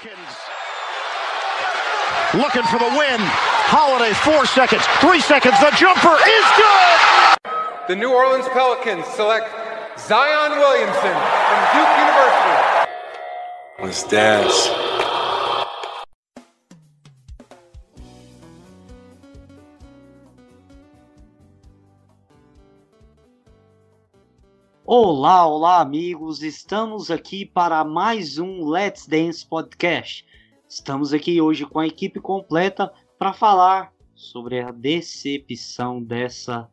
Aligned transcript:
Pelicans 0.00 0.36
looking 2.32 2.62
for 2.62 2.78
the 2.78 2.88
win. 2.96 3.20
Holiday, 3.68 4.14
four 4.14 4.46
seconds, 4.46 4.82
three 5.00 5.20
seconds. 5.20 5.60
The 5.60 5.70
jumper 5.76 6.16
is 6.16 6.46
good. 6.56 7.88
The 7.88 7.96
New 7.96 8.10
Orleans 8.10 8.48
Pelicans 8.48 9.04
select 9.14 9.50
Zion 9.98 10.58
Williamson 10.58 11.16
from 11.52 11.60
Duke 11.76 11.92
University. 12.00 12.56
Let's 13.82 14.04
dance. 14.04 14.89
Olá, 24.92 25.46
olá, 25.46 25.80
amigos! 25.80 26.42
Estamos 26.42 27.12
aqui 27.12 27.46
para 27.46 27.84
mais 27.84 28.38
um 28.38 28.68
Let's 28.68 29.06
Dance 29.06 29.46
Podcast. 29.46 30.26
Estamos 30.68 31.12
aqui 31.12 31.40
hoje 31.40 31.64
com 31.64 31.78
a 31.78 31.86
equipe 31.86 32.18
completa 32.18 32.92
para 33.16 33.32
falar 33.32 33.92
sobre 34.16 34.58
a 34.58 34.72
decepção 34.72 36.02
dessa 36.02 36.68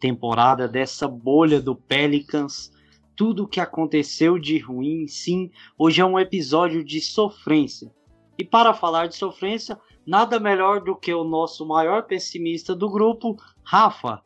temporada, 0.00 0.66
dessa 0.66 1.06
bolha 1.06 1.60
do 1.60 1.76
Pelicans, 1.76 2.72
tudo 3.14 3.44
o 3.44 3.48
que 3.48 3.60
aconteceu 3.60 4.38
de 4.38 4.56
ruim. 4.56 5.06
Sim, 5.06 5.50
hoje 5.76 6.00
é 6.00 6.06
um 6.06 6.18
episódio 6.18 6.82
de 6.82 7.02
sofrência. 7.02 7.92
E 8.38 8.44
para 8.44 8.72
falar 8.72 9.08
de 9.08 9.16
sofrência, 9.16 9.78
nada 10.06 10.40
melhor 10.40 10.80
do 10.80 10.96
que 10.96 11.12
o 11.12 11.22
nosso 11.22 11.66
maior 11.66 12.04
pessimista 12.04 12.74
do 12.74 12.88
grupo, 12.88 13.36
Rafa. 13.62 14.22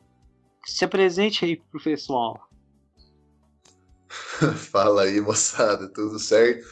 Se 0.65 0.85
apresente 0.85 1.45
aí 1.45 1.57
pro 1.57 1.83
pessoal. 1.83 2.47
Fala 4.71 5.03
aí, 5.03 5.21
moçada, 5.21 5.89
tudo 5.89 6.19
certo? 6.19 6.67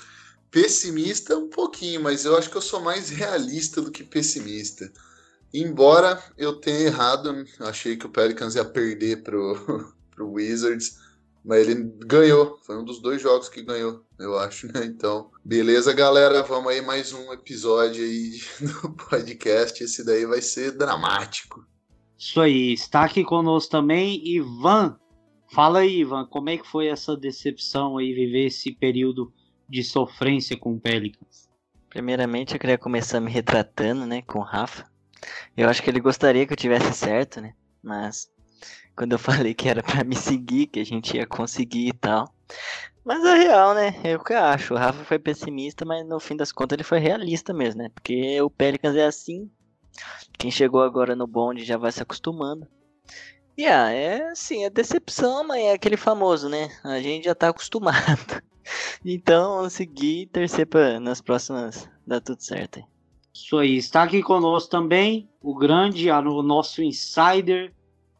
Pessimista 0.50 1.36
um 1.36 1.48
pouquinho, 1.48 2.02
mas 2.02 2.24
eu 2.24 2.36
acho 2.36 2.48
que 2.48 2.56
eu 2.56 2.62
sou 2.62 2.80
mais 2.80 3.10
realista 3.10 3.82
do 3.82 3.90
que 3.90 4.04
pessimista. 4.04 4.90
Embora 5.52 6.22
eu 6.36 6.54
tenha 6.54 6.86
errado, 6.86 7.44
achei 7.60 7.96
que 7.96 8.06
o 8.06 8.10
Pelicans 8.10 8.54
ia 8.54 8.64
perder 8.64 9.22
pro, 9.22 9.92
pro 10.14 10.32
Wizards, 10.32 10.98
mas 11.44 11.68
ele 11.68 11.92
ganhou. 12.06 12.58
Foi 12.64 12.76
um 12.76 12.84
dos 12.84 13.00
dois 13.00 13.20
jogos 13.20 13.48
que 13.48 13.62
ganhou, 13.62 14.04
eu 14.18 14.38
acho, 14.38 14.66
né? 14.72 14.84
Então, 14.84 15.30
beleza, 15.44 15.92
galera, 15.92 16.42
vamos 16.42 16.72
aí 16.72 16.80
mais 16.80 17.12
um 17.12 17.32
episódio 17.32 18.02
aí 18.04 18.40
do 18.82 18.90
podcast. 18.90 19.82
Esse 19.82 20.04
daí 20.04 20.24
vai 20.24 20.40
ser 20.40 20.72
dramático. 20.72 21.64
Isso 22.18 22.40
aí, 22.40 22.72
está 22.72 23.04
aqui 23.04 23.22
conosco 23.24 23.70
também 23.70 24.26
Ivan 24.26 24.96
Fala 25.54 25.78
aí, 25.78 26.00
Ivan, 26.00 26.26
como 26.26 26.50
é 26.50 26.58
que 26.58 26.66
foi 26.66 26.88
essa 26.88 27.16
decepção 27.16 27.96
aí, 27.96 28.12
viver 28.12 28.46
esse 28.46 28.72
período 28.72 29.32
de 29.68 29.84
sofrência 29.84 30.58
com 30.58 30.72
o 30.72 30.80
Pelicans? 30.80 31.48
Primeiramente, 31.88 32.54
eu 32.54 32.58
queria 32.58 32.76
começar 32.76 33.20
me 33.20 33.30
retratando, 33.30 34.04
né, 34.04 34.20
com 34.22 34.40
o 34.40 34.42
Rafa. 34.42 34.90
Eu 35.56 35.68
acho 35.68 35.80
que 35.80 35.88
ele 35.88 36.00
gostaria 36.00 36.44
que 36.44 36.52
eu 36.52 36.56
tivesse 36.56 36.92
certo, 36.92 37.40
né, 37.40 37.54
mas 37.80 38.28
quando 38.96 39.12
eu 39.12 39.18
falei 39.20 39.54
que 39.54 39.68
era 39.68 39.80
para 39.80 40.02
me 40.02 40.16
seguir, 40.16 40.66
que 40.66 40.80
a 40.80 40.84
gente 40.84 41.16
ia 41.16 41.24
conseguir 41.24 41.86
e 41.86 41.92
tal. 41.92 42.34
Mas 43.04 43.24
a 43.24 43.36
real, 43.36 43.74
né, 43.74 43.94
é 44.02 44.16
o 44.16 44.24
que 44.24 44.32
eu 44.32 44.42
acho. 44.42 44.74
O 44.74 44.76
Rafa 44.76 45.04
foi 45.04 45.20
pessimista, 45.20 45.84
mas 45.84 46.04
no 46.04 46.18
fim 46.18 46.34
das 46.34 46.50
contas 46.50 46.74
ele 46.74 46.82
foi 46.82 46.98
realista 46.98 47.54
mesmo, 47.54 47.80
né, 47.80 47.90
porque 47.94 48.42
o 48.42 48.50
Pelicans 48.50 48.96
é 48.96 49.06
assim. 49.06 49.48
Quem 50.36 50.50
chegou 50.50 50.82
agora 50.82 51.14
no 51.14 51.28
bonde 51.28 51.64
já 51.64 51.76
vai 51.76 51.92
se 51.92 52.02
acostumando. 52.02 52.66
Yeah, 53.56 53.92
é 53.92 54.30
assim, 54.30 54.64
é 54.64 54.70
decepção, 54.70 55.44
mas 55.46 55.62
é 55.62 55.72
aquele 55.72 55.96
famoso, 55.96 56.48
né? 56.48 56.70
A 56.82 57.00
gente 57.00 57.24
já 57.24 57.34
tá 57.34 57.48
acostumado. 57.48 58.42
Então, 59.04 59.68
seguir 59.68 60.22
e 60.22 60.26
torcer 60.26 60.66
pra 60.66 60.98
nas 60.98 61.20
próximas 61.20 61.86
dar 62.06 62.22
tudo 62.22 62.40
certo. 62.40 62.78
Aí. 62.78 62.84
Isso 63.34 63.58
aí, 63.58 63.76
está 63.76 64.02
aqui 64.02 64.22
conosco 64.22 64.70
também 64.70 65.28
o 65.42 65.54
grande, 65.54 66.10
o 66.10 66.42
nosso 66.42 66.82
insider, 66.82 67.74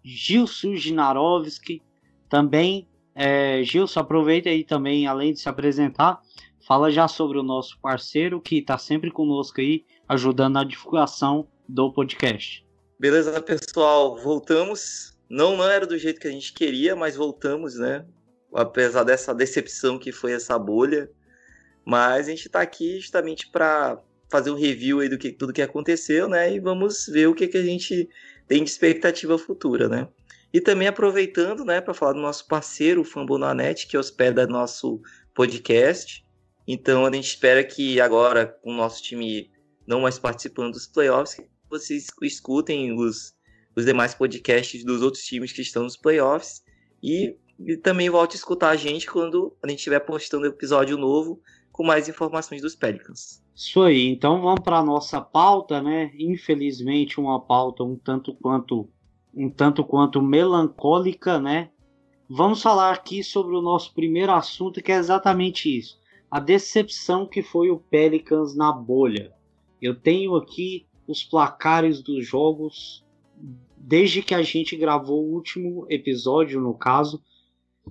Gilson 0.05 0.77
Ginarovski. 0.77 1.83
Também, 2.29 2.87
é, 3.15 3.63
Gilson, 3.65 4.01
aproveita 4.01 4.51
aí 4.51 4.65
também, 4.65 5.07
além 5.07 5.33
de 5.33 5.41
se 5.41 5.49
apresentar, 5.49 6.21
fala 6.67 6.91
já 6.91 7.09
sobre 7.09 7.39
o 7.39 7.43
nosso 7.43 7.79
parceiro 7.81 8.39
que 8.39 8.59
está 8.59 8.77
sempre 8.77 9.11
conosco 9.11 9.63
aí, 9.63 9.87
ajudando 10.07 10.55
na 10.55 10.65
divulgação 10.65 11.49
do 11.67 11.91
podcast. 11.91 12.67
Beleza, 13.01 13.41
pessoal, 13.41 14.19
voltamos 14.19 15.14
não, 15.29 15.57
não 15.57 15.65
era 15.65 15.87
do 15.87 15.99
jeito 15.99 16.21
que 16.21 16.29
a 16.29 16.31
gente 16.31 16.53
queria, 16.53 16.95
mas 16.95 17.17
voltamos, 17.17 17.77
né? 17.77 18.07
Apesar 18.53 19.05
dessa 19.05 19.35
decepção 19.35 19.99
que 19.99 20.13
foi 20.13 20.33
essa 20.33 20.59
bolha. 20.59 21.11
Mas 21.85 22.27
a 22.27 22.31
gente 22.31 22.47
está 22.47 22.61
aqui 22.61 22.99
justamente 23.01 23.51
para 23.51 24.01
fazer 24.31 24.51
um 24.51 24.57
review 24.57 25.01
aí 25.01 25.09
do 25.09 25.19
que 25.19 25.33
tudo 25.33 25.53
que 25.53 25.63
aconteceu, 25.63 26.29
né? 26.29 26.55
E 26.55 26.61
vamos 26.61 27.07
ver 27.07 27.27
o 27.27 27.35
que, 27.35 27.47
que 27.49 27.59
a 27.59 27.63
gente 27.63 28.09
tem 28.47 28.63
de 28.63 28.71
expectativa 28.71 29.39
futura, 29.39 29.89
né? 29.89 30.09
E 30.53 30.61
também 30.61 30.87
aproveitando, 30.87 31.65
né, 31.65 31.81
para 31.81 31.93
falar 31.93 32.13
do 32.13 32.21
nosso 32.21 32.47
parceiro, 32.47 33.01
o 33.01 33.05
Fambonanet, 33.05 33.89
que 33.89 33.99
hospeda 33.99 34.47
nosso 34.47 35.03
podcast. 35.35 36.25
Então 36.67 37.05
a 37.05 37.13
gente 37.13 37.27
espera 37.27 37.65
que 37.65 38.01
agora, 38.01 38.47
com 38.63 38.71
o 38.71 38.77
nosso 38.77 39.03
time 39.03 39.51
não 39.87 40.01
mais 40.01 40.19
participando 40.19 40.73
dos 40.73 40.87
playoffs, 40.87 41.41
vocês 41.69 42.07
escutem 42.23 42.93
os 42.93 43.35
os 43.77 43.85
demais 43.85 44.15
podcasts 44.15 44.85
dos 44.85 45.03
outros 45.03 45.25
times 45.25 45.53
que 45.53 45.63
estão 45.63 45.83
nos 45.83 45.97
playoffs. 45.97 46.63
E, 47.03 47.37
e 47.59 47.77
também 47.77 48.09
volte 48.09 48.35
a 48.35 48.39
escutar 48.39 48.71
a 48.71 48.77
gente 48.77 49.11
quando 49.11 49.57
a 49.63 49.69
gente 49.69 49.79
estiver 49.79 50.01
postando 50.01 50.47
episódio 50.47 50.97
novo 50.97 51.41
com 51.71 51.85
mais 51.85 52.09
informações 52.09 52.63
dos 52.63 52.75
Pelicans. 52.75 53.43
Isso 53.55 53.83
aí, 53.83 54.09
então 54.09 54.41
vamos 54.41 54.61
para 54.61 54.79
a 54.79 54.85
nossa 54.85 55.21
pauta, 55.21 55.83
né? 55.83 56.11
Infelizmente, 56.19 57.21
uma 57.21 57.41
pauta 57.41 57.85
um 57.85 57.97
tanto 57.97 58.35
quanto 58.35 58.89
um 59.37 59.51
tanto 59.51 59.85
quanto 59.85 60.23
melancólica, 60.23 61.41
né? 61.41 61.71
Vamos 62.29 62.63
falar 62.63 62.93
aqui 62.93 63.23
sobre 63.23 63.55
o 63.57 63.61
nosso 63.61 63.93
primeiro 63.93 64.33
assunto, 64.33 64.83
que 64.83 64.91
é 64.91 64.97
exatamente 64.97 65.77
isso: 65.77 65.99
a 66.31 66.41
decepção 66.41 67.27
que 67.27 67.43
foi 67.43 67.71
o 67.71 67.79
Pelicans 67.79 68.57
na 68.57 68.73
bolha. 68.73 69.33
Eu 69.81 69.95
tenho 69.95 70.35
aqui 70.37 70.87
os 71.07 71.23
placares 71.23 72.03
dos 72.03 72.27
jogos 72.27 73.04
desde 73.77 74.23
que 74.23 74.35
a 74.35 74.43
gente 74.43 74.77
gravou 74.77 75.25
o 75.25 75.35
último 75.35 75.87
episódio, 75.91 76.61
no 76.61 76.75
caso. 76.75 77.23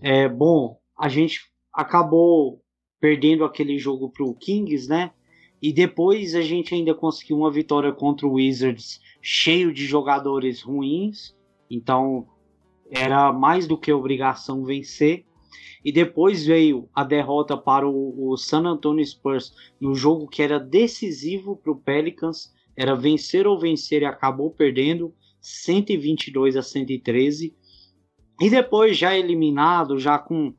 É, 0.02 0.28
bom, 0.28 0.80
a 0.98 1.08
gente 1.08 1.42
acabou 1.72 2.62
perdendo 3.00 3.44
aquele 3.44 3.78
jogo 3.78 4.10
para 4.10 4.26
o 4.26 4.34
Kings, 4.34 4.88
né? 4.88 5.12
E 5.62 5.72
depois 5.72 6.36
a 6.36 6.42
gente 6.42 6.74
ainda 6.74 6.94
conseguiu 6.94 7.38
uma 7.38 7.52
vitória 7.52 7.92
contra 7.94 8.28
o 8.28 8.34
Wizards 8.34 9.00
cheio 9.22 9.74
de 9.74 9.86
jogadores 9.86 10.62
ruins. 10.62 11.36
Então 11.70 12.28
era 12.92 13.32
mais 13.32 13.66
do 13.66 13.78
que 13.78 13.94
obrigação 13.94 14.66
vencer. 14.66 15.26
E 15.86 15.92
depois 15.92 16.46
veio 16.46 16.90
a 16.94 17.04
derrota 17.04 17.56
para 17.56 17.88
o, 17.88 18.30
o 18.32 18.38
San 18.38 18.66
Antonio 18.66 19.06
Spurs 19.06 19.54
no 19.80 19.96
jogo 19.96 20.28
que 20.28 20.42
era 20.42 20.60
decisivo 20.60 21.56
para 21.56 21.72
o 21.72 21.80
Pelicans. 21.80 22.54
Era 22.76 22.96
vencer 22.96 23.46
ou 23.48 23.60
vencer 23.60 24.02
e 24.02 24.06
acabou 24.06 24.52
perdendo. 24.52 25.14
122 25.44 26.56
a 26.56 26.64
113. 26.64 27.54
E 28.42 28.50
depois, 28.50 28.98
já 28.98 29.16
eliminado, 29.16 30.00
já 30.00 30.18
com 30.18 30.48
uh, 30.48 30.56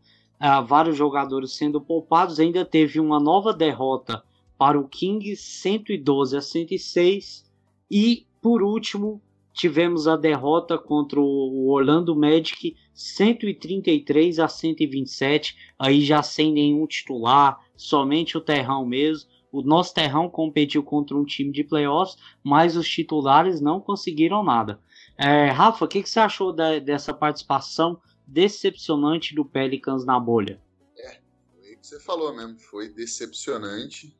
vários 0.66 0.96
jogadores 0.96 1.56
sendo 1.56 1.80
poupados, 1.80 2.38
ainda 2.38 2.64
teve 2.64 3.00
uma 3.00 3.18
nova 3.18 3.52
derrota 3.52 4.22
para 4.58 4.78
o 4.78 4.86
Kings, 4.86 5.42
112 5.42 6.36
a 6.36 6.40
106. 6.42 7.50
E, 7.90 8.26
por 8.40 8.62
último, 8.62 9.22
tivemos 9.54 10.06
a 10.06 10.16
derrota 10.16 10.76
contra 10.76 11.18
o 11.18 11.70
Orlando 11.70 12.14
Magic, 12.14 12.76
133 12.92 14.38
a 14.38 14.48
127. 14.48 15.56
Aí 15.78 16.02
já 16.02 16.22
sem 16.22 16.52
nenhum 16.52 16.86
titular, 16.86 17.58
somente 17.74 18.36
o 18.36 18.40
Terrão 18.40 18.84
mesmo. 18.84 19.30
O 19.54 19.62
nosso 19.62 19.94
terrão 19.94 20.28
competiu 20.28 20.82
contra 20.82 21.16
um 21.16 21.24
time 21.24 21.52
de 21.52 21.62
playoffs, 21.62 22.18
mas 22.42 22.76
os 22.76 22.88
titulares 22.88 23.60
não 23.60 23.80
conseguiram 23.80 24.42
nada. 24.42 24.80
É, 25.16 25.46
Rafa, 25.46 25.84
o 25.84 25.86
que, 25.86 26.02
que, 26.02 26.10
você 26.10 26.18
achou 26.18 26.52
da, 26.52 26.80
dessa 26.80 27.14
participação 27.14 28.00
decepcionante 28.26 29.32
do 29.32 29.44
Pelicans 29.44 30.04
na 30.04 30.18
bolha? 30.18 30.60
É, 30.98 31.20
foi 31.52 31.72
o 31.72 31.78
que 31.78 31.86
você 31.86 32.00
falou 32.00 32.34
mesmo, 32.34 32.58
foi 32.58 32.88
decepcionante. 32.88 34.12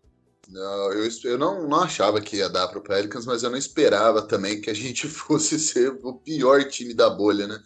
Eu, 0.53 1.09
eu 1.25 1.37
não, 1.37 1.67
não 1.67 1.81
achava 1.81 2.21
que 2.21 2.37
ia 2.37 2.49
dar 2.49 2.69
para 2.69 2.79
o 2.79 2.83
Pelicans, 2.83 3.27
mas 3.27 3.43
eu 3.43 3.51
não 3.51 3.59
esperava 3.59 4.23
também 4.23 4.61
que 4.61 4.71
a 4.71 4.75
gente 4.75 5.09
fosse 5.11 5.59
ser 5.59 5.99
o 6.05 6.15
pior 6.15 6.63
time 6.69 6.95
da 6.95 7.11
bolha, 7.11 7.49
né? 7.49 7.61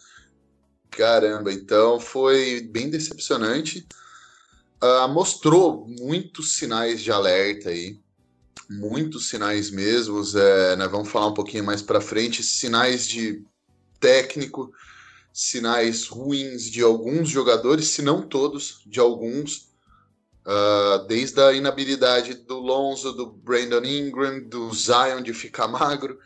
Caramba, 0.89 1.53
então 1.53 1.99
foi 1.99 2.61
bem 2.61 2.89
decepcionante 2.89 3.87
uh, 4.83 5.07
mostrou 5.09 5.85
muitos 5.99 6.53
sinais 6.53 7.01
de 7.01 7.11
alerta 7.11 7.69
aí, 7.69 7.99
muitos 8.69 9.29
sinais 9.29 9.69
mesmos. 9.69 10.35
É, 10.35 10.75
né, 10.75 10.87
vamos 10.87 11.09
falar 11.09 11.27
um 11.27 11.33
pouquinho 11.33 11.63
mais 11.63 11.81
para 11.81 12.01
frente, 12.01 12.43
sinais 12.43 13.07
de 13.07 13.43
técnico, 13.99 14.71
sinais 15.33 16.07
ruins 16.07 16.63
de 16.63 16.81
alguns 16.81 17.29
jogadores, 17.29 17.89
se 17.89 18.01
não 18.01 18.21
todos, 18.21 18.81
de 18.85 18.99
alguns. 18.99 19.69
Uh, 20.45 21.05
desde 21.07 21.39
a 21.41 21.53
inabilidade 21.53 22.33
do 22.33 22.57
Lonzo, 22.57 23.11
do 23.13 23.27
Brandon 23.27 23.83
Ingram, 23.83 24.41
do 24.47 24.73
Zion 24.73 25.21
de 25.21 25.31
ficar 25.31 25.67
magro 25.67 26.17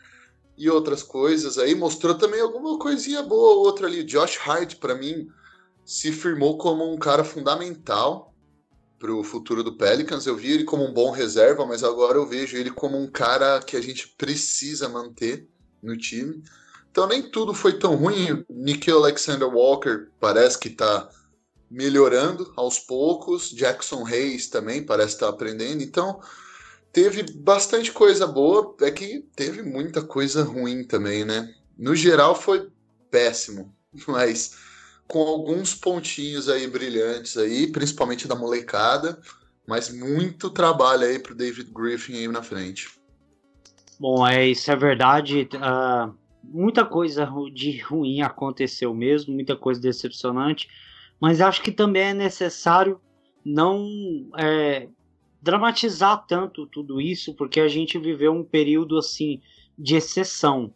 e 0.56 0.70
outras 0.70 1.02
coisas 1.02 1.58
aí, 1.58 1.74
mostrou 1.74 2.14
também 2.14 2.40
alguma 2.40 2.78
coisinha 2.78 3.22
boa 3.22 3.56
outra 3.56 3.86
ali. 3.86 4.02
Josh 4.02 4.38
Hart, 4.42 4.76
para 4.76 4.94
mim, 4.94 5.28
se 5.84 6.10
firmou 6.10 6.56
como 6.56 6.90
um 6.90 6.96
cara 6.96 7.22
fundamental 7.22 8.33
para 8.98 9.12
o 9.12 9.24
futuro 9.24 9.62
do 9.62 9.76
Pelicans. 9.76 10.26
Eu 10.26 10.36
vi 10.36 10.52
ele 10.52 10.64
como 10.64 10.84
um 10.84 10.92
bom 10.92 11.10
reserva, 11.10 11.66
mas 11.66 11.84
agora 11.84 12.16
eu 12.16 12.26
vejo 12.26 12.56
ele 12.56 12.70
como 12.70 12.98
um 12.98 13.06
cara 13.06 13.60
que 13.60 13.76
a 13.76 13.80
gente 13.80 14.08
precisa 14.16 14.88
manter 14.88 15.46
no 15.82 15.96
time. 15.96 16.42
Então 16.90 17.06
nem 17.06 17.22
tudo 17.22 17.52
foi 17.52 17.78
tão 17.78 17.96
ruim. 17.96 18.44
Nikhil 18.48 18.98
Alexander 18.98 19.48
Walker 19.48 20.08
parece 20.20 20.58
que 20.58 20.68
está 20.68 21.08
melhorando 21.70 22.52
aos 22.56 22.78
poucos. 22.78 23.50
Jackson 23.50 24.06
Hayes 24.06 24.48
também 24.48 24.84
parece 24.84 25.14
estar 25.14 25.26
tá 25.26 25.32
aprendendo. 25.32 25.82
Então 25.82 26.20
teve 26.92 27.24
bastante 27.34 27.90
coisa 27.90 28.26
boa. 28.26 28.76
É 28.80 28.90
que 28.90 29.26
teve 29.34 29.62
muita 29.62 30.02
coisa 30.02 30.44
ruim 30.44 30.84
também, 30.84 31.24
né? 31.24 31.52
No 31.76 31.96
geral 31.96 32.34
foi 32.34 32.70
péssimo, 33.10 33.74
mas 34.06 34.54
com 35.06 35.20
alguns 35.20 35.74
pontinhos 35.74 36.48
aí 36.48 36.66
brilhantes 36.66 37.36
aí, 37.36 37.66
principalmente 37.66 38.26
da 38.26 38.34
molecada, 38.34 39.20
mas 39.66 39.90
muito 39.90 40.50
trabalho 40.50 41.04
aí 41.04 41.18
pro 41.18 41.34
David 41.34 41.70
Griffin 41.72 42.14
aí 42.14 42.28
na 42.28 42.42
frente. 42.42 42.88
Bom, 43.98 44.26
é 44.26 44.46
isso 44.46 44.70
é 44.70 44.76
verdade. 44.76 45.48
Uh, 45.54 46.14
muita 46.42 46.84
coisa 46.84 47.28
de 47.52 47.78
ruim 47.78 48.22
aconteceu 48.22 48.94
mesmo, 48.94 49.34
muita 49.34 49.56
coisa 49.56 49.80
decepcionante, 49.80 50.68
mas 51.20 51.40
acho 51.40 51.62
que 51.62 51.72
também 51.72 52.02
é 52.02 52.14
necessário 52.14 53.00
não 53.44 53.86
é, 54.36 54.88
dramatizar 55.40 56.24
tanto 56.26 56.66
tudo 56.66 57.00
isso, 57.00 57.34
porque 57.34 57.60
a 57.60 57.68
gente 57.68 57.98
viveu 57.98 58.32
um 58.32 58.44
período 58.44 58.98
assim 58.98 59.40
de 59.78 59.96
exceção. 59.96 60.72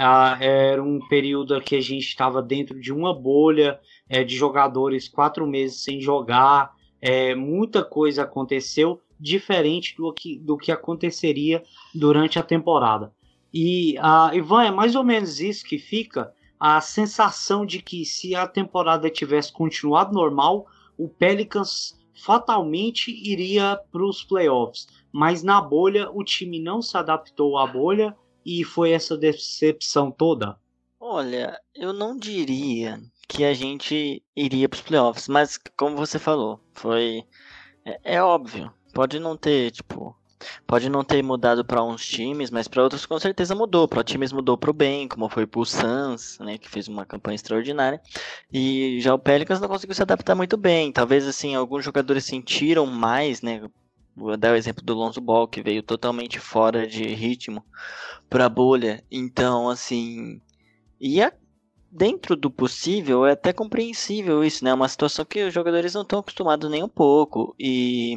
Ah, 0.00 0.38
era 0.40 0.80
um 0.80 1.00
período 1.08 1.60
que 1.60 1.74
a 1.74 1.80
gente 1.80 2.06
estava 2.06 2.40
dentro 2.40 2.78
de 2.78 2.92
uma 2.92 3.12
bolha 3.12 3.80
é, 4.08 4.22
de 4.22 4.36
jogadores 4.36 5.08
quatro 5.08 5.44
meses 5.44 5.82
sem 5.82 6.00
jogar, 6.00 6.72
é, 7.00 7.34
muita 7.34 7.82
coisa 7.82 8.22
aconteceu 8.22 9.00
diferente 9.18 9.96
do 9.96 10.12
que, 10.12 10.38
do 10.38 10.56
que 10.56 10.70
aconteceria 10.70 11.64
durante 11.92 12.38
a 12.38 12.44
temporada. 12.44 13.12
E, 13.52 13.96
uh, 13.98 14.32
Ivan, 14.36 14.66
é 14.66 14.70
mais 14.70 14.94
ou 14.94 15.02
menos 15.02 15.40
isso 15.40 15.64
que 15.64 15.78
fica 15.78 16.32
a 16.60 16.80
sensação 16.80 17.66
de 17.66 17.82
que 17.82 18.04
se 18.04 18.36
a 18.36 18.46
temporada 18.46 19.10
tivesse 19.10 19.52
continuado 19.52 20.14
normal, 20.14 20.66
o 20.96 21.08
Pelicans 21.08 21.98
fatalmente 22.14 23.10
iria 23.10 23.76
para 23.90 24.04
os 24.04 24.22
playoffs. 24.22 24.86
Mas 25.10 25.42
na 25.42 25.60
bolha, 25.60 26.08
o 26.12 26.22
time 26.22 26.60
não 26.60 26.80
se 26.80 26.96
adaptou 26.96 27.58
à 27.58 27.66
bolha 27.66 28.14
e 28.48 28.64
foi 28.64 28.92
essa 28.92 29.16
decepção 29.16 30.10
toda. 30.10 30.58
Olha, 30.98 31.60
eu 31.74 31.92
não 31.92 32.16
diria 32.16 33.00
que 33.28 33.44
a 33.44 33.52
gente 33.52 34.22
iria 34.34 34.68
para 34.68 34.76
os 34.76 34.82
playoffs, 34.82 35.28
mas 35.28 35.58
como 35.76 35.96
você 35.96 36.18
falou, 36.18 36.58
foi 36.72 37.24
é, 37.84 38.16
é 38.16 38.22
óbvio. 38.22 38.72
Pode 38.94 39.18
não 39.18 39.36
ter, 39.36 39.70
tipo, 39.70 40.16
Pode 40.66 40.88
não 40.88 41.02
ter 41.02 41.22
mudado 41.22 41.64
para 41.64 41.82
uns 41.82 42.06
times, 42.06 42.50
mas 42.50 42.68
para 42.68 42.82
outros 42.82 43.04
com 43.04 43.18
certeza 43.18 43.54
mudou. 43.54 43.88
Para 43.88 44.04
times 44.04 44.32
mudou 44.32 44.56
para 44.56 44.70
o 44.70 44.74
bem, 44.74 45.08
como 45.08 45.28
foi 45.28 45.46
para 45.46 45.60
o 45.60 45.64
Suns, 45.64 46.38
né, 46.38 46.58
que 46.58 46.68
fez 46.68 46.88
uma 46.88 47.04
campanha 47.04 47.34
extraordinária. 47.34 48.00
E 48.52 49.00
já 49.00 49.14
o 49.14 49.18
Pelicans 49.18 49.60
não 49.60 49.68
conseguiu 49.68 49.94
se 49.94 50.02
adaptar 50.02 50.34
muito 50.34 50.56
bem. 50.56 50.92
Talvez 50.92 51.26
assim 51.26 51.54
alguns 51.54 51.84
jogadores 51.84 52.24
sentiram 52.24 52.86
mais, 52.86 53.42
né? 53.42 53.62
Vou 54.18 54.36
dar 54.36 54.52
o 54.52 54.56
exemplo 54.56 54.84
do 54.84 54.94
Lonzo 54.94 55.20
Ball, 55.20 55.48
que 55.48 55.62
veio 55.62 55.82
totalmente 55.82 56.38
fora 56.38 56.86
de 56.86 57.04
ritmo 57.04 57.64
para 58.28 58.46
a 58.46 58.48
bolha. 58.48 59.02
Então, 59.10 59.68
assim, 59.68 60.40
e 61.00 61.22
a, 61.22 61.32
dentro 61.90 62.36
do 62.36 62.50
possível 62.50 63.24
é 63.24 63.32
até 63.32 63.52
compreensível 63.52 64.44
isso, 64.44 64.64
né? 64.64 64.70
É 64.70 64.74
uma 64.74 64.88
situação 64.88 65.24
que 65.24 65.44
os 65.44 65.54
jogadores 65.54 65.94
não 65.94 66.02
estão 66.02 66.18
acostumados 66.18 66.70
nem 66.70 66.82
um 66.82 66.88
pouco 66.88 67.54
e 67.58 68.16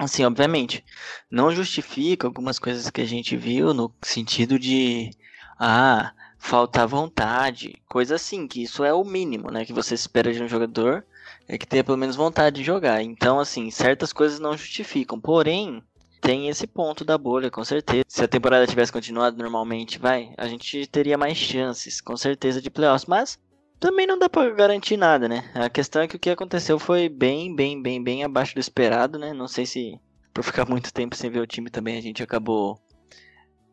Assim, 0.00 0.24
obviamente, 0.24 0.82
não 1.30 1.52
justifica 1.52 2.26
algumas 2.26 2.58
coisas 2.58 2.88
que 2.88 3.02
a 3.02 3.06
gente 3.06 3.36
viu 3.36 3.74
no 3.74 3.94
sentido 4.00 4.58
de 4.58 5.10
ah, 5.58 6.14
faltar 6.38 6.88
vontade, 6.88 7.82
coisa 7.86 8.14
assim, 8.14 8.48
que 8.48 8.62
isso 8.62 8.82
é 8.82 8.94
o 8.94 9.04
mínimo, 9.04 9.50
né, 9.50 9.66
que 9.66 9.74
você 9.74 9.94
espera 9.94 10.32
de 10.32 10.42
um 10.42 10.48
jogador, 10.48 11.04
é 11.50 11.58
que 11.58 11.66
tenha 11.66 11.82
pelo 11.82 11.98
menos 11.98 12.14
vontade 12.14 12.56
de 12.56 12.64
jogar. 12.64 13.02
Então, 13.02 13.40
assim, 13.40 13.72
certas 13.72 14.12
coisas 14.12 14.38
não 14.38 14.56
justificam. 14.56 15.20
Porém, 15.20 15.82
tem 16.20 16.48
esse 16.48 16.64
ponto 16.64 17.04
da 17.04 17.18
bolha, 17.18 17.50
com 17.50 17.64
certeza. 17.64 18.04
Se 18.06 18.22
a 18.22 18.28
temporada 18.28 18.68
tivesse 18.68 18.92
continuado 18.92 19.36
normalmente, 19.36 19.98
vai, 19.98 20.32
a 20.38 20.46
gente 20.46 20.86
teria 20.86 21.18
mais 21.18 21.36
chances, 21.36 22.00
com 22.00 22.16
certeza, 22.16 22.62
de 22.62 22.70
playoffs, 22.70 23.06
mas 23.06 23.36
também 23.80 24.06
não 24.06 24.16
dá 24.16 24.28
para 24.28 24.48
garantir 24.54 24.96
nada, 24.96 25.28
né? 25.28 25.50
A 25.52 25.68
questão 25.68 26.02
é 26.02 26.06
que 26.06 26.14
o 26.14 26.20
que 26.20 26.30
aconteceu 26.30 26.78
foi 26.78 27.08
bem, 27.08 27.52
bem, 27.52 27.82
bem, 27.82 28.00
bem 28.00 28.22
abaixo 28.22 28.54
do 28.54 28.60
esperado, 28.60 29.18
né? 29.18 29.32
Não 29.32 29.48
sei 29.48 29.66
se 29.66 29.98
por 30.32 30.44
ficar 30.44 30.68
muito 30.68 30.92
tempo 30.92 31.16
sem 31.16 31.30
ver 31.30 31.40
o 31.40 31.46
time 31.46 31.68
também 31.68 31.98
a 31.98 32.00
gente 32.00 32.22
acabou 32.22 32.80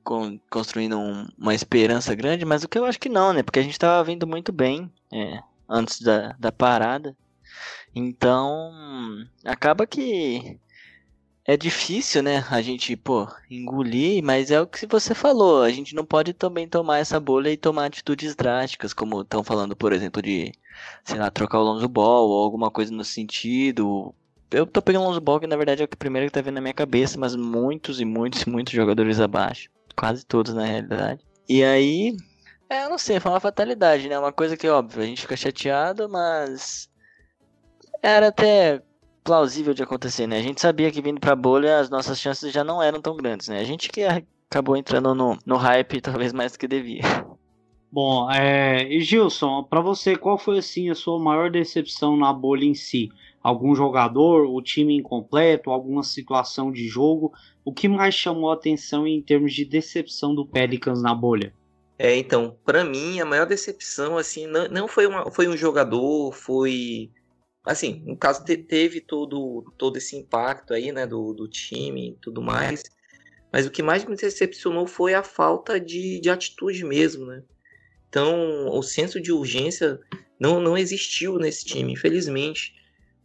con 0.03 0.39
construindo 0.49 0.97
um, 0.97 1.27
uma 1.37 1.53
esperança 1.53 2.15
grande, 2.15 2.43
mas 2.43 2.63
o 2.63 2.67
que 2.67 2.79
eu 2.79 2.85
acho 2.85 2.99
que 2.99 3.09
não, 3.09 3.33
né? 3.33 3.43
Porque 3.43 3.59
a 3.59 3.63
gente 3.63 3.77
tava 3.77 4.03
vindo 4.03 4.25
muito 4.25 4.51
bem 4.51 4.91
é, 5.13 5.39
antes 5.69 6.01
da, 6.01 6.35
da 6.39 6.51
parada. 6.51 7.15
Então, 7.95 8.71
acaba 9.45 9.87
que 9.87 10.59
é 11.45 11.55
difícil, 11.55 12.21
né? 12.21 12.45
A 12.51 12.61
gente, 12.61 12.95
pô, 12.97 13.27
engolir, 13.49 14.21
mas 14.23 14.51
é 14.51 14.59
o 14.59 14.67
que 14.67 14.85
você 14.85 15.15
falou. 15.15 15.63
A 15.63 15.69
gente 15.69 15.95
não 15.95 16.05
pode 16.05 16.33
também 16.33 16.67
tomar 16.67 16.99
essa 16.99 17.19
bolha 17.19 17.49
e 17.49 17.57
tomar 17.57 17.85
atitudes 17.85 18.35
drásticas, 18.35 18.93
como 18.93 19.21
estão 19.21 19.43
falando, 19.43 19.75
por 19.75 19.93
exemplo, 19.93 20.21
de, 20.21 20.51
sei 21.05 21.17
lá, 21.17 21.31
trocar 21.31 21.59
o 21.59 21.63
Lonzo 21.63 21.87
Ball 21.87 22.29
ou 22.29 22.43
alguma 22.43 22.69
coisa 22.69 22.93
no 22.93 23.03
sentido. 23.03 24.13
Eu 24.51 24.65
tô 24.65 24.81
pegando 24.81 25.03
o 25.03 25.07
Lonzo 25.07 25.21
Ball, 25.21 25.39
que 25.39 25.47
na 25.47 25.55
verdade 25.55 25.81
é 25.81 25.85
o 25.85 25.87
primeiro 25.87 26.27
que 26.27 26.33
tá 26.33 26.41
vindo 26.41 26.55
na 26.55 26.61
minha 26.61 26.73
cabeça, 26.73 27.17
mas 27.17 27.35
muitos 27.35 28.01
e 28.01 28.05
muitos 28.05 28.41
e 28.41 28.49
muitos 28.49 28.73
jogadores 28.73 29.19
abaixo. 29.19 29.69
Quase 29.95 30.25
todos, 30.25 30.53
na 30.53 30.65
realidade. 30.65 31.25
E 31.47 31.63
aí, 31.63 32.15
é, 32.69 32.83
eu 32.83 32.89
não 32.89 32.97
sei, 32.97 33.19
foi 33.19 33.31
uma 33.31 33.39
fatalidade, 33.39 34.09
né? 34.09 34.19
Uma 34.19 34.33
coisa 34.33 34.57
que, 34.57 34.67
óbvio, 34.67 35.01
a 35.01 35.05
gente 35.05 35.21
fica 35.21 35.37
chateado, 35.37 36.09
mas. 36.09 36.89
Era 38.07 38.29
até 38.29 38.81
plausível 39.21 39.73
de 39.73 39.83
acontecer, 39.83 40.27
né? 40.27 40.37
A 40.37 40.41
gente 40.41 40.61
sabia 40.61 40.89
que 40.89 41.01
vindo 41.01 41.19
pra 41.19 41.35
bolha 41.35 41.77
as 41.77 41.89
nossas 41.89 42.17
chances 42.17 42.53
já 42.53 42.63
não 42.63 42.81
eram 42.81 43.01
tão 43.01 43.17
grandes, 43.17 43.49
né? 43.49 43.59
A 43.59 43.65
gente 43.65 43.89
que 43.89 44.01
acabou 44.01 44.77
entrando 44.77 45.13
no, 45.13 45.37
no 45.45 45.57
hype 45.57 45.99
talvez 45.99 46.31
mais 46.31 46.53
do 46.53 46.57
que 46.57 46.69
devia. 46.69 47.01
Bom, 47.91 48.31
é, 48.31 48.87
e 48.87 49.01
Gilson, 49.01 49.61
para 49.61 49.81
você, 49.81 50.15
qual 50.15 50.37
foi 50.37 50.59
assim 50.59 50.89
a 50.89 50.95
sua 50.95 51.19
maior 51.19 51.51
decepção 51.51 52.15
na 52.15 52.31
bolha 52.31 52.63
em 52.63 52.73
si? 52.73 53.09
Algum 53.43 53.75
jogador, 53.75 54.45
o 54.45 54.61
time 54.61 54.95
incompleto, 54.95 55.69
alguma 55.69 56.01
situação 56.01 56.71
de 56.71 56.87
jogo? 56.87 57.33
O 57.65 57.73
que 57.73 57.89
mais 57.89 58.15
chamou 58.15 58.51
a 58.51 58.53
atenção 58.53 59.05
em 59.05 59.21
termos 59.21 59.53
de 59.53 59.65
decepção 59.65 60.33
do 60.33 60.45
Pelicans 60.45 61.01
na 61.01 61.13
bolha? 61.13 61.53
É, 61.99 62.15
então, 62.15 62.55
para 62.63 62.85
mim 62.85 63.19
a 63.19 63.25
maior 63.25 63.45
decepção 63.45 64.17
assim 64.17 64.47
não, 64.47 64.69
não 64.69 64.87
foi 64.87 65.07
uma, 65.07 65.29
foi 65.29 65.49
um 65.49 65.57
jogador, 65.57 66.31
foi 66.31 67.11
assim, 67.67 68.01
no 68.05 68.15
caso 68.15 68.43
te, 68.43 68.57
teve 68.57 69.01
todo, 69.01 69.73
todo 69.77 69.97
esse 69.97 70.15
impacto 70.15 70.73
aí, 70.73 70.91
né, 70.91 71.05
do, 71.05 71.33
do 71.33 71.47
time 71.47 72.11
e 72.11 72.15
tudo 72.21 72.41
mais, 72.41 72.83
mas 73.51 73.65
o 73.65 73.71
que 73.71 73.83
mais 73.83 74.05
me 74.05 74.15
decepcionou 74.15 74.87
foi 74.87 75.13
a 75.13 75.23
falta 75.23 75.79
de, 75.79 76.19
de 76.19 76.29
atitude 76.29 76.83
mesmo, 76.83 77.25
né? 77.25 77.43
Então, 78.09 78.69
o 78.69 78.81
senso 78.81 79.21
de 79.21 79.31
urgência 79.31 79.99
não, 80.39 80.59
não 80.59 80.77
existiu 80.77 81.37
nesse 81.37 81.65
time, 81.65 81.93
infelizmente. 81.93 82.73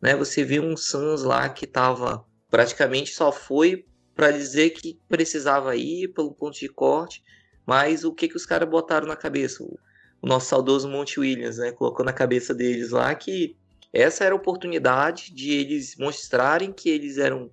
Né? 0.01 0.17
Você 0.17 0.45
viu 0.45 0.63
um 0.63 0.77
Suns 0.77 1.23
lá 1.23 1.49
que 1.49 1.67
tava 1.67 2.25
praticamente 2.51 3.13
só 3.13 3.31
foi 3.31 3.87
para 4.15 4.31
dizer 4.31 4.71
que 4.71 5.01
precisava 5.09 5.75
ir 5.77 6.09
pelo 6.09 6.35
ponto 6.35 6.59
de 6.59 6.69
corte, 6.69 7.23
mas 7.65 8.05
o 8.05 8.13
que 8.13 8.29
que 8.29 8.37
os 8.37 8.45
caras 8.45 8.69
botaram 8.69 9.07
na 9.07 9.17
cabeça? 9.17 9.63
O 9.63 10.27
nosso 10.27 10.49
saudoso 10.49 10.89
Monte 10.89 11.19
Williams, 11.19 11.59
né? 11.59 11.73
Colocou 11.73 12.05
na 12.05 12.13
cabeça 12.13 12.53
deles 12.53 12.91
lá 12.91 13.15
que 13.15 13.57
essa 13.93 14.25
era 14.25 14.35
a 14.35 14.37
oportunidade 14.37 15.33
de 15.33 15.53
eles 15.53 15.97
mostrarem 15.97 16.73
que 16.73 16.89
eles 16.89 17.19
eram 17.19 17.51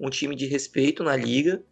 um 0.00 0.08
time 0.08 0.34
de 0.34 0.46
respeito 0.46 1.04
na 1.04 1.14
liga, 1.14 1.62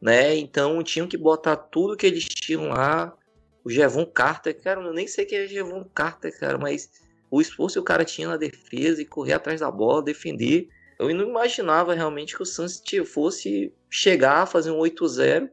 né? 0.00 0.36
Então 0.36 0.82
tinham 0.82 1.08
que 1.08 1.16
botar 1.16 1.56
tudo 1.56 1.96
que 1.96 2.06
eles 2.06 2.24
tinham 2.24 2.68
lá. 2.68 3.16
O 3.64 3.70
Jevon 3.70 4.04
Carter, 4.04 4.60
cara, 4.60 4.80
eu 4.82 4.92
nem 4.92 5.06
sei 5.06 5.24
quem 5.24 5.38
é 5.38 5.46
Jevon 5.46 5.84
Carter, 5.94 6.38
cara, 6.38 6.58
mas 6.58 6.90
o 7.30 7.40
esforço 7.40 7.74
que 7.74 7.80
o 7.80 7.84
cara 7.84 8.04
tinha 8.04 8.28
na 8.28 8.36
defesa 8.36 9.00
e 9.00 9.06
correr 9.06 9.32
atrás 9.32 9.60
da 9.60 9.70
bola, 9.70 10.02
defender. 10.02 10.68
Eu 10.98 11.08
não 11.14 11.28
imaginava 11.28 11.94
realmente 11.94 12.36
que 12.36 12.42
o 12.42 12.46
Suns 12.46 12.82
fosse 13.06 13.72
chegar 13.90 14.42
a 14.42 14.46
fazer 14.46 14.70
um 14.70 14.78
8-0, 14.78 15.48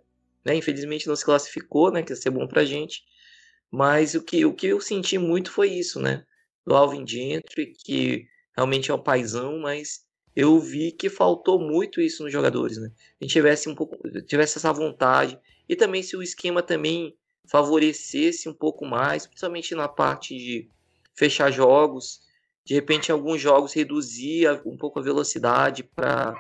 né? 0.46 0.56
Infelizmente 0.56 1.08
não 1.08 1.16
se 1.16 1.24
classificou, 1.24 1.92
né? 1.92 2.04
Que 2.04 2.12
ia 2.12 2.16
ser 2.16 2.32
bom 2.32 2.48
pra 2.48 2.66
gente. 2.66 3.04
Mas 3.72 4.14
o 4.14 4.22
que, 4.22 4.46
o 4.46 4.54
que 4.54 4.68
eu 4.68 4.82
senti 4.82 5.18
muito 5.18 5.52
foi 5.52 5.70
isso, 5.70 6.00
né? 6.00 6.26
Do 6.70 6.76
Alvin 6.76 7.06
Gentry, 7.06 7.74
que 7.74 8.28
realmente 8.56 8.92
é 8.92 8.94
um 8.94 9.02
paizão, 9.02 9.58
mas 9.58 10.06
eu 10.36 10.60
vi 10.60 10.92
que 10.92 11.10
faltou 11.10 11.60
muito 11.60 12.00
isso 12.00 12.22
nos 12.22 12.32
jogadores, 12.32 12.78
né? 12.78 12.92
A 13.20 13.24
gente 13.24 13.34
tivesse 13.34 13.68
um 13.68 13.74
pouco, 13.74 13.98
tivesse 14.28 14.60
essa 14.60 14.72
vontade 14.72 15.40
e 15.68 15.76
também 15.76 16.04
se 16.04 16.16
o 16.16 16.22
esquema 16.22 16.62
também 16.62 17.18
favorecesse 17.50 18.48
um 18.48 18.54
pouco 18.54 18.86
mais, 18.86 19.26
principalmente 19.26 19.74
na 19.74 19.88
parte 19.88 20.38
de 20.38 20.70
fechar 21.16 21.50
jogos, 21.50 22.22
de 22.64 22.76
repente 22.76 23.10
em 23.10 23.14
alguns 23.14 23.42
jogos 23.42 23.74
reduzir 23.74 24.48
um 24.64 24.78
pouco 24.78 25.00
a 25.00 25.04
velocidade 25.04 25.82
para 25.82 26.36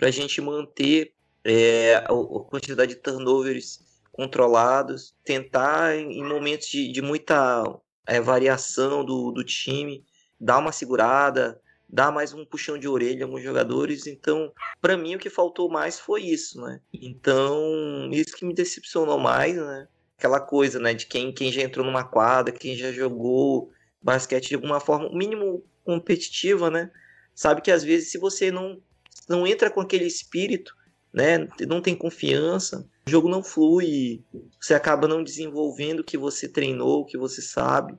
a 0.00 0.10
gente 0.10 0.40
manter 0.40 1.12
é, 1.44 1.96
a, 1.96 2.08
quantidade 2.48 2.94
de 2.94 3.02
turnovers 3.02 3.80
controlados, 4.10 5.14
tentar 5.22 5.94
em, 5.94 6.20
em 6.20 6.24
momentos 6.24 6.68
de, 6.68 6.90
de 6.90 7.02
muita 7.02 7.78
é, 8.08 8.20
variação 8.20 9.04
do, 9.04 9.30
do 9.30 9.44
time, 9.44 10.02
dar 10.40 10.58
uma 10.58 10.72
segurada, 10.72 11.60
dar 11.86 12.10
mais 12.10 12.32
um 12.32 12.44
puxão 12.44 12.78
de 12.78 12.88
orelha 12.88 13.26
a 13.26 13.40
jogadores. 13.40 14.06
Então, 14.06 14.50
para 14.80 14.96
mim, 14.96 15.14
o 15.14 15.18
que 15.18 15.28
faltou 15.28 15.70
mais 15.70 16.00
foi 16.00 16.22
isso, 16.22 16.60
né? 16.60 16.80
Então, 16.92 18.08
isso 18.10 18.34
que 18.34 18.46
me 18.46 18.54
decepcionou 18.54 19.18
mais, 19.18 19.54
né? 19.54 19.86
Aquela 20.16 20.40
coisa, 20.40 20.80
né? 20.80 20.94
De 20.94 21.06
quem, 21.06 21.32
quem 21.32 21.52
já 21.52 21.60
entrou 21.60 21.84
numa 21.84 22.02
quadra, 22.02 22.52
quem 22.52 22.74
já 22.74 22.90
jogou 22.90 23.70
basquete 24.00 24.48
de 24.48 24.54
alguma 24.54 24.80
forma, 24.80 25.10
mínimo 25.12 25.62
competitiva, 25.84 26.70
né? 26.70 26.90
Sabe 27.34 27.60
que 27.60 27.70
às 27.70 27.84
vezes, 27.84 28.10
se 28.10 28.18
você 28.18 28.50
não, 28.50 28.80
não 29.28 29.46
entra 29.46 29.70
com 29.70 29.80
aquele 29.80 30.06
espírito, 30.06 30.74
né? 31.12 31.46
Não 31.66 31.82
tem 31.82 31.94
confiança, 31.94 32.88
o 33.08 33.10
jogo 33.10 33.28
não 33.28 33.42
flui, 33.42 34.22
você 34.60 34.74
acaba 34.74 35.08
não 35.08 35.24
desenvolvendo 35.24 36.00
o 36.00 36.04
que 36.04 36.18
você 36.18 36.46
treinou, 36.46 37.00
o 37.00 37.06
que 37.06 37.16
você 37.16 37.40
sabe. 37.40 37.96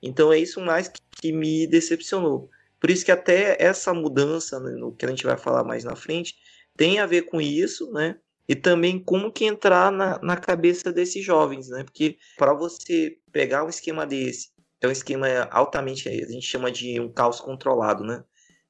Então 0.00 0.32
é 0.32 0.38
isso 0.38 0.60
mais 0.60 0.86
que, 0.86 1.00
que 1.20 1.32
me 1.32 1.66
decepcionou. 1.66 2.48
Por 2.80 2.88
isso 2.88 3.04
que 3.04 3.10
até 3.10 3.56
essa 3.60 3.92
mudança, 3.92 4.60
né, 4.60 4.70
no 4.72 4.94
que 4.94 5.04
a 5.04 5.08
gente 5.08 5.24
vai 5.24 5.36
falar 5.36 5.64
mais 5.64 5.82
na 5.82 5.96
frente, 5.96 6.36
tem 6.76 7.00
a 7.00 7.06
ver 7.06 7.22
com 7.22 7.40
isso, 7.40 7.90
né? 7.90 8.18
E 8.48 8.54
também 8.54 9.02
como 9.02 9.32
que 9.32 9.44
entrar 9.44 9.90
na, 9.90 10.20
na 10.22 10.36
cabeça 10.36 10.92
desses 10.92 11.24
jovens, 11.24 11.68
né? 11.68 11.82
Porque 11.82 12.16
para 12.36 12.54
você 12.54 13.18
pegar 13.32 13.64
um 13.64 13.68
esquema 13.68 14.06
desse, 14.06 14.50
é 14.80 14.86
um 14.86 14.92
esquema 14.92 15.26
altamente, 15.50 16.08
a 16.08 16.12
gente 16.12 16.46
chama 16.46 16.70
de 16.70 17.00
um 17.00 17.10
caos 17.10 17.40
controlado, 17.40 18.04
né? 18.04 18.22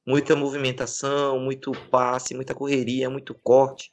Muita 0.05 0.35
movimentação, 0.35 1.39
muito 1.39 1.71
passe, 1.91 2.33
muita 2.33 2.55
correria, 2.55 3.09
muito 3.11 3.35
corte. 3.35 3.91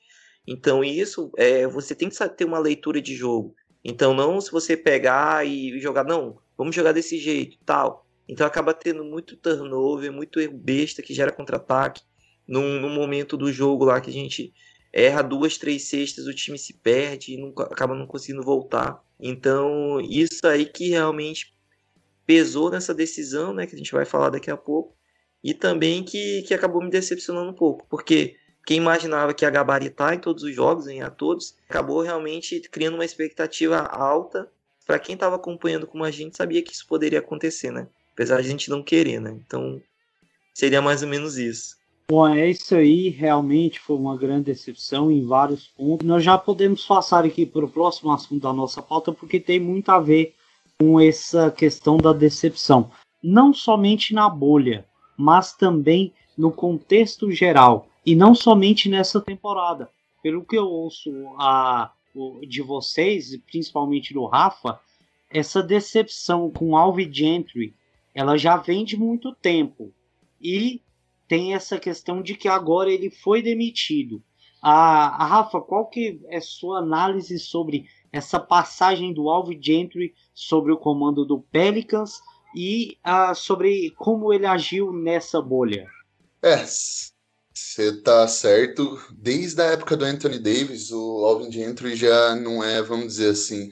Então 0.50 0.82
isso, 0.82 1.30
é, 1.36 1.64
você 1.68 1.94
tem 1.94 2.08
que 2.08 2.28
ter 2.30 2.44
uma 2.44 2.58
leitura 2.58 3.00
de 3.00 3.14
jogo. 3.14 3.54
Então 3.84 4.12
não 4.12 4.40
se 4.40 4.50
você 4.50 4.76
pegar 4.76 5.46
e 5.46 5.78
jogar, 5.78 6.02
não, 6.02 6.38
vamos 6.58 6.74
jogar 6.74 6.90
desse 6.90 7.18
jeito, 7.18 7.56
tal. 7.64 8.04
Então 8.28 8.44
acaba 8.44 8.74
tendo 8.74 9.04
muito 9.04 9.36
turnover, 9.36 10.10
muito 10.10 10.40
erro 10.40 10.58
besta 10.58 11.02
que 11.02 11.14
gera 11.14 11.30
contra-ataque. 11.30 12.02
Num, 12.48 12.80
num, 12.80 12.92
momento 12.92 13.36
do 13.36 13.52
jogo 13.52 13.84
lá 13.84 14.00
que 14.00 14.10
a 14.10 14.12
gente 14.12 14.52
erra 14.92 15.22
duas, 15.22 15.56
três 15.56 15.84
cestas, 15.84 16.26
o 16.26 16.34
time 16.34 16.58
se 16.58 16.74
perde 16.74 17.34
e 17.34 17.36
não, 17.36 17.50
acaba 17.50 17.94
não 17.94 18.08
conseguindo 18.08 18.42
voltar. 18.42 19.00
Então, 19.20 20.00
isso 20.00 20.44
aí 20.48 20.66
que 20.66 20.88
realmente 20.88 21.54
pesou 22.26 22.68
nessa 22.68 22.92
decisão, 22.92 23.54
né? 23.54 23.68
Que 23.68 23.76
a 23.76 23.78
gente 23.78 23.92
vai 23.92 24.04
falar 24.04 24.30
daqui 24.30 24.50
a 24.50 24.56
pouco. 24.56 24.96
E 25.44 25.54
também 25.54 26.02
que, 26.02 26.42
que 26.42 26.52
acabou 26.52 26.82
me 26.82 26.90
decepcionando 26.90 27.50
um 27.50 27.54
pouco, 27.54 27.86
porque 27.88 28.36
quem 28.66 28.76
imaginava 28.76 29.34
que 29.34 29.44
ia 29.44 29.50
gabaritar 29.50 30.14
em 30.14 30.18
todos 30.18 30.42
os 30.44 30.54
jogos, 30.54 30.86
a 30.88 31.10
todos, 31.10 31.54
acabou 31.68 32.02
realmente 32.02 32.60
criando 32.70 32.94
uma 32.94 33.04
expectativa 33.04 33.78
alta. 33.78 34.48
Para 34.86 34.98
quem 34.98 35.14
estava 35.14 35.36
acompanhando 35.36 35.86
como 35.86 36.04
a 36.04 36.10
gente, 36.10 36.36
sabia 36.36 36.62
que 36.62 36.72
isso 36.72 36.86
poderia 36.86 37.20
acontecer, 37.20 37.70
né? 37.70 37.86
apesar 38.20 38.42
de 38.42 38.48
a 38.48 38.50
gente 38.50 38.68
não 38.68 38.82
querer, 38.82 39.18
né? 39.18 39.34
Então 39.46 39.80
seria 40.52 40.82
mais 40.82 41.02
ou 41.02 41.08
menos 41.08 41.38
isso. 41.38 41.76
Bom, 42.08 42.28
é 42.28 42.50
isso 42.50 42.74
aí, 42.74 43.08
realmente 43.08 43.80
foi 43.80 43.96
uma 43.96 44.16
grande 44.16 44.46
decepção 44.46 45.10
em 45.10 45.24
vários 45.24 45.68
pontos. 45.68 46.06
Nós 46.06 46.22
já 46.22 46.36
podemos 46.36 46.84
passar 46.84 47.24
aqui 47.24 47.46
para 47.46 47.64
o 47.64 47.70
próximo 47.70 48.12
assunto 48.12 48.42
da 48.42 48.52
nossa 48.52 48.82
pauta, 48.82 49.12
porque 49.12 49.40
tem 49.40 49.58
muito 49.58 49.90
a 49.90 50.00
ver 50.00 50.34
com 50.78 51.00
essa 51.00 51.50
questão 51.50 51.96
da 51.96 52.12
decepção. 52.12 52.90
Não 53.22 53.54
somente 53.54 54.12
na 54.12 54.28
bolha, 54.28 54.84
mas 55.16 55.54
também 55.54 56.12
no 56.36 56.50
contexto 56.50 57.30
geral. 57.30 57.86
E 58.10 58.16
não 58.16 58.34
somente 58.34 58.88
nessa 58.88 59.20
temporada. 59.20 59.88
Pelo 60.20 60.44
que 60.44 60.58
eu 60.58 60.66
ouço 60.66 61.12
a, 61.38 61.92
de 62.48 62.60
vocês, 62.60 63.36
principalmente 63.46 64.12
do 64.12 64.26
Rafa, 64.26 64.80
essa 65.30 65.62
decepção 65.62 66.50
com 66.50 66.76
Alvin 66.76 67.12
Gentry 67.12 67.72
ela 68.12 68.36
já 68.36 68.56
vem 68.56 68.84
de 68.84 68.96
muito 68.96 69.32
tempo. 69.32 69.94
E 70.40 70.82
tem 71.28 71.54
essa 71.54 71.78
questão 71.78 72.20
de 72.20 72.34
que 72.34 72.48
agora 72.48 72.90
ele 72.90 73.10
foi 73.10 73.40
demitido. 73.42 74.20
A, 74.60 75.22
a 75.22 75.26
Rafa, 75.26 75.60
qual 75.60 75.86
que 75.86 76.20
é 76.28 76.40
sua 76.40 76.80
análise 76.80 77.38
sobre 77.38 77.86
essa 78.12 78.40
passagem 78.40 79.12
do 79.12 79.30
Alvin 79.30 79.62
Gentry 79.62 80.16
sobre 80.34 80.72
o 80.72 80.76
comando 80.76 81.24
do 81.24 81.40
Pelicans 81.40 82.20
e 82.56 82.98
uh, 83.06 83.36
sobre 83.36 83.90
como 83.90 84.32
ele 84.32 84.46
agiu 84.46 84.92
nessa 84.92 85.40
bolha? 85.40 85.86
É, 86.42 86.66
você 87.60 87.92
tá 87.92 88.26
certo. 88.26 89.00
Desde 89.12 89.60
a 89.60 89.66
época 89.66 89.96
do 89.96 90.04
Anthony 90.04 90.38
Davis, 90.38 90.90
o 90.90 91.24
Alvin 91.24 91.52
Gentry 91.52 91.94
já 91.94 92.34
não 92.34 92.64
é, 92.64 92.82
vamos 92.82 93.06
dizer 93.06 93.30
assim, 93.30 93.70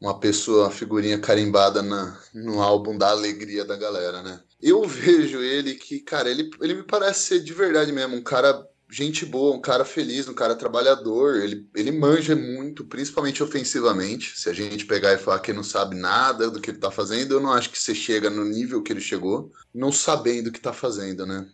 uma 0.00 0.18
pessoa, 0.18 0.64
uma 0.64 0.70
figurinha 0.70 1.18
carimbada 1.18 1.82
na, 1.82 2.18
no 2.34 2.62
álbum 2.62 2.96
da 2.96 3.10
alegria 3.10 3.64
da 3.64 3.76
galera, 3.76 4.22
né? 4.22 4.40
Eu 4.60 4.82
vejo 4.88 5.40
ele 5.40 5.74
que, 5.74 6.00
cara, 6.00 6.30
ele, 6.30 6.50
ele 6.60 6.74
me 6.74 6.82
parece 6.82 7.20
ser 7.20 7.40
de 7.40 7.52
verdade 7.52 7.92
mesmo, 7.92 8.16
um 8.16 8.22
cara 8.22 8.66
gente 8.90 9.26
boa, 9.26 9.54
um 9.54 9.60
cara 9.60 9.84
feliz, 9.84 10.28
um 10.28 10.34
cara 10.34 10.56
trabalhador. 10.56 11.36
Ele, 11.36 11.68
ele 11.74 11.92
manja 11.92 12.34
muito, 12.34 12.84
principalmente 12.86 13.42
ofensivamente. 13.42 14.38
Se 14.40 14.48
a 14.48 14.52
gente 14.52 14.86
pegar 14.86 15.12
e 15.12 15.18
falar 15.18 15.40
que 15.40 15.52
não 15.52 15.62
sabe 15.62 15.94
nada 15.94 16.50
do 16.50 16.60
que 16.60 16.70
ele 16.70 16.78
tá 16.78 16.90
fazendo, 16.90 17.34
eu 17.34 17.40
não 17.40 17.52
acho 17.52 17.70
que 17.70 17.78
você 17.78 17.94
chega 17.94 18.30
no 18.30 18.44
nível 18.44 18.82
que 18.82 18.92
ele 18.92 19.00
chegou, 19.00 19.52
não 19.74 19.92
sabendo 19.92 20.48
o 20.48 20.52
que 20.52 20.60
tá 20.60 20.72
fazendo, 20.72 21.26
né? 21.26 21.46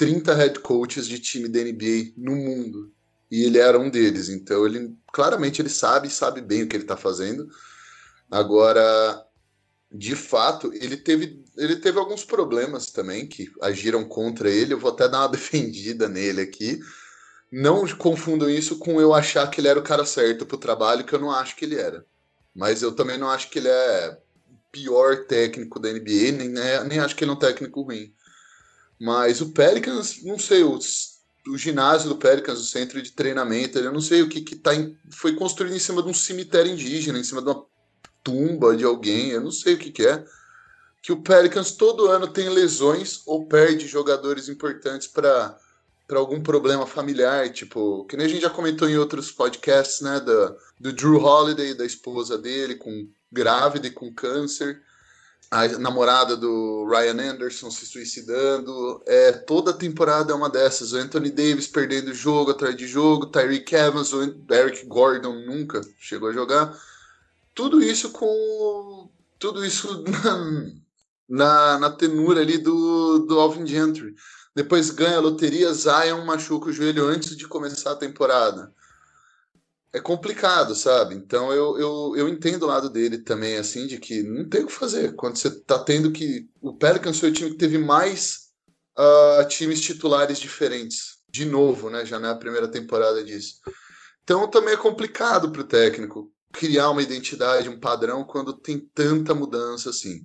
30 0.00 0.34
head 0.34 0.60
coaches 0.60 1.06
de 1.06 1.18
time 1.18 1.46
da 1.46 1.60
NBA 1.60 2.14
no 2.16 2.34
mundo. 2.34 2.90
E 3.30 3.44
ele 3.44 3.58
era 3.58 3.78
um 3.78 3.90
deles. 3.90 4.30
Então 4.30 4.64
ele 4.64 4.96
claramente 5.12 5.60
ele 5.60 5.68
sabe, 5.68 6.08
sabe 6.08 6.40
bem 6.40 6.62
o 6.62 6.66
que 6.66 6.74
ele 6.74 6.86
tá 6.86 6.96
fazendo. 6.96 7.46
Agora, 8.30 9.22
de 9.92 10.16
fato, 10.16 10.72
ele 10.72 10.96
teve, 10.96 11.44
ele 11.54 11.76
teve 11.76 11.98
alguns 11.98 12.24
problemas 12.24 12.86
também 12.86 13.26
que 13.26 13.52
agiram 13.60 14.02
contra 14.02 14.48
ele. 14.48 14.72
Eu 14.72 14.78
vou 14.78 14.90
até 14.90 15.06
dar 15.06 15.18
uma 15.18 15.28
defendida 15.36 16.08
nele 16.08 16.40
aqui. 16.40 16.80
Não 17.52 17.86
confundam 17.88 18.48
isso 18.48 18.78
com 18.78 18.98
eu 19.02 19.12
achar 19.12 19.50
que 19.50 19.60
ele 19.60 19.68
era 19.68 19.78
o 19.78 19.84
cara 19.84 20.06
certo 20.06 20.46
pro 20.46 20.56
trabalho, 20.56 21.04
que 21.04 21.12
eu 21.12 21.20
não 21.20 21.30
acho 21.30 21.54
que 21.56 21.66
ele 21.66 21.76
era. 21.76 22.06
Mas 22.54 22.80
eu 22.80 22.92
também 22.92 23.18
não 23.18 23.28
acho 23.28 23.50
que 23.50 23.58
ele 23.58 23.68
é 23.68 24.18
o 24.48 24.56
pior 24.72 25.26
técnico 25.26 25.78
da 25.78 25.92
NBA, 25.92 26.32
nem, 26.32 26.58
é, 26.58 26.84
nem 26.84 27.00
acho 27.00 27.14
que 27.14 27.22
ele 27.22 27.32
é 27.32 27.34
um 27.34 27.38
técnico 27.38 27.82
ruim. 27.82 28.14
Mas 29.00 29.40
o 29.40 29.50
Pelicans, 29.50 30.22
não 30.22 30.38
sei, 30.38 30.62
o, 30.62 30.78
o 31.48 31.56
ginásio 31.56 32.10
do 32.10 32.16
Pelicans, 32.16 32.60
o 32.60 32.64
centro 32.64 33.00
de 33.00 33.12
treinamento, 33.12 33.78
eu 33.78 33.92
não 33.92 34.00
sei 34.00 34.20
o 34.20 34.28
que, 34.28 34.42
que 34.42 34.54
tá 34.54 34.74
em, 34.74 34.94
foi 35.10 35.34
construído 35.34 35.74
em 35.74 35.78
cima 35.78 36.02
de 36.02 36.08
um 36.10 36.14
cemitério 36.14 36.70
indígena, 36.70 37.18
em 37.18 37.24
cima 37.24 37.40
de 37.40 37.48
uma 37.48 37.64
tumba 38.22 38.76
de 38.76 38.84
alguém, 38.84 39.30
eu 39.30 39.40
não 39.40 39.50
sei 39.50 39.74
o 39.74 39.78
que, 39.78 39.90
que 39.90 40.06
é, 40.06 40.22
que 41.02 41.12
o 41.12 41.22
Pelicans 41.22 41.72
todo 41.72 42.08
ano 42.08 42.28
tem 42.28 42.50
lesões 42.50 43.22
ou 43.24 43.46
perde 43.46 43.88
jogadores 43.88 44.50
importantes 44.50 45.08
para 45.08 45.58
para 46.06 46.18
algum 46.18 46.42
problema 46.42 46.88
familiar, 46.88 47.48
tipo, 47.50 48.04
que 48.06 48.16
nem 48.16 48.26
a 48.26 48.28
gente 48.28 48.42
já 48.42 48.50
comentou 48.50 48.88
em 48.88 48.98
outros 48.98 49.30
podcasts, 49.30 50.00
né, 50.00 50.18
da, 50.18 50.56
do 50.80 50.92
Drew 50.92 51.22
Holiday, 51.22 51.72
da 51.72 51.86
esposa 51.86 52.36
dele, 52.36 52.74
com 52.74 53.08
grávida 53.30 53.86
e 53.86 53.92
com 53.92 54.12
câncer, 54.12 54.82
a 55.50 55.66
namorada 55.78 56.36
do 56.36 56.86
Ryan 56.88 57.32
Anderson 57.32 57.70
se 57.70 57.84
suicidando, 57.84 59.02
é, 59.04 59.32
toda 59.32 59.72
temporada 59.72 60.32
é 60.32 60.34
uma 60.34 60.48
dessas, 60.48 60.92
o 60.92 60.96
Anthony 60.96 61.30
Davis 61.30 61.66
perdendo 61.66 62.14
jogo 62.14 62.52
atrás 62.52 62.76
de 62.76 62.86
jogo, 62.86 63.26
Tyreek 63.26 63.74
Evans, 63.74 64.12
o 64.12 64.22
Eric 64.48 64.86
Gordon 64.86 65.44
nunca 65.46 65.80
chegou 65.98 66.28
a 66.28 66.32
jogar, 66.32 66.78
tudo 67.54 67.82
isso 67.82 68.10
com. 68.10 69.10
Tudo 69.38 69.64
isso 69.64 70.04
na, 70.08 70.72
na, 71.28 71.78
na 71.78 71.90
tenura 71.90 72.40
ali 72.40 72.58
do, 72.58 73.20
do 73.20 73.40
Alvin 73.40 73.66
Gentry. 73.66 74.14
Depois 74.54 74.90
ganha 74.90 75.16
a 75.16 75.20
loteria, 75.20 75.72
Zion 75.72 76.24
machuca 76.24 76.68
o 76.68 76.72
joelho 76.72 77.06
antes 77.06 77.36
de 77.36 77.48
começar 77.48 77.92
a 77.92 77.96
temporada. 77.96 78.72
É 79.92 80.00
complicado, 80.00 80.74
sabe? 80.74 81.16
Então 81.16 81.52
eu, 81.52 81.78
eu, 81.78 82.14
eu 82.16 82.28
entendo 82.28 82.62
o 82.62 82.66
lado 82.66 82.88
dele 82.88 83.18
também, 83.18 83.56
assim, 83.56 83.86
de 83.86 83.98
que 83.98 84.22
não 84.22 84.48
tem 84.48 84.62
o 84.62 84.66
que 84.66 84.72
fazer. 84.72 85.14
Quando 85.16 85.36
você 85.36 85.50
tá 85.50 85.78
tendo 85.78 86.12
que. 86.12 86.48
O 86.60 86.74
Pelicans 86.74 87.18
foi 87.18 87.30
o 87.30 87.32
time 87.32 87.50
que 87.50 87.56
teve 87.56 87.76
mais 87.76 88.50
uh, 88.96 89.48
times 89.48 89.80
titulares 89.80 90.38
diferentes. 90.38 91.18
De 91.28 91.44
novo, 91.44 91.90
né? 91.90 92.04
Já 92.04 92.20
não 92.20 92.28
é 92.28 92.32
a 92.32 92.36
primeira 92.36 92.68
temporada 92.68 93.22
disso. 93.24 93.60
Então 94.22 94.48
também 94.48 94.74
é 94.74 94.76
complicado 94.76 95.50
pro 95.50 95.64
técnico 95.64 96.32
criar 96.52 96.90
uma 96.90 97.02
identidade, 97.02 97.68
um 97.68 97.78
padrão 97.78 98.24
quando 98.24 98.52
tem 98.52 98.78
tanta 98.94 99.34
mudança 99.34 99.90
assim. 99.90 100.24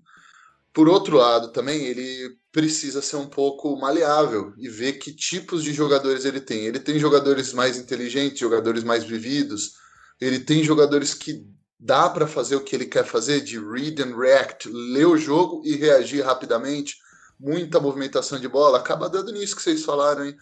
Por 0.74 0.90
outro 0.90 1.18
lado, 1.18 1.52
também 1.52 1.86
ele 1.86 2.38
precisa 2.56 3.02
ser 3.02 3.18
um 3.18 3.28
pouco 3.28 3.76
maleável 3.76 4.54
e 4.58 4.70
ver 4.70 4.94
que 4.94 5.14
tipos 5.14 5.62
de 5.62 5.74
jogadores 5.74 6.24
ele 6.24 6.40
tem. 6.40 6.66
Ele 6.66 6.80
tem 6.80 6.98
jogadores 6.98 7.52
mais 7.52 7.78
inteligentes, 7.78 8.40
jogadores 8.40 8.82
mais 8.82 9.04
vividos, 9.04 9.74
ele 10.22 10.40
tem 10.40 10.64
jogadores 10.64 11.14
que 11.14 11.46
dá 11.78 12.10
para 12.10 12.26
fazer 12.26 12.56
o 12.56 12.64
que 12.64 12.74
ele 12.74 12.86
quer 12.86 13.04
fazer, 13.04 13.42
de 13.42 13.60
read 13.60 14.02
and 14.02 14.16
react, 14.16 14.70
ler 14.70 15.06
o 15.06 15.18
jogo 15.18 15.64
e 15.66 15.76
reagir 15.76 16.24
rapidamente, 16.24 16.96
muita 17.38 17.78
movimentação 17.78 18.40
de 18.40 18.48
bola, 18.48 18.78
acaba 18.78 19.10
dando 19.10 19.34
nisso 19.34 19.58
que 19.58 19.62
vocês 19.62 19.84
falaram, 19.84 20.26
hein? 20.26 20.38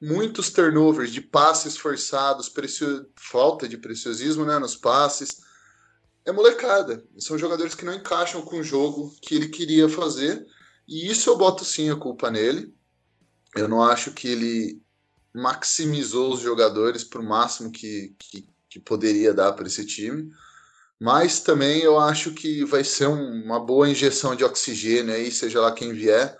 Muitos 0.00 0.48
turnovers 0.48 1.12
de 1.12 1.20
passes 1.20 1.76
forçados, 1.76 2.50
falta 3.14 3.68
de 3.68 3.76
preciosismo 3.76 4.46
né, 4.46 4.58
nos 4.58 4.74
passes. 4.74 5.42
É 6.24 6.32
molecada. 6.32 7.04
São 7.18 7.36
jogadores 7.36 7.74
que 7.74 7.84
não 7.84 7.92
encaixam 7.92 8.40
com 8.40 8.60
o 8.60 8.64
jogo 8.64 9.14
que 9.20 9.34
ele 9.34 9.48
queria 9.48 9.86
fazer 9.86 10.46
e 10.88 11.10
isso 11.10 11.28
eu 11.28 11.36
boto 11.36 11.66
sim 11.66 11.90
a 11.90 11.96
culpa 11.96 12.30
nele. 12.30 12.74
Eu 13.54 13.68
não 13.68 13.82
acho 13.82 14.12
que 14.12 14.26
ele 14.26 14.82
maximizou 15.34 16.32
os 16.32 16.40
jogadores 16.40 17.04
para 17.04 17.20
o 17.20 17.24
máximo 17.24 17.70
que, 17.70 18.14
que, 18.18 18.48
que, 18.70 18.80
poderia 18.80 19.34
dar 19.34 19.52
para 19.52 19.66
esse 19.66 19.84
time. 19.84 20.32
Mas 20.98 21.40
também 21.40 21.82
eu 21.82 21.98
acho 22.00 22.32
que 22.32 22.64
vai 22.64 22.82
ser 22.82 23.06
um, 23.06 23.44
uma 23.44 23.60
boa 23.60 23.88
injeção 23.88 24.34
de 24.34 24.44
oxigênio 24.44 25.14
aí, 25.14 25.30
seja 25.30 25.60
lá 25.60 25.72
quem 25.72 25.92
vier. 25.92 26.36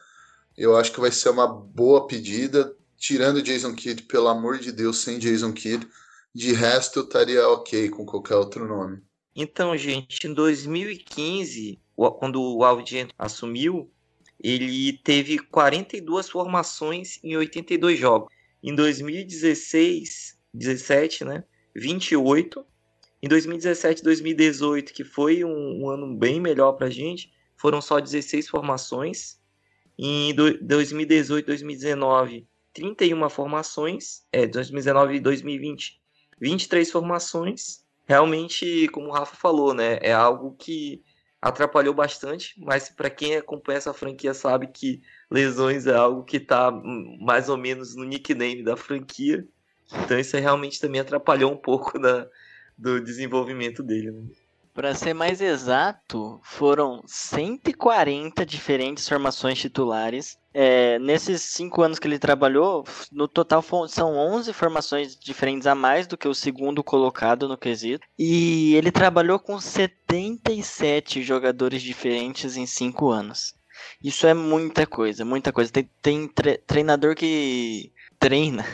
Eu 0.57 0.77
acho 0.77 0.93
que 0.93 1.01
vai 1.01 1.13
ser 1.13 1.29
uma 1.29 1.47
boa 1.47 2.07
pedida, 2.07 2.75
tirando 2.97 3.43
Jason 3.43 3.75
Kidd, 3.75 4.05
pelo 4.05 4.29
amor 4.29 4.59
de 4.59 4.73
Deus, 4.73 4.99
sem 4.99 5.19
Jason 5.19 5.53
Kidd. 5.53 5.87
De 6.35 6.53
resto, 6.53 7.01
eu 7.01 7.05
estaria 7.05 7.47
ok 7.49 7.91
com 7.91 8.07
qualquer 8.07 8.37
outro 8.37 8.67
nome. 8.67 9.03
Então, 9.37 9.77
gente, 9.77 10.27
em 10.27 10.35
2015, 10.35 11.79
quando 12.19 12.43
o 12.43 12.65
Aldi 12.65 13.09
assumiu, 13.17 13.89
ele 14.41 14.93
teve 14.99 15.39
42 15.39 16.29
formações 16.29 17.19
em 17.23 17.37
82 17.37 17.99
jogos. 17.99 18.33
Em 18.63 18.75
2016, 18.75 20.39
17, 20.55 21.25
né, 21.25 21.45
28. 21.75 22.65
Em 23.23 23.29
2017 23.29 24.03
2018, 24.03 24.93
que 24.93 25.05
foi 25.05 25.45
um, 25.45 25.83
um 25.83 25.91
ano 25.91 26.17
bem 26.17 26.41
melhor 26.41 26.73
para 26.73 26.87
a 26.87 26.91
gente, 26.91 27.33
foram 27.57 27.81
só 27.81 27.99
16 27.99 28.49
formações. 28.49 29.41
Em 29.99 30.33
2018 30.35 31.47
2019, 31.47 32.47
31 32.73 33.29
formações. 33.29 34.23
É, 34.33 34.47
2019 34.47 35.17
e 35.17 35.21
2020, 35.21 36.01
23 36.41 36.91
formações. 36.91 37.85
Realmente, 38.07 38.89
como 38.89 39.09
o 39.09 39.13
Rafa 39.13 39.37
falou, 39.37 39.75
né, 39.75 39.99
é 40.01 40.13
algo 40.13 40.55
que 40.57 41.03
atrapalhou 41.41 41.95
bastante, 41.95 42.55
mas 42.59 42.89
para 42.89 43.09
quem 43.09 43.37
acompanha 43.37 43.79
essa 43.79 43.95
franquia 43.95 44.35
sabe 44.35 44.67
que 44.67 45.01
lesões 45.31 45.87
é 45.87 45.95
algo 45.95 46.25
que 46.25 46.37
está 46.37 46.71
mais 47.21 47.49
ou 47.49 47.57
menos 47.57 47.95
no 47.95 48.05
nickname 48.05 48.63
da 48.63 48.77
franquia. 48.77 49.47
Então 50.05 50.19
isso 50.19 50.37
realmente 50.37 50.81
também 50.81 51.01
atrapalhou 51.01 51.53
um 51.53 51.57
pouco 51.57 51.99
da, 51.99 52.27
do 52.77 53.01
desenvolvimento 53.01 53.83
dele. 53.83 54.11
Né? 54.11 54.23
Para 54.75 54.95
ser 54.95 55.15
mais 55.15 55.41
exato, 55.41 56.41
foram 56.43 57.03
140 57.07 58.45
diferentes 58.45 59.09
formações 59.09 59.59
titulares. 59.59 60.39
É, 60.61 60.99
nesses 60.99 61.43
cinco 61.43 61.83
anos 61.83 62.01
que 62.01 62.09
ele 62.09 62.19
trabalhou, 62.19 62.85
no 63.13 63.29
total 63.29 63.63
são 63.87 64.17
11 64.17 64.53
formações 64.53 65.17
diferentes 65.17 65.69
a 65.69 65.75
mais 65.77 66.09
do 66.09 66.17
que 66.17 66.27
o 66.27 66.35
segundo 66.35 66.83
colocado 66.83 67.47
no 67.47 67.57
quesito. 67.57 68.05
E 68.19 68.75
ele 68.75 68.91
trabalhou 68.91 69.39
com 69.39 69.61
77 69.61 71.23
jogadores 71.23 71.81
diferentes 71.81 72.57
em 72.57 72.67
cinco 72.67 73.09
anos. 73.09 73.55
Isso 74.03 74.27
é 74.27 74.35
muita 74.35 74.85
coisa, 74.85 75.25
muita 75.25 75.53
coisa. 75.53 75.71
Tem, 75.71 75.89
tem 76.03 76.29
treinador 76.67 77.15
que 77.15 77.93
treina 78.19 78.65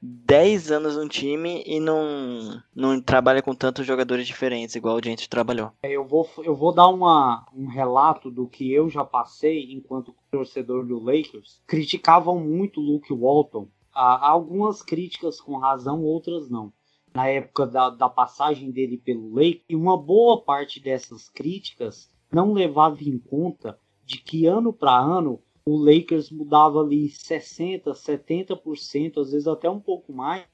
10 0.00 0.70
anos 0.70 0.96
no 0.96 1.08
time 1.08 1.62
e 1.66 1.80
não, 1.80 2.62
não 2.74 3.00
trabalha 3.00 3.42
com 3.42 3.54
tantos 3.54 3.86
jogadores 3.86 4.26
diferentes, 4.26 4.74
igual 4.74 4.96
o 4.96 5.04
gente 5.04 5.28
trabalhou. 5.28 5.72
É, 5.82 5.90
eu 5.90 6.06
vou, 6.06 6.28
eu 6.38 6.54
vou 6.54 6.72
dar 6.72 6.88
uma, 6.88 7.46
um 7.54 7.66
relato 7.66 8.30
do 8.30 8.48
que 8.48 8.72
eu 8.72 8.88
já 8.88 9.04
passei 9.04 9.72
enquanto 9.72 10.14
torcedor 10.30 10.86
do 10.86 10.98
Lakers. 10.98 11.60
Criticavam 11.66 12.38
muito 12.40 12.80
o 12.80 12.84
Luke 12.84 13.12
Walton. 13.12 13.68
Há 13.92 14.28
algumas 14.28 14.82
críticas 14.82 15.40
com 15.40 15.58
razão, 15.58 16.02
outras 16.02 16.48
não. 16.48 16.72
Na 17.14 17.26
época 17.26 17.66
da, 17.66 17.90
da 17.90 18.08
passagem 18.08 18.70
dele 18.70 18.96
pelo 18.96 19.34
Lakers, 19.34 19.64
e 19.68 19.74
uma 19.74 19.96
boa 19.96 20.40
parte 20.42 20.80
dessas 20.80 21.28
críticas 21.28 22.08
não 22.30 22.52
levava 22.52 23.02
em 23.02 23.18
conta 23.18 23.78
de 24.04 24.18
que 24.18 24.46
ano 24.46 24.72
para 24.72 24.96
ano 24.96 25.40
o 25.68 25.76
Lakers 25.76 26.30
mudava 26.30 26.80
ali 26.80 27.10
60, 27.10 27.92
70%, 27.92 29.20
às 29.20 29.32
vezes 29.32 29.46
até 29.46 29.68
um 29.68 29.78
pouco 29.78 30.14
mais 30.14 30.46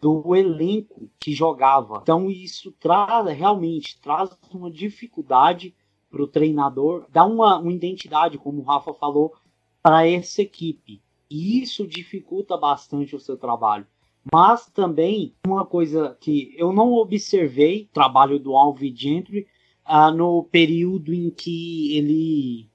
do 0.00 0.34
elenco 0.34 1.08
que 1.18 1.32
jogava. 1.32 2.00
Então 2.02 2.28
isso 2.28 2.72
traz 2.72 3.26
realmente 3.28 4.00
traz 4.00 4.36
uma 4.52 4.68
dificuldade 4.68 5.74
para 6.10 6.22
o 6.22 6.26
treinador, 6.26 7.06
dá 7.10 7.24
uma, 7.24 7.58
uma 7.58 7.72
identidade, 7.72 8.36
como 8.36 8.60
o 8.60 8.64
Rafa 8.64 8.92
falou, 8.94 9.32
para 9.80 10.08
essa 10.08 10.42
equipe. 10.42 11.00
E 11.30 11.62
isso 11.62 11.86
dificulta 11.86 12.56
bastante 12.56 13.14
o 13.14 13.20
seu 13.20 13.36
trabalho. 13.36 13.86
Mas 14.32 14.68
também 14.70 15.34
uma 15.46 15.64
coisa 15.64 16.16
que 16.20 16.52
eu 16.56 16.72
não 16.72 16.94
observei, 16.94 17.88
trabalho 17.92 18.40
do 18.40 18.56
Alvin 18.56 18.94
Gentry, 18.94 19.46
ah, 19.84 20.10
no 20.10 20.42
período 20.44 21.14
em 21.14 21.30
que 21.30 21.96
ele 21.96 22.68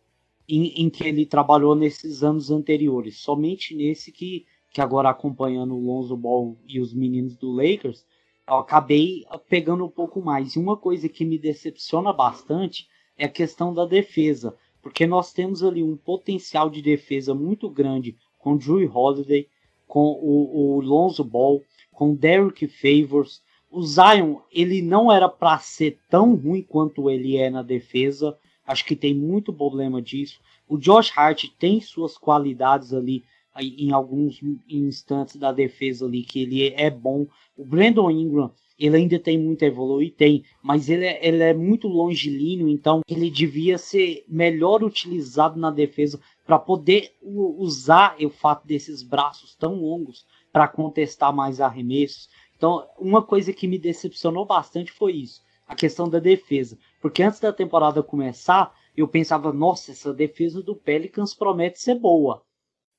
em, 0.47 0.83
em, 0.83 0.89
que 0.89 1.05
ele 1.05 1.25
trabalhou 1.25 1.75
nesses 1.75 2.23
anos 2.23 2.51
anteriores. 2.51 3.17
Somente 3.19 3.75
nesse 3.75 4.11
que, 4.11 4.45
que 4.71 4.81
agora 4.81 5.09
acompanhando 5.09 5.75
o 5.75 5.85
Lonzo 5.85 6.17
Ball 6.17 6.57
e 6.67 6.79
os 6.79 6.93
meninos 6.93 7.35
do 7.35 7.51
Lakers, 7.51 8.05
eu 8.47 8.55
acabei 8.55 9.23
pegando 9.47 9.85
um 9.85 9.89
pouco 9.89 10.21
mais. 10.21 10.55
E 10.55 10.59
uma 10.59 10.75
coisa 10.75 11.07
que 11.07 11.23
me 11.23 11.37
decepciona 11.37 12.11
bastante 12.11 12.87
é 13.17 13.25
a 13.25 13.29
questão 13.29 13.73
da 13.73 13.85
defesa, 13.85 14.55
porque 14.81 15.07
nós 15.07 15.31
temos 15.31 15.63
ali 15.63 15.81
um 15.83 15.95
potencial 15.95 16.69
de 16.69 16.81
defesa 16.81 17.33
muito 17.33 17.69
grande 17.69 18.17
com 18.37 18.57
Drew 18.57 18.91
Holiday, 18.93 19.47
com 19.87 20.11
o, 20.21 20.75
o 20.75 20.81
Lonzo 20.81 21.23
Ball, 21.23 21.61
com 21.91 22.13
Derrick 22.13 22.67
Favors. 22.67 23.41
O 23.71 23.81
Zion, 23.81 24.39
ele 24.51 24.81
não 24.81 25.11
era 25.11 25.29
para 25.29 25.57
ser 25.59 25.99
tão 26.09 26.35
ruim 26.35 26.61
quanto 26.61 27.09
ele 27.09 27.37
é 27.37 27.49
na 27.49 27.63
defesa, 27.63 28.37
Acho 28.65 28.85
que 28.85 28.95
tem 28.95 29.13
muito 29.13 29.51
problema 29.51 30.01
disso. 30.01 30.39
O 30.67 30.77
Josh 30.77 31.11
Hart 31.15 31.45
tem 31.59 31.81
suas 31.81 32.17
qualidades 32.17 32.93
ali 32.93 33.23
em 33.55 33.91
alguns 33.91 34.39
instantes 34.67 35.35
da 35.35 35.51
defesa 35.51 36.05
ali 36.05 36.23
que 36.23 36.41
ele 36.41 36.69
é 36.69 36.89
bom. 36.89 37.27
O 37.55 37.65
Brandon 37.65 38.09
Ingram 38.09 38.51
ele 38.79 38.97
ainda 38.97 39.19
tem 39.19 39.37
muito 39.37 39.63
a 39.63 39.67
evoluir, 39.67 40.13
tem, 40.13 40.43
mas 40.61 40.89
ele 40.89 41.05
é, 41.05 41.25
ele 41.25 41.43
é 41.43 41.53
muito 41.53 41.87
longilíneo, 41.87 42.67
então 42.67 43.01
ele 43.07 43.29
devia 43.29 43.77
ser 43.77 44.25
melhor 44.27 44.83
utilizado 44.83 45.59
na 45.59 45.69
defesa 45.69 46.19
para 46.45 46.59
poder 46.59 47.15
usar 47.21 48.15
o 48.19 48.29
fato 48.29 48.65
desses 48.67 49.03
braços 49.03 49.55
tão 49.55 49.75
longos 49.75 50.25
para 50.51 50.67
contestar 50.67 51.33
mais 51.33 51.61
arremessos. 51.61 52.29
Então, 52.57 52.85
uma 52.97 53.21
coisa 53.21 53.53
que 53.53 53.67
me 53.67 53.77
decepcionou 53.77 54.45
bastante 54.45 54.91
foi 54.91 55.13
isso, 55.13 55.41
a 55.67 55.75
questão 55.75 56.09
da 56.09 56.19
defesa. 56.19 56.77
Porque 57.03 57.21
antes 57.21 57.41
da 57.41 57.51
temporada 57.51 58.01
começar, 58.01 58.73
eu 58.95 59.05
pensava, 59.09 59.51
nossa, 59.51 59.91
essa 59.91 60.13
defesa 60.13 60.63
do 60.63 60.73
Pelicans 60.73 61.33
promete 61.33 61.81
ser 61.81 61.95
boa. 61.95 62.41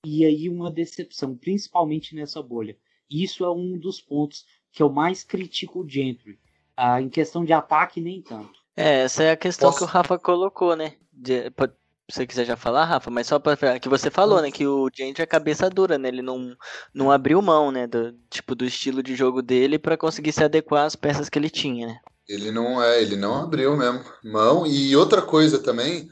E 0.05 0.27
aí 0.27 0.47
uma 0.47 0.71
decepção, 0.71 1.35
principalmente 1.35 2.15
nessa 2.15 2.43
bolha. 2.43 2.77
Isso 3.11 3.47
é 3.47 3.51
um 3.51 3.79
dos 3.79 4.03
pontos 4.03 4.45
que 4.71 4.83
eu 4.83 4.91
mais 4.91 5.25
critico 5.25 5.81
o 5.81 5.89
Gentry. 5.89 6.39
Ah, 6.77 7.01
em 7.01 7.09
questão 7.09 7.47
de 7.47 7.55
ataque, 7.55 7.99
nem 7.99 8.21
tanto. 8.21 8.53
É, 8.77 9.05
essa 9.05 9.23
é 9.23 9.31
a 9.31 9.37
questão 9.39 9.71
Posso... 9.71 9.79
que 9.79 9.85
o 9.85 9.87
Rafa 9.87 10.19
colocou, 10.19 10.77
né? 10.77 10.97
De, 11.11 11.51
pode, 11.53 11.73
se 12.11 12.17
você 12.17 12.27
quiser 12.27 12.45
já 12.45 12.57
falar, 12.57 12.85
Rafa, 12.85 13.11
mas 13.11 13.27
só 13.27 13.39
para 13.39 13.81
que 13.81 13.89
você 13.89 14.11
falou, 14.11 14.43
né, 14.43 14.51
que 14.51 14.67
o 14.67 14.91
Gentry 14.95 15.23
é 15.23 15.27
cabeça 15.27 15.71
dura, 15.71 15.97
né? 15.97 16.09
Ele 16.09 16.21
não, 16.21 16.55
não 16.93 17.11
abriu 17.11 17.41
mão, 17.41 17.73
né, 17.73 17.87
do 17.87 18.13
tipo 18.29 18.55
do 18.55 18.67
estilo 18.67 19.03
de 19.03 19.17
jogo 19.17 19.41
dele 19.41 19.79
para 19.79 19.97
conseguir 19.97 20.33
se 20.33 20.45
adequar 20.45 20.85
às 20.85 20.95
peças 20.95 21.31
que 21.31 21.39
ele 21.39 21.49
tinha, 21.49 21.87
né? 21.87 22.01
Ele 22.29 22.51
não 22.51 22.83
é, 22.83 23.03
ele 23.03 23.17
não 23.17 23.35
abriu 23.35 23.77
mesmo 23.77 24.05
mão. 24.23 24.67
E 24.67 24.97
outra 24.97 25.23
coisa 25.23 25.59
também 25.59 26.11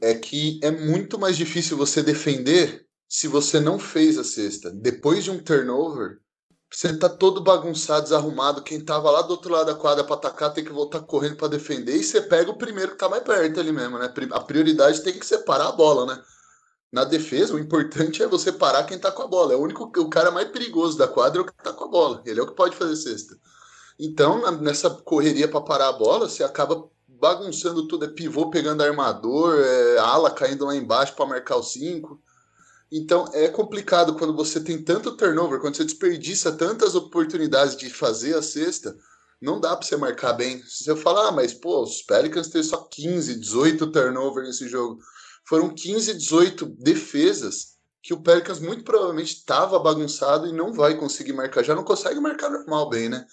é 0.00 0.14
que 0.14 0.60
é 0.62 0.70
muito 0.70 1.18
mais 1.18 1.36
difícil 1.36 1.76
você 1.76 2.02
defender 2.02 2.86
se 3.08 3.28
você 3.28 3.60
não 3.60 3.78
fez 3.78 4.18
a 4.18 4.24
cesta. 4.24 4.70
Depois 4.70 5.24
de 5.24 5.30
um 5.30 5.42
turnover, 5.42 6.18
você 6.70 6.96
tá 6.96 7.08
todo 7.08 7.42
bagunçado, 7.42 8.02
desarrumado. 8.02 8.62
Quem 8.62 8.84
tava 8.84 9.10
lá 9.10 9.22
do 9.22 9.30
outro 9.30 9.52
lado 9.52 9.66
da 9.66 9.74
quadra 9.74 10.04
para 10.04 10.16
atacar 10.16 10.52
tem 10.52 10.64
que 10.64 10.72
voltar 10.72 11.00
correndo 11.00 11.36
para 11.36 11.48
defender. 11.48 11.96
E 11.96 12.04
você 12.04 12.20
pega 12.20 12.50
o 12.50 12.58
primeiro 12.58 12.92
que 12.92 12.98
tá 12.98 13.08
mais 13.08 13.22
perto 13.22 13.60
ali 13.60 13.72
mesmo, 13.72 13.98
né? 13.98 14.12
A 14.32 14.40
prioridade 14.40 15.02
tem 15.02 15.18
que 15.18 15.24
ser 15.24 15.38
parar 15.38 15.68
a 15.68 15.72
bola, 15.72 16.06
né? 16.06 16.22
Na 16.92 17.04
defesa, 17.04 17.54
o 17.54 17.58
importante 17.58 18.22
é 18.22 18.26
você 18.26 18.52
parar 18.52 18.84
quem 18.84 18.98
tá 18.98 19.10
com 19.12 19.22
a 19.22 19.26
bola. 19.26 19.52
É 19.52 19.56
o 19.56 19.60
único, 19.60 19.84
o 19.84 20.10
cara 20.10 20.30
mais 20.30 20.48
perigoso 20.48 20.98
da 20.98 21.08
quadra 21.08 21.40
é 21.40 21.42
o 21.42 21.46
que 21.46 21.52
tá 21.62 21.72
com 21.72 21.84
a 21.84 21.88
bola. 21.88 22.22
Ele 22.26 22.40
é 22.40 22.42
o 22.42 22.46
que 22.46 22.54
pode 22.54 22.76
fazer 22.76 22.96
cesta. 22.96 23.36
Então, 23.98 24.50
nessa 24.60 24.90
correria 24.90 25.48
para 25.48 25.60
parar 25.60 25.88
a 25.88 25.92
bola, 25.92 26.28
você 26.28 26.44
acaba 26.44 26.88
bagunçando 27.08 27.88
tudo. 27.88 28.04
É 28.04 28.08
pivô 28.08 28.50
pegando 28.50 28.82
armador, 28.82 29.58
é 29.58 29.98
ala 29.98 30.30
caindo 30.30 30.66
lá 30.66 30.76
embaixo 30.76 31.14
para 31.14 31.26
marcar 31.26 31.56
o 31.56 31.62
5. 31.62 32.20
Então 32.90 33.28
é 33.32 33.48
complicado 33.48 34.14
quando 34.14 34.34
você 34.34 34.60
tem 34.60 34.80
tanto 34.80 35.16
turnover, 35.16 35.60
quando 35.60 35.76
você 35.76 35.84
desperdiça 35.84 36.52
tantas 36.52 36.94
oportunidades 36.94 37.76
de 37.76 37.90
fazer 37.90 38.36
a 38.36 38.42
cesta, 38.42 38.96
não 39.40 39.60
dá 39.60 39.76
para 39.76 39.86
você 39.86 39.96
marcar 39.96 40.34
bem. 40.34 40.62
Se 40.64 40.84
você 40.84 40.96
falar, 40.96 41.28
ah, 41.28 41.32
mas 41.32 41.52
pô, 41.52 41.82
os 41.82 42.02
Pelicans 42.02 42.48
têm 42.48 42.62
só 42.62 42.78
15, 42.78 43.40
18 43.40 43.90
turnover 43.90 44.44
nesse 44.44 44.68
jogo. 44.68 45.00
Foram 45.44 45.74
15, 45.74 46.14
18 46.14 46.66
defesas 46.78 47.76
que 48.02 48.14
o 48.14 48.20
Pelicans 48.20 48.60
muito 48.60 48.84
provavelmente 48.84 49.34
estava 49.34 49.78
bagunçado 49.80 50.46
e 50.46 50.52
não 50.52 50.72
vai 50.72 50.96
conseguir 50.96 51.32
marcar. 51.32 51.64
Já 51.64 51.74
não 51.74 51.84
consegue 51.84 52.20
marcar 52.20 52.50
normal 52.50 52.88
bem, 52.88 53.08
né? 53.08 53.26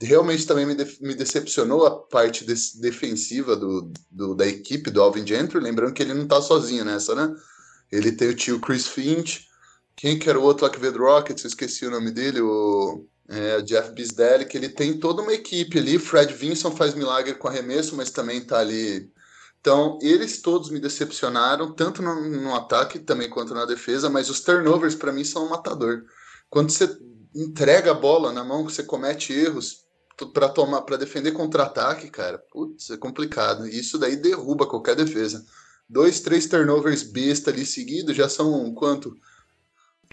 Realmente 0.00 0.46
também 0.46 0.66
me, 0.66 0.74
de 0.74 0.98
me 1.00 1.14
decepcionou 1.14 1.84
a 1.84 1.90
parte 1.90 2.44
de 2.44 2.54
defensiva 2.80 3.56
do, 3.56 3.92
do, 4.10 4.34
da 4.34 4.46
equipe 4.46 4.90
do 4.90 5.02
Alvin 5.02 5.26
Gentry. 5.26 5.58
Lembrando 5.58 5.92
que 5.92 6.02
ele 6.02 6.14
não 6.14 6.28
tá 6.28 6.40
sozinho 6.40 6.84
nessa, 6.84 7.14
né? 7.14 7.34
Ele 7.90 8.12
tem 8.12 8.28
o 8.28 8.36
tio 8.36 8.60
Chris 8.60 8.86
Finch. 8.86 9.48
Quem 9.96 10.18
que 10.18 10.30
era 10.30 10.38
o 10.38 10.42
outro 10.42 10.64
lá 10.64 10.70
que 10.70 10.78
veio 10.78 10.92
do 10.92 11.00
Rockets? 11.00 11.44
Esqueci 11.44 11.86
o 11.86 11.90
nome 11.90 12.12
dele. 12.12 12.40
O 12.40 13.04
é, 13.28 13.60
Jeff 13.62 13.92
Bisdelli, 13.92 14.44
que 14.44 14.56
ele 14.56 14.68
tem 14.68 14.98
toda 14.98 15.22
uma 15.22 15.32
equipe 15.32 15.78
ali. 15.78 15.98
Fred 15.98 16.32
Vinson 16.34 16.70
faz 16.70 16.94
milagre 16.94 17.34
com 17.34 17.48
arremesso, 17.48 17.96
mas 17.96 18.10
também 18.10 18.40
tá 18.40 18.60
ali. 18.60 19.10
Então, 19.60 19.98
eles 20.00 20.40
todos 20.40 20.70
me 20.70 20.80
decepcionaram, 20.80 21.72
tanto 21.72 22.00
no, 22.00 22.28
no 22.28 22.54
ataque 22.54 22.98
também 22.98 23.28
quanto 23.28 23.54
na 23.54 23.66
defesa, 23.66 24.08
mas 24.08 24.30
os 24.30 24.40
turnovers 24.40 24.94
para 24.94 25.12
mim 25.12 25.24
são 25.24 25.46
um 25.46 25.50
matador. 25.50 26.04
Quando 26.48 26.70
você 26.70 26.88
entrega 27.34 27.90
a 27.90 27.94
bola 27.94 28.32
na 28.32 28.42
mão, 28.42 28.64
você 28.64 28.82
comete 28.82 29.32
erros 29.32 29.79
para 30.28 30.48
tomar, 30.48 30.82
para 30.82 30.96
defender 30.96 31.32
contra-ataque, 31.32 32.10
cara, 32.10 32.38
putz, 32.38 32.90
é 32.90 32.96
complicado. 32.96 33.66
Isso 33.66 33.98
daí 33.98 34.16
derruba 34.16 34.66
qualquer 34.66 34.96
defesa. 34.96 35.44
Dois, 35.88 36.20
três 36.20 36.46
turnovers 36.46 37.02
besta 37.02 37.50
ali 37.50 37.66
seguidos 37.66 38.16
já 38.16 38.28
são 38.28 38.72
quanto? 38.74 39.16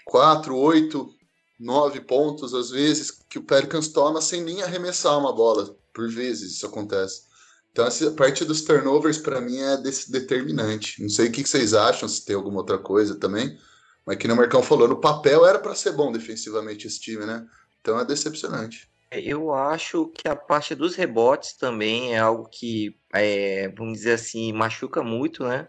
Quatro, 0.04 0.56
oito, 0.56 1.14
nove 1.58 2.00
pontos, 2.00 2.54
às 2.54 2.70
vezes, 2.70 3.10
que 3.28 3.38
o 3.38 3.44
Pelicans 3.44 3.88
toma 3.88 4.20
sem 4.20 4.42
nem 4.42 4.62
arremessar 4.62 5.18
uma 5.18 5.32
bola. 5.32 5.76
Por 5.92 6.08
vezes 6.08 6.52
isso 6.52 6.66
acontece. 6.66 7.22
Então, 7.70 7.86
essa 7.86 8.10
parte 8.10 8.44
dos 8.44 8.62
turnovers, 8.62 9.18
para 9.18 9.40
mim, 9.40 9.58
é 9.58 9.76
determinante. 9.76 11.00
Não 11.00 11.08
sei 11.08 11.28
o 11.28 11.32
que 11.32 11.46
vocês 11.46 11.74
acham, 11.74 12.08
se 12.08 12.24
tem 12.24 12.34
alguma 12.34 12.58
outra 12.58 12.78
coisa 12.78 13.14
também. 13.14 13.56
Mas 14.04 14.16
que 14.16 14.26
o 14.26 14.34
Marcão 14.34 14.62
falou, 14.62 14.88
no 14.88 15.00
papel 15.00 15.46
era 15.46 15.58
para 15.58 15.74
ser 15.74 15.92
bom 15.92 16.10
defensivamente 16.10 16.86
esse 16.86 16.98
time, 16.98 17.24
né? 17.26 17.46
Então 17.80 18.00
é 18.00 18.04
decepcionante. 18.04 18.90
É, 19.10 19.20
eu 19.20 19.52
acho 19.54 20.06
que 20.08 20.28
a 20.28 20.36
parte 20.36 20.74
dos 20.74 20.94
rebotes 20.94 21.54
também 21.54 22.14
é 22.14 22.18
algo 22.18 22.48
que, 22.48 22.98
é, 23.12 23.68
vamos 23.68 23.98
dizer 23.98 24.12
assim, 24.12 24.52
machuca 24.52 25.02
muito, 25.02 25.44
né? 25.44 25.68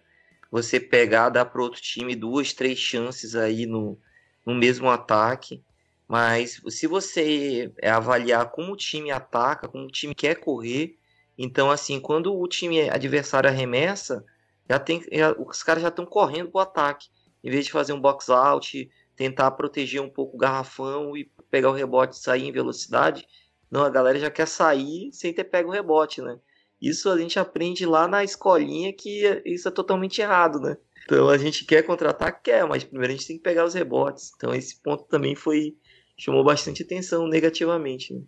Você 0.52 0.80
pegar, 0.80 1.30
dar 1.30 1.46
para 1.46 1.62
outro 1.62 1.82
time 1.82 2.16
duas, 2.16 2.54
três 2.54 2.78
chances 2.80 3.36
aí 3.36 3.66
no, 3.66 4.00
no 4.46 4.56
mesmo 4.56 4.90
ataque. 4.90 5.64
Mas 6.08 6.62
se 6.70 6.88
você 6.88 7.72
avaliar 7.84 8.50
como 8.52 8.74
o 8.74 8.78
time 8.78 9.12
ataca, 9.12 9.68
como 9.68 9.86
o 9.86 9.92
time 9.92 10.16
quer 10.16 10.36
correr, 10.40 10.98
então 11.38 11.72
assim, 11.72 12.00
quando 12.00 12.36
o 12.36 12.48
time 12.48 12.90
adversário 12.90 13.50
arremessa, 13.50 14.26
já 14.70 14.80
tem, 14.80 15.04
já, 15.12 15.32
os 15.34 15.64
caras 15.64 15.84
já 15.84 15.90
estão 15.90 16.06
correndo 16.06 16.52
para 16.52 16.60
o 16.60 16.62
ataque, 16.62 17.08
em 17.44 17.50
vez 17.52 17.66
de 17.66 17.72
fazer 17.72 17.94
um 17.94 18.02
box 18.02 18.30
out, 18.30 18.90
tentar 19.20 19.52
proteger 19.52 20.02
um 20.02 20.10
pouco 20.10 20.38
o 20.38 20.40
garrafão 20.40 21.16
e 21.16 21.30
pegar 21.52 21.70
o 21.70 21.74
rebote 21.74 22.16
e 22.16 22.20
sair 22.20 22.48
em 22.48 22.54
velocidade. 22.54 23.28
Não, 23.70 23.84
a 23.84 23.90
galera 23.90 24.18
já 24.18 24.32
quer 24.32 24.48
sair 24.48 25.10
sem 25.12 25.34
ter 25.34 25.44
pego 25.44 25.68
o 25.68 25.74
rebote, 25.74 26.22
né? 26.22 26.40
Isso 26.82 27.10
a 27.10 27.18
gente 27.20 27.38
aprende 27.38 27.86
lá 27.86 28.08
na 28.08 28.24
escolinha 28.24 28.94
que 28.94 29.42
isso 29.46 29.68
é 29.68 29.72
totalmente 29.72 30.22
errado, 30.22 30.62
né? 30.62 30.78
Então 31.04 31.28
a 31.28 31.38
gente 31.38 31.66
quer 31.66 31.84
contratar, 31.84 32.42
quer, 32.42 32.66
mas 32.66 32.86
primeiro 32.86 33.12
a 33.12 33.18
gente 33.18 33.28
tem 33.28 33.36
que 33.36 33.44
pegar 33.44 33.66
os 33.66 33.74
rebotes. 33.74 34.32
Então 34.38 34.54
esse 34.54 34.82
ponto 34.82 35.04
também 35.04 35.36
foi 35.36 35.76
chamou 36.18 36.42
bastante 36.42 36.84
atenção 36.84 37.28
negativamente. 37.28 38.14
Né? 38.14 38.22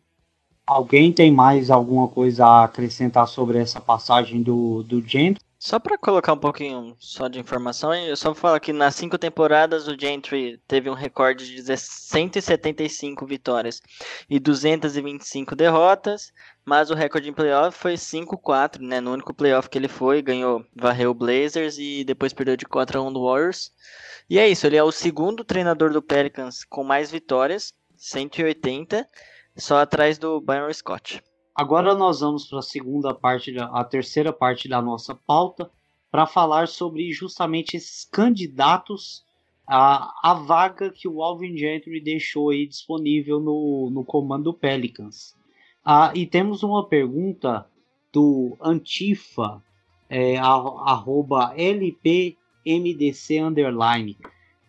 Alguém 0.67 1.13
tem 1.13 1.31
mais 1.31 1.69
alguma 1.69 2.09
coisa 2.09 2.45
a 2.45 2.63
acrescentar 2.65 3.29
sobre 3.29 3.59
essa 3.59 3.79
passagem 3.79 4.43
do, 4.43 4.83
do 4.83 5.01
Gentry? 5.01 5.41
Só 5.63 5.77
para 5.77 5.95
colocar 5.95 6.33
um 6.33 6.39
pouquinho 6.39 6.95
só 6.97 7.27
de 7.27 7.39
informação, 7.39 7.93
eu 7.93 8.17
só 8.17 8.29
vou 8.29 8.35
falar 8.35 8.59
que 8.59 8.73
nas 8.73 8.95
cinco 8.95 9.15
temporadas 9.15 9.87
o 9.87 9.95
Gentry 9.95 10.59
teve 10.67 10.89
um 10.89 10.95
recorde 10.95 11.45
de 11.53 11.77
175 11.77 13.27
vitórias 13.27 13.79
e 14.27 14.39
225 14.39 15.55
derrotas, 15.55 16.33
mas 16.65 16.89
o 16.89 16.95
recorde 16.95 17.29
em 17.29 17.33
playoff 17.33 17.77
foi 17.77 17.93
5-4, 17.93 18.79
né? 18.79 18.99
No 18.99 19.13
único 19.13 19.35
playoff 19.35 19.69
que 19.69 19.77
ele 19.77 19.87
foi, 19.87 20.23
ganhou, 20.23 20.65
varreu 20.75 21.11
o 21.11 21.13
Blazers 21.13 21.77
e 21.77 22.03
depois 22.03 22.33
perdeu 22.33 22.57
de 22.57 22.65
4 22.65 22.97
a 22.97 23.03
1 23.03 23.13
do 23.13 23.23
Warriors. 23.23 23.71
E 24.27 24.39
é 24.39 24.49
isso, 24.49 24.65
ele 24.65 24.77
é 24.77 24.83
o 24.83 24.91
segundo 24.91 25.43
treinador 25.43 25.93
do 25.93 26.01
Pelicans 26.01 26.63
com 26.63 26.83
mais 26.83 27.11
vitórias 27.11 27.71
180, 27.97 29.07
só 29.55 29.77
atrás 29.77 30.17
do 30.17 30.41
Byron 30.41 30.73
Scott. 30.73 31.21
Agora 31.53 31.93
nós 31.93 32.21
vamos 32.21 32.47
para 32.47 32.59
a 32.59 32.63
segunda 32.63 33.13
parte, 33.13 33.53
a 33.59 33.83
terceira 33.83 34.31
parte 34.31 34.69
da 34.69 34.81
nossa 34.81 35.13
pauta, 35.13 35.69
para 36.09 36.25
falar 36.25 36.67
sobre 36.67 37.11
justamente 37.11 37.77
esses 37.77 38.05
candidatos 38.05 39.23
à, 39.67 40.31
à 40.31 40.33
vaga 40.33 40.89
que 40.89 41.07
o 41.07 41.21
Alvin 41.23 41.55
Gentry 41.57 42.01
deixou 42.01 42.49
aí 42.49 42.65
disponível 42.67 43.39
no, 43.39 43.89
no 43.89 44.03
comando 44.03 44.53
Pelicans. 44.53 45.35
Ah, 45.83 46.11
e 46.13 46.25
temos 46.25 46.63
uma 46.63 46.85
pergunta 46.85 47.65
do 48.11 48.57
Antifa, 48.61 49.63
é, 50.09 50.37
arroba 50.37 51.53
LPMDC 51.55 53.39
underline. 53.39 54.17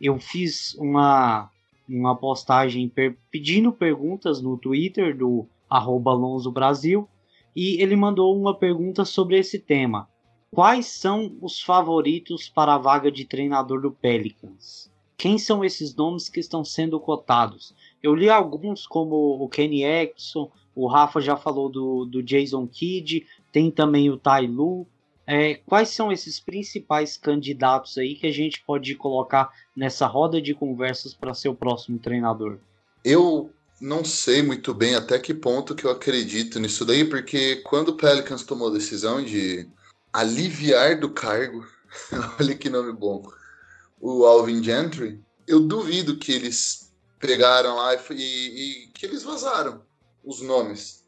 Eu 0.01 0.19
fiz 0.19 0.75
uma 0.75 1.51
uma 1.89 2.17
postagem 2.17 2.89
per 2.89 3.17
pedindo 3.31 3.73
perguntas 3.73 4.41
no 4.41 4.57
Twitter 4.57 5.17
do 5.17 5.47
Alonso 5.77 6.51
Brasil 6.51 7.09
e 7.55 7.83
ele 7.83 7.97
mandou 7.97 8.37
uma 8.37 8.55
pergunta 8.55 9.05
sobre 9.05 9.39
esse 9.39 9.59
tema. 9.59 10.09
Quais 10.51 10.87
são 10.87 11.37
os 11.41 11.63
favoritos 11.63 12.49
para 12.49 12.75
a 12.75 12.79
vaga 12.79 13.11
de 13.11 13.25
treinador 13.25 13.81
do 13.81 13.91
Pelicans? 13.91 14.91
Quem 15.17 15.39
são 15.39 15.65
esses 15.65 15.95
nomes 15.95 16.29
que 16.29 16.41
estão 16.41 16.65
sendo 16.65 16.99
cotados? 16.99 17.75
Eu 18.03 18.15
li 18.15 18.29
alguns 18.29 18.87
como 18.87 19.43
o 19.43 19.49
Kenny 19.49 19.85
Exxon, 19.85 20.51
o 20.75 20.87
Rafa 20.87 21.21
já 21.21 21.37
falou 21.37 21.69
do, 21.69 22.05
do 22.05 22.23
Jason 22.23 22.67
Kidd, 22.67 23.27
tem 23.51 23.71
também 23.71 24.11
o 24.11 24.17
Tai 24.17 24.47
Lu, 24.47 24.87
é, 25.27 25.55
quais 25.55 25.91
são 25.91 26.11
esses 26.11 26.41
principais 26.41 27.17
candidatos 27.17 27.97
aí 27.97 28.15
que 28.15 28.27
a 28.27 28.33
gente 28.33 28.63
pode 28.65 28.95
colocar 28.97 29.51
nessa 29.75 30.07
roda 30.07 30.43
de 30.43 30.55
conversas 30.55 31.15
para 31.15 31.35
ser 31.35 31.49
o 31.49 31.55
próximo 31.55 31.99
treinador? 31.99 32.59
Eu 33.05 33.51
não 33.83 34.05
sei 34.05 34.43
muito 34.43 34.73
bem 34.73 34.95
até 34.95 35.19
que 35.19 35.35
ponto 35.35 35.75
que 35.75 35.85
eu 35.85 35.91
acredito 35.91 36.61
nisso 36.61 36.85
daí, 36.85 37.05
porque 37.05 37.57
quando 37.57 37.89
o 37.89 37.97
Pelicans 37.97 38.45
tomou 38.45 38.69
a 38.69 38.73
decisão 38.73 39.23
de 39.23 39.69
aliviar 40.13 41.01
do 41.01 41.11
cargo, 41.11 41.67
olha 42.39 42.55
que 42.55 42.71
nome 42.71 42.93
bom, 42.93 43.29
o 44.01 44.25
Alvin 44.25 44.63
Gentry, 44.63 45.21
eu 45.49 45.59
duvido 45.59 46.17
que 46.17 46.31
eles 46.31 46.93
pegaram 47.19 47.75
lá 47.75 47.93
e, 47.95 47.99
e, 48.13 48.85
e 48.85 48.87
que 48.93 49.05
eles 49.05 49.25
vazaram 49.25 49.83
os 50.23 50.41
nomes. 50.41 51.05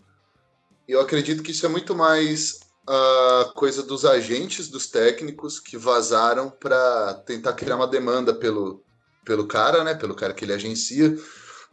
Eu 0.89 1.01
acredito 1.01 1.45
que 1.45 1.53
isso 1.53 1.65
é 1.65 1.69
muito 1.69 1.95
mais 1.95 2.59
a 2.89 3.53
coisa 3.55 3.85
dos 3.85 4.05
agentes 4.05 4.69
dos 4.69 4.89
técnicos 4.89 5.61
que 5.61 5.79
vazaram 5.79 6.51
para 6.51 7.15
tentar 7.25 7.53
criar 7.53 7.77
uma 7.77 7.87
demanda 7.87 8.35
pelo, 8.35 8.83
pelo 9.25 9.47
cara, 9.47 9.85
né? 9.85 9.95
Pelo 9.95 10.15
cara 10.15 10.35
que 10.35 10.45
ele 10.45 10.53
agencia. 10.53 11.17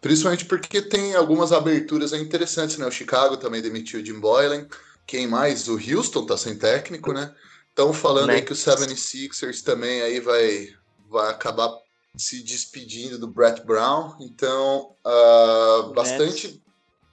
Principalmente 0.01 0.45
porque 0.45 0.81
tem 0.81 1.15
algumas 1.15 1.51
aberturas 1.51 2.11
interessantes, 2.11 2.77
né? 2.77 2.85
O 2.87 2.91
Chicago 2.91 3.37
também 3.37 3.61
demitiu 3.61 4.01
o 4.01 4.05
Jim 4.05 4.19
Boylan. 4.19 4.67
Quem 5.05 5.27
mais? 5.27 5.67
O 5.67 5.73
Houston 5.75 6.25
tá 6.25 6.35
sem 6.35 6.57
técnico, 6.57 7.13
né? 7.13 7.33
Estão 7.69 7.93
falando 7.93 8.31
aí 8.31 8.41
que 8.41 8.51
o 8.51 8.55
76ers 8.55 9.61
também 9.61 10.01
aí 10.01 10.19
vai, 10.19 10.69
vai 11.07 11.29
acabar 11.29 11.71
se 12.17 12.43
despedindo 12.43 13.19
do 13.19 13.27
Brett 13.27 13.63
Brown. 13.63 14.15
Então, 14.19 14.95
uh, 15.05 15.93
bastante. 15.93 16.47
Nets. 16.47 16.61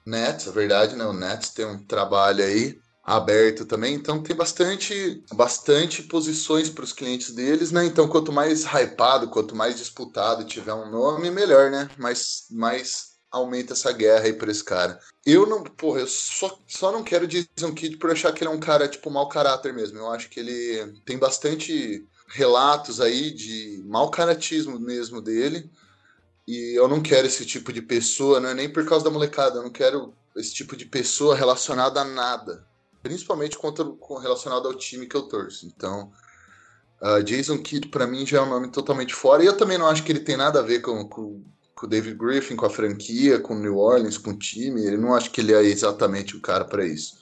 Nets, 0.05 0.47
é 0.47 0.51
verdade, 0.51 0.95
né? 0.95 1.05
O 1.05 1.13
Nets 1.13 1.49
tem 1.49 1.65
um 1.65 1.83
trabalho 1.85 2.43
aí 2.43 2.79
aberto 3.09 3.65
também, 3.65 3.95
então 3.95 4.21
tem 4.21 4.35
bastante, 4.35 5.23
bastante 5.33 6.03
posições 6.03 6.69
para 6.69 6.83
os 6.83 6.93
clientes 6.93 7.31
deles, 7.31 7.71
né? 7.71 7.83
Então, 7.83 8.07
quanto 8.07 8.31
mais 8.31 8.63
hypado, 8.63 9.29
quanto 9.29 9.55
mais 9.55 9.77
disputado 9.77 10.45
tiver 10.45 10.75
um 10.75 10.91
nome, 10.91 11.31
melhor, 11.31 11.71
né? 11.71 11.89
Mais, 11.97 12.45
mais 12.51 13.15
aumenta 13.31 13.73
essa 13.73 13.91
guerra 13.91 14.25
aí 14.25 14.33
para 14.33 14.51
esse 14.51 14.63
cara. 14.63 14.99
Eu 15.25 15.47
não, 15.47 15.63
porra, 15.63 16.01
eu 16.01 16.07
só, 16.07 16.59
só 16.67 16.91
não 16.91 17.03
quero 17.03 17.27
Jason 17.27 17.73
Kidd 17.73 17.97
por 17.97 18.11
achar 18.11 18.31
que 18.31 18.43
ele 18.43 18.51
é 18.51 18.53
um 18.53 18.59
cara, 18.59 18.87
tipo, 18.87 19.09
mau 19.09 19.27
caráter 19.27 19.73
mesmo. 19.73 19.97
Eu 19.97 20.11
acho 20.11 20.29
que 20.29 20.39
ele 20.39 20.93
tem 21.03 21.17
bastante 21.17 22.07
relatos 22.27 23.01
aí 23.01 23.31
de 23.31 23.83
mau 23.87 24.11
caratismo 24.11 24.79
mesmo 24.79 25.19
dele. 25.19 25.67
E 26.47 26.77
eu 26.77 26.87
não 26.87 27.01
quero 27.01 27.25
esse 27.25 27.43
tipo 27.43 27.73
de 27.73 27.81
pessoa, 27.81 28.39
não 28.39 28.49
é 28.49 28.53
nem 28.53 28.69
por 28.71 28.85
causa 28.85 29.05
da 29.05 29.11
molecada, 29.11 29.57
eu 29.57 29.63
não 29.63 29.71
quero 29.71 30.13
esse 30.35 30.53
tipo 30.53 30.75
de 30.75 30.85
pessoa 30.85 31.35
relacionada 31.35 32.01
a 32.01 32.05
nada 32.05 32.68
principalmente 33.01 33.57
contra, 33.57 33.85
relacionado 34.21 34.67
ao 34.67 34.75
time 34.75 35.07
que 35.07 35.15
eu 35.15 35.23
torço. 35.23 35.65
Então, 35.65 36.11
Uh, 37.01 37.23
Jason 37.23 37.57
Kidd, 37.57 37.87
para 37.87 38.05
mim, 38.05 38.25
já 38.25 38.39
é 38.39 38.41
um 38.41 38.49
nome 38.49 38.69
totalmente 38.69 39.13
fora. 39.13 39.41
E 39.41 39.45
eu 39.45 39.55
também 39.55 39.77
não 39.77 39.87
acho 39.87 40.03
que 40.03 40.11
ele 40.11 40.19
tem 40.19 40.35
nada 40.35 40.59
a 40.59 40.63
ver 40.63 40.81
com, 40.81 41.07
com, 41.07 41.41
com 41.73 41.85
o 41.85 41.89
David 41.89 42.17
Griffin, 42.17 42.57
com 42.57 42.65
a 42.65 42.69
franquia, 42.69 43.39
com 43.39 43.55
o 43.55 43.59
New 43.59 43.77
Orleans, 43.77 44.17
com 44.17 44.31
o 44.31 44.37
time. 44.37 44.85
Ele 44.85 44.97
não 44.97 45.15
acho 45.15 45.31
que 45.31 45.39
ele 45.39 45.53
é 45.53 45.63
exatamente 45.63 46.35
o 46.35 46.41
cara 46.41 46.65
para 46.65 46.85
isso. 46.85 47.17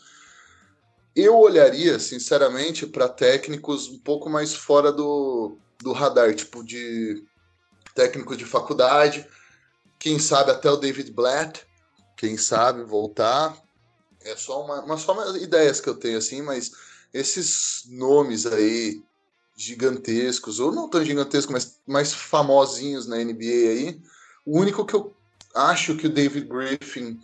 Eu 1.15 1.37
olharia, 1.37 1.99
sinceramente, 1.99 2.87
para 2.87 3.07
técnicos 3.07 3.87
um 3.87 3.99
pouco 3.99 4.29
mais 4.29 4.53
fora 4.53 4.91
do, 4.91 5.57
do 5.79 5.91
radar, 5.91 6.33
tipo 6.33 6.63
de 6.63 7.23
técnicos 7.93 8.37
de 8.37 8.45
faculdade, 8.45 9.27
quem 9.97 10.19
sabe 10.19 10.51
até 10.51 10.69
o 10.69 10.77
David 10.77 11.11
Blatt, 11.11 11.65
quem 12.15 12.37
sabe 12.37 12.83
voltar. 12.83 13.57
É 14.23 14.36
só 14.36 14.63
uma, 14.63 14.82
uma 14.84 14.97
só 14.97 15.13
uma 15.13 15.38
ideias 15.38 15.80
que 15.80 15.88
eu 15.88 15.95
tenho 15.95 16.17
assim, 16.17 16.41
mas 16.41 16.71
esses 17.13 17.84
nomes 17.89 18.45
aí 18.45 19.01
gigantescos, 19.56 20.60
ou 20.60 20.71
não 20.71 20.89
tão 20.89 21.03
gigantescos, 21.03 21.51
mas 21.51 21.80
mais 21.86 22.13
famosinhos 22.13 23.08
na 23.08 23.17
NBA 23.17 23.43
aí, 23.43 24.01
o 24.45 24.60
único 24.60 24.86
que 24.86 24.93
eu 24.93 25.15
acho 25.56 25.97
que 25.97 26.06
o 26.06 26.13
David 26.13 26.47
Griffin 26.47 27.19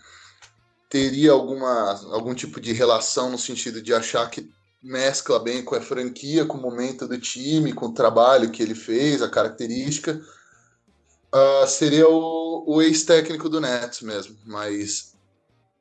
teria 0.90 1.32
alguma, 1.32 1.92
algum 2.12 2.34
tipo 2.34 2.60
de 2.60 2.74
relação 2.74 3.30
no 3.30 3.38
sentido 3.38 3.82
de 3.82 3.94
achar 3.94 4.30
que 4.30 4.50
mescla 4.82 5.40
bem 5.40 5.64
com 5.64 5.76
a 5.76 5.82
franquia, 5.82 6.46
com 6.46 6.58
o 6.58 6.62
momento 6.62 7.08
do 7.08 7.18
time, 7.18 7.74
com 7.74 7.88
o 7.88 7.94
trabalho 7.94 8.52
que 8.52 8.62
ele 8.62 8.76
fez, 8.76 9.22
a 9.22 9.30
característica, 9.30 10.22
uh, 11.34 11.68
seria 11.68 12.08
o, 12.08 12.64
o 12.68 12.82
ex-técnico 12.82 13.48
do 13.48 13.62
Nets 13.62 14.02
mesmo. 14.02 14.38
Mas 14.46 15.13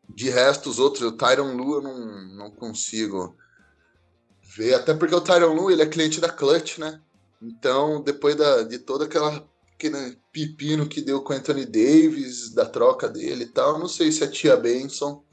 de 0.09 0.31
resto, 0.31 0.69
os 0.69 0.79
outros, 0.79 1.03
o 1.03 1.13
Tyron 1.13 1.55
Lu 1.55 1.75
eu 1.77 1.83
não, 1.83 2.37
não 2.37 2.51
consigo 2.51 3.37
ver, 4.57 4.75
até 4.75 4.95
porque 4.95 5.15
o 5.15 5.21
Tyron 5.21 5.55
Lu 5.55 5.71
ele 5.71 5.83
é 5.83 5.87
cliente 5.87 6.21
da 6.21 6.29
Clutch, 6.29 6.79
né? 6.79 7.01
Então, 7.41 8.03
depois 8.03 8.37
da, 8.37 8.63
de 8.63 8.79
toda 8.79 9.05
aquela 9.05 9.47
aquele 9.83 10.17
pepino 10.33 10.87
que 10.87 11.01
deu 11.01 11.21
com 11.23 11.33
Anthony 11.33 11.67
Davis, 11.67 12.51
da 12.51 12.65
troca 12.65 13.09
dele 13.09 13.45
e 13.45 13.49
tal. 13.49 13.79
Não 13.79 13.89
sei 13.89 14.13
se 14.13 14.23
a 14.23 14.31
tia 14.31 14.57
Benson 14.57 15.25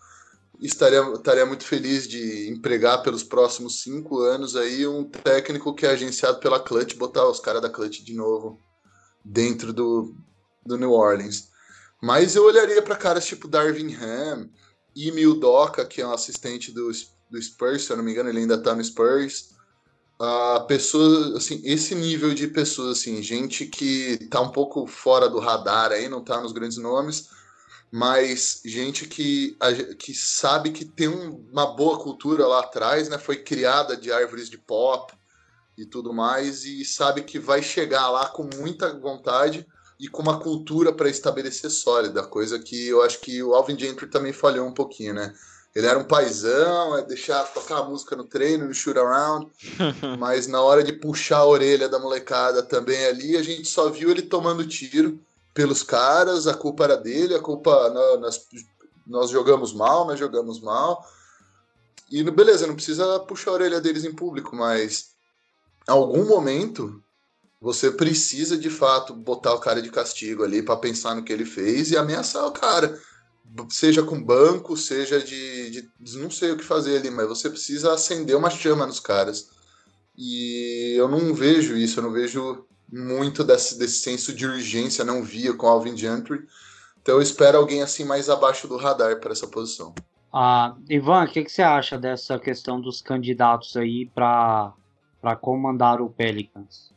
estaria, 0.60 1.02
estaria 1.14 1.46
muito 1.46 1.64
feliz 1.64 2.08
de 2.08 2.50
empregar 2.50 3.04
pelos 3.04 3.24
próximos 3.24 3.84
cinco 3.84 4.20
anos 4.20 4.56
aí 4.56 4.88
um 4.88 5.04
técnico 5.04 5.74
que 5.74 5.86
é 5.86 5.92
agenciado 5.92 6.40
pela 6.40 6.60
Clutch, 6.60 6.96
botar 6.96 7.28
os 7.28 7.40
caras 7.40 7.62
da 7.62 7.70
Clutch 7.70 8.00
de 8.00 8.16
novo 8.16 8.60
dentro 9.24 9.72
do, 9.72 10.16
do 10.66 10.78
New 10.78 10.92
Orleans. 10.92 11.50
Mas 12.02 12.36
eu 12.36 12.46
olharia 12.46 12.82
para 12.82 12.96
caras 12.96 13.26
tipo 13.26 13.48
Darvin 13.48 13.94
Ham, 13.96 14.50
Emil 14.96 15.40
Doca, 15.40 15.86
que 15.86 16.02
é 16.02 16.08
um 16.08 16.14
assistente 16.14 16.72
do, 16.72 16.92
do 17.30 17.42
Spurs, 17.42 17.84
se 17.84 17.92
eu 17.92 17.98
não 17.98 18.04
me 18.04 18.12
engano, 18.12 18.30
ele 18.30 18.40
ainda 18.40 18.56
está 18.56 18.74
no 18.74 18.84
Spurs 18.84 19.50
a 20.20 20.60
pessoa, 20.68 21.38
assim, 21.38 21.62
esse 21.64 21.96
nível 21.96 22.34
de 22.34 22.46
pessoas, 22.48 23.00
assim, 23.00 23.24
gente 23.24 23.66
que 23.66 24.18
tá 24.30 24.42
um 24.42 24.52
pouco 24.52 24.86
fora 24.86 25.30
do 25.30 25.40
radar 25.40 25.94
aí, 25.94 26.10
não 26.10 26.22
tá 26.22 26.42
nos 26.42 26.52
grandes 26.52 26.78
nomes, 26.78 27.30
mas 27.90 28.62
gente 28.66 29.08
que, 29.08 29.58
que 29.98 30.14
sabe 30.14 30.72
que 30.72 30.84
tem 30.84 31.08
uma 31.08 31.68
boa 31.68 31.98
cultura 31.98 32.46
lá 32.46 32.60
atrás, 32.60 33.08
né? 33.08 33.18
Foi 33.18 33.38
criada 33.38 33.96
de 33.96 34.12
árvores 34.12 34.50
de 34.50 34.58
pop 34.58 35.14
e 35.78 35.86
tudo 35.86 36.14
mais, 36.14 36.66
e 36.66 36.84
sabe 36.84 37.22
que 37.22 37.40
vai 37.40 37.64
chegar 37.64 38.10
lá 38.10 38.28
com 38.28 38.50
muita 38.58 38.94
vontade 39.00 39.66
e 40.00 40.08
com 40.08 40.22
uma 40.22 40.40
cultura 40.40 40.94
para 40.94 41.10
estabelecer 41.10 41.70
sólida, 41.70 42.24
coisa 42.24 42.58
que 42.58 42.88
eu 42.88 43.04
acho 43.04 43.20
que 43.20 43.44
o 43.44 43.54
Alvin 43.54 43.78
Gentry 43.78 44.08
também 44.08 44.32
falhou 44.32 44.66
um 44.66 44.74
pouquinho, 44.74 45.14
né? 45.14 45.36
Ele 45.76 45.86
era 45.86 46.00
um 46.00 46.04
paizão, 46.04 46.98
é 46.98 47.04
deixar 47.04 47.44
tocar 47.54 47.80
a 47.80 47.84
música 47.84 48.16
no 48.16 48.24
treino, 48.24 48.66
no 48.66 48.74
shoot 48.74 48.98
around, 48.98 49.48
mas 50.18 50.48
na 50.48 50.62
hora 50.62 50.84
de 50.84 50.94
puxar 50.94 51.40
a 51.40 51.46
orelha 51.46 51.90
da 51.90 52.00
molecada 52.00 52.64
também 52.64 53.06
ali, 53.06 53.38
a 53.38 53.44
gente 53.44 53.68
só 53.68 53.90
viu 53.90 54.10
ele 54.10 54.24
tomando 54.24 54.66
tiro 54.66 55.20
pelos 55.54 55.84
caras, 55.84 56.48
a 56.48 56.54
culpa 56.54 56.86
era 56.86 56.96
dele, 56.96 57.36
a 57.36 57.42
culpa 57.42 57.90
nós, 58.20 58.48
nós 59.06 59.30
jogamos 59.30 59.74
mal, 59.74 60.08
nós 60.08 60.18
jogamos 60.18 60.60
mal. 60.62 61.06
E 62.10 62.24
beleza, 62.24 62.66
não 62.66 62.76
precisa 62.76 63.20
puxar 63.20 63.52
a 63.52 63.56
orelha 63.56 63.82
deles 63.82 64.04
em 64.04 64.14
público, 64.14 64.56
mas 64.56 65.12
em 65.88 65.92
algum 65.92 66.26
momento 66.26 67.04
você 67.62 67.92
precisa 67.92 68.58
de 68.58 68.70
fato 68.70 69.14
botar 69.14 69.54
o 69.54 69.60
cara 69.60 69.82
de 69.82 69.90
castigo 69.90 70.44
ali 70.44 70.62
para 70.62 70.78
pensar 70.78 71.16
no 71.16 71.24
que 71.24 71.34
ele 71.34 71.46
fez 71.46 71.92
e 71.92 71.98
ameaçar 71.98 72.46
o 72.46 72.52
cara 72.52 73.00
seja 73.70 74.04
com 74.04 74.22
banco, 74.22 74.78
seja 74.78 75.20
de, 75.22 75.72
de, 75.72 76.18
não 76.18 76.30
sei 76.30 76.52
o 76.52 76.58
que 76.58 76.64
fazer 76.64 76.98
ali, 76.98 77.10
mas 77.10 77.28
você 77.28 77.50
precisa 77.50 77.94
acender 77.94 78.36
uma 78.36 78.50
chama 78.50 78.86
nos 78.86 79.00
caras. 79.00 79.50
E 80.18 80.96
eu 80.98 81.08
não 81.08 81.34
vejo 81.34 81.76
isso, 81.76 82.00
eu 82.00 82.04
não 82.04 82.12
vejo 82.12 82.66
muito 82.92 83.44
desse, 83.44 83.78
desse 83.78 84.00
senso 84.00 84.34
de 84.34 84.46
urgência, 84.46 85.04
não 85.04 85.24
via 85.24 85.54
com 85.54 85.68
Alvin 85.68 85.96
Gentry. 85.96 86.46
Então 87.02 87.16
eu 87.16 87.22
espero 87.22 87.58
alguém 87.58 87.82
assim 87.82 88.04
mais 88.04 88.30
abaixo 88.30 88.68
do 88.68 88.78
radar 88.78 89.20
para 89.20 89.32
essa 89.32 89.48
posição. 89.48 89.94
Ah, 90.32 90.76
Ivan, 90.88 91.24
o 91.24 91.28
que, 91.28 91.44
que, 91.44 91.52
você 91.52 91.64
acha 91.64 91.98
dessa 91.98 92.38
questão 92.38 92.80
dos 92.80 93.02
candidatos 93.02 93.76
aí 93.76 94.06
para 94.14 94.76
comandar 95.42 96.02
o 96.02 96.10
Pelicans? 96.10 96.94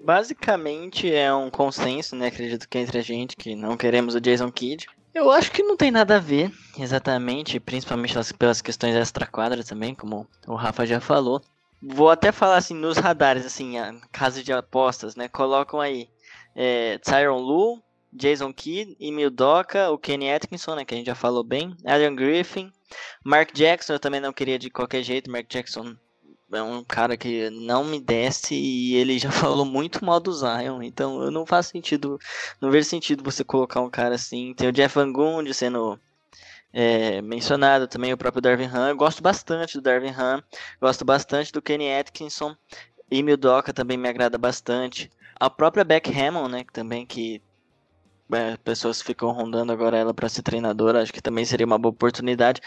Basicamente 0.00 1.12
é 1.12 1.32
um 1.32 1.50
consenso, 1.50 2.16
né? 2.16 2.28
Acredito 2.28 2.68
que 2.68 2.78
entre 2.78 2.98
a 2.98 3.02
gente 3.02 3.36
que 3.36 3.54
não 3.54 3.76
queremos 3.76 4.14
o 4.14 4.20
Jason 4.20 4.50
Kidd. 4.50 4.86
Eu 5.14 5.30
acho 5.30 5.50
que 5.50 5.62
não 5.62 5.76
tem 5.76 5.90
nada 5.90 6.16
a 6.16 6.20
ver, 6.20 6.52
exatamente, 6.78 7.58
principalmente 7.58 8.14
pelas 8.38 8.62
questões 8.62 8.94
extra-quadra 8.94 9.64
também, 9.64 9.94
como 9.94 10.28
o 10.46 10.54
Rafa 10.54 10.86
já 10.86 11.00
falou. 11.00 11.42
Vou 11.82 12.10
até 12.10 12.30
falar 12.30 12.56
assim, 12.56 12.74
nos 12.74 12.98
radares, 12.98 13.44
assim, 13.44 13.74
casa 14.12 14.42
de 14.42 14.52
apostas, 14.52 15.16
né? 15.16 15.28
Colocam 15.28 15.80
aí 15.80 16.08
é, 16.54 16.98
Tyron 16.98 17.38
Lu, 17.38 17.82
Jason 18.12 18.52
Kidd, 18.52 18.96
Emil 19.00 19.30
Doca, 19.30 19.90
o 19.90 19.98
Kenny 19.98 20.30
Atkinson, 20.30 20.74
né? 20.74 20.84
Que 20.84 20.94
a 20.94 20.98
gente 20.98 21.06
já 21.06 21.14
falou 21.14 21.42
bem, 21.42 21.76
Adrian 21.84 22.14
Griffin, 22.14 22.72
Mark 23.24 23.52
Jackson, 23.52 23.94
eu 23.94 24.00
também 24.00 24.20
não 24.20 24.32
queria 24.32 24.58
de 24.58 24.70
qualquer 24.70 25.02
jeito, 25.02 25.30
Mark 25.30 25.46
Jackson 25.48 25.96
é 26.52 26.62
um 26.62 26.82
cara 26.82 27.16
que 27.16 27.50
não 27.50 27.84
me 27.84 28.00
desce 28.00 28.54
e 28.54 28.96
ele 28.96 29.18
já 29.18 29.30
falou 29.32 29.64
muito 29.64 30.04
mal 30.04 30.20
do 30.20 30.32
Zion, 30.32 30.82
então 30.82 31.22
eu 31.22 31.30
não 31.30 31.44
faz 31.46 31.66
sentido, 31.66 32.18
não 32.60 32.70
vejo 32.70 32.88
sentido 32.88 33.22
você 33.22 33.44
colocar 33.44 33.80
um 33.80 33.90
cara 33.90 34.14
assim. 34.14 34.54
Tem 34.54 34.68
o 34.68 34.72
Jeff 34.72 34.94
Van 34.94 35.12
Gundy 35.12 35.52
sendo 35.52 35.98
é, 36.72 37.20
mencionado 37.22 37.86
também, 37.86 38.12
o 38.12 38.18
próprio 38.18 38.42
Darvin 38.42 38.66
Ham. 38.66 38.90
Eu 38.90 38.96
gosto 38.96 39.22
bastante 39.22 39.74
do 39.74 39.82
Darvin 39.82 40.10
Ham, 40.10 40.42
gosto 40.80 41.04
bastante 41.04 41.52
do 41.52 41.62
Kenny 41.62 41.92
Atkinson. 41.92 42.56
Emil 43.10 43.36
Doca 43.36 43.72
também 43.72 43.96
me 43.96 44.08
agrada 44.08 44.36
bastante. 44.38 45.10
A 45.40 45.48
própria 45.48 45.84
Beck 45.84 46.10
Hammond, 46.10 46.50
né, 46.50 46.64
também 46.72 47.06
que 47.06 47.42
é, 48.32 48.56
pessoas 48.58 49.00
ficam 49.00 49.30
rondando 49.30 49.72
agora 49.72 49.96
ela 49.96 50.12
para 50.12 50.28
ser 50.28 50.42
treinadora, 50.42 51.02
acho 51.02 51.12
que 51.12 51.22
também 51.22 51.44
seria 51.44 51.64
uma 51.64 51.78
boa 51.78 51.92
oportunidade. 51.92 52.60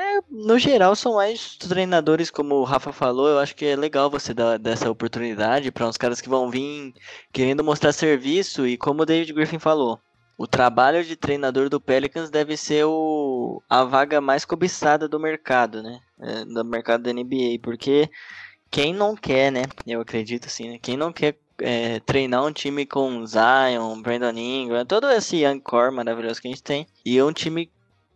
É, 0.00 0.22
no 0.30 0.58
geral, 0.58 0.96
são 0.96 1.16
mais 1.16 1.56
treinadores, 1.56 2.30
como 2.30 2.54
o 2.54 2.64
Rafa 2.64 2.90
falou. 2.90 3.28
Eu 3.28 3.38
acho 3.38 3.54
que 3.54 3.66
é 3.66 3.76
legal 3.76 4.10
você 4.10 4.32
dar 4.32 4.58
dessa 4.58 4.90
oportunidade 4.90 5.70
para 5.70 5.86
uns 5.86 5.98
caras 5.98 6.22
que 6.22 6.28
vão 6.28 6.50
vir 6.50 6.94
querendo 7.30 7.62
mostrar 7.62 7.92
serviço. 7.92 8.66
E 8.66 8.78
como 8.78 9.02
o 9.02 9.06
David 9.06 9.34
Griffin 9.34 9.58
falou, 9.58 10.00
o 10.38 10.46
trabalho 10.46 11.04
de 11.04 11.16
treinador 11.16 11.68
do 11.68 11.78
Pelicans 11.78 12.30
deve 12.30 12.56
ser 12.56 12.86
o, 12.86 13.62
a 13.68 13.84
vaga 13.84 14.22
mais 14.22 14.46
cobiçada 14.46 15.06
do 15.06 15.20
mercado, 15.20 15.82
né? 15.82 16.00
É, 16.18 16.46
do 16.46 16.64
mercado 16.64 17.02
da 17.02 17.12
NBA, 17.12 17.58
porque 17.62 18.08
quem 18.70 18.94
não 18.94 19.14
quer, 19.14 19.52
né? 19.52 19.64
Eu 19.86 20.00
acredito 20.00 20.46
assim, 20.46 20.70
né? 20.70 20.78
Quem 20.80 20.96
não 20.96 21.12
quer 21.12 21.36
é, 21.58 22.00
treinar 22.00 22.42
um 22.46 22.52
time 22.52 22.86
com 22.86 23.26
Zion, 23.26 24.00
Brandon 24.00 24.38
Ingram, 24.38 24.86
todo 24.86 25.10
esse 25.10 25.42
core 25.62 25.94
maravilhoso 25.94 26.40
que 26.40 26.48
a 26.48 26.50
gente 26.50 26.62
tem, 26.62 26.86
e 27.04 27.22
um 27.22 27.34
time 27.34 27.70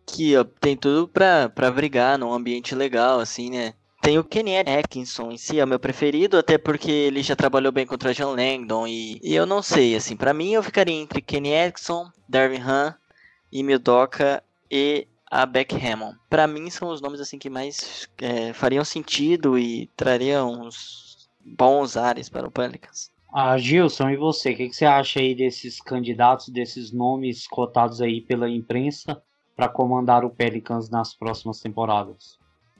que 0.05 0.37
ó, 0.37 0.43
tem 0.43 0.77
tudo 0.77 1.07
pra, 1.07 1.49
pra 1.49 1.71
brigar 1.71 2.17
num 2.17 2.31
ambiente 2.31 2.75
legal, 2.75 3.19
assim, 3.19 3.49
né? 3.49 3.73
Tem 4.01 4.19
o 4.19 4.23
Kenny 4.23 4.57
Atkinson 4.57 5.31
em 5.31 5.37
si, 5.37 5.59
é 5.59 5.63
o 5.63 5.67
meu 5.67 5.79
preferido, 5.79 6.37
até 6.37 6.59
porque 6.59 6.91
ele 6.91 7.23
já 7.23 7.35
trabalhou 7.35 7.71
bem 7.71 7.87
contra 7.87 8.13
John 8.13 8.35
Langdon 8.35 8.85
e, 8.85 9.19
e 9.23 9.33
eu 9.33 9.47
não 9.47 9.63
sei, 9.63 9.95
assim, 9.95 10.15
para 10.15 10.33
mim 10.33 10.51
eu 10.51 10.61
ficaria 10.61 10.93
entre 10.93 11.21
Kenny 11.21 11.57
Atkinson, 11.57 12.11
Darvin 12.29 12.61
Ham, 12.61 12.93
Emil 13.51 13.79
Doca 13.79 14.43
e 14.69 15.07
a 15.31 15.45
Beck 15.45 15.75
Hammond. 15.75 16.17
Para 16.29 16.45
mim 16.45 16.69
são 16.69 16.89
os 16.89 17.01
nomes 17.01 17.19
assim 17.19 17.39
que 17.39 17.49
mais 17.49 18.07
é, 18.21 18.53
fariam 18.53 18.85
sentido 18.85 19.57
e 19.57 19.87
trariam 19.97 20.61
uns 20.61 21.27
bons 21.43 21.97
ares 21.97 22.29
para 22.29 22.47
o 22.47 22.51
Pelicans. 22.51 23.11
Ah, 23.33 23.57
Gilson, 23.57 24.09
e 24.11 24.17
você? 24.17 24.51
O 24.51 24.55
que, 24.55 24.69
que 24.69 24.75
você 24.75 24.85
acha 24.85 25.19
aí 25.19 25.35
desses 25.35 25.81
candidatos, 25.81 26.47
desses 26.49 26.91
nomes 26.91 27.47
cotados 27.47 28.01
aí 28.01 28.21
pela 28.21 28.49
imprensa 28.49 29.21
para 29.55 29.69
comandar 29.69 30.25
o 30.25 30.29
Pelicans 30.29 30.89
nas 30.89 31.13
próximas 31.13 31.59
temporadas? 31.59 32.37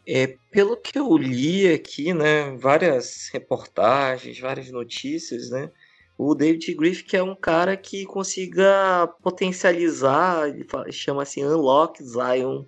É, 0.07 0.35
pelo 0.51 0.77
que 0.77 0.99
eu 0.99 1.17
li 1.17 1.71
aqui, 1.71 2.13
né, 2.13 2.55
várias 2.57 3.29
reportagens, 3.33 4.39
várias 4.39 4.69
notícias, 4.69 5.49
né, 5.49 5.71
o 6.17 6.33
David 6.33 6.73
Griffith 6.75 7.13
é 7.15 7.23
um 7.23 7.35
cara 7.35 7.75
que 7.75 8.05
consiga 8.05 9.07
potencializar, 9.21 10.45
chama 10.91 11.23
assim 11.23 11.43
Unlock 11.43 12.01
Zion 12.01 12.65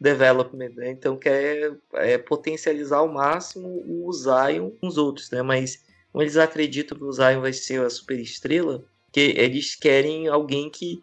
Development, 0.00 0.70
né? 0.74 0.90
então 0.90 1.16
quer 1.16 1.76
é, 1.94 2.18
potencializar 2.18 2.98
ao 2.98 3.12
máximo 3.12 3.84
o 3.86 4.12
Zion 4.12 4.70
com 4.80 4.88
os 4.88 4.96
outros, 4.96 5.30
né? 5.30 5.42
Mas 5.42 5.84
como 6.10 6.22
eles 6.22 6.36
acreditam 6.36 6.98
que 6.98 7.04
o 7.04 7.12
Zion 7.12 7.42
vai 7.42 7.52
ser 7.52 7.84
a 7.84 7.90
super 7.90 8.18
estrela, 8.18 8.82
que 9.12 9.20
eles 9.20 9.76
querem 9.76 10.26
alguém 10.26 10.70
que 10.70 11.02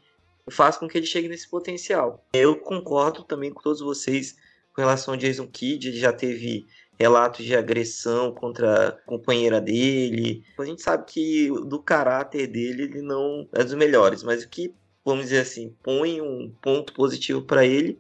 faça 0.50 0.80
com 0.80 0.88
que 0.88 0.98
ele 0.98 1.06
chegue 1.06 1.28
nesse 1.28 1.50
potencial. 1.50 2.26
Eu 2.34 2.56
concordo 2.56 3.24
também 3.24 3.52
com 3.52 3.62
todos 3.62 3.82
vocês 3.82 4.36
com 4.74 4.82
relação 4.82 5.16
ao 5.16 5.20
Jason 5.20 5.48
Kidd, 5.48 5.88
ele 5.88 5.98
já 5.98 6.14
teve 6.14 6.66
relatos 7.00 7.46
de 7.46 7.56
agressão 7.56 8.32
contra 8.32 8.90
a 8.90 8.92
companheira 8.92 9.60
dele. 9.60 10.44
A 10.58 10.66
gente 10.66 10.82
sabe 10.82 11.06
que 11.06 11.50
do 11.66 11.80
caráter 11.80 12.48
dele 12.48 12.84
ele 12.84 13.02
não 13.02 13.48
é 13.54 13.64
dos 13.64 13.74
melhores, 13.74 14.24
mas 14.24 14.44
o 14.44 14.50
que, 14.50 14.74
vamos 15.04 15.26
dizer 15.26 15.40
assim, 15.40 15.76
põe 15.84 16.22
um 16.22 16.52
ponto 16.62 16.94
positivo 16.94 17.42
para 17.42 17.66
ele 17.66 18.00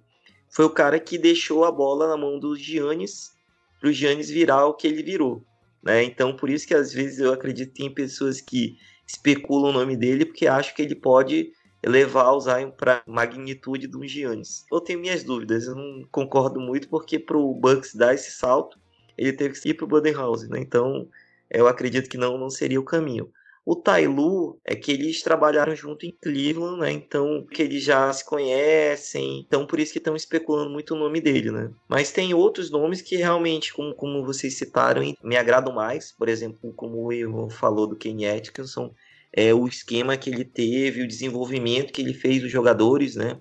foi 0.49 0.65
o 0.65 0.69
cara 0.69 0.99
que 0.99 1.17
deixou 1.17 1.65
a 1.65 1.71
bola 1.71 2.07
na 2.07 2.17
mão 2.17 2.39
do 2.39 2.55
Giannis 2.55 3.35
para 3.79 3.89
o 3.89 3.93
Giannis 3.93 4.29
virar 4.29 4.65
o 4.65 4.73
que 4.73 4.87
ele 4.87 5.03
virou. 5.03 5.43
Né? 5.83 6.03
Então, 6.03 6.35
por 6.35 6.49
isso 6.49 6.67
que 6.67 6.73
às 6.73 6.91
vezes 6.91 7.19
eu 7.19 7.31
acredito 7.31 7.73
que 7.73 7.81
tem 7.81 7.93
pessoas 7.93 8.41
que 8.41 8.77
especulam 9.05 9.69
o 9.69 9.73
nome 9.73 9.95
dele 9.95 10.25
porque 10.25 10.47
acham 10.47 10.75
que 10.75 10.81
ele 10.81 10.95
pode 10.95 11.51
levar 11.87 12.31
o 12.31 12.39
Zion 12.39 12.71
para 12.71 13.01
magnitude 13.07 13.87
do 13.87 14.05
Giannis. 14.05 14.65
Eu 14.71 14.81
tenho 14.81 14.99
minhas 14.99 15.23
dúvidas, 15.23 15.67
eu 15.67 15.75
não 15.75 16.07
concordo 16.11 16.59
muito 16.59 16.87
porque 16.89 17.17
para 17.17 17.37
o 17.37 17.53
Bucks 17.53 17.95
dar 17.95 18.13
esse 18.13 18.31
salto, 18.31 18.77
ele 19.17 19.33
teve 19.33 19.59
que 19.59 19.69
ir 19.69 19.73
para 19.73 19.85
o 19.85 19.87
Budenholzer, 19.87 20.49
né? 20.49 20.59
Então, 20.59 21.07
eu 21.49 21.67
acredito 21.67 22.09
que 22.09 22.17
não, 22.17 22.37
não 22.37 22.49
seria 22.49 22.79
o 22.79 22.85
caminho. 22.85 23.31
O 23.69 23.75
Tailu 23.75 24.57
é 24.63 24.77
que 24.77 24.93
eles 24.93 25.21
trabalharam 25.21 25.75
junto 25.75 26.05
em 26.05 26.11
Cleveland, 26.21 26.79
né? 26.79 26.89
Então, 26.89 27.45
que 27.51 27.61
eles 27.61 27.83
já 27.83 28.13
se 28.13 28.23
conhecem. 28.23 29.41
Então, 29.45 29.67
por 29.67 29.77
isso 29.77 29.91
que 29.91 29.97
estão 29.97 30.15
especulando 30.15 30.69
muito 30.69 30.95
o 30.95 30.97
nome 30.97 31.19
dele, 31.19 31.51
né? 31.51 31.69
Mas 31.85 32.09
tem 32.09 32.33
outros 32.33 32.71
nomes 32.71 33.01
que 33.01 33.17
realmente, 33.17 33.73
como, 33.73 33.93
como 33.93 34.23
vocês 34.23 34.57
citaram, 34.57 35.01
me 35.21 35.35
agradam 35.35 35.73
mais. 35.73 36.13
Por 36.13 36.29
exemplo, 36.29 36.71
como 36.77 37.03
o 37.03 37.11
Ivan 37.11 37.49
falou 37.49 37.85
do 37.85 37.97
Kenny 37.97 38.25
Atkinson, 38.25 38.93
é, 39.33 39.53
o 39.53 39.67
esquema 39.67 40.17
que 40.17 40.29
ele 40.29 40.45
teve, 40.45 41.03
o 41.03 41.07
desenvolvimento 41.07 41.93
que 41.93 42.01
ele 42.01 42.13
fez 42.13 42.41
dos 42.41 42.51
jogadores, 42.51 43.15
né? 43.15 43.39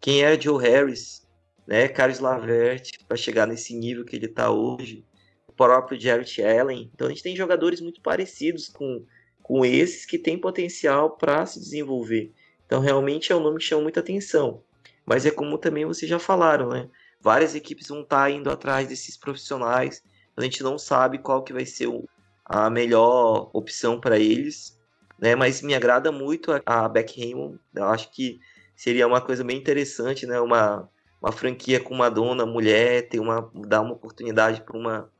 Quem 0.00 0.22
era 0.22 0.40
Joe 0.40 0.62
Harris, 0.62 1.26
né? 1.66 1.88
Carlos 1.88 2.20
Lavert, 2.20 2.98
para 3.06 3.16
chegar 3.16 3.46
nesse 3.46 3.74
nível 3.74 4.04
que 4.04 4.16
ele 4.16 4.26
está 4.26 4.50
hoje 4.50 5.04
próprio 5.56 5.98
Jarrett 5.98 6.42
Allen. 6.42 6.90
Então 6.94 7.06
a 7.06 7.10
gente 7.10 7.22
tem 7.22 7.34
jogadores 7.34 7.80
muito 7.80 8.00
parecidos 8.00 8.68
com, 8.68 9.04
com 9.42 9.64
esses 9.64 10.04
que 10.04 10.18
têm 10.18 10.38
potencial 10.38 11.16
para 11.16 11.46
se 11.46 11.58
desenvolver. 11.58 12.32
Então 12.66 12.80
realmente 12.80 13.32
é 13.32 13.36
um 13.36 13.40
nome 13.40 13.58
que 13.58 13.64
chama 13.64 13.82
muita 13.82 14.00
atenção. 14.00 14.62
Mas 15.04 15.24
é 15.24 15.30
como 15.30 15.56
também 15.56 15.86
vocês 15.86 16.08
já 16.08 16.18
falaram, 16.18 16.68
né? 16.68 16.88
Várias 17.20 17.54
equipes 17.54 17.88
vão 17.88 18.02
estar 18.02 18.24
tá 18.24 18.30
indo 18.30 18.50
atrás 18.50 18.88
desses 18.88 19.16
profissionais. 19.16 20.02
A 20.36 20.42
gente 20.42 20.62
não 20.62 20.78
sabe 20.78 21.18
qual 21.18 21.42
que 21.42 21.52
vai 21.52 21.64
ser 21.64 21.86
o, 21.86 22.04
a 22.44 22.68
melhor 22.68 23.50
opção 23.52 23.98
para 23.98 24.18
eles, 24.18 24.75
né? 25.18 25.34
Mas 25.34 25.62
me 25.62 25.74
agrada 25.74 26.10
muito 26.12 26.52
a, 26.52 26.62
a 26.64 26.88
Beck 26.88 27.20
Raymond. 27.20 27.58
Eu 27.74 27.84
acho 27.84 28.10
que 28.10 28.40
seria 28.74 29.06
uma 29.06 29.20
coisa 29.20 29.42
bem 29.42 29.56
interessante, 29.58 30.26
né? 30.26 30.40
Uma, 30.40 30.88
uma 31.20 31.32
franquia 31.32 31.80
com 31.80 31.94
uma 31.94 32.10
dona 32.10 32.44
mulher, 32.46 33.08
ter 33.08 33.20
uma, 33.20 33.50
dar 33.54 33.80
uma 33.80 33.92
oportunidade 33.92 34.62
para 34.62 34.76
uma 34.76 35.10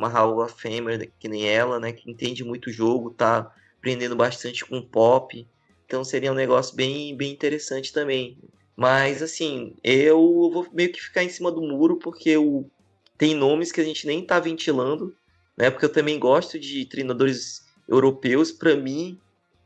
uma 0.00 0.08
Hall 0.08 0.42
of 0.42 0.54
Famer 0.60 1.10
que 1.18 1.28
nem 1.28 1.46
ela, 1.46 1.78
né? 1.78 1.92
Que 1.92 2.10
entende 2.10 2.42
muito 2.42 2.70
o 2.70 2.72
jogo, 2.72 3.10
tá 3.10 3.52
aprendendo 3.76 4.16
bastante 4.16 4.64
com 4.64 4.80
pop. 4.80 5.46
Então 5.84 6.02
seria 6.02 6.32
um 6.32 6.34
negócio 6.34 6.74
bem, 6.74 7.14
bem 7.14 7.32
interessante 7.32 7.92
também. 7.92 8.38
Mas 8.74 9.22
assim, 9.22 9.74
eu 9.84 10.18
vou 10.52 10.66
meio 10.72 10.90
que 10.90 11.02
ficar 11.02 11.22
em 11.22 11.28
cima 11.28 11.52
do 11.52 11.60
muro 11.60 11.96
porque 11.96 12.30
eu, 12.30 12.70
tem 13.18 13.34
nomes 13.34 13.70
que 13.70 13.80
a 13.80 13.84
gente 13.84 14.06
nem 14.06 14.24
tá 14.24 14.40
ventilando, 14.40 15.14
né? 15.56 15.70
Porque 15.70 15.84
eu 15.84 15.92
também 15.92 16.18
gosto 16.18 16.58
de 16.58 16.86
treinadores 16.86 17.66
europeus. 17.86 18.50
Para 18.50 18.74
mim, 18.76 19.20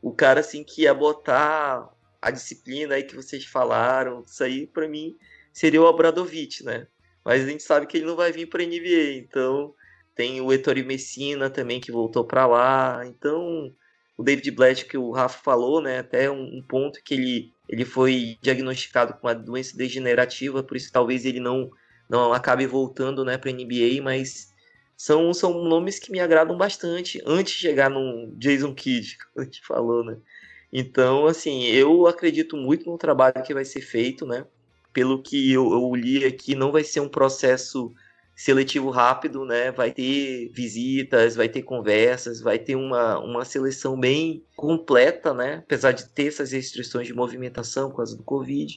o 0.05 0.13
cara 0.13 0.41
assim 0.41 0.63
que 0.63 0.83
ia 0.83 0.93
botar 0.93 1.89
a 2.21 2.29
disciplina 2.29 2.93
aí 2.93 3.01
que 3.01 3.15
vocês 3.15 3.43
falaram, 3.43 4.21
isso 4.23 4.43
aí 4.43 4.67
para 4.67 4.87
mim 4.87 5.17
seria 5.51 5.81
o 5.81 5.87
Abradovic, 5.87 6.63
né? 6.63 6.85
Mas 7.23 7.43
a 7.43 7.47
gente 7.47 7.63
sabe 7.63 7.87
que 7.87 7.97
ele 7.97 8.05
não 8.05 8.15
vai 8.15 8.31
vir 8.31 8.45
para 8.45 8.63
NBA, 8.63 9.17
então 9.17 9.73
tem 10.13 10.39
o 10.41 10.53
Ettore 10.53 10.83
Messina 10.83 11.49
também 11.49 11.81
que 11.81 11.91
voltou 11.91 12.23
para 12.23 12.45
lá. 12.45 13.01
Então, 13.07 13.73
o 14.15 14.21
David 14.21 14.51
Blatt 14.51 14.85
que 14.85 14.95
o 14.95 15.09
Rafa 15.09 15.39
falou, 15.41 15.81
né, 15.81 15.97
até 15.97 16.29
um, 16.29 16.57
um, 16.57 16.61
ponto 16.61 17.03
que 17.03 17.15
ele, 17.15 17.53
ele 17.67 17.83
foi 17.83 18.37
diagnosticado 18.43 19.15
com 19.15 19.25
uma 19.25 19.33
doença 19.33 19.75
degenerativa, 19.75 20.61
por 20.61 20.77
isso 20.77 20.91
talvez 20.91 21.25
ele 21.25 21.39
não 21.39 21.71
não 22.07 22.31
acabe 22.31 22.67
voltando, 22.67 23.25
né, 23.25 23.39
para 23.39 23.51
NBA, 23.51 24.03
mas 24.03 24.53
são, 24.97 25.33
são 25.33 25.63
nomes 25.63 25.99
que 25.99 26.11
me 26.11 26.19
agradam 26.19 26.57
bastante 26.57 27.21
antes 27.25 27.53
de 27.53 27.59
chegar 27.59 27.89
no 27.89 28.33
Jason 28.37 28.73
Kidd, 28.73 29.17
que 29.33 29.39
a 29.39 29.43
gente 29.43 29.65
falou, 29.65 30.03
né? 30.03 30.17
Então, 30.71 31.25
assim, 31.25 31.63
eu 31.63 32.07
acredito 32.07 32.57
muito 32.57 32.89
no 32.89 32.97
trabalho 32.97 33.43
que 33.43 33.53
vai 33.53 33.63
ser 33.65 33.81
feito, 33.81 34.25
né? 34.25 34.45
Pelo 34.91 35.21
que 35.21 35.51
eu, 35.51 35.71
eu 35.71 35.95
li 35.95 36.25
aqui, 36.25 36.55
não 36.55 36.71
vai 36.71 36.83
ser 36.83 36.99
um 36.99 37.09
processo 37.09 37.93
seletivo 38.35 38.89
rápido, 38.89 39.45
né? 39.45 39.71
Vai 39.71 39.91
ter 39.91 40.49
visitas, 40.51 41.35
vai 41.35 41.47
ter 41.47 41.63
conversas, 41.63 42.41
vai 42.41 42.59
ter 42.59 42.75
uma, 42.75 43.19
uma 43.19 43.45
seleção 43.45 43.97
bem 43.97 44.43
completa, 44.55 45.33
né? 45.33 45.55
Apesar 45.65 45.93
de 45.93 46.09
ter 46.09 46.27
essas 46.27 46.51
restrições 46.51 47.07
de 47.07 47.13
movimentação 47.13 47.89
por 47.89 47.97
causa 47.97 48.17
do 48.17 48.23
Covid. 48.23 48.75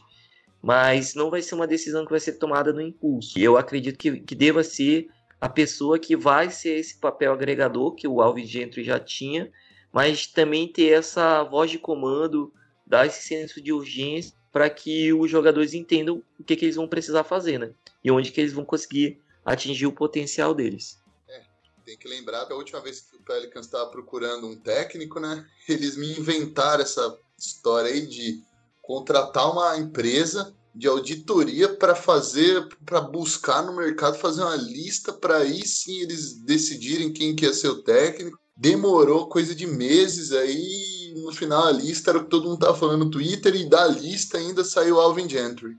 Mas 0.62 1.14
não 1.14 1.30
vai 1.30 1.42
ser 1.42 1.54
uma 1.54 1.66
decisão 1.66 2.04
que 2.04 2.10
vai 2.10 2.20
ser 2.20 2.34
tomada 2.34 2.72
no 2.72 2.80
impulso. 2.80 3.38
Eu 3.38 3.56
acredito 3.56 3.96
que, 3.96 4.20
que 4.20 4.34
deva 4.34 4.62
ser 4.62 5.08
a 5.40 5.48
pessoa 5.48 5.98
que 5.98 6.16
vai 6.16 6.50
ser 6.50 6.78
esse 6.78 6.96
papel 6.98 7.32
agregador 7.32 7.94
que 7.94 8.08
o 8.08 8.20
Alves 8.20 8.48
Gentry 8.48 8.82
já 8.82 8.98
tinha, 8.98 9.52
mas 9.92 10.26
também 10.26 10.70
ter 10.70 10.92
essa 10.92 11.42
voz 11.44 11.70
de 11.70 11.78
comando, 11.78 12.52
dar 12.86 13.06
esse 13.06 13.22
senso 13.22 13.60
de 13.60 13.72
urgência 13.72 14.32
para 14.52 14.68
que 14.68 15.12
os 15.12 15.30
jogadores 15.30 15.74
entendam 15.74 16.22
o 16.38 16.44
que, 16.44 16.56
que 16.56 16.64
eles 16.64 16.76
vão 16.76 16.88
precisar 16.88 17.22
fazer, 17.22 17.58
né? 17.58 17.72
E 18.02 18.10
onde 18.10 18.32
que 18.32 18.40
eles 18.40 18.52
vão 18.52 18.64
conseguir 18.64 19.20
atingir 19.44 19.86
o 19.86 19.92
potencial 19.92 20.54
deles. 20.54 21.00
É, 21.28 21.42
tem 21.84 21.96
que 21.96 22.08
lembrar 22.08 22.46
que 22.46 22.52
a 22.52 22.56
última 22.56 22.80
vez 22.80 23.00
que 23.00 23.16
o 23.16 23.22
Pelicans 23.22 23.66
estava 23.66 23.90
procurando 23.90 24.46
um 24.46 24.56
técnico, 24.56 25.20
né? 25.20 25.46
Eles 25.68 25.96
me 25.96 26.18
inventaram 26.18 26.82
essa 26.82 27.18
história 27.38 27.90
aí 27.90 28.06
de 28.06 28.42
contratar 28.82 29.50
uma 29.52 29.76
empresa 29.76 30.54
de 30.74 30.86
auditoria 30.86 31.68
para 31.68 31.94
fazer, 31.94 32.68
para 32.84 33.00
buscar 33.00 33.62
no 33.62 33.74
mercado, 33.74 34.18
fazer 34.18 34.42
uma 34.42 34.56
lista 34.56 35.12
para 35.12 35.38
aí 35.38 35.66
sim 35.66 36.00
eles 36.00 36.34
decidirem 36.34 37.12
quem 37.12 37.34
que 37.34 37.44
ia 37.44 37.52
ser 37.52 37.68
o 37.68 37.82
técnico. 37.82 38.38
Demorou 38.56 39.28
coisa 39.28 39.54
de 39.54 39.66
meses 39.66 40.32
aí, 40.32 41.14
no 41.16 41.32
final 41.32 41.64
a 41.64 41.72
lista 41.72 42.10
era 42.10 42.18
o 42.18 42.24
que 42.24 42.30
todo 42.30 42.48
mundo 42.48 42.60
tava 42.60 42.76
falando 42.76 43.04
no 43.04 43.10
Twitter 43.10 43.54
e 43.54 43.68
da 43.68 43.86
lista 43.86 44.38
ainda 44.38 44.64
saiu 44.64 45.00
Alvin 45.00 45.28
Gentry. 45.28 45.76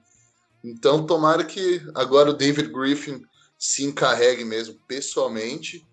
Então 0.64 1.06
tomara 1.06 1.44
que 1.44 1.82
agora 1.96 2.32
o 2.32 2.34
David 2.34 2.70
Griffin 2.70 3.22
se 3.58 3.84
encarregue 3.84 4.46
mesmo 4.46 4.80
pessoalmente, 4.88 5.86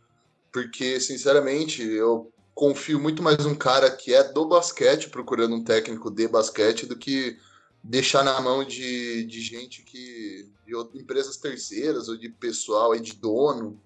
porque, 0.52 1.00
sinceramente, 1.00 1.82
eu 1.82 2.32
confio 2.54 2.98
muito 2.98 3.22
mais 3.22 3.44
um 3.44 3.54
cara 3.54 3.90
que 3.90 4.14
é 4.14 4.22
do 4.22 4.46
basquete, 4.46 5.10
procurando 5.10 5.56
um 5.56 5.64
técnico 5.64 6.10
de 6.10 6.26
basquete, 6.26 6.86
do 6.86 6.96
que 6.96 7.36
deixar 7.88 8.22
na 8.22 8.40
mão 8.40 8.64
de, 8.64 9.24
de 9.24 9.40
gente 9.40 9.82
que. 9.82 10.48
de 10.66 11.00
empresas 11.00 11.36
terceiras 11.36 12.08
ou 12.08 12.16
de 12.16 12.28
pessoal 12.28 12.92
aí, 12.92 13.00
de 13.00 13.14
dono 13.14 13.80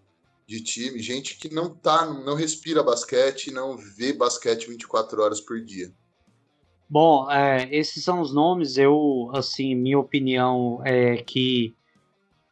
de 0.46 0.60
time, 0.60 0.98
gente 0.98 1.36
que 1.36 1.52
não 1.54 1.70
tá, 1.70 2.06
não 2.06 2.34
respira 2.34 2.82
basquete, 2.82 3.52
não 3.52 3.76
vê 3.76 4.12
basquete 4.12 4.68
24 4.68 5.22
horas 5.22 5.40
por 5.40 5.60
dia. 5.60 5.92
Bom, 6.88 7.30
é, 7.30 7.68
esses 7.70 8.02
são 8.02 8.20
os 8.20 8.34
nomes. 8.34 8.76
Eu, 8.76 9.30
assim, 9.32 9.76
minha 9.76 9.96
opinião 9.96 10.82
é 10.84 11.18
que 11.18 11.72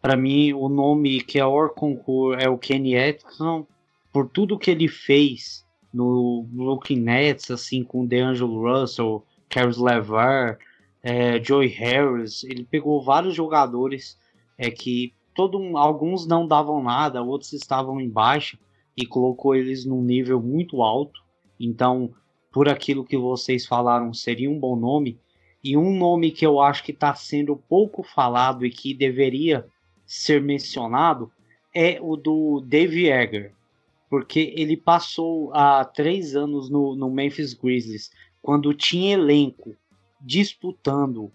para 0.01 0.17
mim, 0.17 0.53
o 0.53 0.69
nome 0.69 1.21
que 1.21 1.39
é 1.39 1.45
o 1.45 1.69
concurso 1.69 2.41
é 2.41 2.49
o 2.49 2.59
Kenny 2.59 2.97
Atkinson, 2.97 3.67
por 4.13 4.29
tudo 4.29 4.59
que 4.59 4.71
ele 4.71 4.89
fez 4.89 5.67
no 5.93 6.47
Looking 6.55 7.01
Nets, 7.01 7.51
assim, 7.51 7.83
com 7.83 8.07
DeAngelo 8.07 8.63
Russell, 8.63 9.25
Caris 9.49 9.77
LeVar, 9.77 10.59
é, 11.03 11.43
Joey 11.43 11.69
Harris, 11.69 12.45
ele 12.45 12.65
pegou 12.65 13.03
vários 13.03 13.35
jogadores 13.35 14.19
é, 14.57 14.71
que 14.71 15.13
todo, 15.35 15.77
alguns 15.77 16.27
não 16.27 16.47
davam 16.47 16.83
nada, 16.83 17.23
outros 17.23 17.53
estavam 17.53 18.01
em 18.01 18.09
baixa 18.09 18.59
e 18.97 19.07
colocou 19.07 19.55
eles 19.55 19.85
num 19.85 20.03
nível 20.03 20.43
muito 20.43 20.83
alto. 20.83 21.23
Então, 21.59 22.13
por 22.51 22.69
aquilo 22.69 23.05
que 23.05 23.17
vocês 23.17 23.67
falaram, 23.67 24.13
seria 24.13 24.51
um 24.51 24.59
bom 24.59 24.75
nome. 24.75 25.19
E 25.63 25.77
um 25.77 25.97
nome 25.97 26.31
que 26.31 26.47
eu 26.47 26.61
acho 26.61 26.83
que 26.83 26.93
está 26.93 27.15
sendo 27.15 27.57
pouco 27.57 28.03
falado 28.03 28.67
e 28.67 28.71
que 28.71 28.95
deveria 28.95 29.65
ser 30.05 30.41
mencionado 30.41 31.31
é 31.75 32.01
o 32.01 32.17
do 32.17 32.61
Dave 32.61 33.09
Egger, 33.09 33.53
porque 34.09 34.53
ele 34.57 34.77
passou 34.77 35.53
há 35.55 35.85
três 35.85 36.35
anos 36.35 36.71
no, 36.71 36.97
no 36.97 37.11
Memphis 37.11 37.53
Grizzlies, 37.55 38.11
quando 38.41 38.73
tinha 38.73 39.15
elenco 39.15 39.77
disputando 40.21 41.33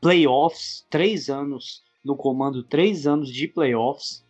playoffs, 0.00 0.86
três 0.90 1.30
anos 1.30 1.82
no 2.04 2.16
comando, 2.16 2.62
três 2.62 3.06
anos 3.06 3.32
de 3.32 3.48
playoffs, 3.48 4.24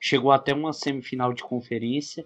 chegou 0.00 0.32
até 0.32 0.54
uma 0.54 0.72
semifinal 0.72 1.32
de 1.32 1.42
conferência 1.42 2.24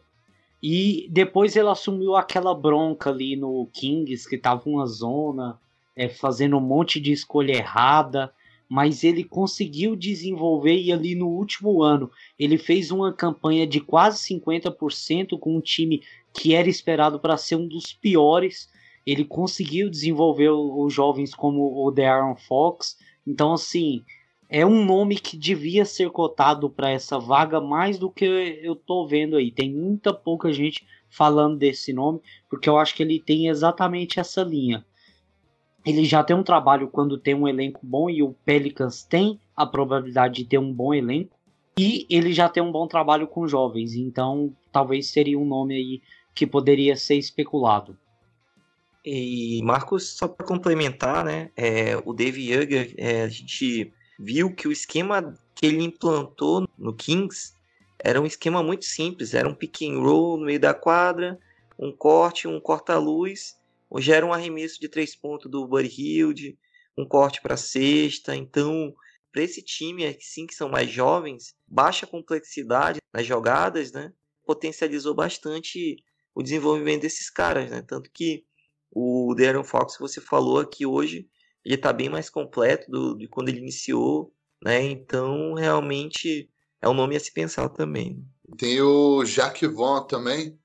E 0.62 1.08
depois 1.10 1.56
ele 1.56 1.68
assumiu 1.68 2.14
aquela 2.14 2.54
bronca 2.54 3.10
ali 3.10 3.34
no 3.34 3.66
Kings, 3.72 4.28
que 4.28 4.38
tava 4.38 4.68
uma 4.68 4.86
zona, 4.86 5.58
é, 5.96 6.08
fazendo 6.08 6.56
um 6.56 6.60
monte 6.60 7.00
de 7.00 7.10
escolha 7.10 7.52
errada, 7.52 8.32
mas 8.68 9.02
ele 9.04 9.24
conseguiu 9.24 9.96
desenvolver 9.96 10.80
e 10.80 10.92
ali 10.92 11.14
no 11.14 11.26
último 11.28 11.82
ano 11.82 12.10
ele 12.38 12.56
fez 12.56 12.90
uma 12.90 13.12
campanha 13.12 13.66
de 13.66 13.80
quase 13.80 14.18
50% 14.34 15.38
com 15.38 15.56
um 15.56 15.60
time 15.60 16.02
que 16.32 16.54
era 16.54 16.68
esperado 16.68 17.18
para 17.18 17.36
ser 17.36 17.56
um 17.56 17.66
dos 17.66 17.92
piores. 17.92 18.70
Ele 19.06 19.24
conseguiu 19.24 19.90
desenvolver 19.90 20.50
os 20.50 20.92
jovens 20.92 21.34
como 21.34 21.84
o 21.84 21.90
De'Aaron 21.90 22.36
Fox. 22.36 22.96
Então, 23.26 23.52
assim, 23.52 24.04
é 24.48 24.66
um 24.66 24.84
nome 24.84 25.16
que 25.16 25.36
devia 25.36 25.84
ser 25.84 26.10
cotado 26.10 26.68
para 26.68 26.90
essa 26.90 27.18
vaga 27.18 27.60
mais 27.60 27.98
do 27.98 28.10
que 28.10 28.24
eu 28.24 28.76
tô 28.76 29.06
vendo 29.06 29.36
aí. 29.36 29.50
Tem 29.50 29.72
muita 29.72 30.12
pouca 30.12 30.52
gente 30.52 30.86
falando 31.08 31.56
desse 31.56 31.92
nome, 31.92 32.20
porque 32.48 32.68
eu 32.68 32.78
acho 32.78 32.94
que 32.94 33.02
ele 33.02 33.18
tem 33.18 33.48
exatamente 33.48 34.20
essa 34.20 34.42
linha. 34.42 34.84
Ele 35.84 36.04
já 36.04 36.22
tem 36.22 36.36
um 36.36 36.42
trabalho 36.42 36.88
quando 36.88 37.18
tem 37.18 37.34
um 37.34 37.48
elenco 37.48 37.80
bom 37.82 38.08
e 38.08 38.22
o 38.22 38.34
Pelicans 38.44 39.02
tem 39.02 39.40
a 39.56 39.66
probabilidade 39.66 40.36
de 40.36 40.44
ter 40.44 40.58
um 40.58 40.72
bom 40.72 40.94
elenco. 40.94 41.36
E 41.78 42.06
ele 42.10 42.32
já 42.32 42.48
tem 42.48 42.62
um 42.62 42.70
bom 42.70 42.86
trabalho 42.86 43.26
com 43.26 43.48
jovens, 43.48 43.94
então 43.94 44.54
talvez 44.70 45.08
seria 45.08 45.38
um 45.38 45.46
nome 45.46 45.74
aí 45.74 46.02
que 46.34 46.46
poderia 46.46 46.94
ser 46.94 47.16
especulado. 47.16 47.96
E 49.04 49.60
Marcos, 49.64 50.16
só 50.16 50.28
para 50.28 50.46
complementar, 50.46 51.24
né, 51.24 51.50
é, 51.56 51.96
o 52.04 52.12
Dave 52.12 52.40
Yeager, 52.40 52.94
é, 52.96 53.22
a 53.22 53.28
gente 53.28 53.92
viu 54.18 54.54
que 54.54 54.68
o 54.68 54.72
esquema 54.72 55.36
que 55.54 55.66
ele 55.66 55.82
implantou 55.82 56.68
no 56.78 56.94
Kings 56.94 57.52
era 57.98 58.20
um 58.20 58.26
esquema 58.26 58.62
muito 58.62 58.84
simples, 58.84 59.34
era 59.34 59.48
um 59.48 59.54
pick 59.54 59.82
and 59.82 59.98
roll 59.98 60.36
no 60.36 60.46
meio 60.46 60.60
da 60.60 60.72
quadra, 60.72 61.38
um 61.78 61.90
corte, 61.90 62.46
um 62.46 62.60
corta-luz, 62.60 63.56
já 63.98 64.16
era 64.16 64.26
um 64.26 64.32
arremesso 64.32 64.80
de 64.80 64.88
três 64.88 65.14
pontos 65.14 65.50
do 65.50 65.66
Buddy 65.66 65.88
Hilde, 65.88 66.58
um 66.96 67.06
corte 67.06 67.40
para 67.40 67.56
sexta, 67.56 68.34
então 68.36 68.94
para 69.32 69.42
esse 69.42 69.62
time 69.62 70.04
assim 70.04 70.46
que 70.46 70.54
são 70.54 70.68
mais 70.68 70.90
jovens, 70.90 71.54
baixa 71.66 72.06
complexidade 72.06 73.00
nas 73.12 73.26
jogadas, 73.26 73.90
né? 73.92 74.12
Potencializou 74.44 75.14
bastante 75.14 75.96
o 76.34 76.42
desenvolvimento 76.42 77.02
desses 77.02 77.30
caras, 77.30 77.70
né? 77.70 77.82
Tanto 77.82 78.10
que 78.10 78.44
o 78.92 79.34
Darren 79.34 79.64
Fox, 79.64 79.96
você 79.98 80.20
falou 80.20 80.60
aqui 80.60 80.84
hoje, 80.84 81.26
ele 81.64 81.76
está 81.76 81.92
bem 81.92 82.08
mais 82.08 82.28
completo 82.28 82.90
do, 82.90 83.16
de 83.16 83.26
quando 83.26 83.48
ele 83.48 83.58
iniciou, 83.58 84.32
né? 84.62 84.82
Então, 84.82 85.54
realmente 85.54 86.50
é 86.80 86.88
um 86.88 86.94
nome 86.94 87.16
a 87.16 87.20
se 87.20 87.32
pensar 87.32 87.68
também. 87.70 88.22
Tem 88.58 88.80
o 88.82 89.24
Jacques 89.24 89.72
Vaughn 89.72 90.04
também, 90.06 90.58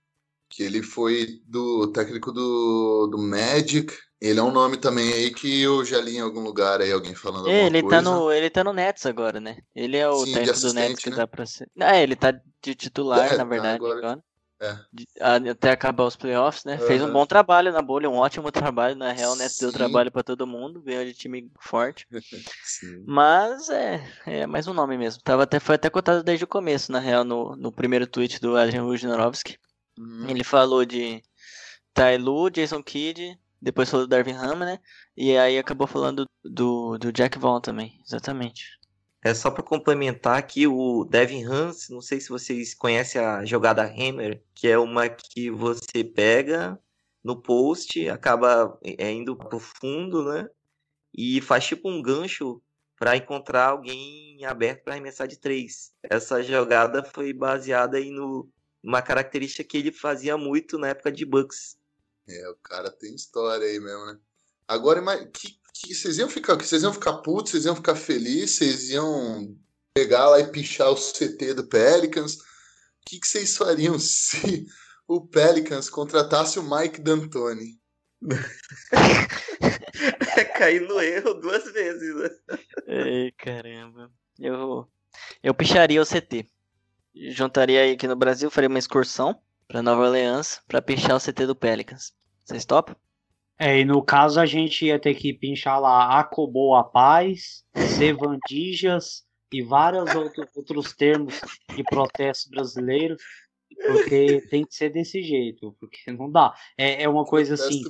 que 0.49 0.63
ele 0.63 0.83
foi 0.83 1.41
do 1.45 1.87
técnico 1.91 2.31
do, 2.31 3.07
do 3.07 3.17
Magic. 3.17 3.93
Ele 4.19 4.39
é 4.39 4.43
um 4.43 4.51
nome 4.51 4.77
também 4.77 5.13
aí 5.13 5.31
que 5.31 5.61
eu 5.61 5.85
já 5.85 6.01
li 6.01 6.17
em 6.17 6.21
algum 6.21 6.41
lugar 6.41 6.81
aí, 6.81 6.91
alguém 6.91 7.13
falando 7.13 7.49
é, 7.49 7.67
ele 7.67 7.81
tá 7.81 7.87
coisa. 7.87 8.03
Tá 8.03 8.09
no, 8.09 8.31
ele 8.31 8.49
tá 8.49 8.63
no 8.63 8.73
Nets 8.73 9.05
agora, 9.05 9.39
né? 9.39 9.57
Ele 9.75 9.95
é 9.95 10.09
o 10.09 10.25
Sim, 10.25 10.33
técnico 10.33 10.59
do 10.59 10.73
Nets 10.73 11.03
que 11.03 11.09
né? 11.11 11.15
dá 11.15 11.27
pra 11.27 11.45
ser. 11.45 11.69
Ah, 11.79 11.97
ele 11.97 12.15
tá 12.15 12.31
de 12.31 12.75
titular, 12.75 13.31
é, 13.31 13.37
na 13.37 13.43
verdade, 13.43 13.75
agora. 13.75 13.99
agora. 13.99 14.23
É. 14.59 15.49
Até 15.51 15.71
acabar 15.71 16.05
os 16.05 16.15
playoffs, 16.15 16.65
né? 16.65 16.79
Uhum. 16.79 16.87
Fez 16.87 17.01
um 17.03 17.11
bom 17.11 17.25
trabalho 17.25 17.71
na 17.71 17.81
bolha, 17.81 18.09
um 18.09 18.15
ótimo 18.15 18.51
trabalho. 18.51 18.95
Na 18.95 19.11
real, 19.11 19.35
né? 19.35 19.47
Deu 19.59 19.71
trabalho 19.71 20.11
para 20.11 20.23
todo 20.23 20.47
mundo, 20.47 20.81
veio 20.81 21.05
de 21.05 21.13
time 21.13 21.51
forte. 21.59 22.07
Sim. 22.63 23.03
Mas 23.05 23.69
é, 23.69 24.03
é 24.25 24.47
mais 24.47 24.67
um 24.67 24.73
nome 24.73 24.97
mesmo. 24.97 25.21
Tava 25.23 25.43
até, 25.43 25.59
foi 25.59 25.75
até 25.75 25.89
cotado 25.89 26.23
desde 26.23 26.43
o 26.43 26.47
começo, 26.47 26.91
na 26.91 26.99
real, 26.99 27.23
no, 27.23 27.55
no 27.55 27.71
primeiro 27.71 28.07
tweet 28.07 28.39
do 28.41 28.57
Adrian 28.57 28.85
Wojnarowski. 28.85 29.57
Uhum. 29.97 30.29
Ele 30.29 30.43
falou 30.43 30.85
de 30.85 31.21
Tailu, 31.93 32.49
Jason 32.49 32.81
Kidd, 32.81 33.37
depois 33.61 33.89
falou 33.89 34.05
do 34.05 34.09
Darvin 34.09 34.33
Ham, 34.33 34.55
né? 34.55 34.79
E 35.15 35.35
aí 35.37 35.57
acabou 35.57 35.87
falando 35.87 36.27
do, 36.43 36.97
do 36.97 37.11
Jack 37.11 37.37
Vaughn 37.39 37.59
também, 37.59 37.99
exatamente. 38.05 38.76
É 39.27 39.33
só 39.33 39.51
para 39.51 39.61
complementar 39.61 40.37
aqui 40.37 40.65
o 40.67 41.03
Devin 41.03 41.43
Hans, 41.43 41.89
não 41.89 41.99
sei 41.99 42.21
se 42.21 42.29
vocês 42.29 42.73
conhecem 42.73 43.19
a 43.19 43.43
jogada 43.43 43.83
Hammer, 43.83 44.41
que 44.55 44.69
é 44.69 44.79
uma 44.79 45.09
que 45.09 45.51
você 45.51 46.01
pega 46.01 46.79
no 47.21 47.35
post, 47.35 48.07
acaba 48.07 48.79
é, 48.81 49.11
indo 49.11 49.35
pro 49.35 49.59
fundo, 49.59 50.23
né? 50.23 50.49
E 51.13 51.41
faz 51.41 51.65
tipo 51.65 51.89
um 51.89 52.01
gancho 52.01 52.61
para 52.97 53.17
encontrar 53.17 53.71
alguém 53.71 54.45
aberto 54.45 54.85
para 54.85 54.93
arremessar 54.93 55.27
de 55.27 55.37
três. 55.37 55.91
Essa 56.01 56.41
jogada 56.41 57.03
foi 57.03 57.33
baseada 57.33 57.97
aí 57.97 58.09
uma 58.81 59.01
característica 59.01 59.61
que 59.61 59.75
ele 59.75 59.91
fazia 59.91 60.37
muito 60.37 60.77
na 60.77 60.87
época 60.87 61.11
de 61.11 61.25
Bucks. 61.25 61.77
É, 62.29 62.49
o 62.49 62.55
cara 62.63 62.89
tem 62.89 63.13
história 63.13 63.67
aí 63.67 63.77
mesmo, 63.77 64.05
né? 64.05 64.17
Agora, 64.65 65.01
que, 65.27 65.59
que 65.81 65.93
vocês 65.93 66.17
iam 66.17 66.29
ficar, 66.29 66.55
vocês 66.55 66.83
iam 66.83 66.93
ficar 66.93 67.17
putos, 67.17 67.51
vocês 67.51 67.65
iam 67.65 67.75
ficar 67.75 67.95
felizes, 67.95 68.57
vocês 68.57 68.89
iam 68.89 69.55
pegar 69.93 70.29
lá 70.29 70.39
e 70.39 70.51
pichar 70.51 70.89
o 70.89 70.95
CT 70.95 71.53
do 71.55 71.67
Pelicans. 71.67 72.35
O 72.35 72.39
que, 73.05 73.19
que 73.19 73.27
vocês 73.27 73.57
fariam 73.57 73.97
se 73.99 74.65
o 75.07 75.25
Pelicans 75.25 75.89
contratasse 75.89 76.59
o 76.59 76.63
Mike 76.63 77.01
D'Antoni? 77.01 77.79
é 80.35 80.43
cair 80.57 80.81
no 80.81 80.99
erro 80.99 81.35
duas 81.35 81.71
vezes, 81.71 82.15
né? 82.15 82.29
Ei, 82.87 83.31
caramba. 83.33 84.11
Eu, 84.39 84.87
eu 85.43 85.53
picharia 85.53 86.01
o 86.01 86.05
CT. 86.05 86.49
Juntaria 87.31 87.81
aí 87.81 87.93
aqui 87.93 88.07
no 88.07 88.15
Brasil, 88.15 88.49
faria 88.51 88.69
uma 88.69 88.79
excursão 88.79 89.39
para 89.67 89.81
Nova 89.81 90.03
Orleans 90.03 90.61
para 90.67 90.81
pichar 90.81 91.15
o 91.15 91.19
CT 91.19 91.45
do 91.45 91.55
Pelicans. 91.55 92.13
Vocês 92.45 92.65
topam? 92.65 92.95
É, 93.59 93.79
e 93.79 93.85
no 93.85 94.03
caso 94.03 94.39
a 94.39 94.45
gente 94.45 94.85
ia 94.85 94.99
ter 94.99 95.15
que 95.15 95.33
pinchar 95.33 95.81
lá 95.81 96.19
Acobou 96.19 96.75
a 96.75 96.83
Paz, 96.83 97.63
Sevandijas 97.97 99.23
e 99.51 99.63
vários 99.63 100.13
outro, 100.13 100.47
outros 100.55 100.93
termos 100.93 101.39
de 101.75 101.83
protesto 101.83 102.49
brasileiros, 102.51 103.21
porque 103.85 104.41
tem 104.49 104.65
que 104.65 104.75
ser 104.75 104.89
desse 104.89 105.23
jeito, 105.23 105.75
porque 105.79 106.11
não 106.11 106.31
dá. 106.31 106.53
É, 106.77 107.03
é 107.03 107.09
uma 107.09 107.25
coisa 107.25 107.55
assim, 107.55 107.81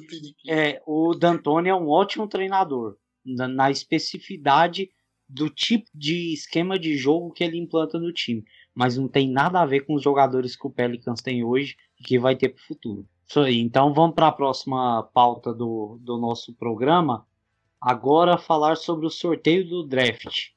é, 0.48 0.82
o 0.86 1.14
D'Antoni 1.14 1.70
é 1.70 1.76
um 1.76 1.90
ótimo 1.90 2.28
treinador, 2.28 2.96
na, 3.26 3.48
na 3.48 3.72
especificidade 3.72 4.90
do 5.28 5.50
tipo 5.50 5.90
de 5.94 6.34
esquema 6.34 6.80
de 6.80 6.96
jogo 6.96 7.34
que 7.34 7.44
ele 7.44 7.58
implanta 7.58 8.00
no 8.00 8.14
time, 8.14 8.44
mas 8.74 8.96
não 8.96 9.10
tem 9.10 9.30
nada 9.30 9.60
a 9.60 9.66
ver 9.66 9.82
com 9.82 9.96
os 9.96 10.02
jogadores 10.02 10.56
que 10.56 10.66
o 10.66 10.72
Pelicans 10.72 11.22
tem 11.22 11.44
hoje 11.44 11.76
e 12.00 12.04
que 12.04 12.18
vai 12.18 12.36
ter 12.36 12.50
para 12.50 12.62
o 12.62 12.66
futuro. 12.66 13.08
Isso 13.28 13.42
aí. 13.42 13.60
Então 13.60 13.94
vamos 13.94 14.16
para 14.16 14.28
a 14.28 14.32
próxima 14.32 15.04
pauta 15.14 15.54
do, 15.54 16.00
do 16.02 16.18
nosso 16.18 16.54
programa. 16.54 17.26
Agora 17.80 18.38
falar 18.38 18.78
sobre 18.78 19.06
o 19.06 19.10
sorteio 19.10 19.68
do 19.68 19.84
draft. 19.84 20.50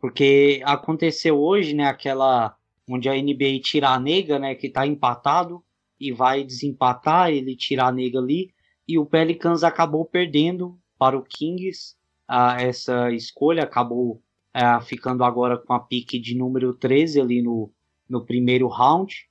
Porque 0.00 0.62
aconteceu 0.64 1.38
hoje, 1.38 1.74
né, 1.74 1.84
aquela 1.86 2.56
onde 2.88 3.08
a 3.08 3.14
NBA 3.14 3.60
tira 3.62 3.90
a 3.90 4.00
nega, 4.00 4.38
né, 4.38 4.54
que 4.54 4.66
está 4.66 4.86
empatado 4.86 5.62
e 5.98 6.12
vai 6.12 6.44
desempatar, 6.44 7.30
ele 7.30 7.56
tira 7.56 7.86
a 7.86 7.92
nega 7.92 8.18
ali 8.18 8.52
e 8.86 8.98
o 8.98 9.06
Pelicans 9.06 9.64
acabou 9.64 10.04
perdendo 10.04 10.78
para 10.98 11.16
o 11.16 11.22
Kings 11.22 11.96
ah, 12.28 12.60
essa 12.60 13.10
escolha, 13.10 13.62
acabou 13.62 14.22
ah, 14.52 14.80
ficando 14.80 15.24
agora 15.24 15.56
com 15.56 15.72
a 15.72 15.80
pique 15.80 16.18
de 16.18 16.36
número 16.36 16.74
13 16.74 17.20
ali 17.20 17.42
no, 17.42 17.72
no 18.08 18.24
primeiro 18.24 18.68
round. 18.68 19.28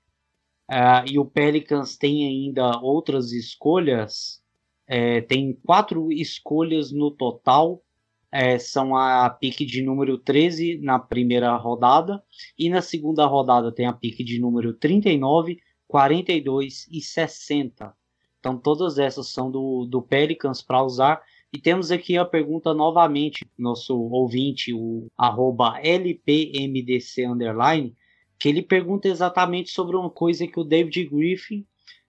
Uh, 0.69 1.11
e 1.11 1.19
o 1.19 1.25
Pelicans 1.25 1.97
tem 1.97 2.25
ainda 2.25 2.79
outras 2.79 3.31
escolhas. 3.31 4.41
É, 4.87 5.21
tem 5.21 5.53
quatro 5.65 6.11
escolhas 6.11 6.91
no 6.91 7.11
total. 7.11 7.83
É, 8.31 8.57
são 8.57 8.95
a 8.95 9.29
pique 9.29 9.65
de 9.65 9.81
número 9.83 10.17
13 10.17 10.79
na 10.79 10.97
primeira 10.97 11.55
rodada. 11.55 12.23
E 12.57 12.69
na 12.69 12.81
segunda 12.81 13.25
rodada 13.25 13.71
tem 13.71 13.85
a 13.85 13.93
pique 13.93 14.23
de 14.23 14.39
número 14.39 14.73
39, 14.73 15.59
42 15.87 16.87
e 16.91 17.01
60. 17.01 17.93
Então 18.39 18.57
todas 18.57 18.97
essas 18.97 19.29
são 19.29 19.51
do, 19.51 19.85
do 19.85 20.01
Pelicans 20.01 20.61
para 20.61 20.83
usar. 20.83 21.21
E 21.53 21.59
temos 21.59 21.91
aqui 21.91 22.17
a 22.17 22.25
pergunta 22.25 22.73
novamente, 22.73 23.45
nosso 23.55 23.95
ouvinte, 23.95 24.73
o 24.73 25.07
arroba 25.15 25.79
LPMDC 25.79 27.27
underline, 27.27 27.95
que 28.43 28.49
ele 28.49 28.61
pergunta 28.61 29.07
exatamente 29.07 29.71
sobre 29.71 29.95
uma 29.95 30.09
coisa 30.09 30.45
que 30.45 30.59
o 30.59 30.65
David 30.65 31.05
Griffin 31.05 31.65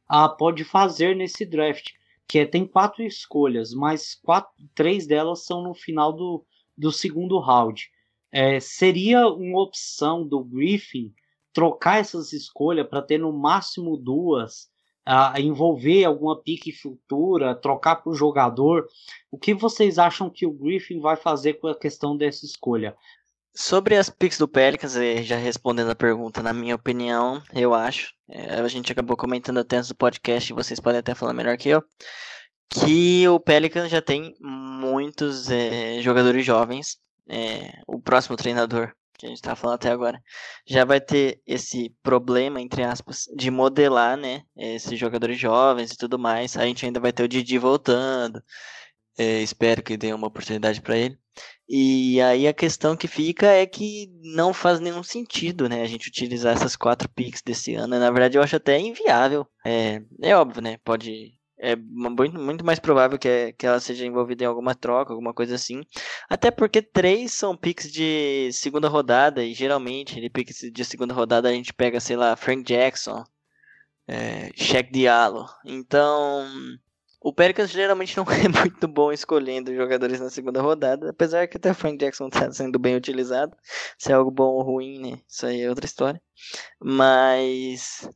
ah, 0.09 0.29
pode 0.29 0.65
fazer 0.65 1.15
nesse 1.15 1.47
draft, 1.47 1.93
que 2.27 2.41
é, 2.41 2.45
tem 2.45 2.67
quatro 2.67 3.05
escolhas, 3.05 3.73
mas 3.73 4.17
quatro, 4.17 4.51
três 4.75 5.07
delas 5.07 5.45
são 5.45 5.63
no 5.63 5.75
final 5.75 6.13
do, 6.13 6.45
do 6.77 6.91
segundo 6.91 7.39
round. 7.39 7.89
É, 8.33 8.59
seria 8.59 9.29
uma 9.29 9.63
opção 9.63 10.27
do 10.27 10.43
Griffin 10.43 11.15
trocar 11.53 12.01
essas 12.01 12.33
escolhas 12.33 12.89
para 12.89 13.01
ter 13.01 13.19
no 13.19 13.33
máximo 13.33 13.97
duas, 13.97 14.69
a 15.07 15.41
envolver 15.41 16.03
alguma 16.03 16.43
pique 16.43 16.73
futura, 16.73 17.55
trocar 17.55 17.95
para 18.03 18.11
o 18.11 18.15
jogador. 18.17 18.89
O 19.31 19.39
que 19.39 19.55
vocês 19.55 20.01
acham 20.01 20.29
que 20.29 20.45
o 20.45 20.53
Griffin 20.53 20.99
vai 20.99 21.15
fazer 21.15 21.61
com 21.61 21.69
a 21.69 21.79
questão 21.79 22.17
dessa 22.17 22.45
escolha? 22.45 22.97
Sobre 23.57 23.97
as 23.97 24.11
picks 24.11 24.39
do 24.39 24.49
Pelicans, 24.49 24.95
já 25.23 25.37
respondendo 25.37 25.91
a 25.91 25.95
pergunta, 25.95 26.43
na 26.43 26.53
minha 26.53 26.75
opinião, 26.75 27.41
eu 27.53 27.73
acho, 27.73 28.13
é, 28.29 28.55
a 28.55 28.67
gente 28.67 28.91
acabou 28.91 29.17
comentando 29.17 29.59
até 29.59 29.77
antes 29.77 29.89
do 29.89 29.95
podcast, 29.95 30.53
vocês 30.53 30.81
podem 30.81 30.99
até 30.99 31.15
falar 31.15 31.33
melhor 31.33 31.57
que 31.57 31.69
eu, 31.69 31.83
que 32.69 33.29
o 33.29 33.39
Pelicans 33.39 33.91
já 33.91 34.03
tem 34.03 34.35
muitos 34.41 35.51
é, 35.51 36.01
jogadores 36.03 36.45
jovens. 36.45 36.99
É, 37.29 37.73
o 37.87 38.01
próximo 38.01 38.37
treinador 38.37 38.93
que 39.17 39.27
a 39.27 39.29
gente 39.29 39.39
está 39.39 39.55
falando 39.55 39.77
até 39.77 39.91
agora 39.91 40.21
já 40.67 40.85
vai 40.85 41.01
ter 41.01 41.41
esse 41.47 41.95
problema, 42.03 42.61
entre 42.61 42.83
aspas, 42.83 43.25
de 43.37 43.51
modelar, 43.51 44.17
né, 44.17 44.43
esses 44.57 44.99
jogadores 44.99 45.39
jovens 45.39 45.93
e 45.93 45.97
tudo 45.97 46.19
mais. 46.19 46.57
A 46.57 46.67
gente 46.67 46.85
ainda 46.85 46.99
vai 46.99 47.13
ter 47.13 47.23
o 47.23 47.29
Didi 47.29 47.57
voltando. 47.57 48.43
É, 49.19 49.41
espero 49.43 49.83
que 49.83 49.97
dê 49.97 50.13
uma 50.13 50.27
oportunidade 50.27 50.81
para 50.81 50.97
ele. 50.97 51.19
E 51.69 52.21
aí 52.21 52.47
a 52.47 52.53
questão 52.53 52.97
que 52.97 53.09
fica 53.09 53.47
é 53.47 53.67
que 53.67 54.09
não 54.23 54.53
faz 54.53 54.81
nenhum 54.81 55.03
sentido, 55.03 55.69
né, 55.69 55.83
a 55.83 55.87
gente 55.87 56.09
utilizar 56.09 56.55
essas 56.55 56.77
quatro 56.77 57.09
picks 57.09 57.43
desse 57.43 57.75
ano. 57.75 57.99
Na 57.99 58.11
verdade, 58.11 58.37
eu 58.37 58.43
acho 58.43 58.57
até 58.57 58.79
inviável. 58.79 59.47
É, 59.65 60.03
é 60.23 60.37
óbvio, 60.37 60.63
né? 60.63 60.79
Pode 60.85 61.35
é 61.59 61.77
muito, 61.77 62.39
muito 62.39 62.65
mais 62.65 62.79
provável 62.79 63.19
que, 63.19 63.29
é, 63.29 63.53
que 63.53 63.67
ela 63.67 63.81
seja 63.81 64.05
envolvida 64.05 64.45
em 64.45 64.47
alguma 64.47 64.75
troca, 64.75 65.13
alguma 65.13 65.33
coisa 65.33 65.55
assim. 65.55 65.83
Até 66.29 66.51
porque 66.51 66.83
três 66.83 67.33
são 67.33 67.57
picks 67.57 67.91
de 67.91 68.51
segunda 68.53 68.89
rodada, 68.89 69.43
e 69.43 69.55
geralmente 69.55 70.21
de 70.21 70.29
picks 70.29 70.59
de 70.71 70.85
segunda 70.85 71.15
rodada 71.15 71.49
a 71.49 71.53
gente 71.53 71.73
pega, 71.73 72.01
sei 72.01 72.17
lá, 72.17 72.37
Frank 72.37 72.65
Jackson, 72.65 73.25
é, 74.07 74.51
Shaq 74.55 74.93
Diallo. 74.93 75.47
Então, 75.65 76.47
o 77.25 77.33
Pelicans 77.33 77.71
geralmente 77.71 78.15
não 78.19 78.25
é 78.31 78.47
muito 78.47 78.87
bom 78.87 79.11
escolhendo 79.11 79.75
jogadores 79.75 80.21
na 80.21 80.29
segunda 80.29 80.61
rodada, 80.61 81.09
apesar 81.09 81.49
que 81.49 81.57
até 81.57 81.71
o 81.71 81.75
Frank 81.75 81.97
Jackson 81.97 82.29
está 82.29 82.53
sendo 82.53 82.79
bem 82.79 82.95
utilizado. 82.95 83.57
Se 83.99 84.13
é 84.13 84.15
algo 84.15 84.31
bom 84.31 84.53
ou 84.53 84.63
ruim, 84.63 84.99
né? 85.01 85.19
Isso 85.27 85.47
aí 85.47 85.63
é 85.63 85.71
outra 85.71 85.87
história. 85.87 86.21
Mas 86.79 88.07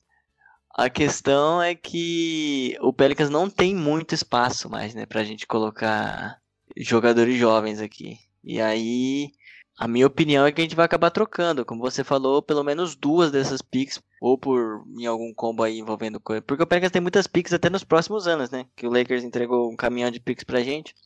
a 0.76 0.90
questão 0.90 1.62
é 1.62 1.74
que 1.74 2.76
o 2.82 2.92
Pelicans 2.92 3.30
não 3.30 3.48
tem 3.48 3.74
muito 3.74 4.14
espaço 4.14 4.68
mais, 4.68 4.94
né, 4.94 5.06
pra 5.06 5.24
gente 5.24 5.46
colocar 5.46 6.38
jogadores 6.76 7.34
jovens 7.34 7.80
aqui. 7.80 8.18
E 8.44 8.61
aí, 8.61 9.30
a 9.79 9.87
minha 9.87 10.07
opinião 10.09 10.45
é 10.45 10.51
que 10.51 10.61
a 10.61 10.64
gente 10.64 10.74
vai 10.74 10.85
acabar 10.85 11.11
trocando, 11.11 11.64
como 11.64 11.81
você 11.81 12.03
falou, 12.03 12.43
pelo 12.43 12.64
menos 12.64 12.97
duas 12.97 13.31
dessas 13.31 13.62
picks, 13.62 14.03
ou 14.20 14.37
por 14.37 14.85
em 14.99 15.07
algum 15.07 15.33
combo 15.33 15.62
aí 15.62 15.79
envolvendo 15.79 16.18
coisa. 16.18 16.43
Porque 16.43 16.64
o 16.64 16.66
Pelicans 16.66 16.91
tem 16.91 17.01
muitas 17.01 17.29
picks 17.29 17.53
até 17.53 17.70
nos 17.70 17.85
próximos 17.85 18.26
anos, 18.26 18.51
né? 18.51 18.66
Que 18.74 18.89
o 18.89 18.91
Lakers 18.91 19.22
entregou 19.22 19.70
um 19.70 19.76
caminhão 19.76 20.11
de 20.11 20.18
picks 20.18 20.43
pra 20.43 20.64
gente. 20.64 20.97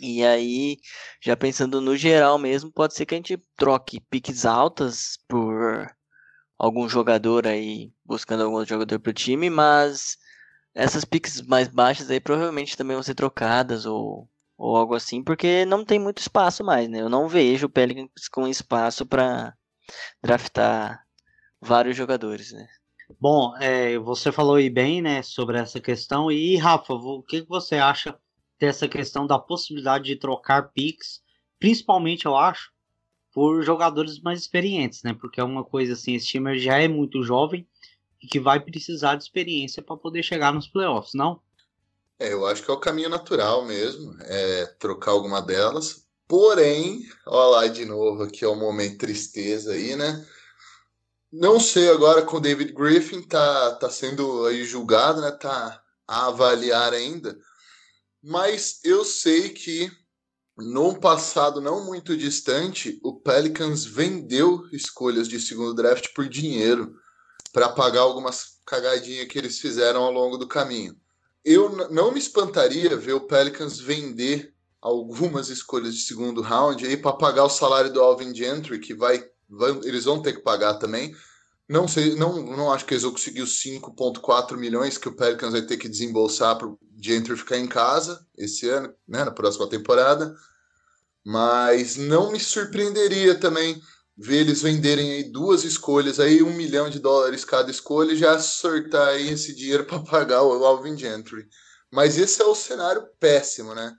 E 0.00 0.24
aí, 0.24 0.78
já 1.20 1.36
pensando 1.36 1.80
no 1.80 1.96
geral 1.96 2.38
mesmo, 2.38 2.70
pode 2.70 2.94
ser 2.94 3.04
que 3.04 3.14
a 3.14 3.18
gente 3.18 3.36
troque 3.56 4.00
picks 4.00 4.44
altas 4.44 5.18
por 5.28 5.90
algum 6.56 6.88
jogador 6.88 7.46
aí, 7.48 7.92
buscando 8.04 8.44
algum 8.44 8.64
jogador 8.64 9.00
pro 9.00 9.12
time, 9.12 9.50
mas 9.50 10.18
essas 10.74 11.04
picks 11.04 11.42
mais 11.42 11.68
baixas 11.68 12.10
aí 12.10 12.20
provavelmente 12.20 12.76
também 12.76 12.94
vão 12.94 13.02
ser 13.02 13.14
trocadas 13.14 13.86
ou, 13.86 14.28
ou 14.56 14.76
algo 14.76 14.94
assim, 14.94 15.22
porque 15.22 15.64
não 15.64 15.84
tem 15.84 15.98
muito 15.98 16.18
espaço 16.18 16.64
mais, 16.64 16.88
né? 16.88 17.00
Eu 17.00 17.08
não 17.08 17.28
vejo 17.28 17.66
o 17.66 17.70
Pelicans 17.70 18.28
com 18.30 18.46
espaço 18.46 19.04
para 19.04 19.54
draftar 20.22 21.04
vários 21.60 21.96
jogadores, 21.96 22.52
né? 22.52 22.66
Bom, 23.20 23.56
é, 23.58 23.98
você 23.98 24.32
falou 24.32 24.56
aí 24.56 24.70
bem, 24.70 25.02
né, 25.02 25.22
sobre 25.22 25.58
essa 25.58 25.80
questão. 25.80 26.30
E 26.30 26.56
Rafa, 26.56 26.94
o 26.94 27.22
que 27.22 27.42
você 27.42 27.76
acha 27.76 28.18
dessa 28.58 28.88
questão 28.88 29.26
da 29.26 29.38
possibilidade 29.38 30.04
de 30.04 30.16
trocar 30.16 30.70
picks? 30.72 31.22
Principalmente, 31.58 32.26
eu 32.26 32.36
acho, 32.36 32.72
por 33.32 33.62
jogadores 33.62 34.20
mais 34.20 34.40
experientes, 34.40 35.02
né? 35.02 35.12
Porque 35.12 35.40
é 35.40 35.44
uma 35.44 35.64
coisa 35.64 35.92
assim, 35.92 36.14
esse 36.14 36.26
time 36.26 36.58
já 36.58 36.78
é 36.78 36.88
muito 36.88 37.22
jovem 37.22 37.66
e 38.22 38.26
que 38.26 38.40
vai 38.40 38.60
precisar 38.60 39.16
de 39.16 39.24
experiência 39.24 39.82
para 39.82 39.96
poder 39.96 40.22
chegar 40.22 40.52
nos 40.52 40.68
playoffs, 40.68 41.12
não? 41.14 41.40
É, 42.18 42.32
eu 42.32 42.46
acho 42.46 42.62
que 42.62 42.70
é 42.70 42.74
o 42.74 42.80
caminho 42.80 43.08
natural 43.08 43.64
mesmo, 43.64 44.16
é 44.22 44.66
trocar 44.78 45.10
alguma 45.10 45.40
delas. 45.42 46.04
Porém, 46.28 47.06
olha 47.26 47.50
lá 47.56 47.66
de 47.66 47.84
novo 47.84 48.22
aqui 48.22 48.44
é 48.44 48.48
o 48.48 48.54
momento 48.54 48.98
tristeza 48.98 49.72
aí, 49.72 49.96
né? 49.96 50.26
Não 51.32 51.58
sei 51.60 51.90
agora 51.90 52.22
com 52.22 52.36
o 52.36 52.40
David 52.40 52.72
Griffin 52.72 53.22
tá 53.22 53.74
tá 53.76 53.90
sendo 53.90 54.46
aí 54.46 54.64
julgado, 54.64 55.20
né? 55.20 55.32
Tá 55.32 55.82
a 56.06 56.26
avaliar 56.28 56.92
ainda. 56.92 57.36
Mas 58.22 58.80
eu 58.84 59.04
sei 59.04 59.50
que 59.50 59.90
num 60.56 60.94
passado 60.94 61.60
não 61.60 61.84
muito 61.84 62.16
distante, 62.16 63.00
o 63.02 63.18
Pelicans 63.20 63.84
vendeu 63.84 64.66
escolhas 64.72 65.28
de 65.28 65.40
segundo 65.40 65.74
draft 65.74 66.14
por 66.14 66.28
dinheiro 66.28 66.94
para 67.52 67.68
pagar 67.68 68.02
algumas 68.02 68.60
cagadinhas 68.64 69.26
que 69.28 69.36
eles 69.36 69.58
fizeram 69.58 70.02
ao 70.02 70.12
longo 70.12 70.36
do 70.38 70.46
caminho. 70.46 70.96
Eu 71.44 71.90
não 71.90 72.10
me 72.10 72.18
espantaria 72.18 72.96
ver 72.96 73.12
o 73.12 73.26
Pelicans 73.26 73.78
vender 73.78 74.54
algumas 74.80 75.48
escolhas 75.48 75.94
de 75.94 76.02
segundo 76.02 76.40
round 76.40 76.86
aí 76.86 76.96
para 76.96 77.16
pagar 77.16 77.44
o 77.44 77.50
salário 77.50 77.92
do 77.92 78.00
Alvin 78.00 78.34
Gentry, 78.34 78.78
que 78.78 78.94
vai, 78.94 79.24
vai, 79.48 79.70
eles 79.84 80.04
vão 80.04 80.22
ter 80.22 80.32
que 80.32 80.42
pagar 80.42 80.74
também. 80.74 81.14
Não 81.68 81.88
sei, 81.88 82.14
não, 82.14 82.42
não 82.42 82.72
acho 82.72 82.84
que 82.84 82.94
eles 82.94 83.02
vão 83.02 83.12
conseguir 83.12 83.42
os 83.42 83.62
5.4 83.62 84.56
milhões 84.56 84.98
que 84.98 85.08
o 85.08 85.16
Pelicans 85.16 85.52
vai 85.52 85.62
ter 85.62 85.76
que 85.76 85.88
desembolsar 85.88 86.56
para 86.56 86.68
o 86.68 86.78
Gentry 87.00 87.36
ficar 87.36 87.58
em 87.58 87.66
casa 87.66 88.26
esse 88.36 88.68
ano, 88.68 88.92
né, 89.06 89.24
na 89.24 89.30
próxima 89.30 89.68
temporada. 89.68 90.34
Mas 91.24 91.96
não 91.96 92.30
me 92.30 92.40
surpreenderia 92.40 93.34
também 93.34 93.80
ver 94.16 94.40
eles 94.40 94.62
venderem 94.62 95.12
aí 95.12 95.24
duas 95.24 95.64
escolhas, 95.64 96.20
aí 96.20 96.42
um 96.42 96.52
milhão 96.52 96.88
de 96.88 96.98
dólares 96.98 97.44
cada 97.44 97.70
escolha 97.70 98.12
e 98.12 98.16
já 98.16 98.38
sortar 98.38 99.08
aí 99.08 99.28
esse 99.28 99.54
dinheiro 99.54 99.84
para 99.86 100.00
pagar 100.00 100.42
o 100.42 100.64
Alvin 100.64 100.96
Gentry. 100.96 101.46
Mas 101.90 102.18
esse 102.18 102.40
é 102.42 102.44
o 102.44 102.54
cenário 102.54 103.06
péssimo, 103.18 103.74
né? 103.74 103.94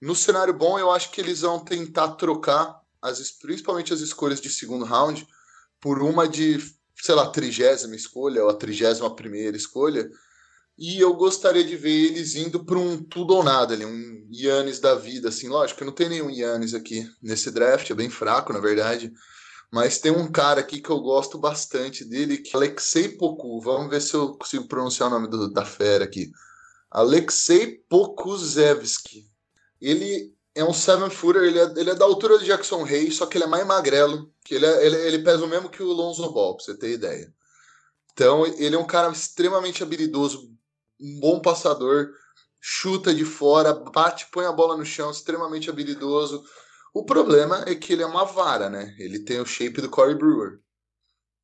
No 0.00 0.14
cenário 0.14 0.54
bom, 0.54 0.78
eu 0.78 0.90
acho 0.90 1.10
que 1.10 1.20
eles 1.20 1.42
vão 1.42 1.62
tentar 1.62 2.12
trocar, 2.12 2.80
as, 3.02 3.30
principalmente 3.32 3.92
as 3.92 4.00
escolhas 4.00 4.40
de 4.40 4.48
segundo 4.48 4.84
round, 4.84 5.26
por 5.80 6.02
uma 6.02 6.26
de, 6.26 6.58
sei 6.96 7.14
lá, 7.14 7.28
trigésima 7.28 7.94
escolha 7.94 8.42
ou 8.42 8.50
a 8.50 8.54
trigésima 8.54 9.14
primeira 9.14 9.56
escolha, 9.56 10.10
e 10.78 10.98
eu 10.98 11.12
gostaria 11.12 11.62
de 11.62 11.76
ver 11.76 12.06
eles 12.06 12.34
indo 12.34 12.64
para 12.64 12.78
um 12.78 13.02
tudo 13.02 13.34
ou 13.34 13.44
nada 13.44 13.74
ali, 13.74 13.84
um 13.84 14.26
Yannis 14.32 14.80
da 14.80 14.94
vida, 14.94 15.28
assim. 15.28 15.46
Lógico 15.46 15.84
não 15.84 15.92
tem 15.92 16.08
nenhum 16.08 16.30
Yannis 16.30 16.72
aqui 16.72 17.06
nesse 17.20 17.50
draft, 17.50 17.90
é 17.90 17.94
bem 17.94 18.08
fraco, 18.08 18.52
na 18.52 18.60
verdade. 18.60 19.12
Mas 19.70 19.98
tem 19.98 20.10
um 20.10 20.30
cara 20.30 20.60
aqui 20.60 20.80
que 20.80 20.90
eu 20.90 21.00
gosto 21.00 21.38
bastante 21.38 22.04
dele, 22.04 22.38
que 22.38 22.50
é 22.50 22.56
Alexei 22.56 23.08
Poku. 23.08 23.60
Vamos 23.60 23.88
ver 23.88 24.00
se 24.00 24.14
eu 24.14 24.36
consigo 24.36 24.66
pronunciar 24.66 25.08
o 25.08 25.12
nome 25.12 25.28
do, 25.28 25.50
da 25.50 25.64
fera 25.64 26.04
aqui. 26.04 26.30
Alexei 26.90 27.78
Pokuzevski. 27.88 29.30
Ele 29.80 30.34
é 30.54 30.64
um 30.64 30.72
seven 30.72 31.08
footer, 31.08 31.44
ele 31.44 31.58
é, 31.58 31.72
ele 31.76 31.90
é 31.90 31.94
da 31.94 32.04
altura 32.04 32.38
do 32.38 32.44
Jackson 32.44 32.82
Rey, 32.82 33.10
só 33.12 33.26
que 33.26 33.38
ele 33.38 33.44
é 33.44 33.46
mais 33.46 33.64
magrelo, 33.64 34.32
que 34.44 34.56
ele, 34.56 34.66
é, 34.66 34.86
ele, 34.86 34.96
ele 34.96 35.18
pesa 35.20 35.44
o 35.44 35.48
mesmo 35.48 35.70
que 35.70 35.82
o 35.82 35.92
Lonzo 35.92 36.28
Ball, 36.32 36.56
pra 36.56 36.64
você 36.64 36.76
ter 36.76 36.90
ideia. 36.90 37.32
Então, 38.12 38.44
ele 38.44 38.74
é 38.74 38.78
um 38.78 38.86
cara 38.86 39.10
extremamente 39.10 39.82
habilidoso, 39.82 40.50
um 41.00 41.20
bom 41.20 41.40
passador, 41.40 42.10
chuta 42.60 43.14
de 43.14 43.24
fora, 43.24 43.72
bate, 43.72 44.26
põe 44.30 44.44
a 44.44 44.52
bola 44.52 44.76
no 44.76 44.84
chão, 44.84 45.10
extremamente 45.10 45.70
habilidoso. 45.70 46.44
O 46.92 47.04
problema 47.04 47.64
é 47.66 47.74
que 47.74 47.92
ele 47.92 48.02
é 48.02 48.06
uma 48.06 48.24
vara, 48.24 48.68
né? 48.68 48.94
Ele 48.98 49.20
tem 49.20 49.40
o 49.40 49.46
shape 49.46 49.80
do 49.80 49.88
Corey 49.88 50.14
Brewer. 50.14 50.58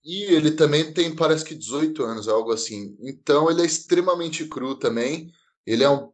E 0.04 0.24
ele 0.24 0.52
também 0.52 0.92
tem, 0.92 1.14
parece 1.14 1.44
que 1.44 1.54
18 1.54 2.02
anos, 2.04 2.28
algo 2.28 2.52
assim. 2.52 2.96
Então 3.00 3.50
ele 3.50 3.62
é 3.62 3.66
extremamente 3.66 4.46
cru 4.46 4.76
também. 4.78 5.32
Ele 5.64 5.82
é 5.84 5.90
um 5.90 6.12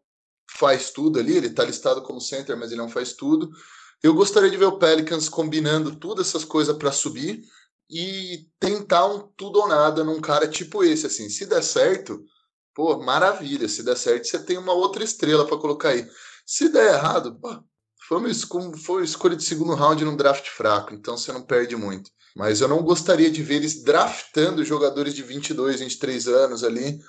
faz 0.50 0.90
tudo 0.90 1.18
ali, 1.18 1.36
ele 1.36 1.50
tá 1.50 1.64
listado 1.64 2.02
como 2.02 2.20
center, 2.20 2.56
mas 2.56 2.70
ele 2.70 2.80
não 2.80 2.88
faz 2.88 3.14
tudo. 3.14 3.50
Eu 4.02 4.14
gostaria 4.14 4.50
de 4.50 4.56
ver 4.56 4.66
o 4.66 4.78
Pelicans 4.78 5.28
combinando 5.28 5.96
todas 5.96 6.28
essas 6.28 6.44
coisas 6.44 6.76
para 6.76 6.92
subir 6.92 7.42
e 7.88 8.46
tentar 8.58 9.06
um 9.06 9.28
tudo 9.36 9.60
ou 9.60 9.68
nada 9.68 10.04
num 10.04 10.20
cara 10.20 10.46
tipo 10.48 10.84
esse, 10.84 11.06
assim. 11.06 11.28
Se 11.30 11.46
der 11.46 11.62
certo, 11.62 12.22
Pô, 12.74 12.98
maravilha. 13.02 13.68
Se 13.68 13.82
der 13.82 13.96
certo, 13.96 14.26
você 14.26 14.42
tem 14.42 14.58
uma 14.58 14.72
outra 14.72 15.04
estrela 15.04 15.46
para 15.46 15.58
colocar 15.58 15.90
aí. 15.90 16.08
Se 16.46 16.68
der 16.68 16.94
errado, 16.94 17.38
pô, 17.38 17.62
foi 18.12 18.18
uma, 18.18 18.76
foi 18.76 18.96
uma 18.96 19.04
escolha 19.04 19.36
de 19.36 19.44
segundo 19.44 19.74
round 19.74 20.04
num 20.04 20.16
draft 20.16 20.48
fraco, 20.48 20.94
então 20.94 21.16
você 21.16 21.32
não 21.32 21.42
perde 21.42 21.76
muito. 21.76 22.10
Mas 22.34 22.60
eu 22.60 22.68
não 22.68 22.82
gostaria 22.82 23.30
de 23.30 23.42
ver 23.42 23.56
eles 23.56 23.82
draftando 23.82 24.64
jogadores 24.64 25.14
de 25.14 25.22
22, 25.22 25.80
23 25.80 26.28
anos 26.28 26.64
ali, 26.64 27.00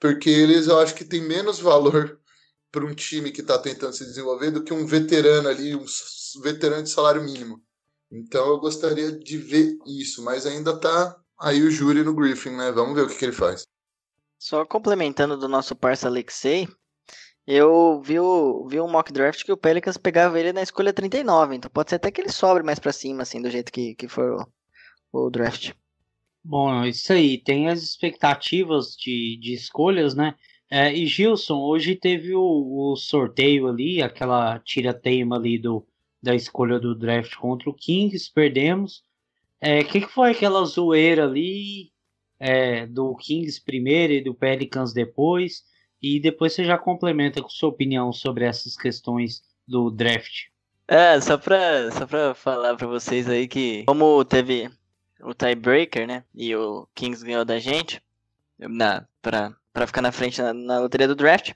porque 0.00 0.28
eles 0.28 0.66
eu 0.66 0.78
acho 0.78 0.94
que 0.94 1.04
tem 1.04 1.22
menos 1.22 1.58
valor 1.58 2.18
para 2.70 2.84
um 2.84 2.94
time 2.94 3.30
que 3.30 3.40
está 3.40 3.56
tentando 3.58 3.92
se 3.92 4.04
desenvolver 4.04 4.50
do 4.50 4.64
que 4.64 4.74
um 4.74 4.84
veterano 4.84 5.48
ali, 5.48 5.74
um 5.74 5.84
veterano 6.42 6.82
de 6.82 6.90
salário 6.90 7.22
mínimo. 7.22 7.62
Então 8.10 8.48
eu 8.48 8.58
gostaria 8.58 9.12
de 9.12 9.38
ver 9.38 9.78
isso, 9.86 10.22
mas 10.22 10.46
ainda 10.46 10.76
tá 10.76 11.16
aí 11.38 11.62
o 11.62 11.70
júri 11.70 12.02
no 12.02 12.14
Griffin, 12.14 12.50
né? 12.50 12.72
Vamos 12.72 12.94
ver 12.94 13.02
o 13.02 13.08
que, 13.08 13.16
que 13.16 13.24
ele 13.24 13.32
faz. 13.32 13.64
Só 14.38 14.64
complementando 14.64 15.36
do 15.36 15.48
nosso 15.48 15.74
parça 15.74 16.08
Alexei, 16.08 16.68
Eu 17.46 18.00
vi, 18.00 18.18
o, 18.18 18.66
vi 18.66 18.80
um 18.80 18.90
mock 18.90 19.12
draft 19.12 19.44
que 19.44 19.52
o 19.52 19.56
Pelicans 19.56 19.98
pegava 19.98 20.40
ele 20.40 20.52
na 20.52 20.62
escolha 20.62 20.92
39, 20.92 21.56
então 21.56 21.70
pode 21.70 21.90
ser 21.90 21.96
até 21.96 22.10
que 22.10 22.20
ele 22.20 22.30
sobre 22.30 22.62
mais 22.62 22.78
para 22.78 22.92
cima, 22.92 23.22
assim, 23.22 23.42
do 23.42 23.50
jeito 23.50 23.70
que, 23.70 23.94
que 23.94 24.08
for 24.08 24.48
o, 25.12 25.26
o 25.26 25.30
draft. 25.30 25.72
Bom, 26.42 26.84
isso 26.84 27.12
aí, 27.12 27.38
tem 27.38 27.68
as 27.68 27.82
expectativas 27.82 28.96
de, 28.96 29.38
de 29.40 29.52
escolhas, 29.52 30.14
né? 30.14 30.34
É, 30.70 30.92
e 30.92 31.06
Gilson, 31.06 31.58
hoje 31.58 31.94
teve 31.94 32.34
o, 32.34 32.42
o 32.92 32.96
sorteio 32.96 33.68
ali, 33.68 34.02
aquela 34.02 34.58
tira-teima 34.58 35.36
ali 35.36 35.58
do, 35.58 35.86
da 36.22 36.34
escolha 36.34 36.80
do 36.80 36.94
draft 36.94 37.34
contra 37.36 37.68
o 37.68 37.74
Kings, 37.74 38.30
perdemos. 38.32 38.98
O 38.98 39.02
é, 39.60 39.84
que, 39.84 40.00
que 40.00 40.08
foi 40.08 40.30
aquela 40.30 40.64
zoeira 40.64 41.24
ali 41.24 41.92
é, 42.40 42.86
do 42.86 43.14
Kings 43.16 43.62
primeiro 43.62 44.14
e 44.14 44.24
do 44.24 44.34
Pelicans 44.34 44.92
depois? 44.92 45.62
E 46.06 46.20
depois 46.20 46.52
você 46.52 46.62
já 46.62 46.76
complementa 46.76 47.40
com 47.40 47.48
sua 47.48 47.70
opinião 47.70 48.12
sobre 48.12 48.44
essas 48.44 48.76
questões 48.76 49.42
do 49.66 49.90
draft. 49.90 50.48
É, 50.86 51.18
só 51.18 51.38
pra, 51.38 51.90
só 51.92 52.06
pra 52.06 52.34
falar 52.34 52.76
pra 52.76 52.86
vocês 52.86 53.26
aí 53.26 53.48
que, 53.48 53.84
como 53.84 54.22
teve 54.22 54.70
o 55.22 55.32
tiebreaker, 55.32 56.06
né? 56.06 56.22
E 56.34 56.54
o 56.54 56.86
Kings 56.94 57.24
ganhou 57.24 57.42
da 57.42 57.58
gente 57.58 58.02
na, 58.58 59.08
pra, 59.22 59.56
pra 59.72 59.86
ficar 59.86 60.02
na 60.02 60.12
frente 60.12 60.42
na, 60.42 60.52
na 60.52 60.78
loteria 60.78 61.08
do 61.08 61.14
draft. 61.14 61.54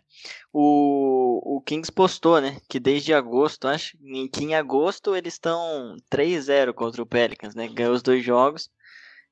O, 0.51 1.57
o 1.57 1.61
Kings 1.61 1.93
postou, 1.93 2.41
né? 2.41 2.59
Que 2.71 2.81
desde 2.81 3.13
agosto, 3.13 3.69
acho 3.69 3.99
que 4.33 4.45
em 4.45 4.55
agosto 4.55 5.15
eles 5.15 5.35
estão 5.35 5.95
3-0 6.11 6.73
contra 6.73 7.03
o 7.03 7.07
Pelicans, 7.07 7.55
né? 7.55 7.69
Ganhou 7.69 7.93
os 7.93 8.03
dois 8.03 8.25
jogos. 8.25 8.71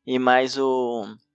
E 0.07 0.19
mais 0.19 0.59
o, 0.59 1.07
o 1.07 1.26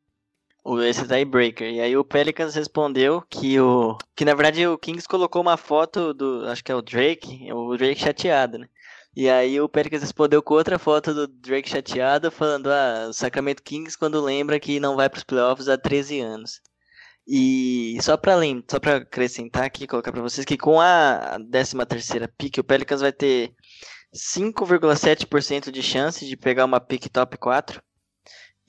esse 0.84 1.08
tiebreaker. 1.08 1.68
E 1.68 1.82
aí 1.82 1.98
o 1.98 2.06
Pelicans 2.06 2.56
respondeu 2.56 3.22
que 3.30 3.60
o 3.60 3.98
que 4.16 4.26
na 4.26 4.34
verdade 4.36 4.66
o 4.68 4.78
Kings 4.78 5.08
colocou 5.08 5.42
uma 5.42 5.58
foto 5.58 6.14
do, 6.14 6.46
acho 6.48 6.64
que 6.64 6.72
é 6.72 6.76
o 6.76 6.82
Drake, 6.82 7.52
o 7.52 7.76
Drake 7.78 8.00
chateado, 8.02 8.60
né? 8.60 8.70
E 9.16 9.30
aí 9.30 9.60
o 9.60 9.68
Pelicans 9.68 10.02
respondeu 10.02 10.42
com 10.42 10.54
outra 10.54 10.80
foto 10.80 11.14
do 11.14 11.28
Drake 11.28 11.70
chateado, 11.70 12.32
falando: 12.32 12.68
"Ah, 12.72 13.08
o 13.10 13.14
Sacramento 13.14 13.64
Kings 13.64 13.98
quando 13.98 14.22
lembra 14.22 14.60
que 14.60 14.80
não 14.80 14.96
vai 14.96 15.10
para 15.10 15.18
os 15.18 15.24
playoffs 15.24 15.68
há 15.68 15.78
13 15.78 16.20
anos". 16.22 16.62
E 17.28 17.98
só 18.02 18.18
para 18.18 18.34
só 18.70 18.80
para 18.80 18.98
acrescentar 18.98 19.64
aqui, 19.66 19.88
colocar 19.88 20.12
para 20.12 20.22
vocês 20.22 20.46
que 20.46 20.58
com 20.58 20.80
a 20.82 21.38
13 21.52 21.86
terceira 21.88 22.28
pick, 22.38 22.58
o 22.60 22.64
Pelicans 22.64 23.02
vai 23.02 23.12
ter 23.12 23.54
5,7% 24.14 25.72
de 25.72 25.82
chance 25.84 26.26
de 26.26 26.38
pegar 26.38 26.66
uma 26.66 26.80
pick 26.80 27.10
top 27.10 27.38
4 27.38 27.82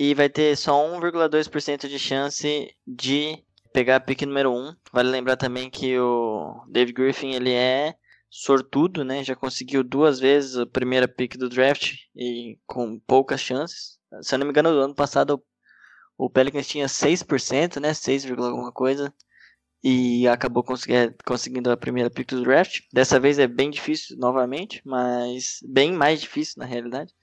e 0.05 0.15
vai 0.15 0.29
ter 0.29 0.57
só 0.57 0.73
1,2% 0.99 1.87
de 1.87 1.97
chance 1.97 2.75
de 2.85 3.39
pegar 3.73 3.95
a 3.95 4.01
pick 4.01 4.23
número 4.23 4.53
1. 4.53 4.75
Vale 4.93 5.09
lembrar 5.09 5.37
também 5.37 5.71
que 5.71 5.97
o 5.97 6.65
Dave 6.69 6.93
Griffin 6.93 7.35
ele 7.35 7.53
é 7.53 7.95
sortudo, 8.29 9.05
né? 9.05 9.23
Já 9.23 9.37
conseguiu 9.37 9.85
duas 9.85 10.19
vezes 10.19 10.57
a 10.57 10.67
primeira 10.67 11.07
pick 11.07 11.37
do 11.37 11.49
draft 11.49 11.95
e 12.17 12.59
com 12.67 12.99
poucas 13.07 13.41
chances. 13.41 13.97
Se 14.23 14.35
eu 14.35 14.41
não 14.41 14.47
me 14.47 14.51
engano, 14.51 14.73
no 14.73 14.81
ano 14.81 14.95
passado 14.95 15.41
o 16.19 16.29
Pelicans 16.29 16.67
tinha 16.67 16.87
6%, 16.87 17.79
né? 17.81 17.95
6, 17.95 18.29
alguma 18.29 18.73
coisa. 18.73 19.15
E 19.85 20.27
acabou 20.27 20.65
conseguindo 21.25 21.71
a 21.71 21.77
primeira 21.77 22.11
pick 22.11 22.29
do 22.31 22.43
draft. 22.43 22.81
Dessa 22.93 23.21
vez 23.21 23.39
é 23.39 23.47
bem 23.47 23.71
difícil 23.71 24.17
novamente, 24.19 24.83
mas 24.85 25.61
bem 25.65 25.93
mais 25.93 26.21
difícil 26.21 26.55
na 26.59 26.67
realidade. 26.67 27.15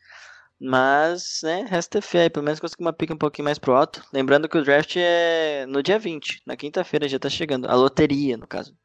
Mas, 0.62 1.40
né, 1.42 1.66
resta 1.70 2.02
fé 2.02 2.24
aí, 2.24 2.30
pelo 2.30 2.44
menos 2.44 2.60
conseguir 2.60 2.84
uma 2.84 2.92
pica 2.92 3.14
um 3.14 3.18
pouquinho 3.18 3.46
mais 3.46 3.58
pro 3.58 3.74
alto. 3.76 4.04
Lembrando 4.12 4.50
que 4.50 4.58
o 4.58 4.64
draft 4.64 4.96
é 4.98 5.66
no 5.68 5.82
dia 5.82 5.98
20, 5.98 6.42
na 6.46 6.58
quinta-feira 6.58 7.08
já 7.08 7.18
tá 7.18 7.30
chegando. 7.30 7.68
A 7.68 7.76
loteria, 7.76 8.36
no 8.36 8.46
caso. 8.46 8.76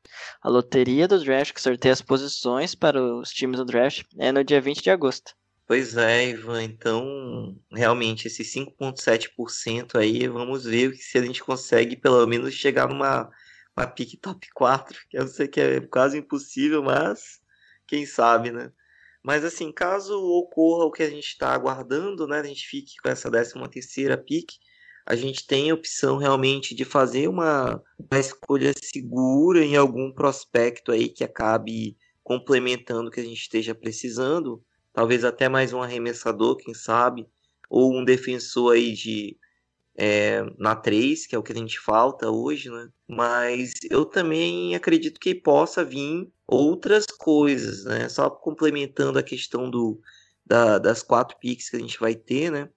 A 0.41 0.49
loteria 0.49 1.09
do 1.09 1.23
draft, 1.23 1.53
que 1.53 1.61
sorteia 1.61 1.93
as 1.93 2.01
posições 2.01 2.75
para 2.75 3.03
os 3.03 3.31
times 3.31 3.59
do 3.59 3.65
draft, 3.65 4.05
é 4.19 4.31
no 4.31 4.45
dia 4.45 4.61
20 4.61 4.83
de 4.83 4.91
agosto. 4.91 5.35
Pois 5.67 5.97
é, 5.97 6.29
Ivan, 6.29 6.63
então, 6.63 7.57
realmente, 7.73 8.29
esse 8.29 8.45
5,7% 8.45 9.97
aí, 9.97 10.29
vamos 10.29 10.65
ver 10.65 10.95
se 10.95 11.19
a 11.19 11.23
gente 11.23 11.43
consegue 11.43 11.97
pelo 11.97 12.25
menos 12.27 12.55
chegar 12.55 12.89
numa 12.89 13.31
uma 13.77 13.87
pick 13.87 14.21
top 14.21 14.47
4, 14.55 14.97
que 15.09 15.19
eu 15.19 15.27
sei 15.27 15.49
que 15.49 15.61
é 15.61 15.81
quase 15.81 16.19
impossível, 16.19 16.83
mas 16.83 17.41
quem 17.87 18.07
sabe, 18.07 18.53
né? 18.53 18.71
Mas 19.25 19.43
assim, 19.43 19.73
caso 19.73 20.21
ocorra 20.21 20.85
o 20.85 20.91
que 20.91 21.03
a 21.03 21.09
gente 21.09 21.29
está 21.29 21.55
aguardando, 21.55 22.27
né, 22.27 22.41
a 22.41 22.45
gente 22.45 22.67
fique 22.67 22.97
com 23.03 23.09
essa 23.09 23.31
13 23.31 23.55
terceira 23.71 24.19
pick, 24.19 24.51
a 25.07 25.17
gente 25.17 25.47
tem 25.47 25.71
a 25.71 25.75
opção 25.75 26.19
realmente 26.19 26.75
de 26.75 26.85
fazer 26.85 27.27
uma, 27.27 27.83
uma 27.99 28.21
escolha 28.21 28.73
segura 28.77 29.65
em 29.65 29.77
algum 29.77 30.13
prospecto 30.13 30.93
aí 30.93 31.09
que 31.09 31.25
acabe 31.25 31.97
complementando 32.23 33.09
o 33.09 33.11
que 33.11 33.21
a 33.21 33.25
gente 33.25 33.41
esteja 33.41 33.75
precisando, 33.75 34.63
talvez 34.93 35.25
até 35.25 35.49
mais 35.49 35.73
um 35.73 35.83
arremessador, 35.83 36.57
quem 36.57 36.75
sabe, 36.75 37.27
ou 37.71 37.95
um 37.95 38.05
defensor 38.05 38.75
aí 38.75 38.93
de 38.93 39.39
é, 39.97 40.43
na 40.59 40.75
3, 40.75 41.27
que 41.27 41.35
é 41.35 41.39
o 41.39 41.43
que 41.43 41.53
a 41.53 41.57
gente 41.57 41.79
falta 41.79 42.31
hoje, 42.31 42.69
né? 42.69 42.89
Mas 43.09 43.73
eu 43.89 44.05
também 44.05 44.75
acredito 44.75 45.21
que 45.21 45.35
possa 45.35 45.85
vir 45.85 46.29
outras 46.47 47.07
coisas, 47.07 47.85
né? 47.85 48.09
Só 48.09 48.29
complementando 48.29 49.19
a 49.19 49.23
questão 49.23 49.71
do, 49.71 50.01
da, 50.45 50.79
das 50.79 51.03
quatro 51.03 51.37
picks 51.39 51.71
que 51.71 51.77
a 51.77 51.81
gente 51.81 51.99
vai 51.99 52.15
ter, 52.15 52.51
né? 52.51 52.69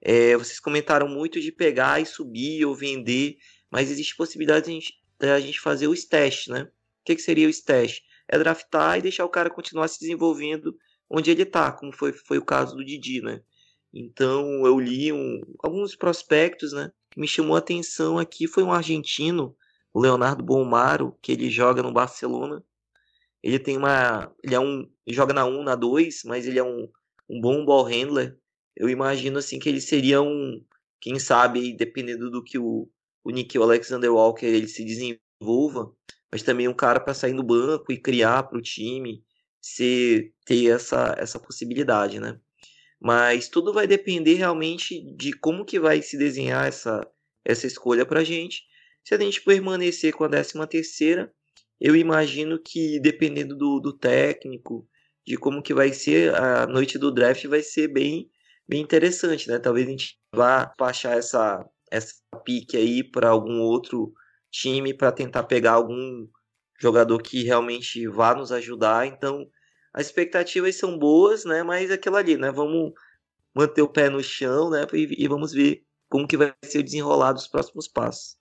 É, 0.00 0.36
vocês 0.36 0.60
comentaram 0.60 1.08
muito 1.08 1.40
de 1.40 1.50
pegar 1.50 2.00
e 2.00 2.06
subir 2.06 2.64
ou 2.64 2.74
vender, 2.74 3.38
mas 3.70 3.90
existe 3.90 4.16
possibilidade 4.16 4.66
de 4.66 4.70
a 4.70 4.74
gente, 4.74 4.94
de 5.18 5.28
a 5.28 5.40
gente 5.40 5.60
fazer 5.60 5.88
o 5.88 5.94
stash, 5.94 6.48
né? 6.48 6.62
O 6.62 7.04
que, 7.04 7.16
que 7.16 7.22
seria 7.22 7.46
o 7.46 7.50
stash? 7.50 8.02
É 8.28 8.38
draftar 8.38 8.98
e 8.98 9.02
deixar 9.02 9.24
o 9.24 9.30
cara 9.30 9.48
continuar 9.48 9.88
se 9.88 10.00
desenvolvendo 10.00 10.76
onde 11.08 11.30
ele 11.30 11.42
está, 11.42 11.72
como 11.72 11.92
foi, 11.92 12.12
foi 12.12 12.38
o 12.38 12.44
caso 12.44 12.76
do 12.76 12.84
Didi, 12.84 13.22
né? 13.22 13.40
Então 13.98 14.66
eu 14.66 14.78
li 14.78 15.10
um, 15.10 15.40
alguns 15.62 15.96
prospectos, 15.96 16.72
né? 16.72 16.92
Que 17.10 17.18
me 17.18 17.26
chamou 17.26 17.56
a 17.56 17.60
atenção 17.60 18.18
aqui 18.18 18.46
foi 18.46 18.62
um 18.62 18.70
argentino, 18.70 19.56
o 19.92 19.98
Leonardo 19.98 20.44
Bomaro, 20.44 21.16
que 21.22 21.32
ele 21.32 21.48
joga 21.48 21.82
no 21.82 21.94
Barcelona. 21.94 22.62
Ele 23.42 23.58
tem 23.58 23.78
uma. 23.78 24.30
Ele 24.44 24.54
é 24.54 24.60
um. 24.60 24.80
Ele 25.06 25.16
joga 25.16 25.32
na 25.32 25.46
1, 25.46 25.62
na 25.62 25.74
2, 25.74 26.24
mas 26.26 26.46
ele 26.46 26.58
é 26.58 26.62
um, 26.62 26.86
um 27.28 27.40
bom 27.40 27.64
ball 27.64 27.84
handler. 27.84 28.38
Eu 28.76 28.90
imagino 28.90 29.38
assim 29.38 29.58
que 29.58 29.68
ele 29.68 29.80
seria 29.80 30.20
um. 30.20 30.62
Quem 31.00 31.18
sabe, 31.18 31.74
dependendo 31.74 32.30
do 32.30 32.44
que 32.44 32.58
o, 32.58 32.90
o 33.24 33.30
Nick 33.30 33.56
Alexander 33.56 34.12
Walker 34.12 34.44
ele 34.44 34.68
se 34.68 34.84
desenvolva, 34.84 35.90
mas 36.30 36.42
também 36.42 36.68
um 36.68 36.74
cara 36.74 37.00
para 37.00 37.14
sair 37.14 37.32
no 37.32 37.42
banco 37.42 37.90
e 37.92 38.00
criar 38.00 38.42
para 38.42 38.58
o 38.58 38.62
time, 38.62 39.22
se 39.60 40.34
ter 40.44 40.66
essa, 40.70 41.14
essa 41.18 41.38
possibilidade, 41.38 42.20
né? 42.20 42.38
Mas 43.00 43.48
tudo 43.48 43.72
vai 43.72 43.86
depender 43.86 44.34
realmente 44.34 45.00
de 45.16 45.32
como 45.32 45.64
que 45.64 45.78
vai 45.78 46.02
se 46.02 46.16
desenhar 46.16 46.66
essa, 46.66 47.06
essa 47.44 47.66
escolha 47.66 48.06
para 48.06 48.20
a 48.20 48.24
gente. 48.24 48.62
Se 49.04 49.14
a 49.14 49.18
gente 49.18 49.42
permanecer 49.42 50.12
com 50.12 50.24
a 50.24 50.28
13 50.28 50.66
terceira, 50.68 51.32
eu 51.80 51.94
imagino 51.94 52.58
que 52.58 52.98
dependendo 53.00 53.56
do, 53.56 53.80
do 53.80 53.92
técnico, 53.96 54.88
de 55.26 55.36
como 55.36 55.62
que 55.62 55.74
vai 55.74 55.92
ser 55.92 56.34
a 56.34 56.66
noite 56.66 56.98
do 56.98 57.12
draft, 57.12 57.44
vai 57.46 57.62
ser 57.62 57.88
bem, 57.88 58.30
bem 58.66 58.80
interessante, 58.80 59.48
né? 59.48 59.58
Talvez 59.58 59.86
a 59.86 59.90
gente 59.90 60.18
vá 60.32 60.72
baixar 60.78 61.18
essa, 61.18 61.64
essa 61.90 62.14
pique 62.44 62.76
aí 62.76 63.04
para 63.04 63.28
algum 63.28 63.60
outro 63.60 64.12
time 64.50 64.94
para 64.94 65.12
tentar 65.12 65.42
pegar 65.44 65.72
algum 65.72 66.26
jogador 66.80 67.20
que 67.20 67.42
realmente 67.42 68.06
vá 68.06 68.34
nos 68.34 68.52
ajudar. 68.52 69.06
Então, 69.06 69.46
as 69.96 70.06
expectativas 70.06 70.76
são 70.76 70.98
boas, 70.98 71.46
né? 71.46 71.62
Mas 71.62 71.90
aquilo 71.90 72.16
ali, 72.16 72.36
né? 72.36 72.52
Vamos 72.52 72.92
manter 73.54 73.80
o 73.80 73.88
pé 73.88 74.10
no 74.10 74.22
chão, 74.22 74.68
né? 74.68 74.86
E, 74.92 75.24
e 75.24 75.26
vamos 75.26 75.52
ver 75.52 75.82
como 76.06 76.28
que 76.28 76.36
vai 76.36 76.52
ser 76.62 76.82
desenrolado 76.82 77.38
os 77.38 77.48
próximos 77.48 77.88
passos. 77.88 78.36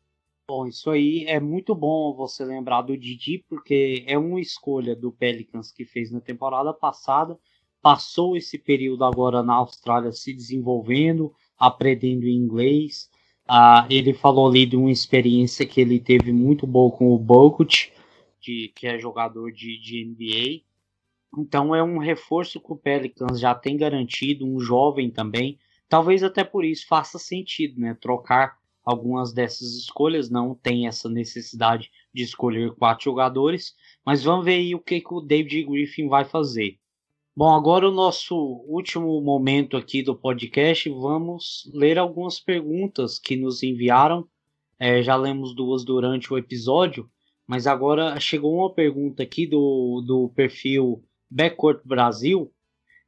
Bom, 0.46 0.68
isso 0.68 0.92
aí 0.92 1.24
é 1.26 1.40
muito 1.40 1.74
bom 1.74 2.14
você 2.14 2.44
lembrar 2.44 2.82
do 2.82 2.98
Didi, 2.98 3.46
porque 3.48 4.04
é 4.06 4.18
uma 4.18 4.42
escolha 4.42 4.94
do 4.94 5.14
Pelicans 5.14 5.72
que 5.72 5.86
fez 5.86 6.12
na 6.12 6.20
temporada 6.20 6.74
passada, 6.74 7.40
passou 7.82 8.36
esse 8.36 8.58
período 8.60 9.06
agora 9.06 9.42
na 9.42 9.54
Austrália 9.54 10.12
se 10.12 10.34
desenvolvendo, 10.34 11.34
aprendendo 11.58 12.28
inglês. 12.28 13.10
Ah, 13.48 13.88
ele 13.90 14.14
falou 14.14 14.50
ali 14.50 14.66
de 14.66 14.76
uma 14.76 14.92
experiência 14.92 15.66
que 15.66 15.80
ele 15.80 16.02
teve 16.02 16.34
muito 16.34 16.68
boa 16.68 16.92
com 16.92 17.16
o 17.16 17.18
Bogut, 17.18 17.94
que, 18.42 18.74
que 18.76 18.88
é 18.88 19.00
jogador 19.00 19.54
de, 19.54 19.80
de 19.80 20.04
NBA. 20.04 20.65
Então 21.38 21.76
é 21.76 21.84
um 21.84 21.98
reforço 21.98 22.60
que 22.60 22.72
o 22.72 22.78
Pelicans 22.78 23.40
já 23.40 23.54
tem 23.54 23.78
garantido, 23.78 24.46
um 24.46 24.60
jovem 24.60 25.12
também. 25.12 25.60
Talvez 25.88 26.24
até 26.24 26.44
por 26.44 26.66
isso 26.66 26.88
faça 26.88 27.20
sentido, 27.20 27.80
né? 27.80 27.96
Trocar 28.00 28.58
algumas 28.84 29.34
dessas 29.34 29.76
escolhas. 29.76 30.30
Não 30.30 30.56
tem 30.56 30.88
essa 30.88 31.10
necessidade 31.10 31.92
de 32.14 32.24
escolher 32.24 32.74
quatro 32.76 33.06
jogadores. 33.06 33.76
Mas 34.06 34.24
vamos 34.24 34.46
ver 34.46 34.56
aí 34.56 34.76
o 34.76 34.80
que, 34.80 35.02
que 35.02 35.14
o 35.14 35.22
David 35.22 35.64
Griffin 35.64 36.08
vai 36.08 36.24
fazer. 36.26 36.78
Bom, 37.36 37.54
agora 37.54 37.90
o 37.90 37.92
nosso 37.92 38.36
último 38.66 39.20
momento 39.22 39.76
aqui 39.76 40.02
do 40.02 40.16
podcast. 40.16 40.90
Vamos 40.90 41.70
ler 41.74 41.98
algumas 41.98 42.40
perguntas 42.40 43.20
que 43.20 43.36
nos 43.36 43.62
enviaram. 43.62 44.28
É, 44.80 45.02
já 45.02 45.16
lemos 45.16 45.56
duas 45.56 45.86
durante 45.86 46.34
o 46.34 46.38
episódio 46.38 47.10
Mas 47.48 47.66
agora 47.66 48.20
chegou 48.20 48.56
uma 48.56 48.74
pergunta 48.74 49.24
aqui 49.24 49.48
do, 49.48 50.04
do 50.06 50.30
perfil 50.36 51.02
Backcourt 51.30 51.82
Brasil. 51.86 52.52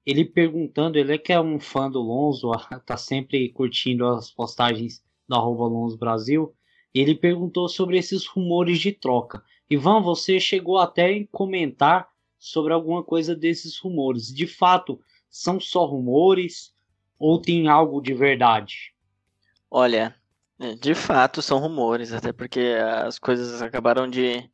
Ele 0.06 0.24
perguntando, 0.24 0.98
ele 0.98 1.14
é 1.14 1.18
que 1.18 1.34
é 1.34 1.40
um 1.40 1.60
fã 1.60 1.90
do 1.90 2.00
Lonzo, 2.00 2.52
tá 2.86 2.96
sempre 2.96 3.50
curtindo 3.50 4.08
as 4.08 4.32
postagens 4.32 5.04
da 5.28 5.38
arroba 5.38 5.66
Lonzo 5.66 5.98
Brasil. 5.98 6.56
E 6.94 7.00
ele 7.00 7.16
perguntou 7.16 7.68
sobre 7.68 7.98
esses 7.98 8.26
rumores 8.26 8.80
de 8.80 8.92
troca. 8.92 9.44
Ivan, 9.70 10.02
você 10.02 10.40
chegou 10.40 10.78
até 10.78 11.14
a 11.14 11.28
comentar 11.32 12.08
sobre 12.40 12.74
alguma 12.74 13.04
coisa 13.04 13.36
desses 13.36 13.78
rumores. 13.78 14.34
De 14.34 14.48
fato, 14.48 15.00
são 15.30 15.60
só 15.60 15.86
rumores 15.86 16.74
ou 17.20 17.42
tem 17.42 17.68
algo 17.68 18.02
de 18.02 18.14
verdade? 18.14 18.94
Olha, 19.70 20.16
é, 20.60 20.76
de 20.76 20.96
fato 20.96 21.42
são 21.42 21.60
rumores, 21.60 22.14
até 22.14 22.32
porque 22.32 22.76
as 23.06 23.20
coisas 23.20 23.62
acabaram 23.62 24.08
de. 24.10 24.50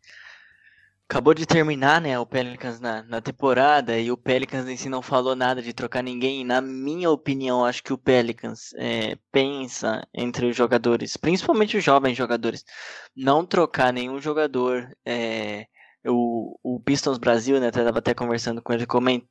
Acabou 1.14 1.36
de 1.36 1.46
terminar, 1.46 2.02
né, 2.02 2.18
o 2.18 2.26
Pelicans 2.26 2.80
na, 2.80 3.04
na 3.04 3.22
temporada 3.22 4.00
e 4.00 4.12
o 4.12 4.18
Pelicans 4.18 4.68
em 4.68 4.76
si 4.76 4.90
não 4.90 5.04
falou 5.04 5.36
nada 5.36 5.62
de 5.62 5.72
trocar 5.72 6.02
ninguém. 6.02 6.44
Na 6.44 6.60
minha 6.60 7.12
opinião, 7.12 7.64
acho 7.64 7.84
que 7.84 7.94
o 7.94 8.00
Pelicans 8.00 8.74
é, 8.78 9.16
pensa 9.32 10.08
entre 10.12 10.48
os 10.48 10.56
jogadores, 10.58 11.16
principalmente 11.16 11.78
os 11.78 11.84
jovens 11.84 12.18
jogadores, 12.18 12.66
não 13.16 13.46
trocar 13.46 13.94
nenhum 13.94 14.20
jogador. 14.20 14.90
É, 15.06 15.68
o, 16.04 16.58
o 16.64 16.80
Pistons 16.80 17.20
Brasil, 17.20 17.60
né, 17.60 17.68
estava 17.68 18.00
até 18.00 18.16
conversando 18.16 18.60
com 18.60 18.74
ele, 18.74 18.88
comentou, 18.88 19.28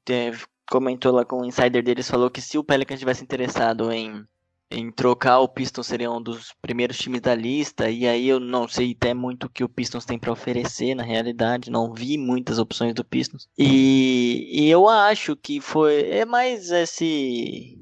comentou 0.70 1.12
lá 1.12 1.24
com 1.24 1.40
o 1.40 1.44
insider 1.44 1.82
deles, 1.82 2.08
falou 2.08 2.30
que 2.30 2.40
se 2.40 2.56
o 2.56 2.62
Pelicans 2.62 3.00
tivesse 3.00 3.24
interessado 3.24 3.90
em 3.90 4.24
em 4.72 4.90
trocar 4.90 5.40
o 5.40 5.48
Pistons 5.48 5.86
seria 5.86 6.10
um 6.10 6.22
dos 6.22 6.52
primeiros 6.60 6.98
times 6.98 7.20
da 7.20 7.34
lista, 7.34 7.90
e 7.90 8.06
aí 8.06 8.28
eu 8.28 8.40
não 8.40 8.66
sei 8.66 8.92
até 8.92 9.14
muito 9.14 9.44
o 9.44 9.50
que 9.50 9.62
o 9.62 9.68
Pistons 9.68 10.04
tem 10.04 10.18
para 10.18 10.32
oferecer 10.32 10.94
na 10.94 11.02
realidade, 11.02 11.70
não 11.70 11.92
vi 11.92 12.16
muitas 12.18 12.58
opções 12.58 12.94
do 12.94 13.04
Pistons. 13.04 13.48
E, 13.58 14.48
e 14.50 14.70
eu 14.70 14.88
acho 14.88 15.36
que 15.36 15.60
foi 15.60 16.08
é 16.10 16.24
mais 16.24 16.70
esse 16.70 17.78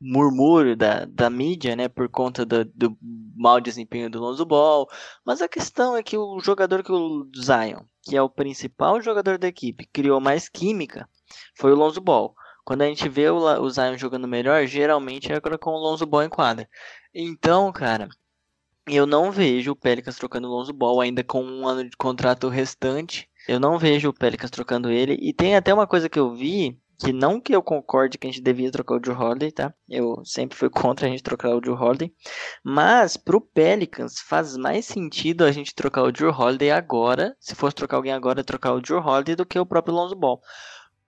murmúrio 0.00 0.76
da, 0.76 1.06
da 1.06 1.30
mídia, 1.30 1.74
né, 1.74 1.88
por 1.88 2.08
conta 2.08 2.44
do, 2.44 2.64
do 2.64 2.96
mau 3.34 3.60
desempenho 3.60 4.10
do 4.10 4.20
Lonzo 4.20 4.44
Ball, 4.44 4.86
mas 5.24 5.40
a 5.40 5.48
questão 5.48 5.96
é 5.96 6.02
que 6.02 6.16
o 6.16 6.38
jogador 6.40 6.82
que 6.82 6.92
o 6.92 7.26
Zion, 7.34 7.80
que 8.02 8.16
é 8.16 8.22
o 8.22 8.28
principal 8.28 9.00
jogador 9.00 9.38
da 9.38 9.48
equipe, 9.48 9.88
criou 9.92 10.20
mais 10.20 10.48
química, 10.48 11.08
foi 11.56 11.72
o 11.72 11.76
Lonzo 11.76 12.00
Ball. 12.00 12.34
Quando 12.64 12.82
a 12.82 12.86
gente 12.86 13.08
vê 13.08 13.28
o, 13.28 13.70
Zion 13.70 13.96
jogando 13.98 14.26
melhor, 14.26 14.66
geralmente 14.66 15.30
é 15.32 15.38
com 15.40 15.70
o 15.70 15.78
Lonzo 15.78 16.06
Ball 16.06 16.22
em 16.22 16.28
quadra. 16.28 16.68
Então, 17.14 17.70
cara, 17.70 18.08
eu 18.86 19.06
não 19.06 19.30
vejo 19.30 19.72
o 19.72 19.76
Pelicans 19.76 20.16
trocando 20.16 20.48
o 20.48 20.50
Lonzo 20.50 20.72
Ball 20.72 21.00
ainda 21.00 21.22
com 21.22 21.42
um 21.42 21.66
ano 21.66 21.88
de 21.88 21.96
contrato 21.96 22.48
restante. 22.48 23.28
Eu 23.46 23.60
não 23.60 23.78
vejo 23.78 24.08
o 24.08 24.14
Pelicans 24.14 24.50
trocando 24.50 24.90
ele. 24.90 25.18
E 25.20 25.32
tem 25.32 25.56
até 25.56 25.72
uma 25.72 25.86
coisa 25.86 26.08
que 26.08 26.18
eu 26.18 26.34
vi, 26.34 26.78
que 26.98 27.12
não 27.12 27.40
que 27.40 27.54
eu 27.54 27.62
concorde 27.62 28.16
que 28.16 28.26
a 28.26 28.30
gente 28.30 28.42
devia 28.42 28.70
trocar 28.70 28.96
o 28.96 29.00
Drew 29.00 29.18
Holiday, 29.18 29.52
tá? 29.52 29.74
Eu 29.88 30.22
sempre 30.24 30.56
fui 30.56 30.68
contra 30.70 31.06
a 31.06 31.10
gente 31.10 31.22
trocar 31.22 31.54
o 31.54 31.60
Drew 31.60 31.74
Holiday. 31.74 32.12
Mas 32.62 33.16
pro 33.16 33.40
Pelicans 33.40 34.20
faz 34.20 34.56
mais 34.56 34.86
sentido 34.86 35.44
a 35.44 35.52
gente 35.52 35.74
trocar 35.74 36.02
o 36.02 36.12
Drew 36.12 36.30
Holiday 36.30 36.70
agora, 36.70 37.36
se 37.40 37.54
fosse 37.54 37.76
trocar 37.76 37.96
alguém 37.96 38.12
agora, 38.12 38.44
trocar 38.44 38.72
o 38.72 38.80
Drew 38.80 38.98
Holiday 38.98 39.36
do 39.36 39.46
que 39.46 39.58
o 39.58 39.66
próprio 39.66 39.94
Lonzo 39.94 40.14
Ball. 40.14 40.40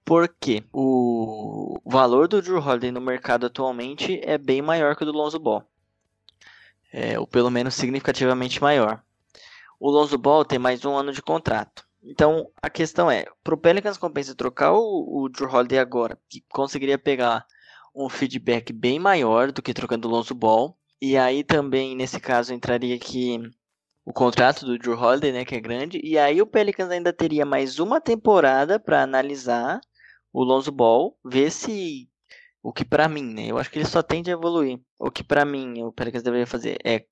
Porque 0.07 0.63
o 0.73 1.81
valor 1.85 2.29
do 2.29 2.41
Drew 2.41 2.61
Holiday 2.61 2.93
no 2.93 3.01
mercado 3.01 3.47
atualmente 3.47 4.21
é 4.23 4.39
bem 4.39 4.63
maior 4.63 4.95
que 4.95 5.03
o 5.03 5.05
do 5.05 5.11
Lonzo 5.11 5.41
Ball. 5.41 5.65
É, 6.93 7.19
ou 7.19 7.27
pelo 7.27 7.51
menos 7.51 7.75
significativamente 7.75 8.63
maior. 8.63 9.03
O 9.81 9.91
Lonzo 9.91 10.17
Ball 10.17 10.45
tem 10.45 10.61
mais 10.61 10.85
um 10.85 10.95
ano 10.97 11.13
de 11.13 11.21
contrato. 11.21 11.85
Então 12.01 12.49
a 12.63 12.71
questão 12.71 13.11
é: 13.11 13.27
para 13.43 13.57
o 13.57 13.59
Pelicans 13.59 13.99
compensa 13.99 14.33
trocar 14.33 14.75
o, 14.75 15.25
o 15.25 15.29
Drew 15.29 15.53
Holiday 15.53 15.81
agora, 15.81 16.17
que 16.29 16.41
conseguiria 16.51 16.97
pegar 16.97 17.45
um 17.93 18.09
feedback 18.09 18.73
bem 18.73 19.01
maior 19.01 19.51
do 19.51 19.61
que 19.61 19.75
trocando 19.75 20.07
o 20.07 20.11
Lonzo 20.13 20.37
Ball. 20.37 20.79
E 21.03 21.17
aí 21.17 21.43
também, 21.43 21.97
nesse 21.97 22.21
caso, 22.21 22.55
entraria 22.55 22.95
aqui 22.95 23.41
o 24.05 24.13
contrato 24.13 24.65
do 24.65 24.79
Drew 24.79 24.97
Holiday, 24.97 25.33
né, 25.33 25.45
que 25.45 25.57
é 25.57 25.61
grande. 25.61 26.01
E 26.01 26.17
aí 26.17 26.41
o 26.41 26.47
Pelicans 26.47 26.91
ainda 26.91 27.13
teria 27.13 27.45
mais 27.45 27.81
uma 27.81 28.01
temporada 28.01 28.79
para 28.79 29.03
analisar 29.03 29.81
o 30.37 30.45
Lonzo 30.45 30.70
Ball, 30.70 31.16
ver 31.24 31.51
se 31.51 32.11
o 32.62 32.70
que 32.70 32.84
para 32.84 33.09
mim, 33.09 33.22
né? 33.22 33.47
Eu 33.47 33.57
acho 33.57 33.70
que 33.70 33.78
ele 33.78 33.87
só 33.87 34.03
tende 34.03 34.30
a 34.30 34.34
evoluir. 34.34 34.78
O 34.99 35.11
que 35.11 35.24
para 35.24 35.47
mim 35.47 35.82
o 35.82 35.91
Pelicans 35.91 36.22
deveria 36.22 36.47
fazer 36.47 36.76
é 36.84 37.07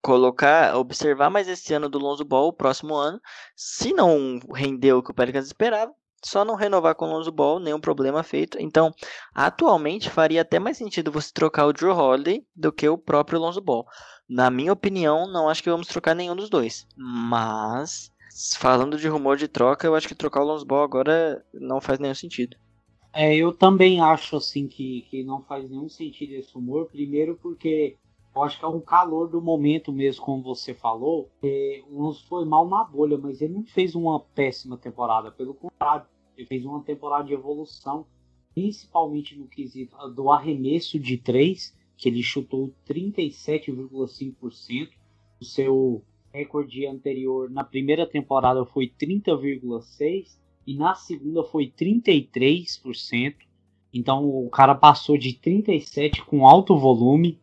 colocar, 0.00 0.76
observar 0.76 1.28
mais 1.28 1.48
esse 1.48 1.74
ano 1.74 1.88
do 1.88 1.98
Lonzo 1.98 2.24
Ball, 2.24 2.46
o 2.46 2.52
próximo 2.52 2.94
ano. 2.94 3.20
Se 3.56 3.92
não 3.92 4.38
rendeu 4.54 4.98
o 4.98 5.02
que 5.02 5.10
o 5.10 5.14
Pelicans 5.14 5.46
esperava, 5.46 5.92
só 6.24 6.44
não 6.44 6.54
renovar 6.54 6.94
com 6.94 7.06
o 7.06 7.08
Lonzo 7.08 7.32
Ball, 7.32 7.58
nenhum 7.58 7.80
problema 7.80 8.22
feito. 8.22 8.58
Então, 8.60 8.94
atualmente 9.34 10.08
faria 10.08 10.42
até 10.42 10.60
mais 10.60 10.76
sentido 10.76 11.10
você 11.10 11.32
trocar 11.32 11.66
o 11.66 11.72
Drew 11.72 11.96
Holiday 11.96 12.46
do 12.54 12.70
que 12.70 12.88
o 12.88 12.96
próprio 12.96 13.40
Lonzo 13.40 13.60
Ball. 13.60 13.84
Na 14.28 14.50
minha 14.50 14.72
opinião, 14.72 15.26
não 15.26 15.48
acho 15.48 15.64
que 15.64 15.70
vamos 15.70 15.88
trocar 15.88 16.14
nenhum 16.14 16.36
dos 16.36 16.48
dois. 16.48 16.86
Mas 16.96 18.12
falando 18.58 18.98
de 18.98 19.08
rumor 19.08 19.36
de 19.36 19.48
troca, 19.48 19.86
eu 19.86 19.94
acho 19.94 20.08
que 20.08 20.14
trocar 20.14 20.42
o 20.42 20.46
Lonzo 20.46 20.66
Ball 20.66 20.82
agora 20.82 21.42
não 21.54 21.80
faz 21.80 21.98
nenhum 21.98 22.14
sentido. 22.14 22.56
É, 23.12 23.34
eu 23.34 23.52
também 23.52 24.00
acho 24.00 24.36
assim 24.36 24.68
que, 24.68 25.06
que 25.08 25.24
não 25.24 25.42
faz 25.42 25.70
nenhum 25.70 25.88
sentido 25.88 26.34
esse 26.34 26.52
rumor. 26.52 26.84
Primeiro 26.86 27.36
porque 27.36 27.96
eu 28.34 28.42
acho 28.42 28.58
que 28.58 28.64
é 28.66 28.68
um 28.68 28.80
calor 28.80 29.28
do 29.28 29.40
momento 29.40 29.90
mesmo, 29.90 30.22
como 30.22 30.42
você 30.42 30.74
falou. 30.74 31.30
É, 31.42 31.82
o 31.88 32.02
Lonzo 32.02 32.26
foi 32.26 32.44
mal 32.44 32.68
na 32.68 32.84
bolha, 32.84 33.16
mas 33.16 33.40
ele 33.40 33.54
não 33.54 33.64
fez 33.64 33.94
uma 33.94 34.20
péssima 34.20 34.76
temporada. 34.76 35.32
Pelo 35.32 35.54
contrário, 35.54 36.04
ele 36.36 36.46
fez 36.46 36.66
uma 36.66 36.82
temporada 36.82 37.24
de 37.24 37.32
evolução, 37.32 38.04
principalmente 38.54 39.34
no 39.34 39.48
quesito 39.48 39.96
do 40.10 40.30
arremesso 40.30 41.00
de 41.00 41.16
três, 41.16 41.74
que 41.96 42.10
ele 42.10 42.22
chutou 42.22 42.74
37,5%. 42.86 44.90
O 45.40 45.44
seu 45.44 46.04
recorde 46.36 46.86
anterior 46.86 47.50
na 47.50 47.64
primeira 47.64 48.06
temporada 48.06 48.66
foi 48.66 48.86
30,6% 48.86 50.26
e 50.66 50.74
na 50.74 50.94
segunda 50.94 51.42
foi 51.44 51.72
33%. 51.72 53.36
Então 53.92 54.28
o 54.28 54.50
cara 54.50 54.74
passou 54.74 55.16
de 55.16 55.32
37 55.32 56.22
com 56.26 56.46
alto 56.46 56.76
volume 56.76 57.40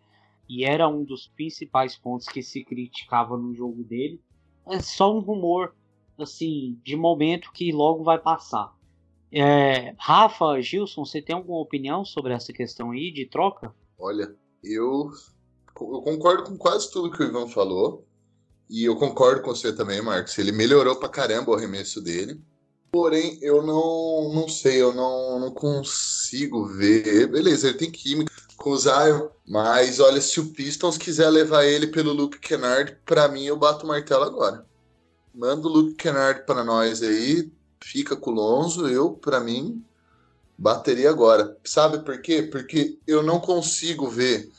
e 0.47 0.63
era 0.63 0.87
um 0.87 1.03
dos 1.03 1.27
principais 1.27 1.95
pontos 1.95 2.27
que 2.27 2.43
se 2.43 2.63
criticava 2.63 3.35
no 3.35 3.55
jogo 3.55 3.83
dele. 3.83 4.21
É 4.67 4.79
só 4.79 5.15
um 5.15 5.19
rumor 5.19 5.73
assim 6.17 6.79
de 6.83 6.95
momento 6.95 7.51
que 7.51 7.71
logo 7.71 8.03
vai 8.03 8.19
passar. 8.19 8.75
É, 9.31 9.95
Rafa, 9.97 10.61
Gilson, 10.61 11.03
você 11.03 11.19
tem 11.19 11.35
alguma 11.35 11.59
opinião 11.59 12.05
sobre 12.05 12.33
essa 12.33 12.53
questão 12.53 12.91
aí 12.91 13.11
de 13.11 13.25
troca? 13.25 13.73
Olha, 13.97 14.35
eu, 14.63 15.09
eu 15.81 16.01
concordo 16.03 16.43
com 16.43 16.55
quase 16.55 16.91
tudo 16.91 17.09
que 17.09 17.23
o 17.23 17.27
Ivan 17.27 17.47
falou. 17.47 18.05
E 18.69 18.85
eu 18.85 18.95
concordo 18.95 19.41
com 19.41 19.53
você 19.53 19.71
também, 19.73 20.01
Marcos. 20.01 20.37
Ele 20.37 20.51
melhorou 20.51 20.95
pra 20.95 21.09
caramba 21.09 21.51
o 21.51 21.55
arremesso 21.55 22.01
dele. 22.01 22.39
Porém, 22.91 23.39
eu 23.41 23.63
não, 23.63 24.31
não 24.33 24.47
sei, 24.47 24.81
eu 24.81 24.93
não, 24.93 25.39
não 25.39 25.51
consigo 25.51 26.65
ver. 26.65 27.27
Beleza, 27.27 27.67
ele 27.67 27.77
tem 27.77 27.91
química 27.91 28.31
com 28.55 28.69
o 28.69 28.77
Zion, 28.77 29.29
mas 29.47 29.99
olha, 29.99 30.21
se 30.21 30.39
o 30.39 30.51
Pistons 30.53 30.97
quiser 30.97 31.29
levar 31.29 31.65
ele 31.65 31.87
pelo 31.87 32.13
Luke 32.13 32.37
Kennard, 32.37 32.95
para 33.03 33.27
mim 33.27 33.45
eu 33.45 33.57
bato 33.57 33.83
o 33.83 33.87
martelo 33.87 34.23
agora. 34.23 34.65
Manda 35.33 35.67
o 35.67 35.71
Luke 35.71 35.95
Kennard 35.95 36.45
para 36.45 36.63
nós 36.63 37.01
aí, 37.01 37.51
fica 37.81 38.15
com 38.15 38.29
o 38.29 38.33
Lonzo, 38.35 38.87
eu, 38.87 39.11
para 39.11 39.39
mim, 39.39 39.83
bateria 40.55 41.09
agora. 41.09 41.57
Sabe 41.63 41.99
por 42.05 42.21
quê? 42.21 42.43
Porque 42.43 42.99
eu 43.07 43.23
não 43.23 43.39
consigo 43.39 44.07
ver 44.07 44.51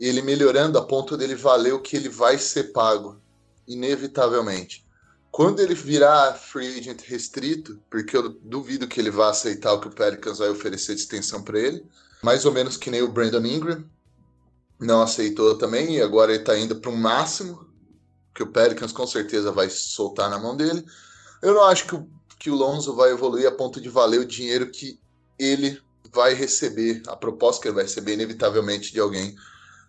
ele 0.00 0.22
melhorando 0.22 0.78
a 0.78 0.82
ponto 0.82 1.16
dele 1.16 1.34
valer 1.34 1.74
o 1.74 1.80
que 1.80 1.96
ele 1.96 2.08
vai 2.08 2.38
ser 2.38 2.72
pago 2.72 3.22
inevitavelmente. 3.66 4.84
Quando 5.30 5.60
ele 5.60 5.74
virar 5.74 6.34
free 6.34 6.78
agent 6.78 7.00
restrito, 7.02 7.80
porque 7.90 8.16
eu 8.16 8.28
duvido 8.28 8.86
que 8.86 9.00
ele 9.00 9.10
vá 9.10 9.30
aceitar 9.30 9.72
o 9.72 9.80
que 9.80 9.88
o 9.88 9.90
Pelicans 9.90 10.38
vai 10.38 10.48
oferecer 10.48 10.94
de 10.94 11.00
extensão 11.00 11.42
para 11.42 11.58
ele, 11.58 11.84
mais 12.22 12.44
ou 12.44 12.52
menos 12.52 12.76
que 12.76 12.90
nem 12.90 13.02
o 13.02 13.10
Brandon 13.10 13.44
Ingram, 13.44 13.84
não 14.78 15.02
aceitou 15.02 15.58
também, 15.58 15.96
e 15.96 16.02
agora 16.02 16.32
ele 16.32 16.42
está 16.42 16.56
indo 16.56 16.76
para 16.76 16.90
um 16.90 16.96
máximo, 16.96 17.66
que 18.34 18.42
o 18.42 18.46
Pelicans 18.46 18.92
com 18.92 19.06
certeza 19.06 19.50
vai 19.50 19.68
soltar 19.70 20.28
na 20.28 20.38
mão 20.38 20.56
dele. 20.56 20.84
Eu 21.42 21.54
não 21.54 21.64
acho 21.64 21.86
que 21.86 21.94
o, 21.94 22.08
que 22.38 22.50
o 22.50 22.54
Lonzo 22.54 22.94
vai 22.94 23.10
evoluir 23.10 23.46
a 23.46 23.52
ponto 23.52 23.80
de 23.80 23.88
valer 23.88 24.20
o 24.20 24.26
dinheiro 24.26 24.70
que 24.70 25.00
ele 25.38 25.80
vai 26.12 26.34
receber, 26.34 27.02
a 27.08 27.16
proposta 27.16 27.62
que 27.62 27.68
ele 27.68 27.74
vai 27.74 27.84
receber 27.84 28.14
inevitavelmente 28.14 28.92
de 28.92 29.00
alguém 29.00 29.34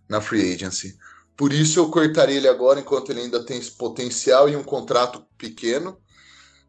na 0.09 0.21
free 0.21 0.53
agency. 0.53 0.97
Por 1.37 1.51
isso 1.51 1.79
eu 1.79 1.89
cortaria 1.89 2.37
ele 2.37 2.47
agora 2.47 2.79
enquanto 2.79 3.09
ele 3.09 3.21
ainda 3.21 3.43
tem 3.43 3.57
esse 3.57 3.71
potencial 3.71 4.47
e 4.47 4.55
um 4.55 4.63
contrato 4.63 5.25
pequeno. 5.37 5.97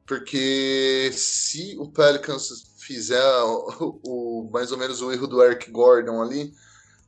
Porque 0.07 1.11
se 1.13 1.77
o 1.79 1.91
Pelicans 1.91 2.49
fizer 2.79 3.23
o, 3.43 4.01
o, 4.05 4.51
mais 4.53 4.71
ou 4.71 4.79
menos 4.79 5.01
o 5.03 5.13
erro 5.13 5.27
do 5.27 5.43
Eric 5.43 5.71
Gordon 5.71 6.23
ali, 6.23 6.53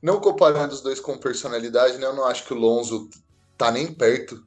não 0.03 0.21
comparando 0.21 0.75
os 0.75 0.81
dois 0.81 1.01
com 1.01 1.19
personalidade, 1.19 1.99
né, 1.99 2.07
eu 2.07 2.15
não 2.15 2.25
acho 2.25 2.45
que 2.45 2.53
o 2.53 2.57
Lonzo 2.59 3.09
tá 3.57 3.71
nem 3.71 3.93
perto 3.93 4.45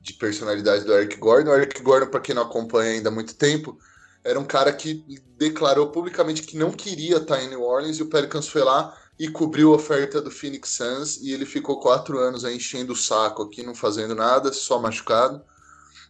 de 0.00 0.14
personalidade 0.14 0.84
do 0.84 0.92
Eric 0.92 1.16
Gordon. 1.16 1.50
O 1.50 1.54
Eric 1.54 1.82
Gordon, 1.82 2.10
para 2.10 2.20
quem 2.20 2.34
não 2.34 2.42
acompanha 2.42 2.92
ainda 2.92 3.08
há 3.08 3.12
muito 3.12 3.34
tempo, 3.34 3.78
era 4.22 4.38
um 4.38 4.44
cara 4.44 4.72
que 4.72 5.04
declarou 5.36 5.90
publicamente 5.90 6.42
que 6.42 6.56
não 6.56 6.70
queria 6.70 7.16
estar 7.16 7.42
em 7.42 7.48
New 7.48 7.62
Orleans 7.62 7.98
e 7.98 8.02
o 8.02 8.08
Pelicans 8.08 8.48
foi 8.48 8.62
lá 8.62 8.96
e 9.18 9.28
cobriu 9.28 9.72
a 9.72 9.76
oferta 9.76 10.20
do 10.20 10.30
Phoenix 10.30 10.70
Suns 10.70 11.18
e 11.18 11.32
ele 11.32 11.46
ficou 11.46 11.80
quatro 11.80 12.18
anos 12.18 12.44
aí 12.44 12.56
enchendo 12.56 12.92
o 12.92 12.96
saco 12.96 13.42
aqui, 13.42 13.62
não 13.62 13.74
fazendo 13.74 14.14
nada, 14.14 14.52
só 14.52 14.80
machucado. 14.80 15.42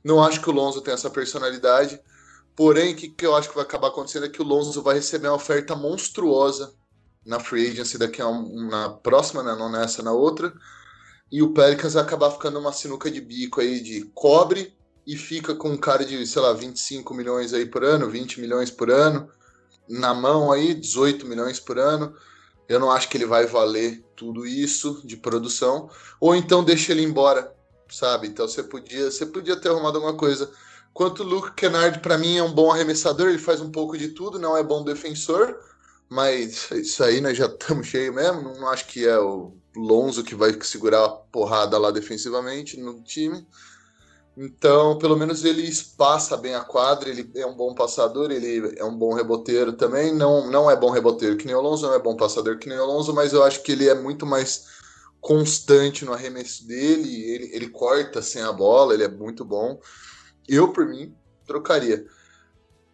Não 0.02 0.22
acho 0.22 0.40
que 0.40 0.48
o 0.48 0.52
Lonzo 0.52 0.80
tem 0.80 0.94
essa 0.94 1.10
personalidade, 1.10 2.00
porém, 2.56 2.92
o 2.92 2.96
que, 2.96 3.08
que 3.08 3.26
eu 3.26 3.34
acho 3.34 3.48
que 3.48 3.54
vai 3.54 3.64
acabar 3.64 3.88
acontecendo 3.88 4.26
é 4.26 4.28
que 4.28 4.40
o 4.40 4.44
Lonzo 4.44 4.82
vai 4.82 4.94
receber 4.94 5.28
uma 5.28 5.36
oferta 5.36 5.74
monstruosa 5.76 6.74
na 7.24 7.40
free 7.40 7.70
agency 7.70 7.98
daqui 7.98 8.20
a 8.20 8.28
um, 8.28 8.68
na 8.68 8.90
próxima, 8.90 9.42
né, 9.42 9.54
não 9.54 9.70
nessa, 9.70 10.02
na 10.02 10.12
outra, 10.12 10.52
e 11.32 11.42
o 11.42 11.52
Pelicans 11.52 11.94
vai 11.94 12.02
acabar 12.02 12.30
ficando 12.30 12.58
uma 12.58 12.72
sinuca 12.72 13.10
de 13.10 13.20
bico 13.20 13.60
aí 13.60 13.80
de 13.80 14.10
cobre 14.14 14.76
e 15.06 15.16
fica 15.16 15.54
com 15.54 15.70
um 15.70 15.76
cara 15.76 16.04
de, 16.04 16.26
sei 16.26 16.40
lá, 16.40 16.52
25 16.52 17.12
milhões 17.14 17.52
aí 17.52 17.66
por 17.66 17.84
ano, 17.84 18.08
20 18.08 18.40
milhões 18.40 18.70
por 18.70 18.90
ano, 18.90 19.28
na 19.88 20.14
mão 20.14 20.52
aí, 20.52 20.74
18 20.74 21.26
milhões 21.26 21.60
por 21.60 21.78
ano. 21.78 22.14
Eu 22.68 22.80
não 22.80 22.90
acho 22.90 23.08
que 23.08 23.16
ele 23.16 23.26
vai 23.26 23.46
valer 23.46 24.02
tudo 24.16 24.46
isso 24.46 25.00
de 25.04 25.16
produção. 25.16 25.90
Ou 26.20 26.34
então 26.34 26.64
deixa 26.64 26.92
ele 26.92 27.02
embora, 27.02 27.54
sabe? 27.88 28.28
Então 28.28 28.48
você 28.48 28.62
podia, 28.62 29.10
você 29.10 29.26
podia 29.26 29.56
ter 29.56 29.68
arrumado 29.68 29.96
alguma 29.96 30.16
coisa. 30.16 30.50
Quanto 30.92 31.22
o 31.22 31.26
Luke 31.26 31.52
Kennard, 31.54 31.98
para 32.00 32.16
mim, 32.16 32.36
é 32.38 32.42
um 32.42 32.52
bom 32.52 32.70
arremessador, 32.70 33.28
ele 33.28 33.38
faz 33.38 33.60
um 33.60 33.70
pouco 33.70 33.98
de 33.98 34.08
tudo, 34.08 34.38
não 34.38 34.56
é 34.56 34.62
bom 34.62 34.84
defensor, 34.84 35.58
mas 36.08 36.70
isso 36.70 37.02
aí 37.02 37.20
nós 37.20 37.36
já 37.36 37.46
estamos 37.50 37.88
cheios 37.88 38.14
mesmo. 38.14 38.54
Não 38.54 38.68
acho 38.68 38.86
que 38.86 39.06
é 39.06 39.18
o 39.18 39.52
Lonzo 39.76 40.22
que 40.22 40.34
vai 40.34 40.56
segurar 40.62 41.04
a 41.04 41.08
porrada 41.08 41.76
lá 41.78 41.90
defensivamente 41.90 42.78
no 42.78 43.02
time. 43.02 43.46
Então, 44.36 44.98
pelo 44.98 45.16
menos 45.16 45.44
ele 45.44 45.62
espaça 45.62 46.36
bem 46.36 46.54
a 46.54 46.64
quadra, 46.64 47.08
ele 47.08 47.30
é 47.36 47.46
um 47.46 47.54
bom 47.54 47.72
passador, 47.72 48.32
ele 48.32 48.76
é 48.76 48.84
um 48.84 48.96
bom 48.96 49.14
reboteiro 49.14 49.72
também. 49.72 50.12
Não, 50.12 50.50
não 50.50 50.68
é 50.68 50.74
bom 50.74 50.90
reboteiro 50.90 51.36
que 51.36 51.46
nem 51.46 51.54
o 51.54 51.58
Alonso, 51.58 51.86
não 51.86 51.94
é 51.94 52.00
bom 52.00 52.16
passador 52.16 52.58
que 52.58 52.68
nem 52.68 52.78
o 52.78 52.82
Alonso, 52.82 53.14
mas 53.14 53.32
eu 53.32 53.44
acho 53.44 53.62
que 53.62 53.70
ele 53.70 53.88
é 53.88 53.94
muito 53.94 54.26
mais 54.26 54.64
constante 55.20 56.04
no 56.04 56.12
arremesso 56.12 56.66
dele, 56.66 57.30
ele, 57.30 57.50
ele 57.54 57.68
corta 57.68 58.20
sem 58.20 58.42
a 58.42 58.52
bola, 58.52 58.92
ele 58.92 59.04
é 59.04 59.08
muito 59.08 59.44
bom. 59.44 59.80
Eu, 60.48 60.72
por 60.72 60.86
mim, 60.86 61.14
trocaria. 61.46 62.04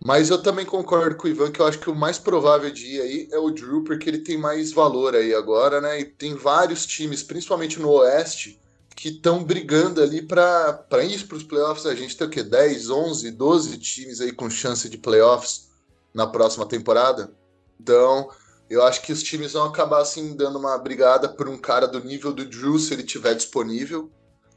Mas 0.03 0.31
eu 0.31 0.43
também 0.43 0.65
concordo 0.65 1.17
com 1.17 1.27
o 1.27 1.31
Ivan 1.31 1.51
que 1.51 1.61
eu 1.61 1.67
acho 1.67 1.79
que 1.79 1.91
o 1.91 1.95
mais 1.95 2.19
provável 2.19 2.71
de 2.71 2.87
ir 2.87 3.01
aí 3.01 3.29
é 3.33 3.39
o 3.39 3.51
Drew, 3.51 3.83
porque 3.83 4.09
ele 4.09 4.19
tem 4.19 4.39
mais 4.39 4.73
valor 4.73 5.15
aí 5.15 5.35
agora, 5.35 5.81
né? 5.81 6.01
E 6.01 6.05
tem 6.05 6.35
vários 6.35 6.87
times, 6.87 7.23
principalmente 7.23 7.81
no 7.81 7.91
Oeste, 7.91 8.60
que 8.95 9.09
estão 9.09 9.43
brigando 9.43 10.03
ali 10.03 10.23
para 10.23 11.05
ir 11.05 11.27
para 11.27 11.37
os 11.37 11.43
playoffs. 11.43 11.87
A 11.87 11.95
gente 11.95 12.17
tem 12.17 12.27
o 12.27 12.31
quê? 12.31 12.43
10, 12.43 12.91
11, 12.91 13.31
12 13.31 13.79
times 13.79 14.21
aí 14.21 14.33
com 14.33 14.51
chance 14.51 14.89
de 14.89 14.99
playoffs 14.99 15.71
na 16.13 16.27
próxima 16.27 16.67
temporada. 16.67 17.33
Então, 17.81 18.29
eu 18.69 18.85
acho 18.85 19.03
que 19.03 19.13
os 19.13 19.23
times 19.23 19.53
vão 19.53 19.65
acabar 19.65 20.03
assim 20.03 20.37
dando 20.37 20.59
uma 20.59 20.77
brigada 20.79 21.29
por 21.29 21.49
um 21.49 21.57
cara 21.57 21.87
do 21.87 22.03
nível 22.05 22.33
do 22.33 22.45
Drew 22.45 22.79
se 22.79 22.93
ele 22.93 23.03
tiver 23.03 23.35
disponível. 23.35 24.11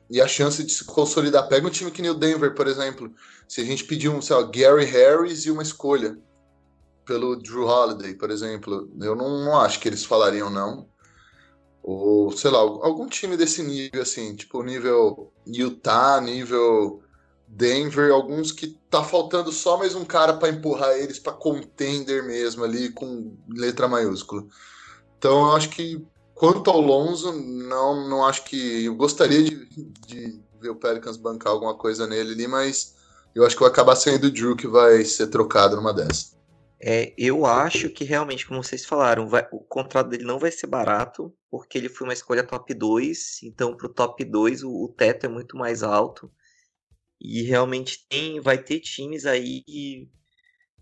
E 0.10 0.22
a 0.22 0.28
chance 0.28 0.64
de 0.64 0.72
se 0.72 0.84
consolidar. 0.84 1.48
Pega 1.48 1.66
um 1.66 1.72
time 1.72 1.90
que 1.90 2.02
nem 2.02 2.12
o 2.12 2.16
Denver, 2.16 2.54
por 2.54 2.68
exemplo. 2.68 3.12
Se 3.48 3.62
a 3.62 3.64
gente 3.64 3.86
pedir 3.86 4.10
um, 4.10 4.22
sei 4.22 4.36
lá, 4.36 4.44
Gary 4.44 4.86
Harris 4.86 5.46
e 5.46 5.52
uma 5.52 5.64
escolha 5.64 6.18
pelo 7.06 7.36
Drew 7.36 7.66
Holiday, 7.66 8.14
por 8.14 8.30
exemplo, 8.30 8.90
eu 9.02 9.16
não, 9.16 9.44
não 9.44 9.60
acho 9.60 9.80
que 9.80 9.90
eles 9.90 10.06
falariam 10.06 10.50
não 10.50 10.88
ou 11.84 12.32
sei 12.32 12.50
lá, 12.50 12.60
algum 12.60 13.08
time 13.08 13.36
desse 13.36 13.62
nível, 13.62 14.02
assim, 14.02 14.34
tipo 14.36 14.64
nível 14.64 15.32
Utah, 15.46 16.22
nível 16.22 17.04
Denver, 17.46 18.12
alguns 18.12 18.52
que 18.52 18.80
tá 18.90 19.04
faltando 19.04 19.52
só 19.52 19.78
mais 19.78 19.94
um 19.94 20.06
cara 20.06 20.34
para 20.34 20.50
empurrar 20.50 20.92
eles 20.94 21.20
para 21.20 21.34
contender 21.34 22.24
mesmo 22.24 22.64
ali 22.64 22.90
com 22.90 23.36
letra 23.50 23.88
maiúscula. 23.88 24.46
Então 25.20 25.50
eu 25.50 25.56
acho 25.56 25.70
que 25.70 26.04
quanto 26.34 26.72
ao 26.72 26.80
Lonzo, 26.80 27.34
não, 27.34 28.08
não 28.10 28.26
acho 28.26 28.46
que 28.46 28.86
eu 28.86 28.96
gostaria 28.96 29.44
de, 29.44 29.66
de 30.08 30.42
ver 30.60 30.70
o 30.70 30.76
Pelicans 30.76 31.18
bancar 31.18 31.52
alguma 31.52 31.76
coisa 31.76 32.08
nele 32.08 32.32
ali, 32.32 32.48
mas 32.48 32.96
eu 33.36 33.46
acho 33.46 33.56
que 33.56 33.62
vai 33.62 33.70
acabar 33.70 33.96
sendo 33.96 34.26
o 34.28 34.32
Drew 34.32 34.56
que 34.56 34.68
vai 34.68 35.04
ser 35.04 35.28
trocado 35.28 35.76
numa 35.76 35.94
dessas. 35.94 36.34
É, 36.86 37.14
eu 37.18 37.46
acho 37.46 37.90
que 37.90 38.04
realmente, 38.04 38.46
como 38.46 38.62
vocês 38.62 38.84
falaram, 38.84 39.26
vai, 39.26 39.48
o 39.54 39.62
contrato 39.62 40.10
dele 40.10 40.26
não 40.26 40.38
vai 40.38 40.52
ser 40.52 40.68
barato, 40.68 41.34
porque 41.50 41.78
ele 41.78 41.88
foi 41.88 42.06
uma 42.06 42.14
escolha 42.14 42.44
top 42.44 42.74
2, 42.74 43.42
então 43.44 43.74
para 43.78 43.88
o 43.88 43.94
top 43.94 44.26
2 44.26 44.64
o, 44.64 44.70
o, 44.84 44.90
teto 44.90 45.26
é 45.26 45.30
muito 45.30 45.56
mais 45.56 45.82
alto. 45.82 46.30
E 47.22 47.44
realmente 47.44 48.06
tem, 48.10 48.42
vai 48.42 48.58
ter 48.58 48.82
times 48.82 49.26
aí 49.26 49.64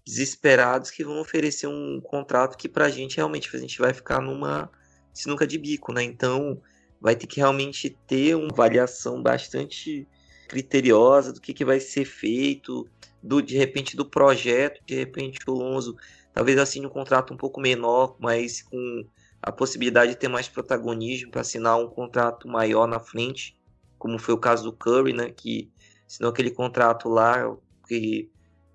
desesperados 0.04 0.90
que 0.90 1.04
vão 1.04 1.22
oferecer 1.22 1.68
um 1.68 2.02
contrato 2.02 2.58
que 2.58 2.68
pra 2.68 2.90
gente 2.90 3.18
realmente 3.18 3.56
a 3.56 3.60
gente 3.60 3.78
vai 3.78 3.94
ficar 3.94 4.20
numa 4.22 4.72
sinuca 5.14 5.46
de 5.46 5.60
bico, 5.60 5.94
né? 5.94 6.02
Então 6.02 6.60
vai 7.00 7.16
ter 7.16 7.28
que 7.28 7.40
realmente 7.40 7.92
ter 8.08 8.36
uma 8.36 8.50
avaliação 8.52 9.22
bastante 9.22 10.08
criteriosa 10.48 11.32
do 11.32 11.40
que, 11.40 11.54
que 11.54 11.64
vai 11.64 11.80
ser 11.80 12.06
feito, 12.06 12.90
do 13.22 13.42
de 13.42 13.58
repente 13.58 13.96
do 13.96 14.06
projeto, 14.06 14.82
de 14.86 14.96
repente 14.96 15.40
o 15.48 15.54
Lonzo 15.54 15.96
talvez 16.34 16.58
assine 16.58 16.86
um 16.86 16.90
contrato 16.90 17.34
um 17.34 17.38
pouco 17.38 17.60
menor, 17.60 18.16
mas 18.20 18.62
com 18.62 19.06
a 19.42 19.52
possibilidade 19.52 20.12
de 20.12 20.18
ter 20.18 20.28
mais 20.28 20.48
protagonismo 20.48 21.32
para 21.32 21.42
assinar 21.42 21.78
um 21.78 21.88
contrato 21.88 22.48
maior 22.48 22.88
na 22.88 23.00
frente, 23.00 23.58
como 23.98 24.20
foi 24.20 24.34
o 24.34 24.38
caso 24.38 24.64
do 24.64 24.74
Curry, 24.74 25.14
né, 25.14 25.32
que 25.32 25.72
assinou 26.08 26.32
aquele 26.32 26.52
contrato 26.52 27.10
lá 27.10 27.56
que, 27.88 28.30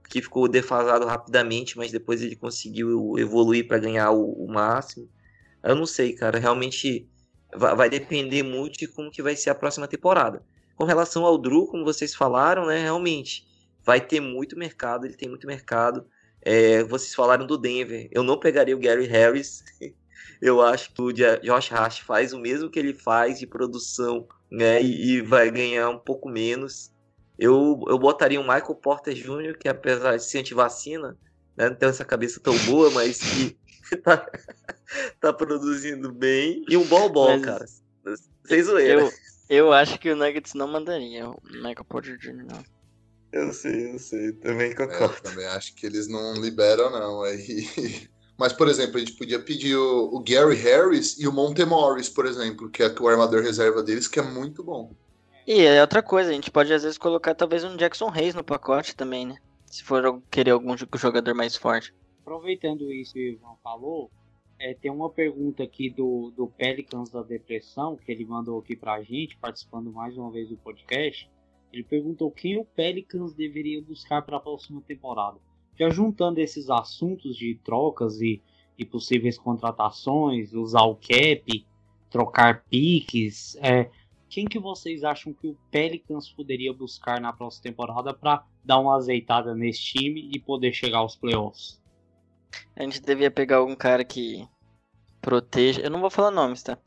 que 0.09 0.21
ficou 0.21 0.49
defasado 0.49 1.07
rapidamente, 1.07 1.77
mas 1.77 1.93
depois 1.93 2.23
ele 2.23 2.37
conseguiu 2.37 3.15
evoluir 3.19 3.67
para 3.69 3.79
ganhar 3.79 4.11
o, 4.11 4.33
o, 4.33 4.49
máximo. 4.49 5.09
Eu 5.63 5.75
não 5.75 5.87
sei, 5.87 6.13
cara, 6.13 6.39
realmente 6.39 7.09
vai, 7.55 7.89
depender 7.89 8.43
muito 8.43 8.79
de 8.79 8.89
como 8.89 9.11
que 9.11 9.23
vai 9.23 9.37
ser 9.37 9.51
a 9.51 9.55
próxima 9.55 9.87
temporada. 9.87 10.45
Com 10.75 10.85
relação 10.85 11.25
ao 11.25 11.39
Drew, 11.39 11.67
como 11.67 11.85
vocês 11.85 12.15
falaram, 12.15 12.67
né, 12.67 12.83
realmente 12.83 13.47
vai 13.87 14.01
ter 14.01 14.21
muito 14.21 14.59
mercado, 14.59 15.07
ele 15.07 15.15
tem 15.15 15.29
muito 15.29 15.47
mercado. 15.47 16.05
É, 16.43 16.83
vocês 16.83 17.15
falaram 17.15 17.47
do 17.47 17.57
Denver, 17.57 18.09
eu 18.11 18.25
não 18.25 18.39
pegaria 18.39 18.77
o 18.77 18.81
Gary 18.81 19.07
Harris. 19.07 19.65
eu 20.43 20.61
acho 20.61 20.93
que 20.93 21.01
o 21.01 21.13
Josh 21.13 21.73
Hart 21.73 22.03
faz 22.03 22.33
o 22.33 22.39
mesmo 22.41 22.69
que 22.69 22.79
ele 22.79 22.93
faz 22.93 23.39
de 23.39 23.47
produção, 23.47 24.27
né? 24.51 24.83
E, 24.83 25.13
e 25.13 25.23
vai 25.23 25.51
ganhar 25.53 25.89
um 25.89 25.99
pouco 25.99 26.29
menos. 26.29 26.93
Eu, 27.39 27.81
eu 27.87 27.99
botaria 27.99 28.41
o 28.41 28.43
Michael 28.43 28.75
Porter 28.75 29.15
Jr., 29.15 29.57
que 29.59 29.69
apesar 29.69 30.17
de 30.17 30.25
ser 30.25 30.39
antivacina, 30.39 31.17
né, 31.57 31.69
não 31.69 31.77
tem 31.77 31.89
essa 31.89 32.05
cabeça 32.05 32.41
tão 32.41 32.57
boa, 32.61 32.91
mas 32.91 33.21
que 33.21 33.57
tá, 34.03 34.27
tá 35.21 35.33
produzindo 35.33 36.13
bem. 36.13 36.65
E 36.69 36.77
um 36.77 36.85
bom 36.85 37.09
bom, 37.09 37.41
cara. 37.41 37.65
Sem 38.45 38.63
zoeira. 38.63 39.03
Eu, 39.03 39.13
eu 39.49 39.73
acho 39.73 39.99
que 39.99 40.11
o 40.11 40.17
Nuggets 40.17 40.55
não 40.55 40.67
mandaria 40.67 41.29
o 41.29 41.41
Michael 41.45 41.85
Porter 41.85 42.17
Jr., 42.19 42.45
não. 42.45 42.76
Eu 43.37 43.53
sei, 43.53 43.93
eu 43.93 43.99
sei. 43.99 44.33
Também 44.33 44.75
concordo. 44.75 45.15
É, 45.17 45.31
também 45.31 45.47
acho 45.47 45.75
que 45.75 45.85
eles 45.85 46.09
não 46.09 46.35
liberam, 46.35 46.91
não. 46.91 47.23
Aí. 47.23 47.67
Mas, 48.39 48.53
por 48.53 48.69
exemplo, 48.69 48.97
a 48.97 49.01
gente 49.01 49.13
podia 49.13 49.39
pedir 49.39 49.77
o, 49.77 50.15
o 50.15 50.23
Gary 50.23 50.57
Harris 50.57 51.19
e 51.19 51.27
o 51.27 51.33
Monte 51.33 51.65
Morris, 51.65 52.09
por 52.09 52.27
exemplo, 52.27 52.69
que 52.71 52.83
é 52.83 52.95
o 53.01 53.09
armador 53.09 53.43
reserva 53.43 53.83
deles, 53.83 54.09
que 54.09 54.19
é 54.19 54.23
muito 54.23 54.63
bom. 54.63 54.93
E 55.47 55.63
é 55.63 55.81
outra 55.81 56.03
coisa, 56.03 56.31
a 56.31 56.33
gente 56.33 56.51
pode 56.51 56.73
às 56.73 56.83
vezes 56.83 56.99
colocar 56.99 57.35
talvez 57.35 57.63
um 57.65 57.77
Jackson 57.77 58.09
Reis 58.09 58.35
no 58.35 58.45
pacote 58.45 58.97
também, 58.97 59.27
né? 59.27 59.37
Se 59.67 59.83
for 59.83 60.21
querer 60.31 60.51
algum 60.51 60.75
jogador 60.77 61.35
mais 61.35 61.57
forte. 61.57 61.95
Aproveitando 62.21 62.93
isso 62.93 63.15
que 63.15 63.21
o 63.21 63.33
Ivan 63.35 63.57
falou, 63.63 64.11
é, 64.59 64.75
tem 64.75 64.91
uma 64.91 65.09
pergunta 65.09 65.63
aqui 65.63 65.89
do, 65.89 66.33
do 66.37 66.47
Pelicans 66.47 67.11
da 67.11 67.23
Depressão, 67.23 67.97
que 67.97 68.11
ele 68.11 68.25
mandou 68.25 68.59
aqui 68.59 68.75
pra 68.75 69.03
gente, 69.03 69.37
participando 69.37 69.93
mais 69.93 70.17
uma 70.17 70.31
vez 70.31 70.49
do 70.49 70.57
podcast. 70.57 71.31
Ele 71.73 71.83
perguntou 71.83 72.31
quem 72.31 72.59
o 72.59 72.65
Pelicans 72.65 73.35
deveria 73.35 73.83
buscar 73.83 74.23
para 74.23 74.37
a 74.37 74.41
próxima 74.41 74.81
temporada. 74.81 75.39
Já 75.79 75.91
juntando 75.91 76.41
esses 76.41 76.71
assuntos 76.71 77.37
de 77.37 77.55
trocas 77.57 78.21
e, 78.21 78.43
e 78.79 78.85
possíveis 78.85 79.39
contratações, 79.39 80.55
usar 80.55 80.85
o 80.85 80.97
cap, 80.97 81.67
trocar 82.11 82.65
piques, 82.71 83.57
é, 83.57 83.91
quem 84.29 84.47
que 84.47 84.59
vocês 84.59 85.05
acham 85.05 85.33
que 85.33 85.47
o 85.47 85.57
Pelicans 85.71 86.31
poderia 86.31 86.73
buscar 86.73 87.21
na 87.21 87.33
próxima 87.33 87.63
temporada 87.63 88.13
para 88.13 88.45
dar 88.65 88.79
uma 88.81 88.97
azeitada 88.97 89.55
nesse 89.55 89.81
time 89.81 90.31
e 90.33 90.41
poder 90.41 90.73
chegar 90.73 90.99
aos 90.99 91.17
playoffs? 91.17 91.81
A 92.75 92.83
gente 92.83 93.01
devia 93.01 93.31
pegar 93.31 93.59
algum 93.59 93.77
cara 93.77 94.05
que 94.05 94.47
proteja. 95.21 95.81
Eu 95.81 95.91
não 95.91 96.01
vou 96.01 96.11
falar 96.11 96.31
nomes, 96.31 96.63
tá? 96.63 96.79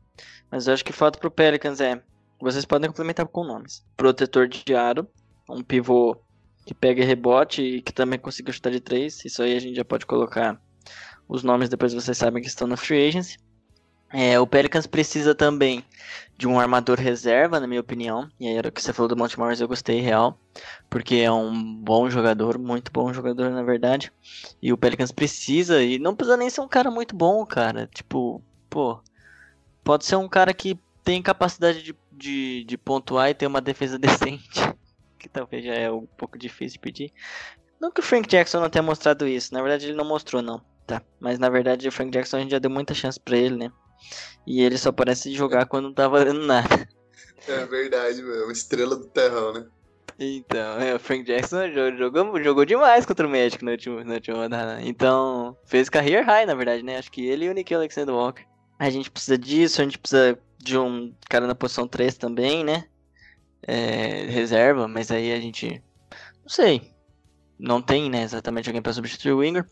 Mas 0.51 0.67
eu 0.67 0.73
acho 0.73 0.83
que 0.83 0.91
falta 0.91 1.19
pro 1.19 1.31
Pelicans 1.31 1.79
é 1.79 2.03
vocês 2.39 2.65
podem 2.65 2.89
complementar 2.89 3.25
com 3.27 3.43
nomes. 3.43 3.85
Protetor 3.97 4.47
de 4.47 4.75
aro, 4.75 5.07
um 5.49 5.61
pivô 5.61 6.17
que 6.65 6.73
pega 6.73 7.03
rebote 7.03 7.61
e 7.61 7.81
que 7.81 7.91
também 7.91 8.19
consiga 8.19 8.51
chutar 8.51 8.71
de 8.71 8.79
três. 8.79 9.23
Isso 9.25 9.41
aí 9.41 9.55
a 9.55 9.59
gente 9.59 9.75
já 9.75 9.85
pode 9.85 10.05
colocar 10.05 10.61
os 11.27 11.43
nomes, 11.43 11.69
depois 11.69 11.93
vocês 11.93 12.17
sabem 12.17 12.41
que 12.41 12.47
estão 12.47 12.67
na 12.67 12.77
free 12.77 13.07
agency. 13.07 13.37
É, 14.11 14.39
o 14.39 14.47
Pelicans 14.47 14.87
precisa 14.87 15.35
também 15.35 15.85
de 16.35 16.47
um 16.47 16.59
armador 16.59 16.97
reserva, 16.97 17.59
na 17.59 17.67
minha 17.67 17.81
opinião. 17.81 18.27
E 18.39 18.47
aí 18.47 18.55
era 18.55 18.69
o 18.69 18.71
que 18.71 18.81
você 18.81 18.91
falou 18.91 19.07
do 19.07 19.15
Monte 19.15 19.37
Morris, 19.37 19.61
eu 19.61 19.67
gostei 19.67 20.01
real, 20.01 20.39
porque 20.89 21.17
é 21.17 21.31
um 21.31 21.75
bom 21.75 22.09
jogador, 22.09 22.57
muito 22.57 22.91
bom 22.91 23.13
jogador 23.13 23.51
na 23.51 23.61
verdade. 23.61 24.11
E 24.61 24.73
o 24.73 24.77
Pelicans 24.77 25.11
precisa 25.11 25.83
e 25.83 25.99
não 25.99 26.15
precisa 26.15 26.37
nem 26.37 26.49
ser 26.49 26.61
um 26.61 26.67
cara 26.67 26.89
muito 26.89 27.15
bom, 27.15 27.45
cara. 27.45 27.87
Tipo, 27.93 28.41
pô, 28.67 28.99
pode 29.83 30.05
ser 30.05 30.15
um 30.15 30.27
cara 30.27 30.53
que 30.53 30.79
tem 31.03 31.21
capacidade 31.21 31.83
de, 31.83 31.95
de, 32.19 32.63
de 32.65 32.77
pontuar 32.77 33.29
e 33.29 33.33
ter 33.33 33.47
uma 33.47 33.61
defesa 33.61 33.97
decente, 33.99 34.61
que 35.17 35.29
talvez 35.29 35.63
já 35.65 35.73
é 35.73 35.89
um 35.89 36.05
pouco 36.05 36.37
difícil 36.37 36.73
de 36.73 36.79
pedir. 36.79 37.13
Não 37.79 37.91
que 37.91 38.01
o 38.01 38.03
Frank 38.03 38.27
Jackson 38.27 38.59
não 38.59 38.69
tenha 38.69 38.83
mostrado 38.83 39.27
isso, 39.27 39.53
na 39.53 39.61
verdade 39.61 39.87
ele 39.87 39.97
não 39.97 40.05
mostrou 40.05 40.41
não, 40.41 40.61
tá? 40.85 41.01
Mas 41.19 41.39
na 41.39 41.49
verdade 41.49 41.87
o 41.87 41.91
Frank 41.91 42.11
Jackson 42.11 42.37
a 42.37 42.39
gente 42.41 42.51
já 42.51 42.59
deu 42.59 42.69
muita 42.69 42.93
chance 42.93 43.19
para 43.19 43.37
ele, 43.37 43.55
né? 43.55 43.71
E 44.45 44.61
ele 44.61 44.77
só 44.77 44.91
parece 44.91 45.33
jogar 45.33 45.65
quando 45.65 45.85
não 45.85 45.93
tá 45.93 46.07
valendo 46.07 46.45
nada. 46.45 46.87
É 47.47 47.65
verdade, 47.65 48.21
meu. 48.21 48.43
Uma 48.43 48.51
estrela 48.51 48.95
do 48.95 49.05
terrão, 49.07 49.53
né? 49.53 49.65
Então, 50.19 50.79
é, 50.81 50.93
o 50.93 50.99
Frank 50.99 51.23
Jackson 51.23 51.71
jogou, 51.97 52.43
jogou 52.43 52.65
demais 52.65 53.05
contra 53.05 53.25
o 53.25 53.29
Magic 53.29 53.63
no 53.63 53.71
último, 53.71 54.03
no 54.03 54.13
último 54.13 54.35
rodada. 54.35 54.81
Então, 54.81 55.55
fez 55.65 55.87
career 55.87 56.25
high, 56.25 56.45
na 56.45 56.55
verdade, 56.55 56.83
né? 56.83 56.97
Acho 56.97 57.09
que 57.09 57.25
ele 57.25 57.45
e 57.45 57.49
o 57.49 57.53
Nick 57.53 57.73
Alexander 57.73 58.13
Walker. 58.13 58.43
A 58.77 58.89
gente 58.89 59.09
precisa 59.09 59.37
disso, 59.37 59.81
a 59.81 59.85
gente 59.85 59.97
precisa 59.97 60.37
de 60.61 60.77
um 60.77 61.13
cara 61.29 61.47
na 61.47 61.55
posição 61.55 61.87
3 61.87 62.17
também, 62.17 62.63
né? 62.63 62.85
É, 63.61 64.25
reserva, 64.25 64.87
mas 64.87 65.11
aí 65.11 65.31
a 65.33 65.39
gente. 65.39 65.81
Não 66.41 66.49
sei. 66.49 66.93
Não 67.57 67.81
tem, 67.81 68.09
né, 68.09 68.23
exatamente 68.23 68.69
alguém 68.69 68.81
para 68.81 68.93
substituir 68.93 69.33
o 69.33 69.39
Winger. 69.39 69.65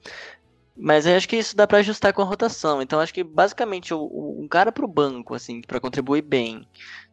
Mas 0.75 1.07
acho 1.07 1.27
que 1.27 1.37
isso 1.37 1.55
dá 1.55 1.65
para 1.65 1.79
ajustar 1.79 2.13
com 2.13 2.21
a 2.21 2.25
rotação. 2.25 2.81
Então 2.81 2.99
acho 2.99 3.13
que 3.13 3.23
basicamente 3.23 3.93
o, 3.93 3.99
o, 3.99 4.41
um 4.41 4.47
cara 4.47 4.71
pro 4.71 4.87
banco, 4.87 5.33
assim, 5.33 5.61
para 5.61 5.79
contribuir 5.79 6.21
bem. 6.21 6.67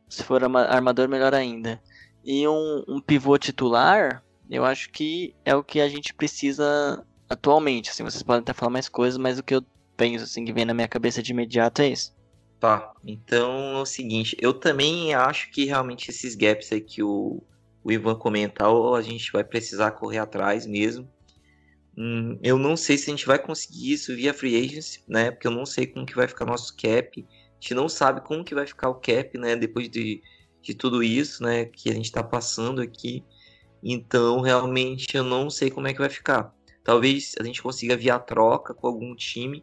Se 0.09 0.23
for 0.23 0.43
armador, 0.45 1.09
melhor 1.09 1.35
ainda. 1.35 1.81
E 2.25 2.47
um, 2.47 2.85
um 2.89 3.01
pivô 3.01 3.39
titular, 3.39 4.23
eu 4.51 4.65
acho 4.65 4.91
que 4.91 5.35
é 5.45 5.55
o 5.55 5.65
que 5.65 5.81
a 5.81 5.89
gente 5.89 6.13
precisa 6.13 7.05
atualmente. 7.29 7.91
Assim, 7.91 8.03
vocês 8.05 8.23
podem 8.23 8.43
até 8.43 8.53
falar 8.53 8.71
mais 8.71 8.89
coisas, 8.89 9.19
mas 9.19 9.39
o 9.39 9.43
que 9.43 9.55
eu 9.55 9.65
penso, 9.97 10.25
assim, 10.25 10.45
que 10.45 10.53
vem 10.53 10.65
na 10.65 10.75
minha 10.75 10.89
cabeça 10.89 11.23
de 11.23 11.33
imediato 11.33 11.83
é 11.83 11.89
isso. 11.89 12.15
Tá, 12.65 12.95
então 13.05 13.77
é 13.77 13.83
o 13.83 13.85
seguinte, 13.85 14.35
eu 14.41 14.55
também 14.55 15.13
acho 15.13 15.51
que 15.51 15.67
realmente 15.67 16.09
esses 16.11 16.35
gaps 16.35 16.73
aí 16.73 16.81
que 16.81 17.03
o, 17.03 17.43
o 17.85 17.93
Ivan 17.93 18.15
comentou, 18.15 18.95
a 18.95 19.03
gente 19.03 19.31
vai 19.31 19.45
precisar 19.45 19.91
correr 19.91 20.17
atrás 20.17 20.67
mesmo. 20.67 21.07
Hum, 21.95 22.39
eu 22.43 22.57
não 22.57 22.75
sei 22.75 22.97
se 22.97 23.11
a 23.11 23.15
gente 23.15 23.27
vai 23.27 23.39
conseguir 23.39 23.93
isso 23.93 24.17
via 24.17 24.33
free 24.33 24.57
agency, 24.57 25.05
né? 25.07 25.31
Porque 25.31 25.47
eu 25.47 25.51
não 25.51 25.67
sei 25.67 25.87
como 25.87 26.07
que 26.07 26.15
vai 26.15 26.27
ficar 26.27 26.47
nosso 26.47 26.75
cap. 26.75 27.27
A 27.29 27.53
gente 27.61 27.75
não 27.75 27.87
sabe 27.87 28.23
como 28.23 28.43
que 28.43 28.55
vai 28.55 28.67
ficar 28.67 28.89
o 28.89 28.95
cap, 28.95 29.37
né? 29.37 29.57
Depois 29.57 29.91
de, 29.91 30.23
de 30.63 30.73
tudo 30.73 31.03
isso, 31.03 31.43
né? 31.43 31.67
Que 31.67 31.91
a 31.91 31.93
gente 31.93 32.07
está 32.07 32.23
passando 32.23 32.81
aqui. 32.81 33.23
Então, 33.83 34.41
realmente, 34.41 35.15
eu 35.15 35.23
não 35.23 35.51
sei 35.51 35.71
como 35.71 35.87
é 35.87 35.93
que 35.93 36.01
vai 36.01 36.09
ficar. 36.09 36.51
Talvez 36.83 37.35
a 37.39 37.45
gente 37.45 37.63
consiga 37.63 37.95
via 37.95 38.19
troca 38.19 38.73
com 38.73 38.87
algum 38.87 39.15
time, 39.15 39.63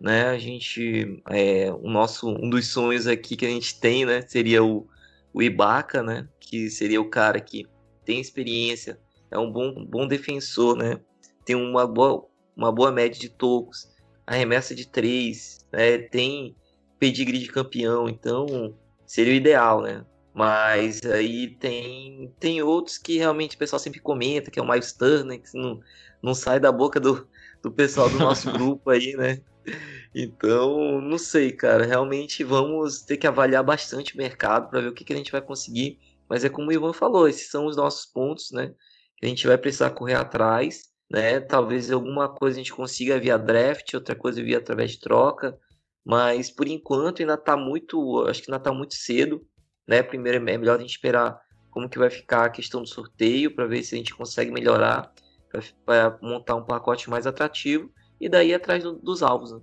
né? 0.00 0.28
A 0.28 0.38
gente, 0.38 1.22
é, 1.30 1.72
o 1.72 1.88
nosso, 1.88 2.28
um 2.28 2.50
dos 2.50 2.68
sonhos 2.68 3.06
aqui 3.06 3.36
que 3.36 3.46
a 3.46 3.50
gente 3.50 3.78
tem, 3.80 4.04
né? 4.04 4.22
Seria 4.22 4.62
o, 4.62 4.86
o 5.32 5.42
Ibaka, 5.42 6.02
né? 6.02 6.28
Que 6.40 6.70
seria 6.70 7.00
o 7.00 7.10
cara 7.10 7.40
que 7.40 7.66
tem 8.04 8.20
experiência, 8.20 9.00
é 9.30 9.38
um 9.38 9.50
bom, 9.50 9.84
bom 9.84 10.06
defensor, 10.06 10.76
né? 10.76 11.00
tem 11.46 11.54
uma 11.54 11.86
boa, 11.86 12.26
uma 12.56 12.72
boa 12.72 12.90
média 12.90 13.18
de 13.18 13.30
tocos, 13.30 13.88
arremessa 14.26 14.74
de 14.74 14.86
três, 14.86 15.64
né? 15.72 15.96
tem 15.96 16.54
pedigree 16.98 17.38
de 17.38 17.48
campeão, 17.48 18.08
então 18.08 18.74
seria 19.06 19.32
o 19.32 19.36
ideal, 19.36 19.80
né? 19.80 20.04
Mas 20.34 21.00
aí 21.06 21.48
tem, 21.56 22.34
tem 22.38 22.62
outros 22.62 22.98
que 22.98 23.16
realmente 23.16 23.56
o 23.56 23.58
pessoal 23.58 23.78
sempre 23.78 24.00
comenta, 24.00 24.50
que 24.50 24.58
é 24.58 24.62
o 24.62 24.68
Miles 24.68 24.92
Turner, 24.92 25.40
que 25.40 25.56
não, 25.56 25.80
não 26.22 26.34
sai 26.34 26.60
da 26.60 26.70
boca 26.70 27.00
do, 27.00 27.26
do 27.62 27.70
pessoal 27.70 28.10
do 28.10 28.18
nosso 28.18 28.50
grupo 28.52 28.90
aí, 28.90 29.14
né? 29.16 29.40
Então, 30.14 31.00
não 31.00 31.18
sei, 31.18 31.52
cara. 31.52 31.84
Realmente 31.84 32.42
vamos 32.42 33.02
ter 33.02 33.16
que 33.16 33.26
avaliar 33.26 33.62
bastante 33.62 34.14
o 34.14 34.18
mercado 34.18 34.70
para 34.70 34.80
ver 34.80 34.88
o 34.88 34.94
que, 34.94 35.04
que 35.04 35.12
a 35.12 35.16
gente 35.16 35.32
vai 35.32 35.42
conseguir. 35.42 35.98
Mas 36.28 36.44
é 36.44 36.48
como 36.48 36.70
o 36.70 36.72
Ivan 36.72 36.92
falou, 36.92 37.28
esses 37.28 37.50
são 37.50 37.66
os 37.66 37.76
nossos 37.76 38.06
pontos, 38.06 38.50
né? 38.50 38.74
Que 39.16 39.26
a 39.26 39.28
gente 39.28 39.46
vai 39.46 39.58
precisar 39.58 39.90
correr 39.90 40.14
atrás 40.14 40.96
né? 41.10 41.40
Talvez 41.40 41.90
alguma 41.90 42.28
coisa 42.28 42.56
a 42.56 42.62
gente 42.62 42.72
consiga 42.72 43.18
via 43.18 43.38
draft, 43.38 43.94
outra 43.94 44.14
coisa 44.14 44.42
via 44.42 44.58
através 44.58 44.92
de 44.92 45.00
troca, 45.00 45.58
mas 46.04 46.50
por 46.50 46.66
enquanto 46.66 47.20
ainda 47.20 47.34
está 47.34 47.56
muito, 47.56 48.26
acho 48.26 48.42
que 48.42 48.50
ainda 48.50 48.58
está 48.58 48.72
muito 48.72 48.94
cedo, 48.94 49.46
né? 49.86 50.02
Primeiro 50.02 50.38
é 50.38 50.40
melhor 50.40 50.78
a 50.78 50.80
gente 50.80 50.90
esperar 50.90 51.40
como 51.70 51.88
que 51.88 51.98
vai 51.98 52.10
ficar 52.10 52.46
a 52.46 52.50
questão 52.50 52.82
do 52.82 52.88
sorteio 52.88 53.54
para 53.54 53.66
ver 53.66 53.82
se 53.82 53.94
a 53.94 53.98
gente 53.98 54.14
consegue 54.14 54.50
melhorar 54.50 55.12
para 55.84 56.18
montar 56.20 56.56
um 56.56 56.64
pacote 56.64 57.08
mais 57.08 57.26
atrativo 57.26 57.90
e 58.20 58.28
daí 58.28 58.54
atrás 58.54 58.82
do, 58.82 58.92
dos 58.92 59.22
alvos. 59.22 59.52
Né? 59.52 59.60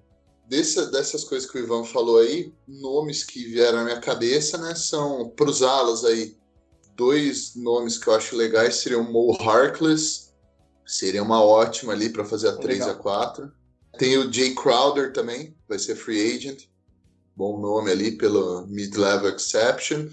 Dessa, 0.47 0.87
dessas 0.91 1.23
coisas 1.23 1.49
que 1.49 1.57
o 1.57 1.61
Ivan 1.63 1.83
falou 1.83 2.19
aí, 2.19 2.53
nomes 2.67 3.23
que 3.23 3.43
vieram 3.45 3.79
na 3.79 3.85
minha 3.85 3.99
cabeça, 3.99 4.57
né, 4.57 4.75
são 4.75 5.29
para 5.29 5.49
os 5.49 5.61
alas 5.61 6.03
aí. 6.03 6.35
Dois 6.95 7.55
nomes 7.55 7.97
que 7.97 8.07
eu 8.07 8.13
acho 8.13 8.35
legais 8.35 8.75
seriam 8.75 9.03
Mo 9.03 9.35
Harkless 9.41 10.23
Seria 10.85 11.23
uma 11.23 11.41
ótima 11.41 11.93
ali 11.93 12.09
para 12.09 12.25
fazer 12.25 12.49
a 12.49 12.57
3 12.57 12.81
a 12.81 12.93
4. 12.93 13.51
Tem 13.97 14.17
o 14.17 14.31
Jay 14.31 14.53
Crowder 14.53 15.13
também, 15.13 15.55
vai 15.67 15.79
ser 15.79 15.95
free 15.95 16.35
agent. 16.35 16.65
Bom 17.35 17.59
nome 17.59 17.89
ali 17.89 18.11
pelo 18.11 18.67
mid-level 18.67 19.33
exception. 19.35 20.07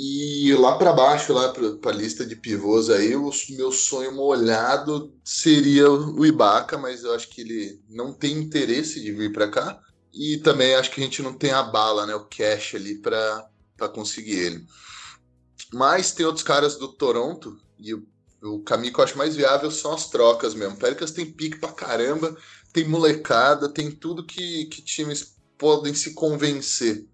E 0.00 0.54
lá 0.54 0.78
para 0.78 0.92
baixo, 0.92 1.32
lá 1.32 1.52
para 1.52 1.90
a 1.90 1.94
lista 1.94 2.24
de 2.24 2.36
pivôs 2.36 2.88
aí, 2.88 3.16
o 3.16 3.32
meu 3.50 3.72
sonho 3.72 4.14
molhado 4.14 5.12
seria 5.24 5.90
o 5.90 6.24
Ibaka, 6.24 6.78
mas 6.78 7.02
eu 7.02 7.12
acho 7.12 7.28
que 7.28 7.40
ele 7.40 7.82
não 7.88 8.12
tem 8.12 8.38
interesse 8.38 9.00
de 9.00 9.10
vir 9.10 9.32
para 9.32 9.50
cá. 9.50 9.80
E 10.14 10.36
também 10.36 10.76
acho 10.76 10.92
que 10.92 11.00
a 11.00 11.04
gente 11.04 11.20
não 11.20 11.34
tem 11.34 11.50
a 11.50 11.64
bala, 11.64 12.06
né, 12.06 12.14
o 12.14 12.26
cash 12.26 12.76
ali 12.76 12.96
para 13.00 13.88
conseguir 13.92 14.36
ele. 14.36 14.66
Mas 15.74 16.12
tem 16.12 16.24
outros 16.24 16.44
caras 16.44 16.76
do 16.76 16.86
Toronto, 16.86 17.58
e 17.76 17.92
o 17.92 18.60
caminho 18.64 18.94
que 18.94 19.00
eu 19.00 19.04
acho 19.04 19.18
mais 19.18 19.34
viável 19.34 19.68
são 19.68 19.92
as 19.92 20.08
trocas 20.08 20.54
mesmo. 20.54 20.76
O 20.76 20.78
Pelicans 20.78 21.10
tem 21.10 21.26
pique 21.26 21.58
pra 21.58 21.72
caramba, 21.72 22.36
tem 22.72 22.86
molecada, 22.86 23.68
tem 23.68 23.90
tudo 23.90 24.24
que, 24.24 24.66
que 24.66 24.80
times 24.80 25.34
podem 25.58 25.92
se 25.92 26.14
convencer. 26.14 27.04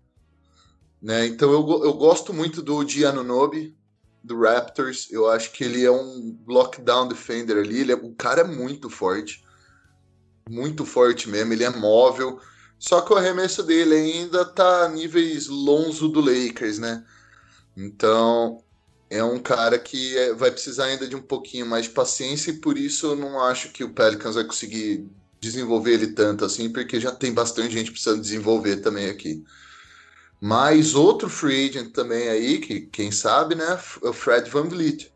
Né? 1.05 1.27
Então 1.27 1.53
eu, 1.53 1.85
eu 1.85 1.93
gosto 1.93 2.33
muito 2.33 2.63
do 2.63 2.89
Giannunobi, 2.89 3.77
do 4.23 4.41
Raptors. 4.41 5.07
Eu 5.11 5.29
acho 5.29 5.53
que 5.53 5.63
ele 5.63 5.85
é 5.85 5.91
um 5.91 6.39
lockdown 6.49 7.07
defender 7.07 7.59
ali. 7.59 7.81
Ele 7.81 7.93
é, 7.93 7.95
o 7.95 8.15
cara 8.15 8.41
é 8.41 8.45
muito 8.45 8.89
forte. 8.89 9.45
Muito 10.49 10.87
forte 10.87 11.29
mesmo. 11.29 11.53
Ele 11.53 11.63
é 11.63 11.69
móvel. 11.69 12.41
Só 12.79 13.03
que 13.03 13.13
o 13.13 13.17
arremesso 13.17 13.63
dele 13.63 13.95
ainda 13.95 14.47
tá 14.47 14.87
a 14.87 14.89
níveis 14.89 15.47
lonzo 15.47 16.09
do 16.09 16.21
Lakers, 16.21 16.79
né? 16.79 17.05
Então, 17.77 18.63
é 19.11 19.23
um 19.23 19.39
cara 19.39 19.79
que 19.79 20.17
é, 20.17 20.33
vai 20.33 20.51
precisar 20.51 20.87
ainda 20.87 21.07
de 21.07 21.15
um 21.15 21.23
pouquinho 21.23 21.67
mais 21.67 21.85
de 21.85 21.91
paciência 21.91 22.51
e 22.51 22.61
por 22.61 22.79
isso 22.79 23.09
eu 23.09 23.17
não 23.17 23.43
acho 23.43 23.73
que 23.73 23.85
o 23.85 23.93
Pelicans 23.93 24.37
vai 24.37 24.45
conseguir 24.45 25.07
desenvolver 25.39 25.93
ele 25.93 26.09
tanto 26.09 26.47
assim, 26.47 26.71
porque 26.71 26.99
já 26.99 27.13
tem 27.13 27.33
bastante 27.33 27.75
gente 27.75 27.91
precisando 27.91 28.23
desenvolver 28.23 28.77
também 28.77 29.11
aqui. 29.11 29.45
Mas 30.41 30.95
outro 30.95 31.29
free 31.29 31.69
agent 31.69 31.93
também 31.93 32.29
aí, 32.29 32.59
que 32.59 32.83
quem 32.83 33.11
sabe, 33.11 33.55
né, 33.55 33.79
é 34.03 34.09
o 34.09 34.13
Fred 34.13 34.51
Van 34.51 34.69
Vliet. 34.69 35.13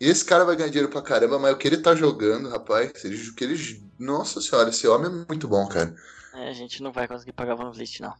Esse 0.00 0.24
cara 0.24 0.44
vai 0.44 0.54
ganhar 0.56 0.68
dinheiro 0.68 0.90
pra 0.90 1.02
caramba, 1.02 1.38
mas 1.38 1.52
o 1.54 1.56
que 1.56 1.66
ele 1.66 1.78
tá 1.78 1.94
jogando, 1.94 2.48
rapaz, 2.48 2.90
o 3.04 3.34
que 3.34 3.44
ele... 3.44 3.82
Nossa 3.98 4.40
senhora, 4.40 4.70
esse 4.70 4.86
homem 4.86 5.06
é 5.10 5.24
muito 5.28 5.48
bom, 5.48 5.66
cara. 5.66 5.94
É, 6.34 6.50
a 6.50 6.52
gente 6.52 6.82
não 6.82 6.92
vai 6.92 7.08
conseguir 7.08 7.32
pagar 7.32 7.56
Van 7.56 7.70
Vliet, 7.72 8.00
não. 8.00 8.14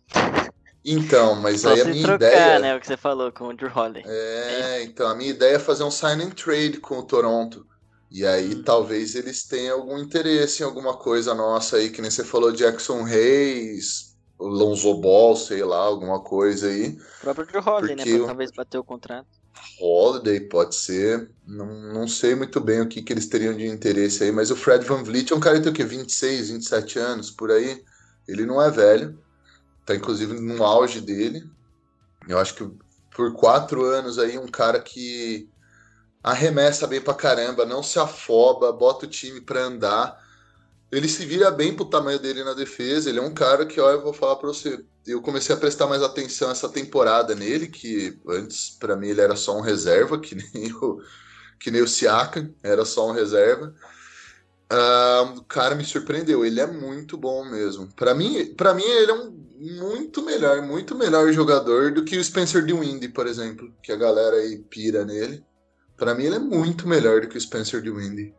Então, 0.84 1.34
mas 1.36 1.61
Só 1.61 1.72
aí 1.72 1.80
a 1.80 1.84
minha 1.84 2.03
trocar, 2.03 2.16
ideia. 2.16 2.59
né? 2.59 2.76
O 2.76 2.80
que 2.80 2.86
você 2.86 2.97
falou 2.97 3.30
com 3.30 3.45
o 3.49 3.55
Drew 3.55 3.70
Holiday. 3.74 4.03
É, 4.07 4.82
então 4.82 5.07
a 5.09 5.14
minha 5.14 5.30
ideia 5.30 5.57
é 5.57 5.59
fazer 5.59 5.84
um 5.84 5.91
sign 5.91 6.22
and 6.24 6.30
trade 6.30 6.78
com 6.80 6.99
o 6.99 7.03
Toronto. 7.03 7.66
E 8.11 8.24
aí 8.26 8.55
Hum. 8.55 8.62
talvez 8.64 9.14
eles 9.14 9.45
tenham 9.47 9.78
algum 9.80 9.99
interesse 9.99 10.62
em 10.62 10.66
alguma 10.66 10.97
coisa 10.97 11.34
nossa 11.34 11.76
aí, 11.76 11.91
que 11.91 12.01
nem 12.01 12.11
você 12.11 12.24
falou, 12.24 12.53
Jackson 12.53 13.03
Reis, 13.03 14.08
Lonzo 14.39 14.95
Ball, 14.95 15.36
sei 15.36 15.64
lá, 15.64 15.78
alguma 15.78 16.20
coisa 16.20 16.68
aí. 16.68 16.99
O 17.18 17.20
próprio 17.20 17.47
Drew 17.47 17.62
Holiday, 17.62 17.97
né? 17.97 18.18
Pra 18.18 18.26
talvez 18.26 18.51
bater 18.53 18.78
o 18.78 18.84
contrato. 18.84 19.26
Holiday 19.80 20.41
pode 20.41 20.74
ser. 20.76 21.30
Não, 21.47 21.66
não 21.93 22.07
sei 22.09 22.34
muito 22.34 22.61
bem 22.61 22.80
o 22.80 22.89
que, 22.89 23.03
que 23.03 23.12
eles 23.12 23.26
teriam 23.26 23.57
de 23.57 23.66
interesse 23.66 24.22
aí, 24.22 24.32
mas 24.32 24.51
o 24.51 24.57
Fred 24.57 24.84
Van 24.84 25.03
Vliet 25.03 25.32
é 25.32 25.36
um 25.36 25.41
cara 25.41 25.57
que 25.57 25.62
tem 25.62 25.72
o 25.72 25.74
quê? 25.74 25.84
26, 25.84 26.51
27 26.51 26.99
anos, 26.99 27.30
por 27.30 27.51
aí. 27.51 27.82
Ele 28.26 28.47
não 28.47 28.62
é 28.62 28.70
velho. 28.70 29.18
Tá 29.84 29.95
inclusive 29.95 30.39
no 30.39 30.62
auge 30.62 31.01
dele. 31.01 31.43
Eu 32.28 32.39
acho 32.39 32.55
que 32.55 32.70
por 33.14 33.32
quatro 33.34 33.84
anos 33.84 34.18
aí, 34.18 34.39
um 34.39 34.47
cara 34.47 34.80
que 34.80 35.49
arremessa 36.22 36.86
bem 36.86 37.01
pra 37.01 37.14
caramba, 37.14 37.64
não 37.64 37.82
se 37.82 37.99
afoba, 37.99 38.72
bota 38.72 39.07
o 39.07 39.09
time 39.09 39.41
pra 39.41 39.62
andar. 39.62 40.28
Ele 40.91 41.09
se 41.09 41.26
vira 41.26 41.51
bem 41.51 41.74
pro 41.74 41.84
tamanho 41.84 42.18
dele 42.18 42.43
na 42.43 42.55
defesa. 42.55 43.09
Ele 43.09 43.18
é 43.18 43.22
um 43.22 43.34
cara 43.34 43.66
que, 43.66 43.80
ó, 43.80 43.91
eu 43.91 44.03
vou 44.03 44.12
falar 44.12 44.36
pra 44.36 44.49
você. 44.49 44.82
Eu 45.07 45.20
comecei 45.20 45.55
a 45.55 45.59
prestar 45.59 45.86
mais 45.86 46.03
atenção 46.03 46.51
essa 46.51 46.68
temporada 46.68 47.34
nele, 47.34 47.68
que 47.68 48.18
antes, 48.26 48.70
para 48.70 48.97
mim, 48.97 49.09
ele 49.09 49.20
era 49.20 49.36
só 49.36 49.57
um 49.57 49.61
reserva, 49.61 50.18
que 50.18 50.34
nem 50.34 50.72
o, 50.80 51.01
que 51.59 51.70
nem 51.70 51.82
o 51.82 51.89
Siakam, 51.89 52.55
era 52.62 52.84
só 52.84 53.09
um 53.09 53.12
reserva. 53.12 53.74
Uh, 54.70 55.39
o 55.39 55.45
cara 55.45 55.74
me 55.74 55.84
surpreendeu, 55.84 56.45
ele 56.45 56.61
é 56.61 56.66
muito 56.66 57.16
bom 57.16 57.45
mesmo. 57.45 57.89
Para 57.95 58.14
mim, 58.14 58.53
para 58.55 58.74
mim 58.74 58.84
ele 58.84 59.11
é 59.11 59.14
um 59.14 59.49
muito 59.59 60.22
melhor, 60.22 60.62
muito 60.62 60.95
melhor 60.95 61.32
jogador 61.32 61.91
do 61.93 62.05
que 62.05 62.16
o 62.16 62.22
Spencer 62.22 62.64
Dinwiddie, 62.64 63.09
por 63.09 63.26
exemplo, 63.26 63.74
que 63.82 63.91
a 63.91 63.97
galera 63.97 64.36
aí 64.36 64.59
pira 64.59 65.05
nele. 65.05 65.45
Para 65.97 66.14
mim 66.14 66.24
ele 66.24 66.36
é 66.36 66.39
muito 66.39 66.86
melhor 66.86 67.20
do 67.20 67.28
que 67.28 67.36
o 67.36 67.41
Spencer 67.41 67.82
Dinwiddie. 67.82 68.34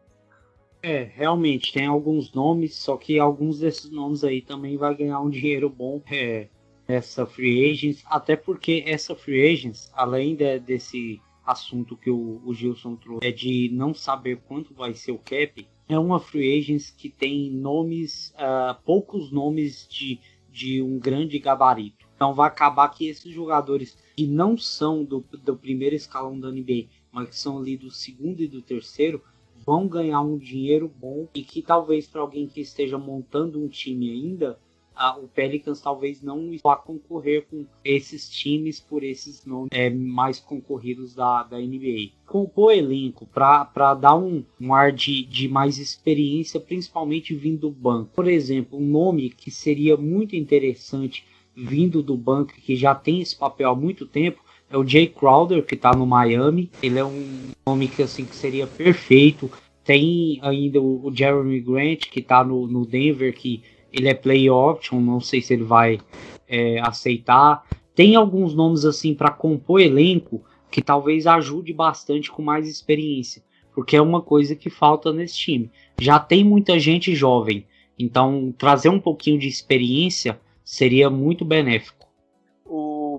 É, 0.82 1.04
realmente 1.04 1.74
tem 1.74 1.86
alguns 1.86 2.32
nomes, 2.32 2.76
só 2.76 2.96
que 2.96 3.20
alguns 3.20 3.60
desses 3.60 3.90
nomes 3.90 4.24
aí 4.24 4.42
também 4.42 4.78
vai 4.78 4.96
ganhar 4.96 5.20
um 5.20 5.30
dinheiro 5.30 5.70
bom 5.70 6.02
é, 6.10 6.48
essa 6.88 7.26
free 7.26 7.70
agents, 7.70 8.02
até 8.06 8.36
porque 8.36 8.84
essa 8.88 9.16
free 9.16 9.52
agents, 9.52 9.92
além 9.94 10.36
de, 10.36 10.60
desse 10.60 11.22
assunto 11.46 11.98
que 11.98 12.10
o, 12.10 12.42
o 12.46 12.54
Gilson 12.54 12.96
trouxe, 12.96 13.28
é 13.28 13.32
de 13.32 13.70
não 13.74 13.94
saber 13.94 14.38
quanto 14.48 14.74
vai 14.74 14.94
ser 14.94 15.12
o 15.12 15.18
cap, 15.20 15.68
é 15.88 16.00
uma 16.00 16.20
free 16.20 16.58
agents 16.58 16.92
que 16.92 17.10
tem 17.10 17.52
nomes, 17.52 18.34
uh, 18.36 18.80
poucos 18.86 19.32
nomes 19.32 19.88
de 19.90 20.20
de 20.52 20.82
um 20.82 21.00
grande 21.00 21.40
gabarito. 21.40 22.06
Então 22.16 22.34
vai 22.34 22.48
acabar 22.48 22.90
que 22.90 23.08
esses 23.08 23.32
jogadores 23.32 23.98
que 24.16 24.28
não 24.28 24.58
são 24.58 25.04
do, 25.04 25.24
do 25.44 25.56
primeiro 25.56 25.96
escalão 25.96 26.40
da 26.40 26.52
NBA, 26.52 26.88
mas 27.12 27.30
que 27.30 27.36
são 27.36 27.58
ali 27.58 27.78
do 27.78 27.90
segundo 27.90 28.42
e 28.42 28.48
do 28.48 28.62
terceiro, 28.62 29.24
vão 29.70 29.88
ganhar 29.88 30.22
um 30.22 30.36
dinheiro 30.36 30.92
bom 31.00 31.28
e 31.32 31.44
que 31.44 31.62
talvez 31.62 32.08
para 32.08 32.22
alguém 32.22 32.48
que 32.48 32.60
esteja 32.60 32.98
montando 32.98 33.64
um 33.64 33.68
time 33.68 34.10
ainda, 34.10 34.58
a, 34.96 35.16
o 35.16 35.28
Pelicans 35.28 35.80
talvez 35.80 36.24
não 36.24 36.50
vá 36.64 36.76
concorrer 36.76 37.46
com 37.46 37.68
esses 37.86 38.28
times 38.28 38.80
por 38.80 39.04
esses 39.04 39.46
nomes 39.46 39.70
é, 39.72 39.88
mais 39.92 40.40
concorridos 40.40 41.14
da, 41.14 41.44
da 41.44 41.60
NBA. 41.60 42.14
Compor 42.26 42.74
elenco 42.74 43.28
para 43.28 43.94
dar 43.94 44.16
um, 44.16 44.44
um 44.60 44.74
ar 44.74 44.92
de, 44.92 45.24
de 45.24 45.48
mais 45.48 45.78
experiência, 45.78 46.60
principalmente 46.60 47.36
vindo 47.36 47.70
do 47.70 47.72
banco. 47.72 48.10
Por 48.16 48.28
exemplo, 48.28 48.80
um 48.80 48.88
nome 48.88 49.30
que 49.30 49.52
seria 49.52 49.96
muito 49.96 50.36
interessante 50.36 51.28
vindo 51.56 52.02
do 52.02 52.18
banco, 52.18 52.54
que 52.54 52.76
já 52.76 52.96
tem 52.96 53.22
esse 53.22 53.38
papel 53.38 53.70
há 53.70 53.76
muito 53.76 54.08
tempo, 54.08 54.42
é 54.70 54.78
o 54.78 54.88
Jay 54.88 55.08
Crowder, 55.08 55.66
que 55.66 55.76
está 55.76 55.92
no 55.94 56.06
Miami. 56.06 56.70
Ele 56.82 57.00
é 57.00 57.06
um 57.06 57.52
nome 57.66 57.88
que, 57.88 58.04
assim, 58.04 58.26
que 58.26 58.36
seria 58.36 58.68
perfeito. 58.68 59.50
Tem 59.84 60.40
ainda 60.42 60.80
o, 60.80 61.12
Jeremy 61.14 61.60
Grant, 61.60 62.06
que 62.12 62.20
está 62.20 62.44
no, 62.44 62.68
no 62.68 62.86
Denver, 62.86 63.34
que 63.34 63.64
ele 63.92 64.08
é 64.08 64.14
play 64.14 64.50
option, 64.50 65.00
não 65.00 65.20
sei 65.20 65.42
se 65.42 65.54
ele 65.54 65.64
vai 65.64 66.00
é, 66.48 66.80
aceitar. 66.82 67.66
Tem 67.96 68.16
alguns 68.16 68.54
nomes 68.54 68.86
assim 68.86 69.14
para 69.14 69.32
compor 69.32 69.82
elenco 69.82 70.44
que 70.70 70.82
talvez 70.82 71.26
ajude 71.26 71.74
bastante 71.74 72.32
com 72.32 72.42
mais 72.42 72.68
experiência, 72.68 73.44
porque 73.74 73.96
é 73.96 74.02
uma 74.02 74.22
coisa 74.22 74.56
que 74.56 74.70
falta 74.70 75.12
nesse 75.12 75.38
time. 75.38 75.72
Já 76.00 76.20
tem 76.20 76.44
muita 76.44 76.78
gente 76.78 77.16
jovem, 77.16 77.66
então 77.98 78.54
trazer 78.58 78.90
um 78.90 79.00
pouquinho 79.00 79.40
de 79.40 79.48
experiência 79.48 80.40
seria 80.64 81.10
muito 81.10 81.44
benéfico. 81.44 81.99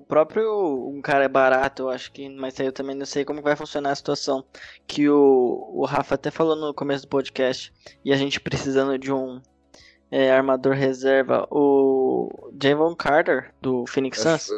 O 0.01 0.03
próprio 0.03 0.89
um 0.89 0.99
cara 0.99 1.25
é 1.25 1.27
barato, 1.27 1.83
eu 1.83 1.89
acho 1.89 2.11
que, 2.11 2.27
mas 2.27 2.59
aí 2.59 2.65
eu 2.65 2.71
também 2.71 2.95
não 2.95 3.05
sei 3.05 3.23
como 3.23 3.39
vai 3.39 3.55
funcionar 3.55 3.91
a 3.91 3.95
situação 3.95 4.43
que 4.87 5.07
o, 5.07 5.69
o 5.71 5.85
Rafa 5.85 6.15
até 6.15 6.31
falou 6.31 6.55
no 6.55 6.73
começo 6.73 7.03
do 7.03 7.09
podcast 7.09 7.71
e 8.03 8.11
a 8.11 8.17
gente 8.17 8.39
precisando 8.41 8.97
de 8.97 9.13
um 9.13 9.39
é, 10.09 10.31
armador 10.31 10.73
reserva, 10.73 11.47
o 11.51 12.51
Javon 12.61 12.95
Carter, 12.95 13.53
do 13.61 13.85
Phoenix 13.85 14.19
Suns. 14.19 14.49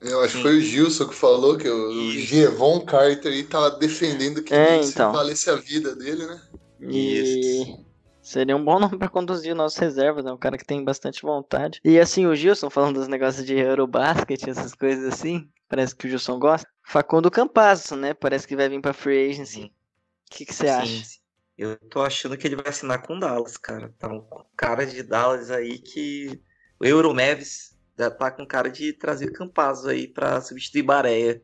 Eu 0.00 0.22
acho 0.22 0.36
que 0.36 0.42
foi 0.42 0.56
o 0.56 0.60
Gilson 0.62 1.06
que 1.06 1.14
falou 1.14 1.58
que 1.58 1.68
o 1.68 2.10
Javon 2.12 2.80
Carter 2.80 3.30
aí 3.30 3.44
tava 3.44 3.72
defendendo 3.72 4.42
que 4.42 4.54
é, 4.54 4.82
então. 4.82 5.12
valesse 5.12 5.50
a 5.50 5.54
vida 5.54 5.94
dele, 5.94 6.24
né? 6.24 6.40
E 6.80 7.18
Isso. 7.18 7.86
Seria 8.32 8.56
um 8.56 8.64
bom 8.64 8.78
nome 8.80 8.98
para 8.98 9.08
conduzir 9.08 9.52
o 9.52 9.56
nosso 9.56 9.80
reserva, 9.80 10.22
né? 10.22 10.32
Um 10.32 10.38
cara 10.38 10.56
que 10.56 10.64
tem 10.64 10.82
bastante 10.82 11.22
vontade. 11.22 11.80
E 11.84 11.98
assim, 11.98 12.26
o 12.26 12.34
Gilson 12.34 12.70
falando 12.70 12.98
dos 12.98 13.08
negócios 13.08 13.44
de 13.44 13.54
Eurobasket, 13.54 14.48
essas 14.48 14.74
coisas 14.74 15.12
assim, 15.12 15.48
parece 15.68 15.94
que 15.94 16.06
o 16.06 16.10
Gilson 16.10 16.38
gosta. 16.38 16.68
Facundo 16.84 17.30
Campasso, 17.30 17.94
né? 17.94 18.14
Parece 18.14 18.46
que 18.46 18.56
vai 18.56 18.68
vir 18.68 18.80
pra 18.80 18.92
Free 18.92 19.30
Agency. 19.30 19.64
O 19.64 20.34
que 20.34 20.52
você 20.52 20.68
acha? 20.68 21.22
Eu 21.56 21.76
tô 21.76 22.02
achando 22.02 22.36
que 22.36 22.46
ele 22.46 22.56
vai 22.56 22.68
assinar 22.68 23.02
com 23.02 23.18
Dallas, 23.18 23.56
cara. 23.56 23.94
Tá 23.98 24.08
um 24.08 24.26
cara 24.56 24.86
de 24.86 25.02
Dallas 25.02 25.50
aí 25.50 25.78
que. 25.78 26.40
O 26.80 26.84
Euromeves 26.84 27.78
tá 27.96 28.30
com 28.30 28.44
cara 28.44 28.68
de 28.68 28.92
trazer 28.92 29.30
Campazzo 29.30 29.88
aí 29.88 30.08
pra 30.08 30.40
substituir 30.40 30.82
Bareia. 30.82 31.40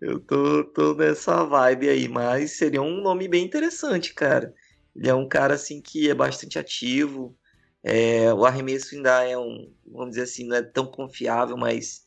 Eu 0.00 0.18
tô, 0.20 0.64
tô 0.64 0.94
nessa 0.94 1.44
vibe 1.44 1.88
aí, 1.88 2.08
mas 2.08 2.52
seria 2.52 2.80
um 2.80 3.02
nome 3.02 3.28
bem 3.28 3.44
interessante, 3.44 4.14
cara. 4.14 4.54
Ele 4.94 5.08
é 5.08 5.14
um 5.14 5.28
cara 5.28 5.54
assim 5.54 5.80
que 5.80 6.08
é 6.08 6.14
bastante 6.14 6.58
ativo. 6.58 7.36
É, 7.82 8.32
o 8.32 8.44
arremesso 8.46 8.94
ainda 8.94 9.22
é 9.24 9.36
um, 9.36 9.72
vamos 9.86 10.10
dizer 10.10 10.22
assim, 10.22 10.46
não 10.46 10.56
é 10.56 10.62
tão 10.62 10.86
confiável, 10.86 11.56
mas 11.56 12.06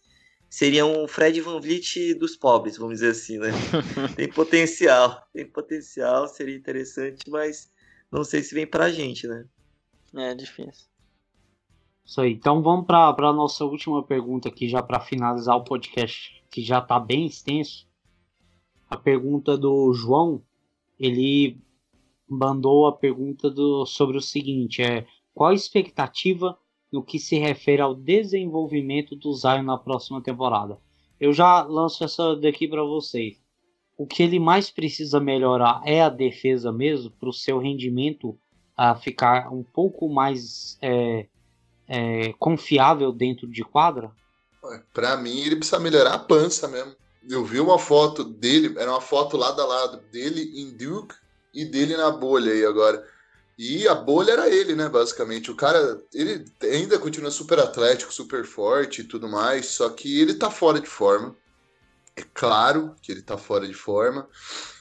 seria 0.50 0.86
um 0.86 1.08
Fred 1.08 1.40
Van 1.42 1.60
Vliet 1.60 2.16
dos 2.16 2.36
pobres, 2.36 2.78
vamos 2.78 2.96
dizer 2.96 3.12
assim, 3.12 3.38
né? 3.38 3.50
tem 4.16 4.28
potencial, 4.28 5.22
tem 5.34 5.46
potencial, 5.46 6.28
seria 6.28 6.56
interessante, 6.56 7.30
mas 7.30 7.72
não 8.12 8.24
sei 8.24 8.42
se 8.42 8.56
vem 8.56 8.66
pra 8.66 8.90
gente, 8.90 9.28
né? 9.28 9.46
É 10.16 10.34
difícil. 10.34 10.88
Isso 12.04 12.22
aí. 12.22 12.32
Então 12.32 12.64
vamos 12.64 12.88
para 12.88 13.10
a 13.10 13.34
nossa 13.34 13.66
última 13.66 14.02
pergunta 14.02 14.48
aqui, 14.48 14.70
já 14.70 14.82
para 14.82 15.02
finalizar 15.02 15.58
o 15.58 15.64
podcast, 15.64 16.42
que 16.50 16.64
já 16.64 16.80
está 16.80 17.00
bem 17.00 17.26
extenso. 17.26 17.86
A 18.90 18.96
pergunta 18.96 19.58
do 19.58 19.94
João, 19.94 20.42
ele 20.98 21.62
mandou 22.28 22.88
a 22.88 22.92
pergunta 22.92 23.50
do, 23.50 23.86
sobre 23.86 24.18
o 24.18 24.22
seguinte: 24.22 24.82
é 24.82 25.06
qual 25.34 25.52
a 25.52 25.56
expectativa 25.56 26.58
no 26.92 27.04
que 27.04 27.20
se 27.20 27.38
refere 27.38 27.82
ao 27.82 27.96
desenvolvimento 27.96 29.16
do 29.16 29.34
Zion 29.34 29.64
na 29.64 29.78
próxima 29.78 30.22
temporada. 30.22 30.78
Eu 31.20 31.34
já 31.34 31.64
lanço 31.64 32.04
essa 32.04 32.36
daqui 32.36 32.68
para 32.68 32.84
vocês. 32.84 33.38
O 33.98 34.06
que 34.06 34.24
ele 34.24 34.40
mais 34.40 34.70
precisa 34.70 35.20
melhorar 35.20 35.82
é 35.84 36.02
a 36.02 36.10
defesa 36.10 36.72
mesmo, 36.72 37.12
para 37.12 37.30
o 37.30 37.34
seu 37.34 37.58
rendimento 37.58 38.38
a 38.76 38.96
ficar 38.96 39.52
um 39.52 39.64
pouco 39.64 40.08
mais 40.08 40.78
é, 40.82 41.26
é, 41.88 42.34
confiável 42.34 43.12
dentro 43.12 43.48
de 43.48 43.64
quadra? 43.64 44.12
Para 44.94 45.18
mim, 45.18 45.40
ele 45.40 45.56
precisa 45.56 45.80
melhorar 45.80 46.14
a 46.14 46.20
pança 46.20 46.68
mesmo. 46.68 46.96
Eu 47.28 47.44
vi 47.44 47.60
uma 47.60 47.80
foto 47.80 48.24
dele, 48.24 48.76
era 48.78 48.92
uma 48.92 49.02
foto 49.02 49.36
lado 49.36 49.60
a 49.62 49.66
lado 49.66 49.98
dele 50.12 50.62
em 50.62 50.78
Duke 50.78 51.16
e 51.54 51.66
dele 51.66 51.98
na 51.98 52.12
bolha 52.12 52.52
aí 52.52 52.66
agora. 52.66 53.06
E 53.58 53.88
a 53.88 53.96
bolha 53.96 54.34
era 54.34 54.50
ele, 54.50 54.76
né? 54.76 54.88
Basicamente. 54.88 55.50
O 55.50 55.56
cara, 55.56 56.00
ele 56.14 56.46
ainda 56.62 57.00
continua 57.00 57.32
super 57.32 57.60
atlético, 57.60 58.14
super 58.14 58.46
forte 58.46 59.02
e 59.02 59.04
tudo 59.04 59.28
mais, 59.28 59.66
só 59.68 59.90
que 59.90 60.22
ele 60.22 60.36
tá 60.36 60.52
fora 60.52 60.80
de 60.80 60.88
forma. 60.88 61.36
É 62.16 62.24
claro 62.34 62.96
que 63.02 63.12
ele 63.12 63.22
tá 63.22 63.38
fora 63.38 63.68
de 63.68 63.74
forma. 63.74 64.28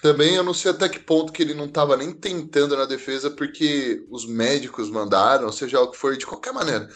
Também 0.02 0.36
eu 0.36 0.42
não 0.42 0.54
sei 0.54 0.70
até 0.70 0.88
que 0.88 0.98
ponto 0.98 1.32
que 1.32 1.42
ele 1.42 1.52
não 1.54 1.68
tava 1.68 1.96
nem 1.96 2.12
tentando 2.12 2.76
na 2.76 2.86
defesa, 2.86 3.30
porque 3.30 4.06
os 4.10 4.26
médicos 4.26 4.90
mandaram, 4.90 5.52
seja 5.52 5.80
o 5.80 5.90
que 5.90 5.98
for, 5.98 6.16
de 6.16 6.26
qualquer 6.26 6.52
maneira. 6.52 6.88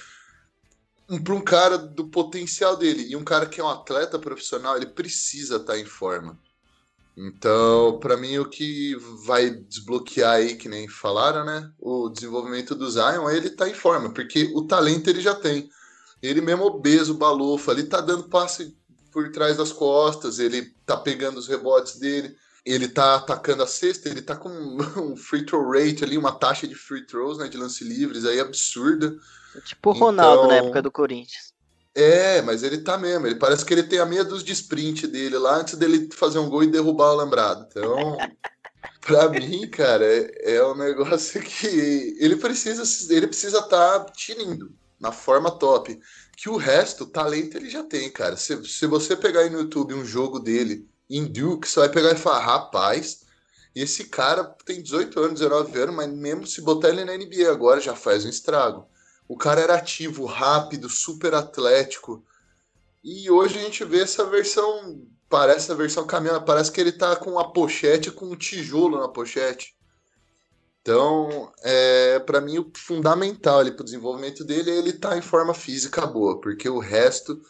Para 1.23 1.35
um 1.35 1.43
cara 1.43 1.77
do 1.77 2.09
potencial 2.09 2.77
dele 2.77 3.07
e 3.11 3.16
um 3.16 3.24
cara 3.24 3.47
que 3.47 3.61
é 3.61 3.65
um 3.65 3.69
atleta 3.69 4.19
profissional, 4.19 4.77
ele 4.77 4.86
precisa 4.86 5.57
estar 5.57 5.74
tá 5.74 5.78
em 5.78 5.85
forma. 5.85 6.39
Então, 7.16 7.99
para 7.99 8.16
mim, 8.16 8.39
o 8.39 8.49
que 8.49 8.97
vai 9.27 9.51
desbloquear 9.51 10.37
aí, 10.37 10.57
que 10.57 10.69
nem 10.69 10.89
falaram, 10.89 11.45
né? 11.45 11.70
O 11.78 12.09
desenvolvimento 12.09 12.74
do 12.74 12.91
Zion, 12.91 13.28
ele 13.28 13.51
tá 13.51 13.69
em 13.69 13.74
forma, 13.74 14.11
porque 14.11 14.51
o 14.55 14.62
talento 14.62 15.09
ele 15.09 15.20
já 15.20 15.35
tem. 15.35 15.69
Ele 16.23 16.41
mesmo 16.41 16.65
obeso, 16.65 17.15
balofa, 17.15 17.73
ele 17.73 17.85
tá 17.85 18.01
dando 18.01 18.24
passe 18.24 18.77
por 19.11 19.31
trás 19.32 19.57
das 19.57 19.73
costas, 19.73 20.39
ele 20.39 20.73
tá 20.87 20.97
pegando 20.97 21.39
os 21.39 21.49
rebotes 21.49 21.99
dele, 21.99 22.37
ele 22.65 22.89
tá 22.89 23.16
atacando 23.16 23.62
a 23.62 23.66
cesta, 23.66 24.09
ele 24.09 24.23
tá 24.23 24.37
com 24.37 24.49
um 24.49 25.16
free 25.16 25.45
throw 25.45 25.70
rate 25.70 26.05
ali, 26.05 26.16
uma 26.16 26.32
taxa 26.32 26.66
de 26.66 26.74
free 26.74 27.07
throws, 27.07 27.39
né, 27.39 27.49
de 27.49 27.57
lance 27.57 27.82
livres 27.85 28.24
aí 28.24 28.39
absurda. 28.39 29.16
Tipo 29.65 29.91
o 29.91 29.93
Ronaldo 29.95 30.45
então... 30.45 30.49
na 30.49 30.57
época 30.57 30.82
do 30.82 30.93
Corinthians. 30.93 31.49
É, 31.95 32.41
mas 32.43 32.62
ele 32.62 32.79
tá 32.79 32.97
mesmo. 32.97 33.27
Ele 33.27 33.37
parece 33.37 33.65
que 33.65 33.75
ele 33.75 33.83
tem 33.83 33.99
a 33.99 34.07
meia 34.07 34.25
dos 34.25 34.45
de 34.45 34.53
sprint 34.53 35.07
dele 35.07 35.39
lá 35.39 35.57
antes 35.57 35.75
dele 35.75 36.09
fazer 36.12 36.39
um 36.39 36.49
gol 36.49 36.62
e 36.62 36.71
derrubar 36.71 37.12
o 37.12 37.17
lembrado. 37.17 37.67
Então, 37.69 38.17
pra 39.01 39.29
mim, 39.29 39.69
cara, 39.69 40.05
é, 40.05 40.55
é 40.55 40.65
um 40.65 40.77
negócio 40.77 41.41
que 41.43 42.17
ele 42.19 42.37
precisa 42.37 42.83
ele 43.12 43.27
precisa 43.27 43.59
estar 43.59 44.01
tá 44.01 44.12
tinindo 44.12 44.73
na 45.01 45.11
forma 45.11 45.51
top. 45.51 45.99
Que 46.37 46.49
o 46.49 46.57
resto, 46.57 47.07
talento 47.07 47.57
ele 47.57 47.69
já 47.69 47.83
tem, 47.83 48.11
cara. 48.11 48.37
Se, 48.37 48.65
se 48.65 48.87
você 48.87 49.17
pegar 49.17 49.41
aí 49.41 49.51
no 49.51 49.61
YouTube 49.61 49.95
um 49.95 50.05
jogo 50.05 50.39
dele 50.39 50.89
em 51.09 51.25
Duke, 51.25 51.69
você 51.69 51.81
vai 51.81 51.89
pegar 51.89 52.12
e 52.12 52.17
falar, 52.17 52.39
rapaz, 52.39 53.23
esse 53.75 54.05
cara 54.05 54.45
tem 54.65 54.83
18 54.83 55.19
anos, 55.21 55.41
19 55.41 55.79
anos, 55.79 55.95
mas 55.95 56.09
mesmo 56.11 56.47
se 56.47 56.61
botar 56.61 56.89
ele 56.91 57.05
na 57.05 57.17
NBA 57.17 57.51
agora 57.51 57.81
já 57.81 57.97
faz 57.97 58.25
um 58.25 58.29
estrago. 58.29 58.87
O 59.31 59.36
cara 59.36 59.61
era 59.61 59.77
ativo, 59.77 60.24
rápido, 60.24 60.89
super 60.89 61.35
atlético. 61.35 62.20
E 63.01 63.31
hoje 63.31 63.61
a 63.61 63.62
gente 63.62 63.85
vê 63.85 64.01
essa 64.01 64.27
versão, 64.27 65.07
parece 65.28 65.70
a 65.70 65.74
versão 65.77 66.05
caminhando, 66.05 66.44
parece 66.44 66.73
que 66.73 66.81
ele 66.81 66.90
tá 66.90 67.15
com 67.15 67.39
a 67.39 67.52
pochete, 67.52 68.11
com 68.11 68.27
um 68.27 68.35
tijolo 68.35 68.98
na 68.98 69.07
pochete. 69.07 69.73
Então, 70.81 71.52
é, 71.62 72.19
para 72.19 72.40
mim, 72.40 72.59
o 72.59 72.73
fundamental 72.77 73.65
para 73.66 73.82
o 73.82 73.85
desenvolvimento 73.85 74.43
dele 74.44 74.69
é 74.69 74.78
ele 74.78 74.94
tá 74.94 75.16
em 75.16 75.23
forma 75.23 75.55
física 75.55 76.05
boa, 76.09 76.40
porque 76.40 76.69
o 76.69 76.81
resto, 76.81 77.40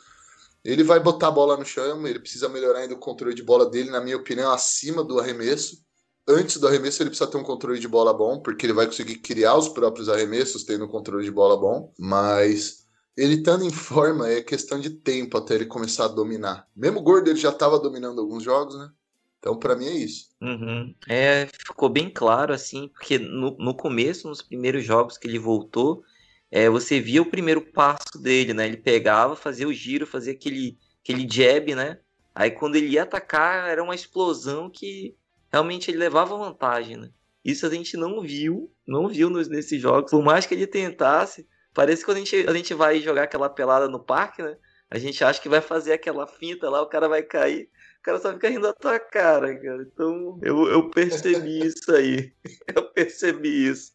ele 0.62 0.84
vai 0.84 1.00
botar 1.00 1.28
a 1.28 1.30
bola 1.30 1.56
no 1.56 1.64
chão, 1.64 2.06
ele 2.06 2.20
precisa 2.20 2.50
melhorar 2.50 2.80
ainda 2.80 2.92
o 2.92 2.98
controle 2.98 3.34
de 3.34 3.42
bola 3.42 3.64
dele, 3.64 3.88
na 3.88 4.02
minha 4.02 4.18
opinião, 4.18 4.52
acima 4.52 5.02
do 5.02 5.18
arremesso. 5.18 5.82
Antes 6.28 6.58
do 6.58 6.68
arremesso, 6.68 7.02
ele 7.02 7.10
precisa 7.10 7.30
ter 7.30 7.36
um 7.36 7.42
controle 7.42 7.78
de 7.78 7.88
bola 7.88 8.12
bom, 8.12 8.40
porque 8.40 8.66
ele 8.66 8.72
vai 8.72 8.86
conseguir 8.86 9.16
criar 9.16 9.56
os 9.56 9.68
próprios 9.68 10.08
arremessos 10.08 10.64
tendo 10.64 10.84
um 10.84 10.88
controle 10.88 11.24
de 11.24 11.30
bola 11.30 11.56
bom, 11.56 11.92
mas 11.98 12.86
ele 13.16 13.34
estando 13.34 13.64
em 13.64 13.70
forma 13.70 14.28
é 14.28 14.40
questão 14.40 14.78
de 14.78 14.90
tempo 14.90 15.36
até 15.36 15.54
ele 15.54 15.66
começar 15.66 16.04
a 16.04 16.08
dominar. 16.08 16.66
Mesmo 16.74 17.02
Gordo 17.02 17.28
ele 17.28 17.38
já 17.38 17.50
estava 17.50 17.78
dominando 17.78 18.20
alguns 18.20 18.42
jogos, 18.42 18.78
né? 18.78 18.90
Então, 19.38 19.58
para 19.58 19.74
mim 19.74 19.86
é 19.86 19.96
isso. 19.96 20.28
Uhum. 20.40 20.94
É, 21.08 21.46
ficou 21.66 21.88
bem 21.88 22.10
claro, 22.10 22.52
assim, 22.52 22.88
porque 22.88 23.18
no, 23.18 23.56
no 23.58 23.74
começo, 23.74 24.28
nos 24.28 24.42
primeiros 24.42 24.84
jogos 24.84 25.16
que 25.16 25.26
ele 25.26 25.38
voltou, 25.38 26.04
é, 26.50 26.68
você 26.68 27.00
via 27.00 27.22
o 27.22 27.30
primeiro 27.30 27.62
passo 27.72 28.18
dele, 28.20 28.52
né? 28.52 28.66
Ele 28.66 28.76
pegava, 28.76 29.34
fazia 29.34 29.66
o 29.66 29.72
giro, 29.72 30.06
fazia 30.06 30.32
aquele, 30.32 30.78
aquele 31.02 31.26
jab, 31.28 31.74
né? 31.74 31.98
Aí 32.34 32.50
quando 32.50 32.76
ele 32.76 32.88
ia 32.88 33.02
atacar, 33.02 33.68
era 33.68 33.82
uma 33.82 33.94
explosão 33.94 34.70
que 34.70 35.16
realmente 35.50 35.90
ele 35.90 35.98
levava 35.98 36.36
vantagem, 36.36 36.96
né? 36.96 37.10
Isso 37.44 37.66
a 37.66 37.70
gente 37.70 37.96
não 37.96 38.20
viu, 38.20 38.70
não 38.86 39.08
viu 39.08 39.30
nos, 39.30 39.48
nesses 39.48 39.80
jogos. 39.80 40.10
Por 40.10 40.22
mais 40.22 40.46
que 40.46 40.54
ele 40.54 40.66
tentasse, 40.66 41.48
parece 41.74 42.02
que 42.02 42.06
quando 42.06 42.18
a 42.18 42.20
gente, 42.20 42.48
a 42.48 42.52
gente 42.52 42.74
vai 42.74 43.00
jogar 43.00 43.24
aquela 43.24 43.48
pelada 43.48 43.88
no 43.88 43.98
parque, 43.98 44.42
né? 44.42 44.56
A 44.90 44.98
gente 44.98 45.22
acha 45.24 45.40
que 45.40 45.48
vai 45.48 45.60
fazer 45.60 45.92
aquela 45.92 46.26
finta 46.26 46.68
lá, 46.68 46.82
o 46.82 46.88
cara 46.88 47.08
vai 47.08 47.22
cair 47.22 47.70
o 48.00 48.02
cara 48.02 48.18
só 48.18 48.32
fica 48.32 48.48
rindo 48.48 48.62
da 48.62 48.72
tua 48.72 48.98
cara, 48.98 49.54
cara. 49.60 49.82
Então 49.82 50.38
eu, 50.42 50.66
eu 50.68 50.90
percebi 50.90 51.60
isso 51.66 51.92
aí. 51.92 52.32
Eu 52.74 52.90
percebi 52.92 53.68
isso. 53.68 53.92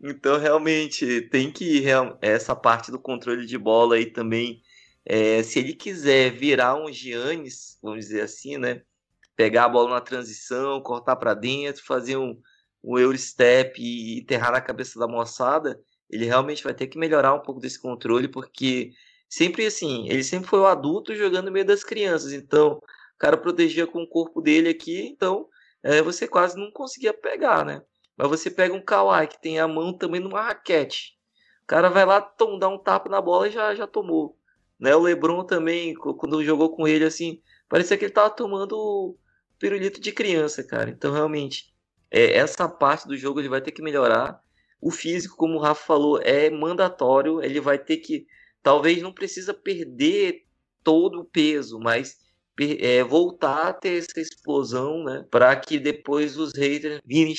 Então 0.00 0.38
realmente 0.38 1.22
tem 1.22 1.52
que 1.52 1.84
essa 2.22 2.54
parte 2.54 2.90
do 2.90 2.98
controle 2.98 3.44
de 3.44 3.58
bola 3.58 3.96
aí 3.96 4.06
também. 4.06 4.62
É, 5.04 5.42
se 5.42 5.58
ele 5.58 5.74
quiser 5.74 6.30
virar 6.30 6.76
um 6.76 6.92
Giannis, 6.92 7.78
vamos 7.82 8.06
dizer 8.06 8.22
assim, 8.22 8.56
né? 8.56 8.82
Pegar 9.40 9.64
a 9.64 9.68
bola 9.68 9.94
na 9.94 10.00
transição, 10.00 10.82
cortar 10.82 11.16
para 11.16 11.32
dentro, 11.32 11.82
fazer 11.82 12.16
um, 12.16 12.38
um 12.84 12.98
Eurostep 12.98 13.80
e 13.80 14.20
enterrar 14.20 14.52
na 14.52 14.60
cabeça 14.60 14.98
da 14.98 15.08
moçada, 15.08 15.80
ele 16.10 16.26
realmente 16.26 16.62
vai 16.62 16.74
ter 16.74 16.88
que 16.88 16.98
melhorar 16.98 17.32
um 17.34 17.40
pouco 17.40 17.60
desse 17.60 17.80
controle, 17.80 18.28
porque 18.28 18.92
sempre 19.28 19.64
assim, 19.64 20.08
ele 20.08 20.22
sempre 20.22 20.48
foi 20.48 20.58
o 20.58 20.66
adulto 20.66 21.14
jogando 21.14 21.46
no 21.46 21.52
meio 21.52 21.64
das 21.64 21.82
crianças. 21.82 22.32
Então, 22.32 22.82
cara 23.20 23.36
protegia 23.36 23.86
com 23.86 24.02
o 24.02 24.08
corpo 24.08 24.40
dele 24.40 24.70
aqui, 24.70 25.06
então 25.06 25.46
é, 25.82 26.00
você 26.00 26.26
quase 26.26 26.58
não 26.58 26.70
conseguia 26.72 27.12
pegar, 27.12 27.64
né? 27.64 27.82
Mas 28.16 28.28
você 28.28 28.50
pega 28.50 28.74
um 28.74 28.82
Kawhi 28.82 29.26
que 29.28 29.40
tem 29.40 29.60
a 29.60 29.68
mão 29.68 29.92
também 29.92 30.20
numa 30.20 30.42
raquete. 30.42 31.18
O 31.62 31.66
cara 31.66 31.90
vai 31.90 32.04
lá, 32.04 32.20
tom, 32.20 32.58
dá 32.58 32.68
um 32.68 32.78
tapa 32.78 33.08
na 33.08 33.20
bola 33.20 33.46
e 33.46 33.50
já, 33.50 33.74
já 33.74 33.86
tomou. 33.86 34.36
Né? 34.78 34.96
O 34.96 35.00
Lebron 35.00 35.44
também, 35.44 35.94
quando 35.94 36.42
jogou 36.42 36.74
com 36.74 36.88
ele, 36.88 37.04
assim, 37.04 37.40
parecia 37.68 37.96
que 37.96 38.06
ele 38.06 38.12
tava 38.12 38.30
tomando 38.30 39.16
pirulito 39.60 40.00
de 40.00 40.10
criança, 40.10 40.64
cara. 40.64 40.90
Então, 40.90 41.12
realmente, 41.12 41.72
é, 42.10 42.32
essa 42.32 42.68
parte 42.68 43.06
do 43.06 43.16
jogo 43.16 43.38
ele 43.38 43.48
vai 43.48 43.60
ter 43.60 43.70
que 43.70 43.82
melhorar. 43.82 44.42
O 44.80 44.90
físico, 44.90 45.36
como 45.36 45.56
o 45.56 45.60
Rafa 45.60 45.84
falou, 45.84 46.20
é 46.20 46.50
mandatório. 46.50 47.40
Ele 47.44 47.60
vai 47.60 47.78
ter 47.78 47.98
que, 47.98 48.26
talvez 48.62 49.00
não 49.02 49.12
precisa 49.12 49.54
perder 49.54 50.46
todo 50.82 51.20
o 51.20 51.24
peso, 51.24 51.78
mas 51.78 52.18
é, 52.58 53.04
voltar 53.04 53.68
a 53.68 53.72
ter 53.72 53.98
essa 53.98 54.18
explosão, 54.20 55.04
né? 55.04 55.24
Para 55.30 55.54
que 55.54 55.78
depois 55.78 56.38
os 56.38 56.54
haters 56.54 57.00
virem 57.04 57.34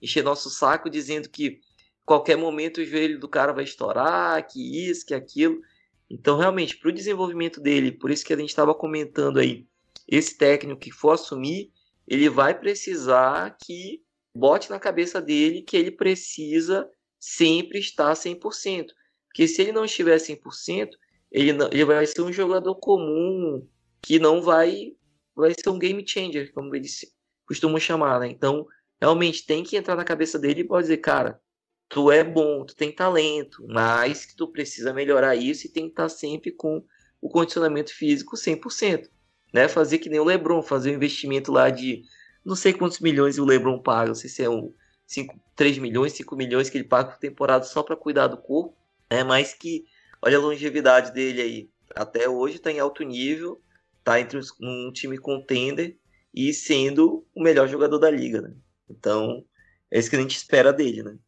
encher 0.00 0.24
nosso 0.24 0.48
saco 0.48 0.88
dizendo 0.88 1.28
que 1.28 1.60
qualquer 2.04 2.36
momento 2.36 2.80
o 2.80 2.84
joelho 2.84 3.20
do 3.20 3.28
cara 3.28 3.52
vai 3.52 3.64
estourar, 3.64 4.46
que 4.46 4.88
isso, 4.88 5.04
que 5.04 5.12
aquilo. 5.12 5.60
Então, 6.08 6.38
realmente, 6.38 6.78
para 6.78 6.88
o 6.88 6.92
desenvolvimento 6.92 7.60
dele, 7.60 7.92
por 7.92 8.10
isso 8.10 8.24
que 8.24 8.32
a 8.32 8.36
gente 8.36 8.48
estava 8.48 8.74
comentando 8.74 9.38
aí, 9.38 9.66
esse 10.08 10.36
técnico 10.36 10.80
que 10.80 10.90
for 10.90 11.10
assumir, 11.10 11.70
ele 12.06 12.28
vai 12.28 12.58
precisar 12.58 13.56
que 13.62 14.02
bote 14.34 14.70
na 14.70 14.78
cabeça 14.78 15.20
dele 15.20 15.62
que 15.62 15.76
ele 15.76 15.90
precisa 15.90 16.88
sempre 17.18 17.78
estar 17.78 18.12
100%. 18.14 18.86
Porque 19.26 19.46
se 19.46 19.62
ele 19.62 19.72
não 19.72 19.84
estiver 19.84 20.16
100%, 20.16 20.90
ele, 21.30 21.52
não, 21.52 21.68
ele 21.70 21.84
vai 21.84 22.06
ser 22.06 22.22
um 22.22 22.32
jogador 22.32 22.74
comum, 22.76 23.66
que 24.00 24.18
não 24.18 24.40
vai 24.40 24.94
vai 25.36 25.52
ser 25.54 25.70
um 25.70 25.78
game 25.78 26.04
changer, 26.04 26.52
como 26.52 26.74
eles 26.74 27.06
costumam 27.46 27.78
chamar, 27.78 28.18
né? 28.18 28.26
Então, 28.26 28.66
realmente 29.00 29.46
tem 29.46 29.62
que 29.62 29.76
entrar 29.76 29.94
na 29.94 30.04
cabeça 30.04 30.36
dele 30.36 30.62
e 30.62 30.66
pode 30.66 30.84
dizer, 30.84 30.96
cara, 30.96 31.40
tu 31.88 32.10
é 32.10 32.24
bom, 32.24 32.64
tu 32.64 32.74
tem 32.74 32.90
talento, 32.90 33.64
mas 33.68 34.26
que 34.26 34.34
tu 34.34 34.48
precisa 34.50 34.92
melhorar 34.92 35.36
isso 35.36 35.66
e 35.66 35.70
tem 35.70 35.84
que 35.84 35.90
estar 35.90 36.08
sempre 36.08 36.50
com 36.50 36.84
o 37.20 37.28
condicionamento 37.28 37.94
físico 37.94 38.36
100%, 38.36 39.08
né? 39.52 39.68
Fazer 39.68 39.98
que 39.98 40.08
nem 40.08 40.20
o 40.20 40.24
LeBron, 40.24 40.62
fazer 40.62 40.90
um 40.90 40.94
investimento 40.94 41.52
lá 41.52 41.70
de 41.70 42.02
não 42.44 42.56
sei 42.56 42.72
quantos 42.72 43.00
milhões 43.00 43.38
o 43.38 43.44
LeBron 43.44 43.78
paga, 43.78 44.08
não 44.08 44.14
sei 44.14 44.30
se 44.30 44.42
é 44.42 44.48
um 44.48 44.72
5, 45.06 45.38
3 45.56 45.78
milhões, 45.78 46.12
5 46.12 46.36
milhões 46.36 46.70
que 46.70 46.78
ele 46.78 46.84
paga 46.84 47.10
por 47.10 47.18
temporada 47.18 47.64
só 47.64 47.82
para 47.82 47.96
cuidar 47.96 48.26
do 48.28 48.38
corpo, 48.38 48.76
né? 49.10 49.24
Mas 49.24 49.54
que 49.54 49.84
olha 50.22 50.36
a 50.36 50.40
longevidade 50.40 51.12
dele 51.12 51.40
aí, 51.40 51.70
até 51.94 52.28
hoje 52.28 52.56
está 52.56 52.70
em 52.70 52.78
alto 52.78 53.02
nível, 53.02 53.60
tá 54.04 54.20
entre 54.20 54.38
um 54.60 54.92
time 54.92 55.18
contender 55.18 55.98
e 56.34 56.52
sendo 56.52 57.26
o 57.34 57.42
melhor 57.42 57.68
jogador 57.68 57.98
da 57.98 58.10
liga, 58.10 58.40
né? 58.40 58.54
Então, 58.88 59.44
é 59.90 59.98
isso 59.98 60.10
que 60.10 60.16
a 60.16 60.20
gente 60.20 60.36
espera 60.36 60.72
dele, 60.72 61.02
né? 61.02 61.18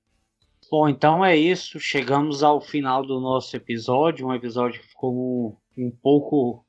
Bom, 0.71 0.89
então 0.89 1.25
é 1.25 1.37
isso. 1.37 1.81
Chegamos 1.81 2.43
ao 2.43 2.61
final 2.61 3.05
do 3.05 3.19
nosso 3.19 3.57
episódio. 3.57 4.27
Um 4.27 4.35
episódio 4.35 4.81
que 4.81 4.87
ficou 4.87 5.59
um, 5.77 5.87
um 5.87 5.91
pouco 5.91 6.65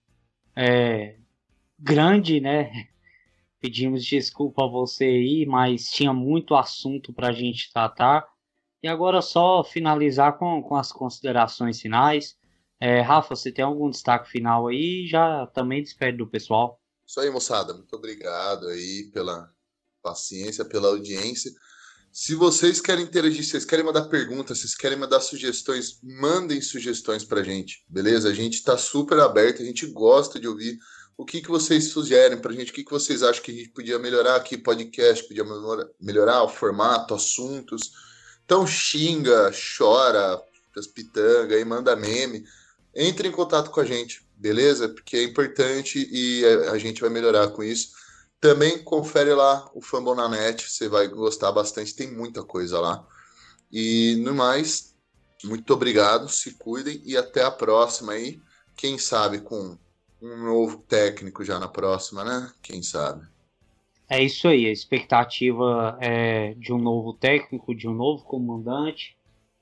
é, 0.55 1.17
grande, 1.81 2.39
né? 2.39 2.71
Pedimos 3.59 4.03
desculpa 4.05 4.65
a 4.65 4.67
você 4.67 5.05
aí, 5.05 5.45
mas 5.47 5.85
tinha 5.91 6.13
muito 6.13 6.55
assunto 6.55 7.13
para 7.13 7.29
a 7.29 7.33
gente 7.33 7.71
tratar. 7.71 8.27
E 8.83 8.87
agora 8.87 9.21
só 9.21 9.63
finalizar 9.63 10.37
com, 10.37 10.63
com 10.63 10.75
as 10.75 10.91
considerações 10.91 11.79
finais. 11.79 12.35
É, 12.79 13.01
Rafa, 13.01 13.35
você 13.35 13.51
tem 13.51 13.63
algum 13.63 13.89
destaque 13.89 14.29
final 14.29 14.67
aí? 14.67 15.05
Já 15.07 15.45
também 15.47 15.83
despede 15.83 16.17
do 16.17 16.27
pessoal. 16.27 16.81
Isso 17.05 17.19
aí, 17.19 17.29
moçada. 17.29 17.73
Muito 17.73 17.95
obrigado 17.95 18.67
aí 18.67 19.11
pela 19.13 19.47
paciência, 20.01 20.65
pela 20.65 20.87
audiência. 20.87 21.51
Se 22.11 22.35
vocês 22.35 22.81
querem 22.81 23.05
interagir, 23.05 23.43
vocês 23.43 23.63
querem 23.63 23.85
mandar 23.85 24.09
perguntas, 24.09 24.59
vocês 24.59 24.75
querem 24.75 24.97
mandar 24.97 25.21
sugestões, 25.21 25.99
mandem 26.03 26.59
sugestões 26.59 27.23
pra 27.23 27.43
gente, 27.43 27.85
beleza? 27.87 28.29
A 28.29 28.33
gente 28.33 28.61
tá 28.63 28.77
super 28.77 29.19
aberto, 29.19 29.61
a 29.61 29.65
gente 29.65 29.85
gosta 29.87 30.37
de 30.37 30.45
ouvir 30.45 30.77
o 31.21 31.25
que, 31.25 31.39
que 31.39 31.49
vocês 31.49 31.89
sugerem 31.89 32.39
pra 32.39 32.51
gente, 32.51 32.71
o 32.71 32.73
que, 32.73 32.83
que 32.83 32.89
vocês 32.89 33.21
acham 33.21 33.43
que 33.43 33.51
a 33.51 33.53
gente 33.53 33.69
podia 33.69 33.99
melhorar 33.99 34.37
aqui, 34.37 34.57
podcast, 34.57 35.27
podia 35.27 35.43
melhorar 35.99 36.41
o 36.41 36.49
formato, 36.49 37.13
assuntos. 37.13 37.91
Então 38.43 38.65
xinga, 38.65 39.51
chora, 39.77 40.41
as 40.75 40.87
pitanga 40.87 41.59
e 41.59 41.63
manda 41.63 41.95
meme 41.95 42.43
entre 42.95 43.27
em 43.27 43.31
contato 43.31 43.69
com 43.69 43.79
a 43.79 43.85
gente, 43.85 44.27
beleza? 44.35 44.89
Porque 44.89 45.15
é 45.15 45.23
importante 45.23 46.09
e 46.11 46.43
a 46.71 46.77
gente 46.79 47.01
vai 47.01 47.11
melhorar 47.11 47.49
com 47.49 47.61
isso. 47.61 47.91
Também 48.39 48.83
confere 48.83 49.31
lá 49.35 49.69
o 49.75 49.81
Fumble 49.81 50.15
na 50.15 50.27
net, 50.27 50.67
você 50.67 50.89
vai 50.89 51.07
gostar 51.07 51.51
bastante, 51.51 51.95
tem 51.95 52.11
muita 52.11 52.41
coisa 52.43 52.79
lá. 52.79 53.07
E 53.71 54.15
no 54.23 54.33
mais, 54.33 54.95
muito 55.43 55.71
obrigado, 55.71 56.27
se 56.27 56.55
cuidem 56.55 56.99
e 57.05 57.15
até 57.15 57.43
a 57.43 57.51
próxima 57.51 58.13
aí. 58.13 58.41
Quem 58.75 58.97
sabe 58.97 59.41
com 59.41 59.77
um 60.21 60.45
novo 60.45 60.77
técnico 60.77 61.43
já 61.43 61.59
na 61.59 61.67
próxima, 61.67 62.23
né? 62.23 62.51
Quem 62.61 62.83
sabe? 62.83 63.25
É 64.09 64.21
isso 64.21 64.47
aí, 64.47 64.65
a 64.65 64.71
expectativa 64.71 65.97
é 66.01 66.53
de 66.55 66.73
um 66.73 66.77
novo 66.77 67.13
técnico, 67.13 67.73
de 67.73 67.87
um 67.87 67.93
novo 67.93 68.23
comandante. 68.25 69.17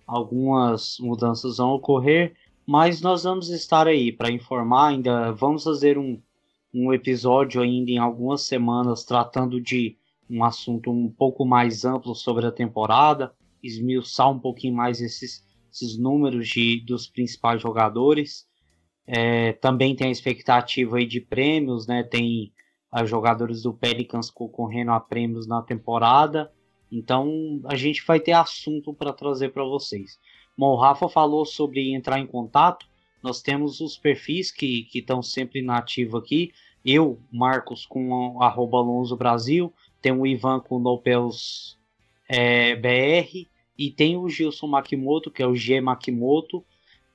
Algumas 0.07 0.97
mudanças 0.99 1.57
vão 1.57 1.69
ocorrer, 1.69 2.35
mas 2.65 2.99
nós 2.99 3.23
vamos 3.23 3.49
estar 3.49 3.87
aí 3.87 4.11
para 4.11 4.31
informar. 4.31 4.87
Ainda 4.87 5.31
vamos 5.31 5.63
fazer 5.63 5.99
um, 5.99 6.19
um 6.73 6.91
episódio 6.91 7.61
ainda 7.61 7.91
em 7.91 7.99
algumas 7.99 8.41
semanas 8.41 9.03
tratando 9.03 9.61
de 9.61 9.95
um 10.27 10.43
assunto 10.43 10.91
um 10.91 11.09
pouco 11.09 11.45
mais 11.45 11.85
amplo 11.85 12.15
sobre 12.15 12.47
a 12.47 12.51
temporada, 12.51 13.31
esmiuçar 13.61 14.31
um 14.31 14.39
pouquinho 14.39 14.75
mais 14.75 14.99
esses, 14.99 15.45
esses 15.71 15.95
números 15.95 16.47
de, 16.47 16.81
dos 16.81 17.07
principais 17.07 17.61
jogadores. 17.61 18.48
É, 19.11 19.53
também 19.53 19.95
tem 19.95 20.09
a 20.09 20.11
expectativa 20.11 20.97
aí 20.97 21.05
de 21.07 21.19
prêmios, 21.19 21.87
né? 21.87 22.03
Tem 22.03 22.53
a 22.91 23.03
jogadores 23.05 23.63
do 23.63 23.73
Pelicans 23.73 24.29
concorrendo 24.29 24.91
a 24.91 24.99
prêmios 24.99 25.47
na 25.47 25.63
temporada. 25.63 26.51
Então 26.91 27.59
a 27.65 27.75
gente 27.75 28.05
vai 28.05 28.19
ter 28.19 28.33
assunto 28.33 28.93
para 28.93 29.11
trazer 29.11 29.49
para 29.49 29.63
vocês. 29.63 30.19
Bom, 30.55 30.73
o 30.73 30.75
Rafa 30.75 31.09
falou 31.09 31.43
sobre 31.43 31.91
entrar 31.91 32.19
em 32.19 32.27
contato. 32.27 32.85
Nós 33.23 33.41
temos 33.41 33.81
os 33.81 33.97
perfis 33.97 34.51
que 34.51 34.87
estão 34.93 35.23
sempre 35.23 35.63
na 35.63 35.79
ativa 35.79 36.19
aqui. 36.19 36.51
Eu, 36.85 37.19
Marcos, 37.31 37.87
com 37.87 38.39
arroba 38.43 38.77
Alonso 38.77 39.17
Brasil. 39.17 39.73
Tem 39.99 40.11
o 40.11 40.25
Ivan 40.25 40.59
com 40.59 40.77
Nopels 40.77 41.79
é, 42.29 42.75
BR. 42.75 43.47
E 43.75 43.89
tem 43.89 44.17
o 44.17 44.29
Gilson 44.29 44.67
Makimoto, 44.67 45.31
que 45.31 45.41
é 45.41 45.47
o 45.47 45.55
G 45.55 45.81
Makimoto. 45.81 46.63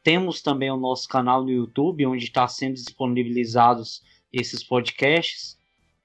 Temos 0.05 0.43
também 0.43 0.71
o 0.71 0.77
nosso 0.77 1.09
canal 1.09 1.43
no 1.43 1.51
YouTube, 1.51 2.05
onde 2.05 2.25
está 2.25 2.47
sendo 2.47 2.75
disponibilizados 2.75 4.03
esses 4.31 4.63
podcasts. 4.63 5.59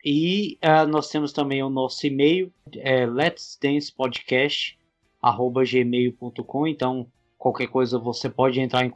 E 0.03 0.57
uh, 0.63 0.87
nós 0.87 1.09
temos 1.09 1.33
também 1.33 1.61
o 1.61 1.69
nosso 1.69 2.07
e-mail, 2.07 2.49
é 2.77 3.05
Let's 3.05 3.59
Dance 3.61 3.93
Podcast, 3.93 4.79
arroba 5.21 5.65
gmail.com. 5.65 6.65
Então, 6.65 7.11
qualquer 7.37 7.67
coisa 7.67 7.99
você 7.99 8.29
pode 8.29 8.61
entrar 8.61 8.85
em, 8.85 8.93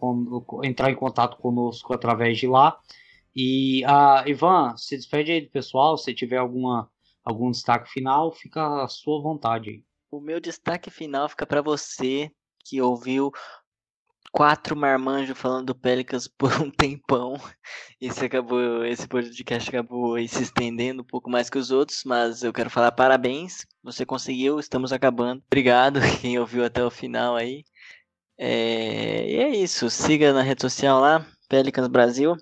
entrar 0.64 0.90
em 0.90 0.96
contato 0.96 1.36
conosco 1.36 1.94
através 1.94 2.38
de 2.38 2.48
lá. 2.48 2.80
E, 3.36 3.84
uh, 3.84 4.26
Ivan, 4.26 4.78
se 4.78 4.96
despede 4.96 5.34
aí 5.34 5.42
do 5.42 5.50
pessoal. 5.50 5.98
Se 5.98 6.14
tiver 6.14 6.38
alguma, 6.38 6.90
algum 7.26 7.52
destaque 7.52 7.92
final, 7.92 8.32
fica 8.32 8.82
à 8.82 8.88
sua 8.88 9.22
vontade. 9.22 9.84
O 10.10 10.22
meu 10.22 10.40
destaque 10.40 10.90
final 10.90 11.28
fica 11.28 11.46
para 11.46 11.62
você 11.62 12.32
que 12.64 12.82
ouviu 12.82 13.34
quatro 14.32 14.76
marmanjos 14.76 15.38
falando 15.38 15.68
do 15.68 15.76
Pelicans 15.76 16.28
por 16.28 16.52
um 16.62 16.70
tempão. 16.70 17.40
Esse 18.02 18.26
acabou, 18.26 18.86
esse 18.86 19.08
podcast 19.08 19.70
acabou 19.70 20.18
se 20.28 20.44
estendendo 20.44 21.02
um 21.02 21.06
pouco 21.06 21.30
mais 21.30 21.50
que 21.50 21.58
os 21.58 21.72
outros, 21.72 22.04
mas 22.06 22.44
eu 22.44 22.52
quero 22.52 22.70
falar 22.70 22.92
parabéns. 22.92 23.66
Você 23.84 24.06
conseguiu, 24.06 24.60
estamos 24.60 24.92
acabando. 24.92 25.44
Obrigado 25.48 26.00
quem 26.22 26.40
ouviu 26.40 26.66
até 26.66 26.84
o 26.84 26.90
final 26.90 27.36
aí. 27.36 27.64
É, 28.38 29.30
e 29.30 29.36
é 29.38 29.50
isso. 29.50 29.90
Siga 29.90 30.34
na 30.34 30.42
rede 30.42 30.62
social 30.62 31.00
lá, 31.00 31.26
Pelicans 31.48 31.88
Brasil. 31.88 32.36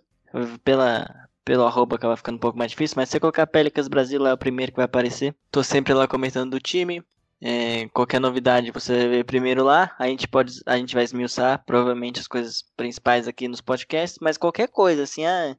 Pela, 0.63 1.07
pelo 1.43 1.65
arroba 1.65 1.97
acaba 1.97 2.15
ficando 2.15 2.35
um 2.37 2.39
pouco 2.39 2.57
mais 2.57 2.71
difícil, 2.71 2.95
mas 2.95 3.09
se 3.09 3.13
você 3.13 3.19
colocar 3.19 3.45
Pelicans 3.45 3.89
Brasil 3.89 4.21
lá 4.21 4.29
é 4.29 4.33
o 4.33 4.37
primeiro 4.37 4.71
que 4.71 4.77
vai 4.77 4.85
aparecer. 4.85 5.35
Tô 5.51 5.61
sempre 5.63 5.93
lá 5.93 6.07
comentando 6.07 6.51
do 6.51 6.59
time. 6.59 7.03
É, 7.43 7.89
qualquer 7.89 8.19
novidade 8.19 8.71
você 8.71 9.07
vê 9.07 9.23
primeiro 9.23 9.63
lá. 9.63 9.95
A 9.97 10.07
gente 10.07 10.27
pode, 10.27 10.53
a 10.65 10.77
gente 10.77 10.93
vai 10.93 11.03
esmiuçar 11.03 11.63
provavelmente 11.65 12.19
as 12.19 12.27
coisas 12.27 12.63
principais 12.77 13.27
aqui 13.27 13.47
nos 13.47 13.61
podcasts, 13.61 14.19
mas 14.21 14.37
qualquer 14.37 14.67
coisa 14.67 15.03
assim, 15.03 15.25
ah, 15.25 15.57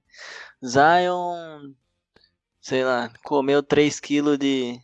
Zion, 0.64 1.72
sei 2.60 2.84
lá, 2.84 3.12
comeu 3.24 3.62
3 3.62 3.98
kg 4.00 4.38
de 4.38 4.80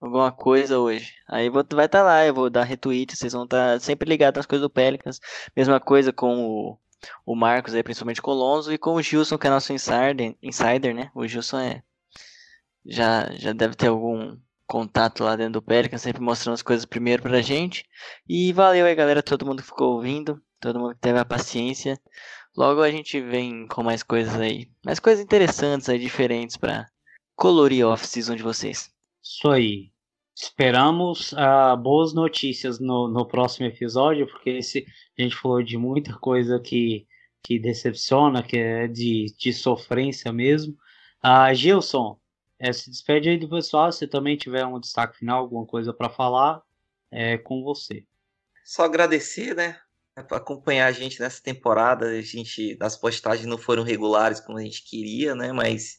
alguma 0.00 0.32
coisa 0.32 0.78
hoje. 0.78 1.14
Aí 1.28 1.50
vou, 1.50 1.64
vai 1.72 1.86
estar 1.86 1.98
tá 2.00 2.04
lá, 2.04 2.26
eu 2.26 2.34
vou 2.34 2.50
dar 2.50 2.64
retweet, 2.64 3.14
vocês 3.16 3.32
vão 3.34 3.44
estar 3.44 3.74
tá 3.74 3.80
sempre 3.80 4.08
ligados 4.08 4.38
nas 4.38 4.46
coisas 4.46 4.62
do 4.62 4.70
Pelicans. 4.70 5.20
Mesma 5.56 5.78
coisa 5.80 6.12
com 6.12 6.38
o, 6.46 6.78
o 7.26 7.36
Marcos 7.36 7.74
aí, 7.74 7.82
principalmente 7.82 8.22
com 8.22 8.30
o 8.30 8.34
Lonzo 8.34 8.72
e 8.72 8.78
com 8.78 8.94
o 8.94 9.02
Gilson, 9.02 9.38
que 9.38 9.46
é 9.46 9.50
nosso 9.50 9.72
insider, 9.74 10.36
insider 10.42 10.94
né? 10.94 11.10
O 11.14 11.26
Gilson 11.26 11.58
é 11.58 11.82
já 12.86 13.30
já 13.34 13.52
deve 13.52 13.74
ter 13.74 13.88
algum 13.88 14.36
contato 14.66 15.24
lá 15.24 15.36
dentro 15.36 15.54
do 15.54 15.62
Pelican, 15.62 15.98
sempre 15.98 16.22
mostrando 16.22 16.54
as 16.54 16.62
coisas 16.62 16.84
primeiro 16.84 17.22
pra 17.22 17.42
gente. 17.42 17.84
E 18.28 18.52
valeu 18.52 18.86
aí, 18.86 18.94
galera, 18.94 19.22
todo 19.22 19.46
mundo 19.46 19.62
que 19.62 19.68
ficou 19.68 19.94
ouvindo, 19.94 20.40
todo 20.60 20.78
mundo 20.78 20.94
que 20.94 21.00
teve 21.00 21.18
a 21.18 21.24
paciência. 21.24 22.00
Logo 22.56 22.82
a 22.82 22.90
gente 22.90 23.20
vem 23.20 23.66
com 23.66 23.82
mais 23.82 24.02
coisas 24.02 24.34
aí, 24.36 24.70
mais 24.84 25.00
coisas 25.00 25.24
interessantes 25.24 25.88
aí, 25.88 25.98
diferentes 25.98 26.56
para 26.56 26.86
colorir 27.34 27.86
off-season 27.86 28.36
de 28.36 28.42
vocês. 28.42 28.92
Isso 29.22 29.50
aí. 29.50 29.90
Esperamos 30.36 31.32
uh, 31.32 31.76
boas 31.80 32.12
notícias 32.12 32.80
no, 32.80 33.08
no 33.08 33.26
próximo 33.26 33.66
episódio, 33.66 34.26
porque 34.26 34.50
esse, 34.50 34.84
a 35.16 35.22
gente 35.22 35.36
falou 35.36 35.62
de 35.62 35.78
muita 35.78 36.12
coisa 36.14 36.58
que, 36.58 37.06
que 37.42 37.58
decepciona, 37.58 38.42
que 38.42 38.56
é 38.56 38.88
de, 38.88 39.26
de 39.38 39.52
sofrência 39.52 40.32
mesmo. 40.32 40.74
Uh, 41.24 41.54
Gilson, 41.54 42.18
é, 42.64 42.72
se 42.72 42.88
despede 42.88 43.28
aí 43.28 43.36
do 43.36 43.46
pessoal. 43.46 43.92
Se 43.92 44.06
também 44.06 44.38
tiver 44.38 44.64
um 44.64 44.80
destaque 44.80 45.18
final, 45.18 45.40
alguma 45.40 45.66
coisa 45.66 45.92
para 45.92 46.08
falar, 46.08 46.62
é 47.10 47.36
com 47.36 47.62
você. 47.62 48.06
Só 48.64 48.84
agradecer, 48.84 49.54
né? 49.54 49.78
Para 50.14 50.38
acompanhar 50.38 50.86
a 50.86 50.92
gente 50.92 51.20
nessa 51.20 51.42
temporada. 51.42 52.06
A 52.06 52.22
gente, 52.22 52.78
as 52.80 52.96
postagens 52.96 53.46
não 53.46 53.58
foram 53.58 53.82
regulares 53.82 54.40
como 54.40 54.56
a 54.56 54.62
gente 54.62 54.82
queria, 54.82 55.34
né? 55.34 55.52
Mas 55.52 55.98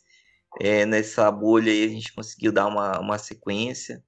é, 0.59 0.87
nessa 0.87 1.29
bolha 1.29 1.71
aí 1.71 1.83
a 1.83 1.87
gente 1.87 2.11
conseguiu 2.11 2.51
dar 2.51 2.65
uma, 2.65 2.99
uma 2.99 3.19
sequência, 3.19 4.03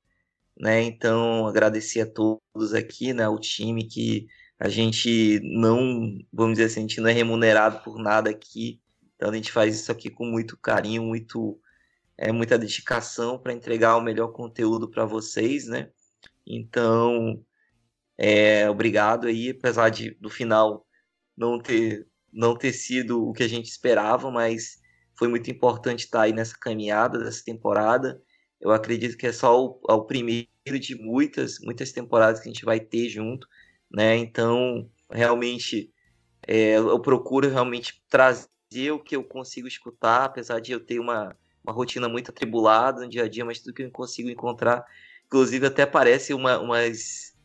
né? 0.60 0.82
Então 0.82 1.46
agradecer 1.46 2.02
a 2.02 2.12
todos 2.12 2.74
aqui, 2.74 3.14
né? 3.14 3.28
O 3.28 3.38
time 3.38 3.84
que 3.84 4.26
a 4.60 4.68
gente 4.68 5.40
não, 5.44 6.18
vamos 6.34 6.54
dizer 6.58 6.66
assim, 6.66 6.80
a 6.80 6.88
gente 6.88 7.02
não 7.02 7.10
é 7.10 7.14
remunerado 7.14 7.84
por 7.84 8.00
nada 8.00 8.32
aqui. 8.32 8.82
Então 9.16 9.30
a 9.30 9.36
gente 9.36 9.52
faz 9.52 9.76
isso 9.76 9.92
aqui 9.92 10.10
com 10.10 10.26
muito 10.26 10.58
carinho, 10.58 11.04
muito 11.04 11.60
é, 12.18 12.32
muita 12.32 12.58
dedicação 12.58 13.38
para 13.38 13.54
entregar 13.54 13.96
o 13.98 14.02
melhor 14.02 14.30
conteúdo 14.30 14.90
para 14.90 15.06
vocês, 15.06 15.68
né? 15.68 15.90
Então, 16.46 17.44
é, 18.18 18.70
obrigado 18.70 19.28
aí, 19.28 19.52
apesar 19.52 19.90
de 19.90 20.12
do 20.20 20.30
final 20.30 20.86
não 21.38 21.60
ter 21.60 22.08
não 22.34 22.56
ter 22.56 22.74
sido 22.74 23.28
o 23.30 23.34
que 23.34 23.44
a 23.44 23.48
gente 23.48 23.68
esperava, 23.68 24.30
mas 24.32 24.80
foi 25.18 25.28
muito 25.28 25.50
importante 25.50 26.02
estar 26.06 26.24
aí 26.24 26.34
nessa 26.34 26.58
caminhada 26.60 27.20
dessa 27.20 27.44
temporada. 27.44 28.22
Eu 28.60 28.72
acredito 28.72 29.18
que 29.18 29.28
é 29.28 29.32
só 29.32 29.60
o, 29.60 29.82
é 29.90 29.94
o 29.94 30.06
primeiro 30.06 30.48
de 30.80 30.96
muitas 30.96 31.60
muitas 31.60 31.92
temporadas 31.92 32.42
que 32.42 32.50
a 32.50 32.52
gente 32.52 32.66
vai 32.66 32.80
ter 32.80 33.10
junto, 33.10 33.48
né? 33.92 34.18
Então, 34.18 34.90
realmente 35.12 35.92
é, 36.48 36.78
eu 36.78 37.00
procuro 37.02 37.50
realmente 37.50 38.04
trazer 38.10 38.92
o 38.92 39.00
que 39.00 39.16
eu 39.16 39.24
consigo 39.24 39.68
escutar, 39.68 40.26
apesar 40.26 40.60
de 40.60 40.72
eu 40.72 40.80
ter 40.80 41.00
uma 41.00 41.36
uma 41.68 41.74
rotina 41.74 42.08
muito 42.08 42.32
atribulada 42.32 43.02
no 43.02 43.10
dia 43.10 43.26
a 43.26 43.28
dia, 43.28 43.44
mas 43.44 43.60
tudo 43.60 43.74
que 43.74 43.84
eu 43.84 43.92
consigo 43.92 44.30
encontrar, 44.30 44.86
inclusive 45.26 45.68
até 45.68 45.86
parece 45.86 46.34
uma, 46.34 46.58
umas 46.60 47.36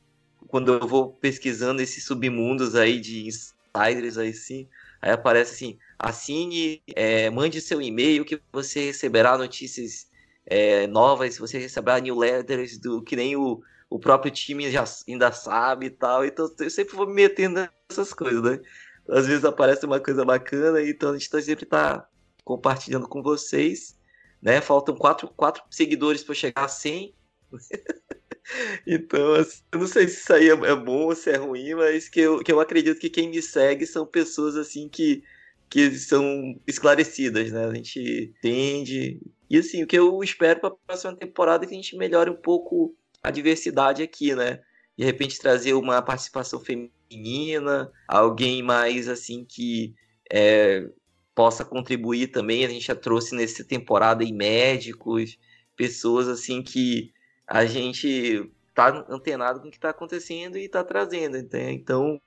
quando 0.46 0.72
eu 0.72 0.86
vou 0.86 1.12
pesquisando 1.12 1.82
esses 1.82 2.04
submundos 2.04 2.74
aí 2.74 3.00
de 3.00 3.26
insiders 3.26 4.18
aí 4.18 4.32
sim, 4.32 4.68
aí 5.00 5.10
aparece 5.10 5.52
assim, 5.52 5.78
assine, 5.98 6.82
é, 6.94 7.30
mande 7.30 7.60
seu 7.60 7.82
e-mail 7.82 8.24
que 8.24 8.40
você 8.52 8.86
receberá 8.86 9.36
notícias 9.36 10.06
é, 10.46 10.86
novas, 10.86 11.38
você 11.38 11.58
receberá 11.58 12.00
newsletters 12.00 12.78
do 12.78 13.02
que 13.02 13.16
nem 13.16 13.34
o, 13.34 13.60
o 13.90 13.98
próprio 13.98 14.30
time 14.30 14.70
já 14.70 14.84
ainda 15.08 15.32
sabe 15.32 15.86
e 15.86 15.90
tal, 15.90 16.24
então 16.24 16.48
eu 16.60 16.70
sempre 16.70 16.94
vou 16.94 17.06
me 17.06 17.14
metendo 17.14 17.68
nessas 17.88 18.12
coisas, 18.12 18.42
né? 18.42 18.60
Às 19.08 19.26
vezes 19.26 19.44
aparece 19.44 19.84
uma 19.84 19.98
coisa 19.98 20.24
bacana, 20.24 20.80
então 20.80 21.10
a 21.10 21.12
gente 21.14 21.28
tá, 21.28 21.42
sempre 21.42 21.66
tá 21.66 22.06
compartilhando 22.44 23.08
com 23.08 23.20
vocês 23.20 23.96
né? 24.42 24.60
Faltam 24.60 24.96
quatro, 24.96 25.28
quatro 25.28 25.62
seguidores 25.70 26.24
para 26.24 26.34
chegar 26.34 26.64
a 26.64 26.68
100. 26.68 27.14
então, 28.86 29.34
assim, 29.34 29.62
eu 29.70 29.78
não 29.78 29.86
sei 29.86 30.08
se 30.08 30.20
isso 30.20 30.32
aí 30.32 30.48
é, 30.48 30.52
é, 30.52 30.74
bom 30.74 31.04
ou 31.04 31.14
se 31.14 31.30
é 31.30 31.36
ruim, 31.36 31.74
mas 31.74 32.08
que 32.08 32.20
eu, 32.20 32.40
que 32.40 32.50
eu 32.50 32.58
acredito 32.58 32.98
que 32.98 33.08
quem 33.08 33.30
me 33.30 33.40
segue 33.40 33.86
são 33.86 34.04
pessoas 34.04 34.56
assim 34.56 34.88
que, 34.88 35.22
que 35.70 35.92
são 35.92 36.60
esclarecidas, 36.66 37.52
né? 37.52 37.66
A 37.66 37.74
gente 37.74 38.34
entende. 38.36 39.20
E 39.48 39.58
assim, 39.58 39.84
o 39.84 39.86
que 39.86 39.96
eu 39.96 40.22
espero 40.24 40.60
para 40.60 40.70
a 40.70 40.76
próxima 40.86 41.14
temporada 41.14 41.64
é 41.64 41.68
que 41.68 41.74
a 41.74 41.76
gente 41.76 41.96
melhore 41.96 42.30
um 42.30 42.36
pouco 42.36 42.96
a 43.22 43.30
diversidade 43.30 44.02
aqui, 44.02 44.34
né? 44.34 44.60
De 44.98 45.04
repente 45.04 45.38
trazer 45.38 45.74
uma 45.74 46.02
participação 46.02 46.60
feminina, 46.60 47.90
alguém 48.08 48.62
mais 48.62 49.08
assim 49.08 49.44
que 49.44 49.94
é, 50.30 50.88
possa 51.34 51.64
contribuir 51.64 52.28
também. 52.28 52.64
A 52.64 52.68
gente 52.68 52.86
já 52.86 52.94
trouxe 52.94 53.34
nessa 53.34 53.64
temporada 53.64 54.24
aí 54.24 54.32
médicos, 54.32 55.38
pessoas 55.76 56.28
assim 56.28 56.62
que 56.62 57.12
a 57.46 57.64
gente 57.66 58.50
tá 58.74 59.04
antenado 59.08 59.60
com 59.60 59.68
o 59.68 59.70
que 59.70 59.76
está 59.76 59.90
acontecendo 59.90 60.56
e 60.56 60.64
está 60.64 60.82
trazendo. 60.82 61.36
Então, 61.36 62.20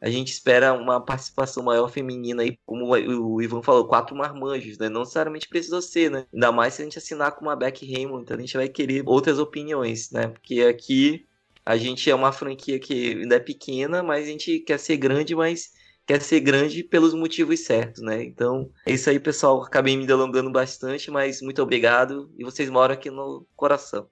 a 0.00 0.10
gente 0.10 0.32
espera 0.32 0.72
uma 0.74 1.00
participação 1.00 1.62
maior 1.62 1.88
feminina 1.88 2.42
aí, 2.42 2.58
como 2.66 2.86
o 2.94 3.40
Ivan 3.40 3.62
falou, 3.62 3.88
quatro 3.88 4.14
marmanjos, 4.14 4.78
né? 4.78 4.88
Não 4.88 5.00
necessariamente 5.00 5.48
precisa 5.48 5.80
ser, 5.80 6.10
né? 6.10 6.26
Ainda 6.32 6.52
mais 6.52 6.74
se 6.74 6.82
a 6.82 6.84
gente 6.84 6.98
assinar 6.98 7.32
com 7.32 7.46
uma 7.46 7.56
Beck 7.56 7.84
Raymond, 7.90 8.22
então 8.22 8.36
a 8.36 8.40
gente 8.40 8.56
vai 8.56 8.68
querer 8.68 9.02
outras 9.06 9.38
opiniões, 9.38 10.10
né? 10.10 10.28
Porque 10.28 10.60
aqui 10.62 11.26
a 11.64 11.76
gente 11.76 12.10
é 12.10 12.14
uma 12.14 12.30
franquia 12.30 12.78
que 12.78 13.12
ainda 13.22 13.36
é 13.36 13.40
pequena, 13.40 14.02
mas 14.02 14.26
a 14.26 14.30
gente 14.30 14.60
quer 14.60 14.78
ser 14.78 14.96
grande, 14.96 15.34
mas 15.34 15.72
quer 16.06 16.22
ser 16.22 16.40
grande 16.40 16.84
pelos 16.84 17.12
motivos 17.12 17.60
certos, 17.60 18.00
né? 18.00 18.22
Então, 18.22 18.70
é 18.86 18.92
isso 18.92 19.10
aí, 19.10 19.18
pessoal. 19.18 19.62
Acabei 19.62 19.96
me 19.96 20.06
delongando 20.06 20.50
bastante, 20.50 21.10
mas 21.10 21.42
muito 21.42 21.60
obrigado 21.60 22.30
e 22.38 22.44
vocês 22.44 22.70
moram 22.70 22.94
aqui 22.94 23.10
no 23.10 23.44
coração. 23.56 24.08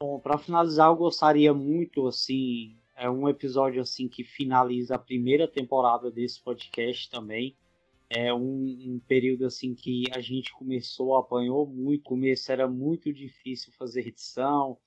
Bom, 0.00 0.18
para 0.18 0.38
finalizar, 0.38 0.90
eu 0.90 0.96
gostaria 0.96 1.52
muito, 1.52 2.06
assim, 2.06 2.76
é 2.96 3.10
um 3.10 3.28
episódio 3.28 3.80
assim 3.80 4.08
que 4.08 4.24
finaliza 4.24 4.94
a 4.94 4.98
primeira 4.98 5.46
temporada 5.46 6.10
desse 6.10 6.40
podcast 6.40 7.10
também. 7.10 7.54
É 8.08 8.32
um, 8.32 8.38
um, 8.38 9.00
período 9.06 9.46
assim 9.46 9.74
que 9.74 10.04
a 10.12 10.20
gente 10.20 10.52
começou, 10.52 11.16
apanhou 11.16 11.66
muito. 11.66 12.04
Começo 12.04 12.50
era 12.50 12.66
muito 12.66 13.12
difícil 13.12 13.72
fazer 13.78 14.06
edição, 14.06 14.78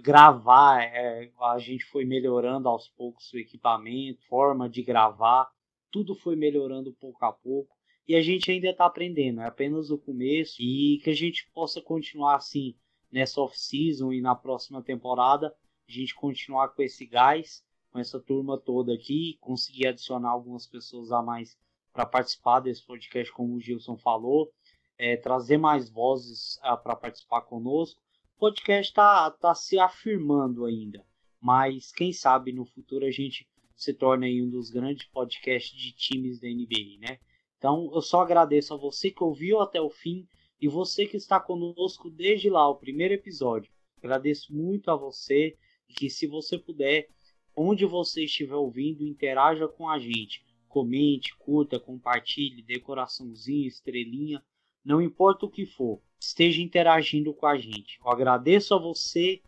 gravar. 0.00 0.82
É, 0.82 1.30
a 1.40 1.58
gente 1.58 1.84
foi 1.84 2.04
melhorando 2.04 2.68
aos 2.68 2.88
poucos 2.88 3.32
o 3.32 3.38
equipamento, 3.38 4.26
forma 4.26 4.68
de 4.68 4.82
gravar. 4.82 5.50
Tudo 5.90 6.14
foi 6.14 6.36
melhorando 6.36 6.92
pouco 6.92 7.24
a 7.24 7.32
pouco. 7.32 7.76
E 8.06 8.14
a 8.14 8.22
gente 8.22 8.50
ainda 8.50 8.70
está 8.70 8.86
aprendendo, 8.86 9.42
é 9.42 9.46
apenas 9.46 9.90
o 9.90 9.98
começo. 9.98 10.56
E 10.60 10.98
que 11.04 11.10
a 11.10 11.14
gente 11.14 11.50
possa 11.52 11.80
continuar 11.80 12.36
assim 12.36 12.74
nessa 13.10 13.40
off-season 13.40 14.12
e 14.12 14.20
na 14.20 14.34
próxima 14.34 14.82
temporada, 14.82 15.54
a 15.88 15.92
gente 15.92 16.14
continuar 16.14 16.68
com 16.68 16.82
esse 16.82 17.06
gás, 17.06 17.62
com 17.90 17.98
essa 17.98 18.20
turma 18.20 18.58
toda 18.58 18.94
aqui, 18.94 19.36
conseguir 19.40 19.88
adicionar 19.88 20.30
algumas 20.30 20.66
pessoas 20.66 21.10
a 21.10 21.22
mais 21.22 21.56
para 21.92 22.06
participar 22.06 22.60
desse 22.60 22.84
podcast, 22.86 23.32
como 23.32 23.54
o 23.54 23.60
Gilson 23.60 23.96
falou, 23.96 24.52
é, 24.96 25.16
trazer 25.16 25.58
mais 25.58 25.88
vozes 25.90 26.58
ah, 26.62 26.76
para 26.76 26.94
participar 26.94 27.42
conosco. 27.42 28.02
Podcast 28.38 28.90
está 28.90 29.30
tá 29.32 29.54
se 29.54 29.78
afirmando 29.78 30.64
ainda, 30.64 31.04
mas 31.40 31.90
quem 31.90 32.12
sabe 32.12 32.52
no 32.52 32.64
futuro 32.64 33.04
a 33.04 33.10
gente 33.10 33.48
se 33.74 33.92
torne 33.92 34.42
um 34.42 34.48
dos 34.48 34.70
grandes 34.70 35.06
podcasts 35.08 35.76
de 35.76 35.92
times 35.92 36.40
da 36.40 36.48
NBA, 36.48 37.00
né? 37.00 37.18
Então 37.56 37.90
eu 37.92 38.00
só 38.00 38.20
agradeço 38.20 38.72
a 38.72 38.76
você 38.76 39.10
que 39.10 39.24
ouviu 39.24 39.60
até 39.60 39.80
o 39.80 39.90
fim 39.90 40.26
e 40.60 40.68
você 40.68 41.04
que 41.04 41.16
está 41.16 41.40
conosco 41.40 42.08
desde 42.08 42.48
lá, 42.48 42.68
o 42.68 42.76
primeiro 42.76 43.14
episódio. 43.14 43.72
Agradeço 43.98 44.54
muito 44.54 44.90
a 44.90 44.96
você 44.96 45.56
e 45.88 45.92
que 45.92 46.08
se 46.08 46.26
você 46.26 46.56
puder, 46.56 47.08
onde 47.56 47.84
você 47.84 48.24
estiver 48.24 48.54
ouvindo, 48.54 49.04
interaja 49.04 49.66
com 49.66 49.88
a 49.88 49.98
gente 49.98 50.46
comente, 50.68 51.34
curta, 51.38 51.80
compartilhe, 51.80 52.62
decoraçãozinho, 52.62 53.66
estrelinha, 53.66 54.44
não 54.88 55.00
importa 55.02 55.44
o 55.44 55.50
que 55.50 55.66
for, 55.66 56.00
esteja 56.18 56.62
interagindo 56.62 57.34
com 57.34 57.46
a 57.46 57.58
gente. 57.58 58.00
Eu 58.02 58.10
agradeço 58.10 58.74
a 58.74 58.78
você 58.78 59.42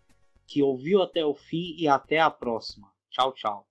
que 0.46 0.62
ouviu 0.62 1.00
até 1.00 1.24
o 1.24 1.34
fim 1.34 1.74
e 1.78 1.88
até 1.88 2.20
a 2.20 2.30
próxima. 2.30 2.92
Tchau, 3.10 3.32
tchau. 3.32 3.66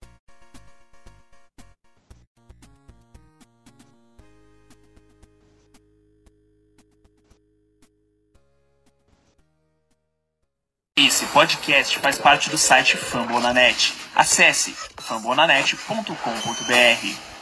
Esse 10.97 11.27
podcast 11.27 11.99
faz 11.99 12.17
parte 12.17 12.49
do 12.49 12.57
site 12.57 12.97
Fambonanet. 12.97 13.93
Acesse 14.15 14.73
fambonanet.com.br. 14.97 17.38